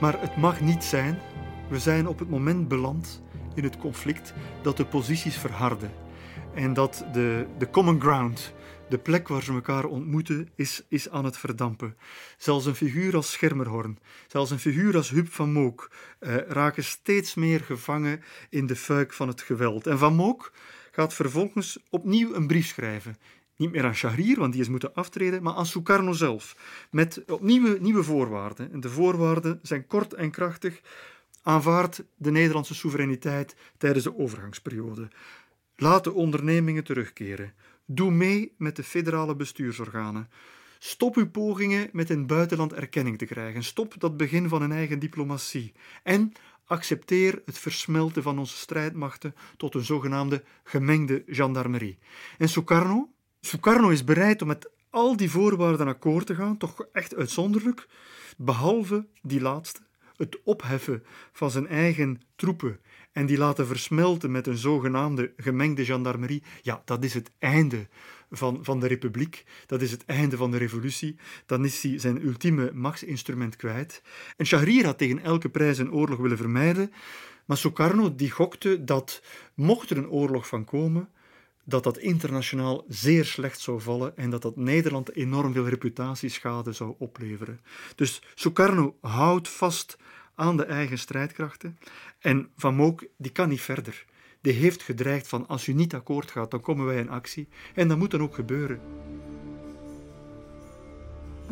Maar 0.00 0.20
het 0.20 0.36
mag 0.36 0.60
niet 0.60 0.84
zijn. 0.84 1.22
We 1.68 1.78
zijn 1.78 2.08
op 2.08 2.18
het 2.18 2.30
moment 2.30 2.68
beland 2.68 3.20
in 3.54 3.64
het 3.64 3.76
conflict 3.76 4.34
dat 4.62 4.76
de 4.76 4.86
posities 4.86 5.36
verharden. 5.36 5.90
En 6.54 6.74
dat 6.74 7.04
de, 7.12 7.46
de 7.58 7.70
common 7.70 8.00
ground, 8.00 8.52
de 8.88 8.98
plek 8.98 9.28
waar 9.28 9.42
ze 9.42 9.52
elkaar 9.52 9.84
ontmoeten, 9.84 10.48
is, 10.54 10.82
is 10.88 11.10
aan 11.10 11.24
het 11.24 11.36
verdampen. 11.38 11.96
Zelfs 12.36 12.66
een 12.66 12.74
figuur 12.74 13.16
als 13.16 13.32
Schermerhorn, 13.32 13.98
zelfs 14.26 14.50
een 14.50 14.58
figuur 14.58 14.96
als 14.96 15.10
Huub 15.10 15.32
van 15.32 15.52
Mook 15.52 15.90
eh, 16.18 16.36
raken 16.36 16.84
steeds 16.84 17.34
meer 17.34 17.60
gevangen 17.60 18.22
in 18.50 18.66
de 18.66 18.76
fuik 18.76 19.12
van 19.12 19.28
het 19.28 19.40
geweld. 19.40 19.86
En 19.86 19.98
Van 19.98 20.14
Mook 20.14 20.52
gaat 20.90 21.14
vervolgens 21.14 21.78
opnieuw 21.90 22.34
een 22.34 22.46
brief 22.46 22.66
schrijven. 22.66 23.16
Niet 23.56 23.72
meer 23.72 23.84
aan 23.84 23.94
Shahrir, 23.94 24.38
want 24.38 24.52
die 24.52 24.60
is 24.62 24.68
moeten 24.68 24.94
aftreden, 24.94 25.42
maar 25.42 25.54
aan 25.54 25.66
Sukarno 25.66 26.12
zelf. 26.12 26.56
Met 26.90 27.22
opnieuw 27.26 27.76
nieuwe 27.80 28.02
voorwaarden. 28.02 28.72
En 28.72 28.80
de 28.80 28.88
voorwaarden 28.88 29.58
zijn 29.62 29.86
kort 29.86 30.14
en 30.14 30.30
krachtig. 30.30 30.80
Aanvaard 31.42 32.04
de 32.16 32.30
Nederlandse 32.30 32.74
soevereiniteit 32.74 33.56
tijdens 33.78 34.04
de 34.04 34.18
overgangsperiode. 34.18 35.08
Laat 35.76 36.04
de 36.04 36.12
ondernemingen 36.12 36.84
terugkeren. 36.84 37.54
Doe 37.86 38.10
mee 38.10 38.54
met 38.56 38.76
de 38.76 38.82
federale 38.82 39.36
bestuursorganen. 39.36 40.30
Stop 40.78 41.16
uw 41.16 41.30
pogingen 41.30 41.88
met 41.92 42.10
in 42.10 42.26
buitenland 42.26 42.72
erkenning 42.72 43.18
te 43.18 43.24
krijgen. 43.24 43.64
Stop 43.64 43.94
dat 43.98 44.16
begin 44.16 44.48
van 44.48 44.62
een 44.62 44.72
eigen 44.72 44.98
diplomatie. 44.98 45.72
En 46.02 46.32
accepteer 46.64 47.42
het 47.44 47.58
versmelten 47.58 48.22
van 48.22 48.38
onze 48.38 48.56
strijdmachten 48.56 49.34
tot 49.56 49.74
een 49.74 49.84
zogenaamde 49.84 50.42
gemengde 50.64 51.22
gendarmerie. 51.26 51.98
En 52.38 52.48
Sukarno? 52.48 53.08
Sukarno 53.40 53.88
is 53.88 54.04
bereid 54.04 54.42
om 54.42 54.48
met 54.48 54.70
al 54.90 55.16
die 55.16 55.30
voorwaarden 55.30 55.88
akkoord 55.88 56.26
te 56.26 56.34
gaan, 56.34 56.56
toch 56.56 56.86
echt 56.92 57.14
uitzonderlijk, 57.14 57.88
behalve 58.36 59.06
die 59.22 59.40
laatste, 59.40 59.80
het 60.22 60.40
opheffen 60.44 61.02
van 61.32 61.50
zijn 61.50 61.66
eigen 61.66 62.20
troepen 62.36 62.80
en 63.12 63.26
die 63.26 63.38
laten 63.38 63.66
versmelten 63.66 64.30
met 64.30 64.46
een 64.46 64.56
zogenaamde 64.56 65.32
gemengde 65.36 65.84
gendarmerie, 65.84 66.42
ja, 66.60 66.82
dat 66.84 67.04
is 67.04 67.14
het 67.14 67.30
einde 67.38 67.88
van, 68.30 68.58
van 68.62 68.80
de 68.80 68.86
republiek, 68.86 69.44
dat 69.66 69.82
is 69.82 69.90
het 69.90 70.04
einde 70.04 70.36
van 70.36 70.50
de 70.50 70.56
revolutie, 70.56 71.16
dan 71.46 71.64
is 71.64 71.82
hij 71.82 71.98
zijn 71.98 72.24
ultieme 72.24 72.70
machtsinstrument 72.74 73.56
kwijt. 73.56 74.02
En 74.36 74.46
Shahrir 74.46 74.84
had 74.84 74.98
tegen 74.98 75.18
elke 75.18 75.48
prijs 75.48 75.78
een 75.78 75.92
oorlog 75.92 76.18
willen 76.18 76.36
vermijden, 76.36 76.92
maar 77.46 77.56
Sukarno 77.56 78.14
die 78.14 78.30
gokte 78.30 78.84
dat, 78.84 79.22
mocht 79.54 79.90
er 79.90 79.96
een 79.96 80.10
oorlog 80.10 80.46
van 80.46 80.64
komen, 80.64 81.08
dat 81.64 81.84
dat 81.84 81.98
internationaal 81.98 82.84
zeer 82.88 83.24
slecht 83.24 83.60
zou 83.60 83.80
vallen 83.80 84.16
en 84.16 84.30
dat 84.30 84.42
dat 84.42 84.56
Nederland 84.56 85.14
enorm 85.14 85.52
veel 85.52 85.68
reputatieschade 85.68 86.72
zou 86.72 86.94
opleveren. 86.98 87.60
Dus 87.94 88.22
Sukarno 88.34 88.96
houdt 89.00 89.48
vast 89.48 89.96
aan 90.34 90.56
de 90.56 90.64
eigen 90.64 90.98
strijdkrachten. 90.98 91.78
En 92.18 92.48
Van 92.56 92.74
Mook 92.74 93.04
die 93.16 93.32
kan 93.32 93.48
niet 93.48 93.60
verder. 93.60 94.04
Die 94.40 94.52
heeft 94.52 94.82
gedreigd 94.82 95.28
van 95.28 95.46
als 95.46 95.66
u 95.66 95.72
niet 95.72 95.94
akkoord 95.94 96.30
gaat, 96.30 96.50
dan 96.50 96.60
komen 96.60 96.86
wij 96.86 96.96
in 96.96 97.08
actie. 97.08 97.48
En 97.74 97.88
dat 97.88 97.98
moet 97.98 98.10
dan 98.10 98.22
ook 98.22 98.34
gebeuren. 98.34 98.80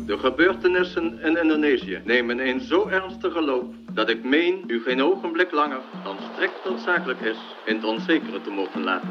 De 0.05 0.17
gebeurtenissen 0.17 1.19
in 1.19 1.37
Indonesië 1.37 2.01
nemen 2.05 2.47
een 2.47 2.61
zo 2.61 2.87
ernstige 2.87 3.41
loop 3.41 3.73
dat 3.91 4.09
ik 4.09 4.23
meen 4.23 4.63
u 4.67 4.81
geen 4.81 5.01
ogenblik 5.01 5.51
langer 5.51 5.81
dan 6.03 6.17
strikt 6.33 6.65
noodzakelijk 6.65 7.19
is 7.19 7.37
in 7.65 7.75
het 7.75 7.83
onzekere 7.83 8.41
te 8.41 8.49
mogen 8.49 8.83
laten. 8.83 9.09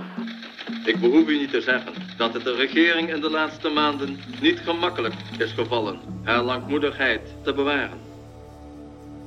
Ik 0.90 1.00
behoef 1.00 1.28
u 1.28 1.38
niet 1.38 1.50
te 1.50 1.60
zeggen 1.60 1.92
dat 2.16 2.34
het 2.34 2.44
de 2.44 2.54
regering 2.54 3.14
in 3.14 3.20
de 3.20 3.30
laatste 3.30 3.68
maanden 3.68 4.18
niet 4.40 4.58
gemakkelijk 4.58 5.14
is 5.38 5.52
gevallen 5.52 5.98
haar 6.22 6.42
langmoedigheid 6.42 7.20
te 7.42 7.54
bewaren 7.54 7.98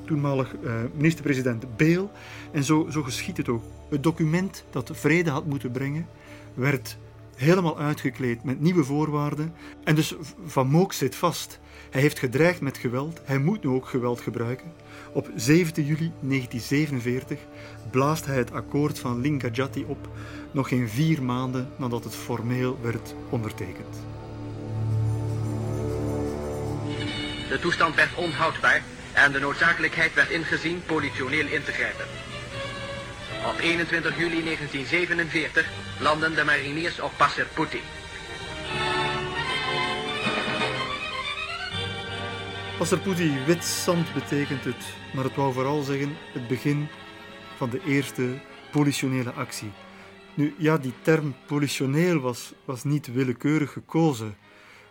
toenmalig 0.06 0.54
uh, 0.64 0.74
minister-president 0.94 1.76
Beel. 1.76 2.10
En 2.52 2.64
zo, 2.64 2.86
zo 2.90 3.02
geschiet 3.02 3.36
het 3.36 3.48
ook. 3.48 3.62
Het 3.90 4.02
document 4.02 4.64
dat 4.70 4.90
vrede 4.92 5.30
had 5.30 5.46
moeten 5.46 5.70
brengen, 5.70 6.06
werd 6.54 6.96
helemaal 7.36 7.78
uitgekleed 7.78 8.44
met 8.44 8.60
nieuwe 8.60 8.84
voorwaarden. 8.84 9.54
En 9.84 9.94
dus 9.94 10.14
Van 10.46 10.66
Mook 10.66 10.92
zit 10.92 11.14
vast. 11.14 11.60
Hij 11.90 12.00
heeft 12.00 12.18
gedreigd 12.18 12.60
met 12.60 12.78
geweld. 12.78 13.20
Hij 13.24 13.38
moet 13.38 13.62
nu 13.64 13.70
ook 13.70 13.86
geweld 13.86 14.20
gebruiken. 14.20 14.72
Op 15.14 15.28
17 15.34 15.84
juli 15.84 16.12
1947 16.20 17.38
blaast 17.90 18.26
hij 18.26 18.36
het 18.36 18.52
akkoord 18.52 18.98
van 18.98 19.20
Lingajati 19.20 19.84
op, 19.88 20.08
nog 20.50 20.68
geen 20.68 20.88
vier 20.88 21.22
maanden 21.22 21.68
nadat 21.76 22.04
het 22.04 22.14
formeel 22.14 22.78
werd 22.82 23.14
ondertekend. 23.28 23.96
De 27.48 27.58
toestand 27.60 27.94
werd 27.94 28.14
onhoudbaar 28.14 28.82
en 29.12 29.32
de 29.32 29.38
noodzakelijkheid 29.38 30.14
werd 30.14 30.30
ingezien 30.30 30.82
politioneel 30.86 31.46
in 31.46 31.64
te 31.64 31.72
grijpen. 31.72 32.06
Op 33.46 33.58
21 33.60 34.18
juli 34.18 34.44
1947 34.44 35.66
landen 36.00 36.34
de 36.34 36.44
mariniers 36.44 37.00
op 37.00 37.12
Passer 37.16 37.46
Putti. 42.84 42.96
Passer 42.96 43.14
Putti, 43.14 43.44
wit 43.46 43.64
zand 43.64 44.14
betekent 44.14 44.64
het, 44.64 44.94
maar 45.14 45.24
het 45.24 45.34
wou 45.34 45.52
vooral 45.52 45.82
zeggen 45.82 46.16
het 46.32 46.48
begin 46.48 46.88
van 47.56 47.70
de 47.70 47.80
eerste 47.86 48.40
politionele 48.70 49.32
actie. 49.32 49.70
Nu, 50.34 50.54
ja, 50.58 50.78
die 50.78 50.92
term 51.02 51.34
politioneel 51.46 52.18
was, 52.20 52.52
was 52.64 52.84
niet 52.84 53.12
willekeurig 53.12 53.72
gekozen. 53.72 54.36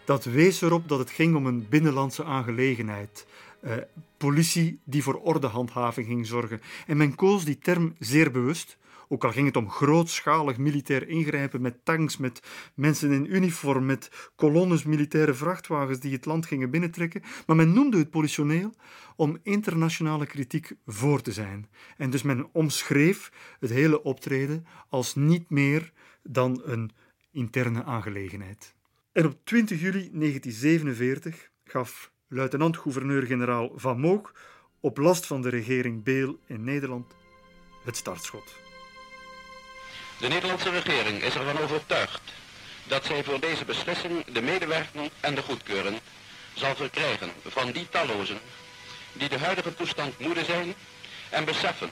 Dat 0.06 0.24
wees 0.24 0.62
erop 0.62 0.88
dat 0.88 1.00
het 1.00 1.10
ging 1.10 1.36
om 1.36 1.46
een 1.46 1.68
binnenlandse 1.70 2.24
aangelegenheid. 2.24 3.26
Eh, 3.62 3.72
politie 4.18 4.80
die 4.84 5.04
voor 5.04 5.16
ordehandhaving 5.16 6.08
ging 6.08 6.28
zorgen. 6.28 6.62
En 6.88 6.98
men 6.98 7.16
koos 7.16 7.46
die 7.46 7.58
term 7.58 7.96
zeer 8.00 8.32
bewust, 8.32 8.78
ook 9.14 9.24
al 9.24 9.32
ging 9.32 9.46
het 9.46 9.56
om 9.56 9.70
grootschalig 9.70 10.58
militair 10.58 11.08
ingrijpen 11.08 11.62
met 11.62 11.86
tanks, 11.86 12.18
met 12.18 12.42
mensen 12.76 13.12
in 13.12 13.36
uniform, 13.36 13.86
met 13.86 14.32
kolonnes 14.36 14.84
militaire 14.84 15.34
vrachtwagens 15.34 16.00
die 16.00 16.14
het 16.14 16.26
land 16.26 16.46
gingen 16.46 16.70
binnentrekken. 16.70 17.22
Maar 17.46 17.56
men 17.56 17.74
noemde 17.74 17.98
het 17.98 18.10
politioneel 18.10 18.74
om 19.16 19.38
internationale 19.44 20.26
kritiek 20.26 20.72
voor 20.86 21.22
te 21.22 21.32
zijn. 21.32 21.70
En 21.98 22.10
dus 22.10 22.22
men 22.22 22.50
omschreef 22.52 23.32
het 23.60 23.70
hele 23.70 24.04
optreden 24.04 24.66
als 24.90 25.16
niet 25.16 25.50
meer 25.50 25.92
dan 26.24 26.62
een 26.66 26.92
interne 27.32 27.84
aangelegenheid. 27.84 28.76
En 29.12 29.26
op 29.26 29.38
20 29.44 29.80
juli 29.80 30.10
1947 30.12 31.50
gaf 31.64 32.12
luitenant-gouverneur-generaal 32.28 33.72
Van 33.76 34.00
Mook 34.00 34.40
op 34.80 34.98
last 34.98 35.26
van 35.26 35.42
de 35.42 35.50
regering 35.50 36.04
Beel 36.04 36.40
in 36.48 36.64
Nederland 36.64 37.16
het 37.84 37.98
startschot. 37.98 38.63
De 40.24 40.30
Nederlandse 40.30 40.70
regering 40.70 41.24
is 41.24 41.36
ervan 41.36 41.60
overtuigd 41.60 42.22
dat 42.84 43.06
zij 43.06 43.24
voor 43.24 43.40
deze 43.40 43.66
beslissing 43.66 44.26
de 44.26 44.42
medewerking 44.42 45.12
en 45.20 45.36
de 45.36 45.42
goedkeuring 45.42 46.00
zal 46.54 46.76
verkrijgen 46.76 47.32
van 47.48 47.72
die 47.72 47.90
tallozen 47.90 48.40
die 49.14 49.30
de 49.30 49.38
huidige 49.38 49.76
toestand 49.76 50.20
moede 50.20 50.44
zijn 50.46 50.76
en 51.30 51.46
beseffen 51.46 51.90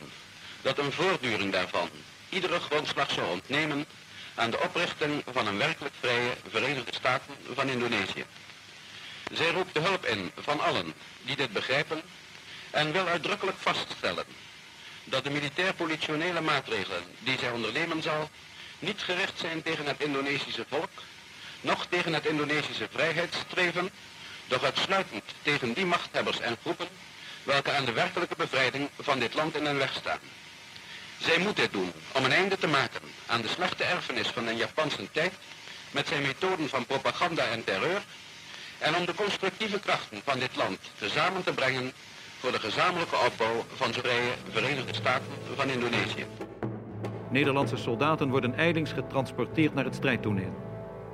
dat 0.61 0.77
een 0.77 0.91
voortduring 0.91 1.51
daarvan 1.51 1.89
iedere 2.29 2.59
grondslag 2.59 3.11
zou 3.11 3.29
ontnemen 3.29 3.85
aan 4.35 4.51
de 4.51 4.59
oprichting 4.59 5.23
van 5.31 5.47
een 5.47 5.57
werkelijk 5.57 5.95
vrije 5.99 6.31
Verenigde 6.49 6.93
Staten 6.93 7.35
van 7.53 7.69
Indonesië. 7.69 8.25
Zij 9.31 9.51
roept 9.51 9.73
de 9.73 9.79
hulp 9.79 10.05
in 10.05 10.31
van 10.37 10.59
allen 10.59 10.93
die 11.21 11.35
dit 11.35 11.53
begrijpen 11.53 12.01
en 12.69 12.91
wil 12.91 13.07
uitdrukkelijk 13.07 13.57
vaststellen 13.57 14.25
dat 15.11 15.23
de 15.23 15.29
militair-politionele 15.29 16.41
maatregelen 16.41 17.03
die 17.19 17.37
zij 17.39 17.51
ondernemen 17.51 18.01
zal 18.01 18.29
niet 18.79 19.01
gericht 19.01 19.39
zijn 19.39 19.61
tegen 19.61 19.85
het 19.85 20.01
Indonesische 20.03 20.65
volk, 20.69 20.89
noch 21.61 21.85
tegen 21.85 22.13
het 22.13 22.25
Indonesische 22.25 22.87
vrijheidsstreven, 22.91 23.89
doch 24.47 24.63
uitsluitend 24.63 25.23
tegen 25.41 25.73
die 25.73 25.85
machthebbers 25.85 26.39
en 26.39 26.57
groepen 26.61 26.87
welke 27.43 27.71
aan 27.71 27.85
de 27.85 27.91
werkelijke 27.91 28.35
bevrijding 28.37 28.89
van 28.99 29.19
dit 29.19 29.33
land 29.33 29.55
in 29.55 29.65
hun 29.65 29.77
weg 29.77 29.93
staan. 29.93 30.19
Zij 31.17 31.37
moet 31.37 31.55
dit 31.55 31.71
doen 31.71 31.93
om 32.11 32.25
een 32.25 32.31
einde 32.31 32.57
te 32.57 32.67
maken 32.67 33.01
aan 33.25 33.41
de 33.41 33.47
slechte 33.47 33.83
erfenis 33.83 34.27
van 34.27 34.47
een 34.47 34.57
Japanse 34.57 35.11
tijd 35.11 35.33
met 35.91 36.07
zijn 36.07 36.21
methoden 36.21 36.69
van 36.69 36.85
propaganda 36.85 37.45
en 37.45 37.63
terreur 37.63 38.01
en 38.77 38.95
om 38.95 39.05
de 39.05 39.15
constructieve 39.15 39.79
krachten 39.79 40.21
van 40.23 40.39
dit 40.39 40.55
land 40.55 40.79
tezamen 40.97 41.43
te 41.43 41.53
brengen 41.53 41.93
voor 42.41 42.51
de 42.51 42.59
gezamenlijke 42.59 43.15
opbouw 43.15 43.63
van 43.75 43.91
de 43.91 43.99
vrije 43.99 44.31
Verenigde 44.49 44.93
Staten 44.93 45.31
van 45.55 45.69
Indonesië. 45.69 46.25
Nederlandse 47.29 47.77
soldaten 47.77 48.29
worden 48.29 48.55
eilings 48.55 48.91
getransporteerd 48.91 49.73
naar 49.73 49.85
het 49.85 49.95
strijdtoneel. 49.95 50.53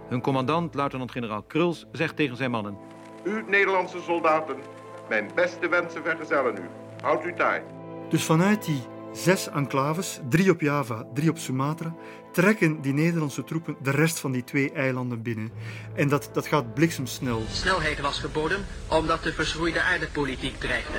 Hun 0.10 0.22
commandant, 0.22 0.74
luitenant-generaal 0.74 1.44
Kruls, 1.44 1.86
zegt 1.91 2.16
tegen 2.16 2.36
zijn 2.38 2.52
mannen... 2.52 2.78
U 3.24 3.44
Nederlandse 3.48 4.02
soldaten, 4.02 4.56
mijn 5.10 5.30
beste 5.36 5.68
wensen 5.70 6.04
vergezellen 6.04 6.56
u. 6.58 6.70
Houd 7.02 7.26
u 7.26 7.34
taai. 7.34 7.62
Dus 8.10 8.24
vanuit 8.24 8.66
die 8.66 8.82
zes 9.18 9.49
enclaves, 9.49 10.19
drie 10.30 10.52
op 10.52 10.61
Java, 10.61 11.06
drie 11.14 11.30
op 11.30 11.38
Sumatra, 11.38 11.95
trekken 12.31 12.81
die 12.81 12.94
Nederlandse 12.94 13.44
troepen 13.44 13.76
de 13.81 13.91
rest 13.91 14.19
van 14.19 14.31
die 14.31 14.44
twee 14.44 14.72
eilanden 14.72 15.22
binnen. 15.22 15.52
En 15.95 16.07
dat, 16.07 16.30
dat 16.34 16.48
gaat 16.48 16.73
bliksemsnel. 16.73 17.44
Snelheid 17.52 17.99
was 17.99 18.19
geboden 18.19 18.65
omdat 18.88 19.23
de 19.23 19.34
verschroeide 19.34 19.81
aardepolitiek 19.81 20.60
dreigde. 20.60 20.98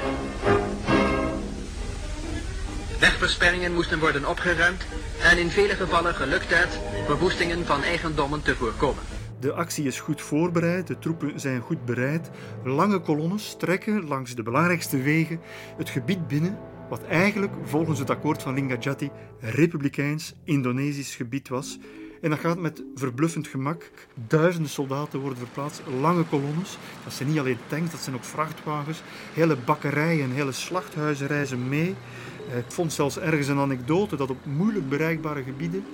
Wegversperringen 3.01 3.75
moesten 3.75 3.99
worden 3.99 4.29
opgeruimd 4.29 4.87
en 5.23 5.39
in 5.39 5.51
vele 5.51 5.75
gevallen 5.75 6.15
gelukt 6.15 6.55
het 6.55 6.81
verwoestingen 7.07 7.67
van 7.67 7.83
eigendommen 7.83 8.43
te 8.43 8.55
voorkomen. 8.55 9.03
De 9.41 9.53
actie 9.53 9.85
is 9.85 10.01
goed 10.01 10.23
voorbereid, 10.23 10.87
de 10.87 10.99
troepen 10.99 11.41
zijn 11.41 11.61
goed 11.61 11.85
bereid. 11.85 12.31
Lange 12.65 13.01
kolonnes 13.01 13.55
trekken 13.59 14.09
langs 14.09 14.35
de 14.35 14.43
belangrijkste 14.43 15.03
wegen 15.03 15.41
het 15.77 15.91
gebied 15.91 16.27
binnen, 16.27 16.59
wat 16.89 17.05
eigenlijk 17.05 17.53
volgens 17.63 17.99
het 17.99 18.11
akkoord 18.11 18.43
van 18.43 18.55
Linggadjati 18.55 19.11
republikeins 19.41 20.35
Indonesisch 20.45 21.17
gebied 21.17 21.49
was. 21.49 21.79
En 22.23 22.31
dat 22.31 22.39
gaat 22.39 22.59
met 22.59 22.83
verbluffend 22.95 23.49
gemak. 23.49 23.91
Duizenden 24.27 24.71
soldaten 24.71 25.21
worden 25.21 25.39
verplaatst, 25.39 25.83
lange 26.01 26.25
kolonnes. 26.25 26.79
Dat 27.05 27.13
zijn 27.13 27.29
niet 27.29 27.39
alleen 27.39 27.59
tanks, 27.67 27.91
dat 27.91 28.01
zijn 28.01 28.17
ook 28.17 28.25
vrachtwagens. 28.25 29.03
Hele 29.35 29.57
bakkerijen, 29.65 30.31
hele 30.31 30.53
slachthuizen 30.53 31.27
reizen 31.27 31.69
mee. 31.69 31.95
Ik 32.57 32.65
vond 32.73 32.93
zelfs 32.93 33.19
ergens 33.19 33.49
een 33.49 33.59
anekdote 33.59 34.17
dat 34.17 34.31
op 34.31 34.47
moeilijk 34.47 34.89
bereikbare 34.89 35.43
gebieden 35.43 35.85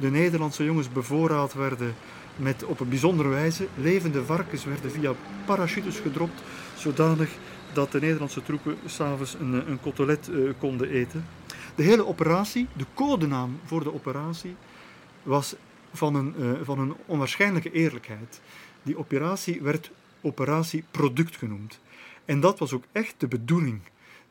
de 0.00 0.10
Nederlandse 0.10 0.64
jongens 0.64 0.92
bevoorraad 0.92 1.54
werden 1.54 1.94
met 2.36 2.64
op 2.64 2.80
een 2.80 2.88
bijzondere 2.88 3.28
wijze 3.28 3.66
levende 3.74 4.24
varkens 4.24 4.64
werden 4.64 4.90
via 4.90 5.12
parachutes 5.44 5.98
gedropt, 5.98 6.42
zodanig 6.76 7.30
dat 7.74 7.92
de 7.92 8.00
Nederlandse 8.00 8.42
troepen 8.42 8.76
s'avonds 8.86 9.34
een, 9.34 9.70
een 9.70 9.80
kotelet 9.80 10.28
uh, 10.28 10.50
konden 10.58 10.90
eten. 10.90 11.24
De 11.74 11.82
hele 11.82 12.06
operatie, 12.06 12.68
de 12.76 12.86
codenaam 12.94 13.60
voor 13.64 13.84
de 13.84 13.94
operatie, 13.94 14.54
was 15.22 15.54
van 15.92 16.14
een, 16.14 16.34
uh, 16.38 16.52
van 16.62 16.78
een 16.78 16.94
onwaarschijnlijke 17.06 17.72
eerlijkheid. 17.72 18.40
Die 18.82 18.98
operatie 18.98 19.62
werd 19.62 19.90
operatie 20.20 20.84
product 20.90 21.36
genoemd. 21.36 21.80
En 22.24 22.40
dat 22.40 22.58
was 22.58 22.72
ook 22.72 22.84
echt 22.92 23.14
de 23.18 23.28
bedoeling. 23.28 23.80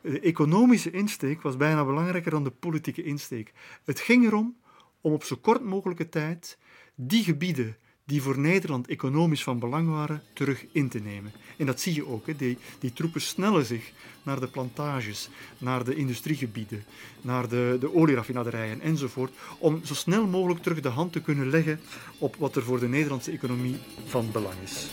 De 0.00 0.20
economische 0.20 0.90
insteek 0.90 1.42
was 1.42 1.56
bijna 1.56 1.84
belangrijker 1.84 2.30
dan 2.30 2.44
de 2.44 2.50
politieke 2.50 3.02
insteek. 3.02 3.52
Het 3.84 4.00
ging 4.00 4.24
erom 4.24 4.56
om 5.00 5.12
op 5.12 5.24
zo 5.24 5.36
kort 5.36 5.62
mogelijke 5.62 6.08
tijd 6.08 6.58
die 6.94 7.24
gebieden 7.24 7.76
die 8.04 8.22
voor 8.22 8.38
Nederland 8.38 8.86
economisch 8.86 9.42
van 9.42 9.58
belang 9.58 9.88
waren, 9.88 10.22
terug 10.32 10.64
in 10.72 10.88
te 10.88 10.98
nemen. 10.98 11.32
En 11.56 11.66
dat 11.66 11.80
zie 11.80 11.94
je 11.94 12.06
ook. 12.06 12.26
Hè. 12.26 12.36
Die, 12.36 12.58
die 12.78 12.92
troepen 12.92 13.20
snellen 13.20 13.64
zich 13.64 13.92
naar 14.22 14.40
de 14.40 14.48
plantages, 14.48 15.28
naar 15.58 15.84
de 15.84 15.94
industriegebieden, 15.94 16.84
naar 17.20 17.48
de, 17.48 17.76
de 17.80 17.94
olieraffinaderijen 17.94 18.80
enzovoort, 18.80 19.32
om 19.58 19.84
zo 19.84 19.94
snel 19.94 20.26
mogelijk 20.26 20.62
terug 20.62 20.80
de 20.80 20.88
hand 20.88 21.12
te 21.12 21.20
kunnen 21.20 21.50
leggen 21.50 21.80
op 22.18 22.36
wat 22.36 22.56
er 22.56 22.62
voor 22.62 22.80
de 22.80 22.88
Nederlandse 22.88 23.30
economie 23.30 23.76
van 24.06 24.32
belang 24.32 24.60
is. 24.64 24.86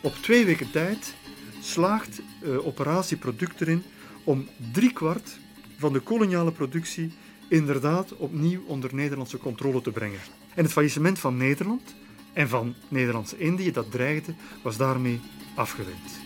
Op 0.00 0.14
twee 0.14 0.44
weken 0.44 0.70
tijd 0.70 1.14
slaagt 1.60 2.20
uh, 2.42 2.66
Operatie 2.66 3.16
Product 3.16 3.60
erin 3.60 3.82
om 4.24 4.48
driekwart 4.72 5.38
van 5.78 5.92
de 5.92 6.00
koloniale 6.00 6.52
productie 6.52 7.12
inderdaad 7.54 8.16
opnieuw 8.16 8.62
onder 8.66 8.94
Nederlandse 8.94 9.38
controle 9.38 9.80
te 9.80 9.90
brengen. 9.90 10.18
En 10.54 10.62
het 10.62 10.72
faillissement 10.72 11.18
van 11.18 11.36
Nederland 11.36 11.94
en 12.32 12.48
van 12.48 12.74
Nederlandse-Indië 12.88 13.70
dat 13.70 13.90
dreigde, 13.90 14.34
was 14.62 14.76
daarmee 14.76 15.20
afgewend. 15.54 16.22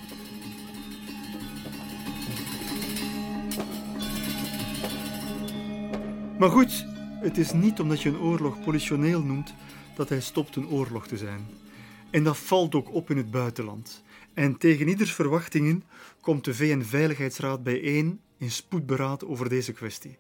Maar 6.38 6.50
goed, 6.50 6.86
het 7.20 7.38
is 7.38 7.52
niet 7.52 7.80
omdat 7.80 8.02
je 8.02 8.09
een 8.09 8.18
oorlog 8.18 8.64
politioneel 8.64 9.22
noemt 9.22 9.55
dat 9.96 10.09
hij 10.09 10.20
stopt 10.20 10.56
een 10.56 10.68
oorlog 10.68 11.06
te 11.06 11.16
zijn. 11.16 11.46
En 12.10 12.24
dat 12.24 12.38
valt 12.38 12.74
ook 12.74 12.94
op 12.94 13.10
in 13.10 13.16
het 13.16 13.30
buitenland. 13.30 14.02
En 14.34 14.59
tegen 14.59 14.88
ieders 14.88 15.12
verwachtingen 15.12 15.82
komt 16.20 16.44
de 16.44 16.55
VN-veiligheidsraad 16.55 17.62
bijeen 17.62 18.20
in 18.39 18.51
spoedberaad 18.51 19.24
over 19.24 19.48
deze 19.48 19.73
kwestie. 19.73 20.19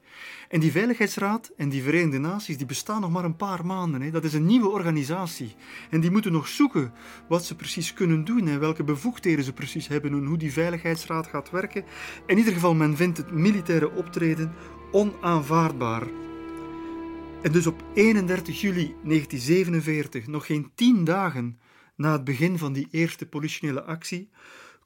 En 0.48 0.60
die 0.60 0.70
Veiligheidsraad 0.70 1.50
en 1.56 1.68
die 1.68 1.82
Verenigde 1.82 2.18
Naties 2.18 2.56
die 2.56 2.66
bestaan 2.66 3.00
nog 3.00 3.10
maar 3.10 3.24
een 3.24 3.36
paar 3.36 3.66
maanden. 3.66 4.00
Hè. 4.00 4.10
Dat 4.10 4.24
is 4.24 4.34
een 4.34 4.46
nieuwe 4.46 4.68
organisatie. 4.68 5.54
En 5.90 6.00
die 6.00 6.10
moeten 6.10 6.32
nog 6.32 6.48
zoeken 6.48 6.92
wat 7.28 7.44
ze 7.44 7.54
precies 7.54 7.92
kunnen 7.92 8.24
doen 8.24 8.48
en 8.48 8.60
welke 8.60 8.84
bevoegdheden 8.84 9.44
ze 9.44 9.52
precies 9.52 9.88
hebben 9.88 10.12
en 10.12 10.24
hoe 10.24 10.38
die 10.38 10.52
Veiligheidsraad 10.52 11.26
gaat 11.26 11.50
werken. 11.50 11.84
In 12.26 12.38
ieder 12.38 12.52
geval, 12.52 12.74
men 12.74 12.96
vindt 12.96 13.18
het 13.18 13.30
militaire 13.30 13.90
optreden 13.90 14.52
onaanvaardbaar. 14.92 16.06
En 17.42 17.52
dus 17.52 17.66
op 17.66 17.84
31 17.94 18.60
juli 18.60 18.94
1947, 19.04 20.26
nog 20.26 20.46
geen 20.46 20.70
tien 20.74 21.04
dagen 21.04 21.58
na 21.96 22.12
het 22.12 22.24
begin 22.24 22.58
van 22.58 22.72
die 22.72 22.88
eerste 22.90 23.26
politionele 23.26 23.82
actie, 23.82 24.28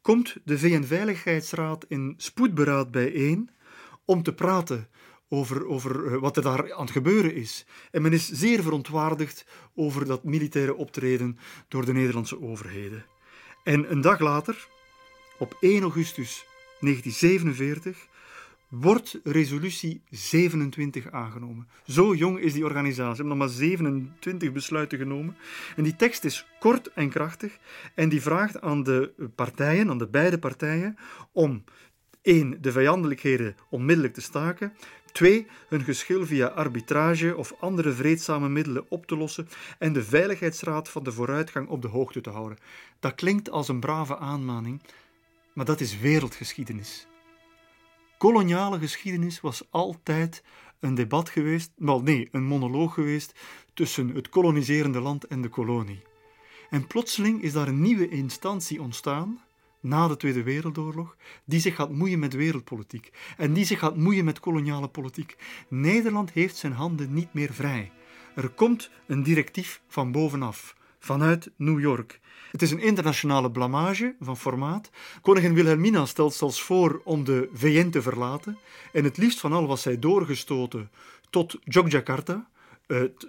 komt 0.03 0.37
de 0.45 0.59
VN-veiligheidsraad 0.59 1.85
in 1.89 2.15
spoedberaad 2.16 2.91
bijeen 2.91 3.51
om 4.05 4.23
te 4.23 4.35
praten 4.35 4.89
over, 5.29 5.66
over 5.66 6.07
eh, 6.07 6.20
wat 6.20 6.37
er 6.37 6.43
daar 6.43 6.73
aan 6.74 6.81
het 6.81 6.91
gebeuren 6.91 7.35
is. 7.35 7.66
En 7.91 8.03
men 8.03 8.12
is 8.12 8.29
zeer 8.29 8.62
verontwaardigd 8.62 9.47
over 9.74 10.07
dat 10.07 10.24
militaire 10.24 10.74
optreden 10.74 11.39
door 11.69 11.85
de 11.85 11.93
Nederlandse 11.93 12.43
overheden. 12.43 13.05
En 13.65 13.91
een 13.91 14.01
dag 14.01 14.19
later, 14.19 14.69
op 15.39 15.57
1 15.61 15.83
augustus 15.83 16.45
1947, 16.81 18.09
wordt 18.73 19.20
resolutie 19.24 20.03
27 20.11 21.11
aangenomen. 21.11 21.69
Zo 21.86 22.15
jong 22.15 22.39
is 22.39 22.53
die 22.53 22.65
organisatie. 22.65 23.23
We 23.23 23.28
hebben 23.28 23.39
nog 23.39 23.49
maar 23.49 23.57
27 23.57 24.53
besluiten 24.53 24.99
genomen. 24.99 25.36
En 25.77 25.82
die 25.82 25.97
tekst 25.97 26.24
is 26.24 26.47
kort 26.61 26.93
en 26.93 27.09
krachtig 27.09 27.59
en 27.94 28.09
die 28.09 28.23
vraagt 28.23 28.61
aan 28.61 28.82
de 28.82 29.12
partijen, 29.35 29.90
aan 29.90 29.99
de 29.99 30.07
beide 30.07 30.39
partijen, 30.39 30.97
om 31.32 31.65
één, 32.23 32.62
de 32.62 32.73
vijandelijkheden 32.73 33.57
onmiddellijk 33.70 34.15
te 34.15 34.20
staken. 34.20 34.73
Twee, 35.12 35.47
hun 35.69 35.82
geschil 35.82 36.27
via 36.27 36.47
arbitrage 36.47 37.36
of 37.36 37.55
andere 37.61 37.93
vreedzame 37.93 38.49
middelen 38.49 38.85
op 38.89 39.07
te 39.07 39.16
lossen 39.16 39.49
en 39.78 39.93
de 39.93 40.03
Veiligheidsraad 40.03 40.89
van 40.89 41.03
de 41.03 41.12
vooruitgang 41.12 41.69
op 41.69 41.82
de 41.82 41.89
hoogte 41.89 42.20
te 42.20 42.31
houden. 42.31 42.59
Dat 43.01 43.15
klinkt 43.15 43.51
als 43.51 43.69
een 43.69 43.81
brave 43.81 44.19
aanmaning, 44.19 44.82
maar 45.53 45.65
dat 45.65 45.81
is 45.81 45.99
wereldgeschiedenis 45.99 47.07
koloniale 48.23 48.78
geschiedenis 48.78 49.40
was 49.40 49.62
altijd 49.70 50.43
een 50.81 50.94
debat 50.94 51.28
geweest, 51.28 51.73
wel 51.77 52.03
nee, 52.03 52.28
een 52.32 52.44
monoloog 52.44 52.94
geweest 52.94 53.35
tussen 53.74 54.09
het 54.09 54.28
koloniserende 54.28 55.01
land 55.01 55.24
en 55.24 55.43
de 55.43 55.49
kolonie. 55.49 56.03
En 56.70 56.86
plotseling 56.86 57.43
is 57.43 57.53
daar 57.53 57.69
een 57.69 57.81
nieuwe 57.81 58.09
instantie 58.09 58.82
ontstaan, 58.82 59.40
na 59.81 60.09
de 60.09 60.16
Tweede 60.16 60.43
Wereldoorlog, 60.43 61.16
die 61.44 61.61
zich 61.61 61.74
gaat 61.74 61.90
moeien 61.90 62.19
met 62.19 62.35
wereldpolitiek 62.35 63.11
en 63.36 63.53
die 63.53 63.65
zich 63.65 63.78
gaat 63.78 63.97
moeien 63.97 64.24
met 64.24 64.40
koloniale 64.40 64.89
politiek. 64.89 65.36
Nederland 65.69 66.32
heeft 66.32 66.57
zijn 66.57 66.73
handen 66.73 67.15
niet 67.15 67.35
meer 67.35 67.53
vrij. 67.53 67.93
Er 68.35 68.49
komt 68.49 68.90
een 69.07 69.23
directief 69.23 69.82
van 69.89 70.12
bovenaf, 70.12 70.74
vanuit 71.05 71.51
New 71.57 71.81
York. 71.81 72.20
Het 72.51 72.62
is 72.62 72.70
een 72.70 72.81
internationale 72.81 73.51
blamage 73.51 74.15
van 74.20 74.37
formaat. 74.37 74.91
Koningin 75.20 75.55
Wilhelmina 75.55 76.07
stelt 76.07 76.35
zelfs 76.35 76.62
voor 76.62 77.01
om 77.05 77.24
de 77.24 77.49
VN 77.53 77.91
te 77.91 78.03
verlaten. 78.03 78.59
En 78.93 79.05
het 79.05 79.16
liefst 79.16 79.41
van 79.41 79.53
al 79.53 79.66
was 79.66 79.83
zij 79.83 79.99
doorgestoten 79.99 80.91
tot 81.31 81.59
Yogyakarta, 81.65 82.49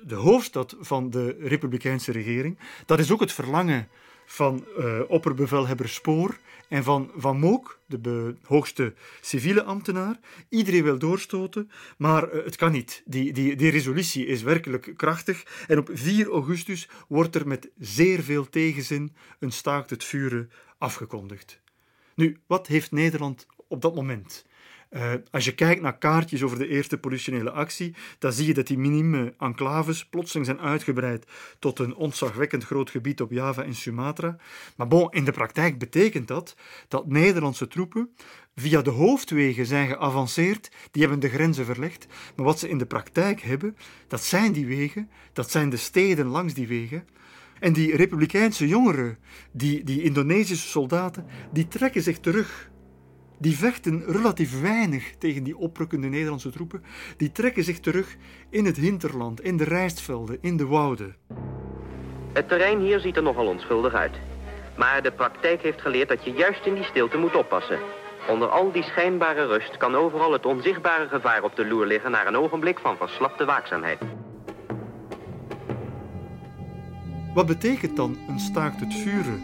de 0.04 0.16
hoofdstad 0.16 0.76
van 0.80 1.10
de 1.10 1.36
republikeinse 1.40 2.12
regering. 2.12 2.58
Dat 2.86 3.00
is 3.00 3.12
ook 3.12 3.20
het 3.20 3.32
verlangen 3.32 3.88
van 4.34 4.66
uh, 4.80 5.00
opperbevelhebber 5.08 5.90
Spoor 5.90 6.38
en 6.68 6.84
van 6.84 7.12
Van 7.16 7.40
Mook, 7.40 7.80
de 7.86 8.36
hoogste 8.44 8.94
civiele 9.22 9.64
ambtenaar. 9.64 10.20
Iedereen 10.50 10.84
wil 10.84 10.98
doorstoten, 10.98 11.72
maar 11.98 12.34
uh, 12.34 12.44
het 12.44 12.56
kan 12.56 12.72
niet. 12.72 13.04
Die, 13.06 13.34
die, 13.34 13.56
die 13.56 13.72
resolutie 13.72 14.26
is 14.26 14.42
werkelijk 14.42 14.94
krachtig. 14.96 15.66
En 15.68 15.78
op 15.78 15.90
4 15.94 16.30
augustus 16.30 16.90
wordt 17.08 17.36
er 17.36 17.48
met 17.48 17.70
zeer 17.78 18.24
veel 18.24 18.50
tegenzin 18.50 19.16
een 19.40 19.52
staakt 19.52 19.90
het 19.90 20.04
vuren 20.04 20.52
afgekondigd. 20.78 21.62
Nu, 22.16 22.40
wat 22.48 22.68
heeft 22.68 22.92
Nederland 22.92 23.48
op 23.68 23.82
dat 23.82 23.96
moment? 23.96 24.46
Uh, 24.96 25.14
als 25.32 25.46
je 25.46 25.56
kijkt 25.56 25.82
naar 25.82 25.98
kaartjes 25.98 26.44
over 26.44 26.58
de 26.58 26.68
eerste 26.68 26.98
politionele 26.98 27.52
actie, 27.52 27.96
dan 28.20 28.34
zie 28.34 28.48
je 28.48 28.54
dat 28.54 28.68
die 28.68 28.78
minime 28.78 29.34
enclaves 29.40 30.06
plotseling 30.06 30.46
zijn 30.46 30.60
uitgebreid 30.60 31.26
tot 31.60 31.80
een 31.80 31.96
ontzagwekkend 31.96 32.64
groot 32.64 32.90
gebied 32.90 33.22
op 33.22 33.32
Java 33.32 33.64
en 33.64 33.76
Sumatra. 33.76 34.38
Maar 34.76 34.88
bon, 34.88 35.12
in 35.12 35.26
de 35.26 35.32
praktijk 35.32 35.78
betekent 35.78 36.28
dat 36.28 36.56
dat 36.88 37.08
Nederlandse 37.08 37.68
troepen 37.68 38.10
via 38.56 38.82
de 38.82 38.90
hoofdwegen 38.90 39.66
zijn 39.66 39.88
geavanceerd, 39.88 40.72
die 40.92 41.02
hebben 41.02 41.20
de 41.20 41.30
grenzen 41.30 41.66
verlegd. 41.66 42.08
Maar 42.36 42.46
wat 42.46 42.60
ze 42.60 42.70
in 42.70 42.78
de 42.78 42.86
praktijk 42.86 43.42
hebben, 43.42 43.78
dat 44.08 44.24
zijn 44.24 44.52
die 44.52 44.66
wegen, 44.66 45.10
dat 45.34 45.52
zijn 45.52 45.70
de 45.70 45.78
steden 45.78 46.26
langs 46.26 46.54
die 46.54 46.68
wegen. 46.68 47.08
En 47.60 47.74
die 47.74 47.96
republikeinse 47.96 48.68
jongeren, 48.68 49.18
die, 49.52 49.84
die 49.84 50.04
Indonesische 50.04 50.68
soldaten, 50.68 51.26
die 51.52 51.68
trekken 51.68 52.02
zich 52.02 52.20
terug 52.20 52.72
die 53.38 53.58
vechten 53.58 54.04
relatief 54.06 54.62
weinig 54.62 55.16
tegen 55.18 55.44
die 55.44 55.58
oprukkende 55.58 56.08
Nederlandse 56.08 56.50
troepen. 56.50 56.84
Die 57.18 57.32
trekken 57.32 57.64
zich 57.64 57.80
terug 57.80 58.16
in 58.50 58.66
het 58.66 58.78
hinterland, 58.78 59.42
in 59.42 59.58
de 59.58 59.64
rijstvelden, 59.64 60.38
in 60.42 60.58
de 60.58 60.66
wouden. 60.66 61.16
Het 62.34 62.48
terrein 62.48 62.80
hier 62.80 63.00
ziet 63.00 63.16
er 63.16 63.24
nogal 63.24 63.48
onschuldig 63.48 63.94
uit. 63.94 64.16
Maar 64.78 65.04
de 65.04 65.12
praktijk 65.12 65.62
heeft 65.62 65.82
geleerd 65.82 66.10
dat 66.10 66.26
je 66.26 66.32
juist 66.32 66.66
in 66.66 66.74
die 66.74 66.84
stilte 66.84 67.18
moet 67.18 67.36
oppassen. 67.36 67.80
Onder 68.30 68.48
al 68.48 68.72
die 68.72 68.84
schijnbare 68.84 69.46
rust 69.46 69.78
kan 69.78 69.96
overal 69.96 70.32
het 70.32 70.46
onzichtbare 70.46 71.08
gevaar 71.08 71.44
op 71.44 71.56
de 71.56 71.68
loer 71.68 71.86
liggen 71.86 72.12
naar 72.12 72.28
een 72.28 72.38
ogenblik 72.38 72.80
van 72.80 72.98
verslapte 72.98 73.46
waakzaamheid. 73.46 74.00
Wat 77.34 77.46
betekent 77.46 77.96
dan 77.96 78.18
een 78.28 78.40
staakt 78.40 78.80
het 78.80 78.94
vuren? 78.94 79.44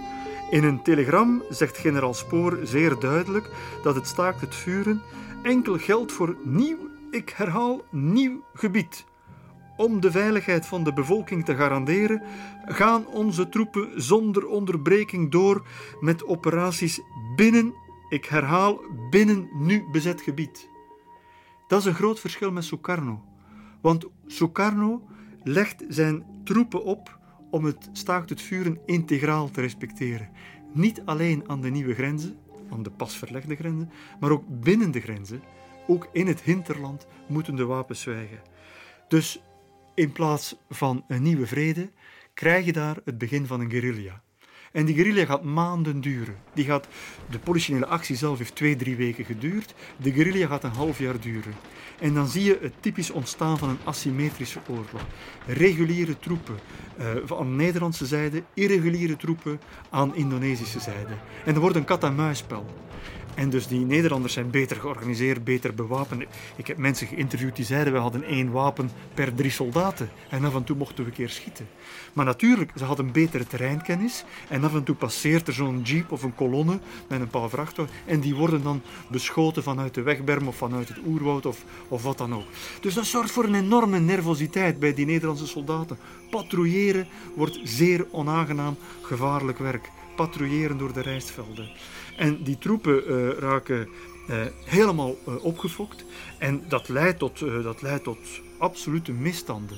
In 0.50 0.64
een 0.64 0.82
telegram 0.82 1.44
zegt 1.50 1.78
generaal 1.78 2.14
Spoor 2.14 2.60
zeer 2.64 3.00
duidelijk 3.00 3.50
dat 3.84 3.96
het 3.96 4.08
staakt 4.08 4.42
het 4.42 4.56
vuren 4.56 5.02
enkel 5.44 5.78
geldt 5.78 6.12
voor 6.12 6.36
nieuw, 6.44 6.78
ik 7.12 7.30
herhaal, 7.30 7.82
nieuw 7.92 8.44
gebied. 8.54 9.06
Om 9.78 10.00
de 10.02 10.12
veiligheid 10.12 10.66
van 10.66 10.84
de 10.84 10.94
bevolking 10.94 11.46
te 11.46 11.56
garanderen, 11.56 12.22
gaan 12.66 13.08
onze 13.08 13.50
troepen 13.50 14.02
zonder 14.02 14.48
onderbreking 14.48 15.32
door 15.32 15.68
met 16.00 16.26
operaties 16.26 17.02
binnen, 17.36 17.74
ik 18.10 18.26
herhaal, 18.26 18.80
binnen 19.10 19.50
nu 19.54 19.84
bezet 19.92 20.22
gebied. 20.22 20.70
Dat 21.68 21.80
is 21.80 21.86
een 21.86 21.94
groot 21.94 22.20
verschil 22.20 22.52
met 22.52 22.64
Sukarno. 22.64 23.24
Want 23.82 24.06
Sukarno 24.26 25.02
legt 25.44 25.84
zijn 25.88 26.26
troepen 26.44 26.84
op 26.84 27.19
om 27.50 27.66
het 27.66 27.90
staakt 27.92 28.30
het 28.30 28.42
vuren 28.42 28.80
integraal 28.86 29.50
te 29.50 29.62
respecteren. 29.62 30.30
Niet 30.74 31.02
alleen 31.06 31.50
aan 31.50 31.62
de 31.62 31.70
nieuwe 31.70 31.94
grenzen, 31.94 32.38
aan 32.72 32.84
de 32.84 32.92
pas 32.92 33.18
verlegde 33.18 33.56
grenzen, 33.56 33.92
maar 34.20 34.32
ook 34.32 34.44
binnen 34.48 34.92
de 34.92 35.02
grenzen, 35.02 35.44
ook 35.88 36.10
in 36.14 36.28
het 36.28 36.42
hinterland, 36.42 37.08
moeten 37.28 37.56
de 37.56 37.66
wapens 37.66 38.02
zwijgen. 38.02 38.40
Dus 39.08 39.42
in 39.96 40.12
plaats 40.12 40.56
van 40.70 41.04
een 41.08 41.22
nieuwe 41.22 41.48
vrede, 41.48 41.92
krijg 42.34 42.66
je 42.66 42.74
daar 42.74 42.98
het 43.06 43.18
begin 43.18 43.46
van 43.46 43.60
een 43.60 43.70
guerrilla. 43.70 44.22
En 44.72 44.86
die 44.86 44.96
guerrilla 44.96 45.26
gaat 45.26 45.44
maanden 45.44 46.02
duren. 46.02 46.36
Die 46.54 46.66
gaat, 46.66 46.88
de 47.30 47.40
politionele 47.40 47.86
actie 47.86 48.16
zelf 48.16 48.38
heeft 48.38 48.56
twee, 48.56 48.76
drie 48.76 48.96
weken 48.96 49.26
geduurd. 49.26 49.74
De 49.98 50.12
guerrilla 50.12 50.48
gaat 50.48 50.64
een 50.64 50.70
half 50.70 51.00
jaar 51.00 51.20
duren. 51.20 51.54
En 52.00 52.14
dan 52.14 52.28
zie 52.28 52.44
je 52.44 52.58
het 52.62 52.74
typisch 52.80 53.12
ontstaan 53.12 53.58
van 53.58 53.70
een 53.70 53.80
asymmetrische 53.84 54.60
oorlog. 54.68 55.06
Reguliere 55.46 56.20
troepen 56.20 56.56
uh, 57.00 57.40
aan 57.40 57.56
Nederlandse 57.56 58.06
zijde, 58.06 58.44
irreguliere 58.54 59.18
troepen 59.18 59.60
aan 59.90 60.16
Indonesische 60.16 60.80
zijde. 60.80 61.14
En 61.46 61.54
er 61.54 61.60
wordt 61.60 61.76
een 61.76 61.86
kat-en-muisspel. 61.86 62.66
En 63.40 63.50
dus 63.50 63.68
die 63.68 63.80
Nederlanders 63.80 64.34
zijn 64.34 64.50
beter 64.50 64.78
georganiseerd, 64.78 65.44
beter 65.44 65.74
bewapend. 65.74 66.24
Ik 66.56 66.68
heb 66.68 66.78
mensen 66.78 67.08
geïnterviewd 67.08 67.56
die 67.56 67.66
zeiden 67.66 67.94
we 67.94 68.00
hadden 68.00 68.24
één 68.24 68.52
wapen 68.52 68.92
per 69.14 69.36
drie 69.36 69.52
soldaten. 69.52 70.10
En 70.30 70.46
af 70.46 70.56
en 70.56 70.64
toe 70.64 70.76
mochten 70.76 71.04
we 71.04 71.10
een 71.10 71.16
keer 71.16 71.30
schieten. 71.30 71.68
Maar 72.14 72.26
natuurlijk, 72.26 72.72
ze 72.76 72.84
hadden 72.84 73.12
betere 73.12 73.48
terreinkennis. 73.48 74.24
En 74.48 74.64
af 74.64 74.74
en 74.74 74.84
toe 74.84 74.96
passeert 74.96 75.48
er 75.48 75.54
zo'n 75.54 75.82
jeep 75.82 76.12
of 76.12 76.24
een 76.24 76.36
kolonne 76.36 76.80
met 77.08 77.22
een 77.22 77.28
paar 77.28 77.50
vrachtwagens. 77.50 77.98
En 78.06 78.20
die 78.20 78.36
worden 78.36 78.64
dan 78.64 78.82
beschoten 79.10 79.64
vanuit 79.64 79.94
de 79.94 80.02
wegberm 80.02 80.48
of 80.48 80.56
vanuit 80.56 80.88
het 80.88 80.98
oerwoud 81.06 81.46
of, 81.46 81.64
of 81.88 82.04
wat 82.04 82.18
dan 82.18 82.34
ook. 82.34 82.48
Dus 82.82 82.94
dat 82.94 83.06
zorgt 83.06 83.32
voor 83.32 83.44
een 83.44 83.56
enorme 83.56 84.00
nervositeit 84.00 84.80
bij 84.80 84.94
die 84.94 85.06
Nederlandse 85.06 85.48
soldaten. 85.48 85.98
Patrouilleren 86.30 87.08
wordt 87.36 87.60
zeer 87.64 88.06
onaangenaam, 88.12 88.78
gevaarlijk 89.02 89.58
werk. 89.58 89.90
Patrouilleren 90.16 90.78
door 90.78 90.94
de 90.94 91.02
rijstvelden. 91.02 91.70
En 92.20 92.44
die 92.44 92.58
troepen 92.58 93.12
uh, 93.12 93.30
raken 93.30 93.88
uh, 94.30 94.36
helemaal 94.66 95.18
uh, 95.28 95.44
opgefokt. 95.44 96.06
En 96.38 96.64
dat 96.68 96.90
leidt 96.90 97.20
tot, 97.20 97.40
dat 97.40 97.82
leidt 97.82 98.04
tot 98.04 98.18
absolute 98.58 99.12
misstanden. 99.12 99.78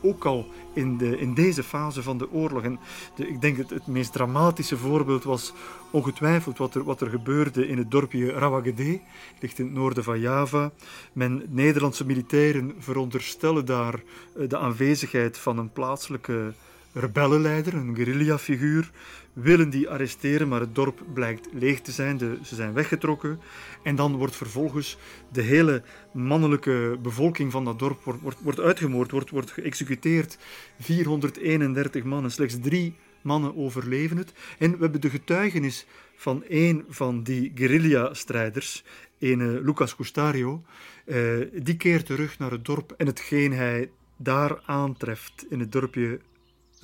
ook 0.00 0.24
al 0.24 0.46
in, 0.74 0.96
de, 0.96 1.18
in 1.18 1.34
deze 1.34 1.62
fase 1.62 2.02
van 2.02 2.18
de 2.18 2.32
oorlog. 2.32 2.62
En 2.62 2.78
de, 3.16 3.28
ik 3.28 3.40
denk 3.40 3.56
het, 3.56 3.70
het 3.70 3.86
meest 3.86 4.12
dramatische 4.12 4.76
voorbeeld 4.76 5.24
was 5.24 5.52
ongetwijfeld 5.90 6.58
wat 6.58 6.74
er, 6.74 6.84
wat 6.84 7.00
er 7.00 7.10
gebeurde 7.10 7.68
in 7.68 7.78
het 7.78 7.90
dorpje 7.90 8.32
Rawagede, 8.32 9.00
ligt 9.40 9.58
in 9.58 9.64
het 9.64 9.74
noorden 9.74 10.04
van 10.04 10.20
Java. 10.20 10.72
Men, 11.12 11.42
Nederlandse 11.48 12.06
militairen 12.06 12.74
veronderstellen 12.78 13.64
daar 13.64 14.02
de 14.48 14.58
aanwezigheid 14.58 15.38
van 15.38 15.58
een 15.58 15.72
plaatselijke 15.72 16.52
rebellenleider, 17.00 17.74
een 17.74 17.94
guerrillafiguur, 17.96 18.90
willen 19.32 19.70
die 19.70 19.88
arresteren, 19.88 20.48
maar 20.48 20.60
het 20.60 20.74
dorp 20.74 21.02
blijkt 21.14 21.48
leeg 21.52 21.80
te 21.80 21.92
zijn. 21.92 22.18
Ze 22.18 22.54
zijn 22.54 22.72
weggetrokken. 22.72 23.40
En 23.82 23.96
dan 23.96 24.16
wordt 24.16 24.36
vervolgens 24.36 24.98
de 25.32 25.42
hele 25.42 25.82
mannelijke 26.12 26.98
bevolking 27.02 27.52
van 27.52 27.64
dat 27.64 27.78
dorp 27.78 28.02
wordt, 28.04 28.40
wordt, 28.42 28.60
uitgemoord, 28.60 29.10
wordt, 29.10 29.30
wordt 29.30 29.50
geëxecuteerd. 29.50 30.38
431 30.80 32.04
mannen, 32.04 32.30
slechts 32.30 32.56
drie 32.60 32.94
mannen 33.20 33.56
overleven 33.56 34.16
het. 34.16 34.32
En 34.58 34.70
we 34.70 34.82
hebben 34.82 35.00
de 35.00 35.10
getuigenis 35.10 35.86
van 36.16 36.44
een 36.48 36.84
van 36.88 37.22
die 37.22 37.52
guerrilla-strijders, 37.54 38.84
een 39.18 39.60
Lucas 39.64 39.96
Custario. 39.96 40.62
Uh, 41.04 41.46
die 41.52 41.76
keert 41.76 42.06
terug 42.06 42.38
naar 42.38 42.50
het 42.50 42.64
dorp 42.64 42.94
en 42.96 43.06
hetgeen 43.06 43.52
hij 43.52 43.90
daar 44.16 44.60
aantreft 44.64 45.46
in 45.48 45.60
het 45.60 45.72
dorpje 45.72 46.20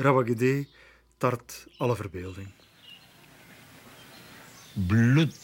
Rawagede 0.02 0.66
tart 1.18 1.66
alle 1.78 1.96
verbeelding. 1.96 2.48
Bloed. 4.72 5.36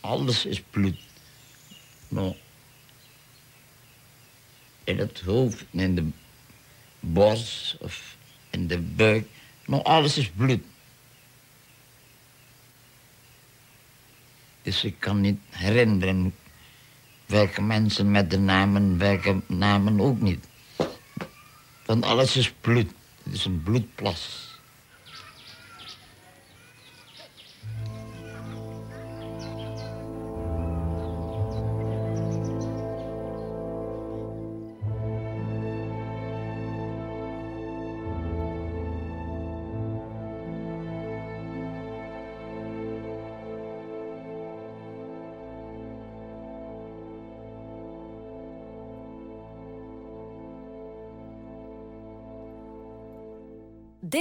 Alles 0.00 0.46
is 0.46 0.60
bloed. 0.60 0.98
Nou, 2.08 2.34
in 4.84 4.98
het 4.98 5.20
hoofd, 5.20 5.64
in 5.70 5.94
de 5.94 6.08
borst 7.00 7.76
of 7.80 8.16
in 8.50 8.66
de 8.66 8.78
buik. 8.78 9.26
Nou, 9.66 9.82
alles 9.82 10.18
is 10.18 10.28
bloed. 10.28 10.62
Dus 14.62 14.84
ik 14.84 14.94
kan 14.98 15.20
niet 15.20 15.38
herinneren 15.50 16.34
welke 17.26 17.62
mensen 17.62 18.10
met 18.10 18.30
de 18.30 18.38
namen, 18.38 18.98
welke 18.98 19.40
namen 19.46 20.00
ook 20.00 20.20
niet. 20.20 20.46
Want 21.86 22.04
alles 22.04 22.36
is 22.36 22.52
bloed. 22.60 22.90
Het 23.22 23.32
is 23.32 23.44
een 23.44 23.62
bloedplas. 23.62 24.51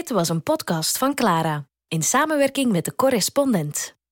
Dit 0.01 0.09
was 0.09 0.29
een 0.29 0.43
podcast 0.43 0.97
van 0.97 1.13
Clara 1.13 1.67
in 1.87 2.03
samenwerking 2.03 2.71
met 2.71 2.85
de 2.85 2.95
correspondent. 2.95 4.00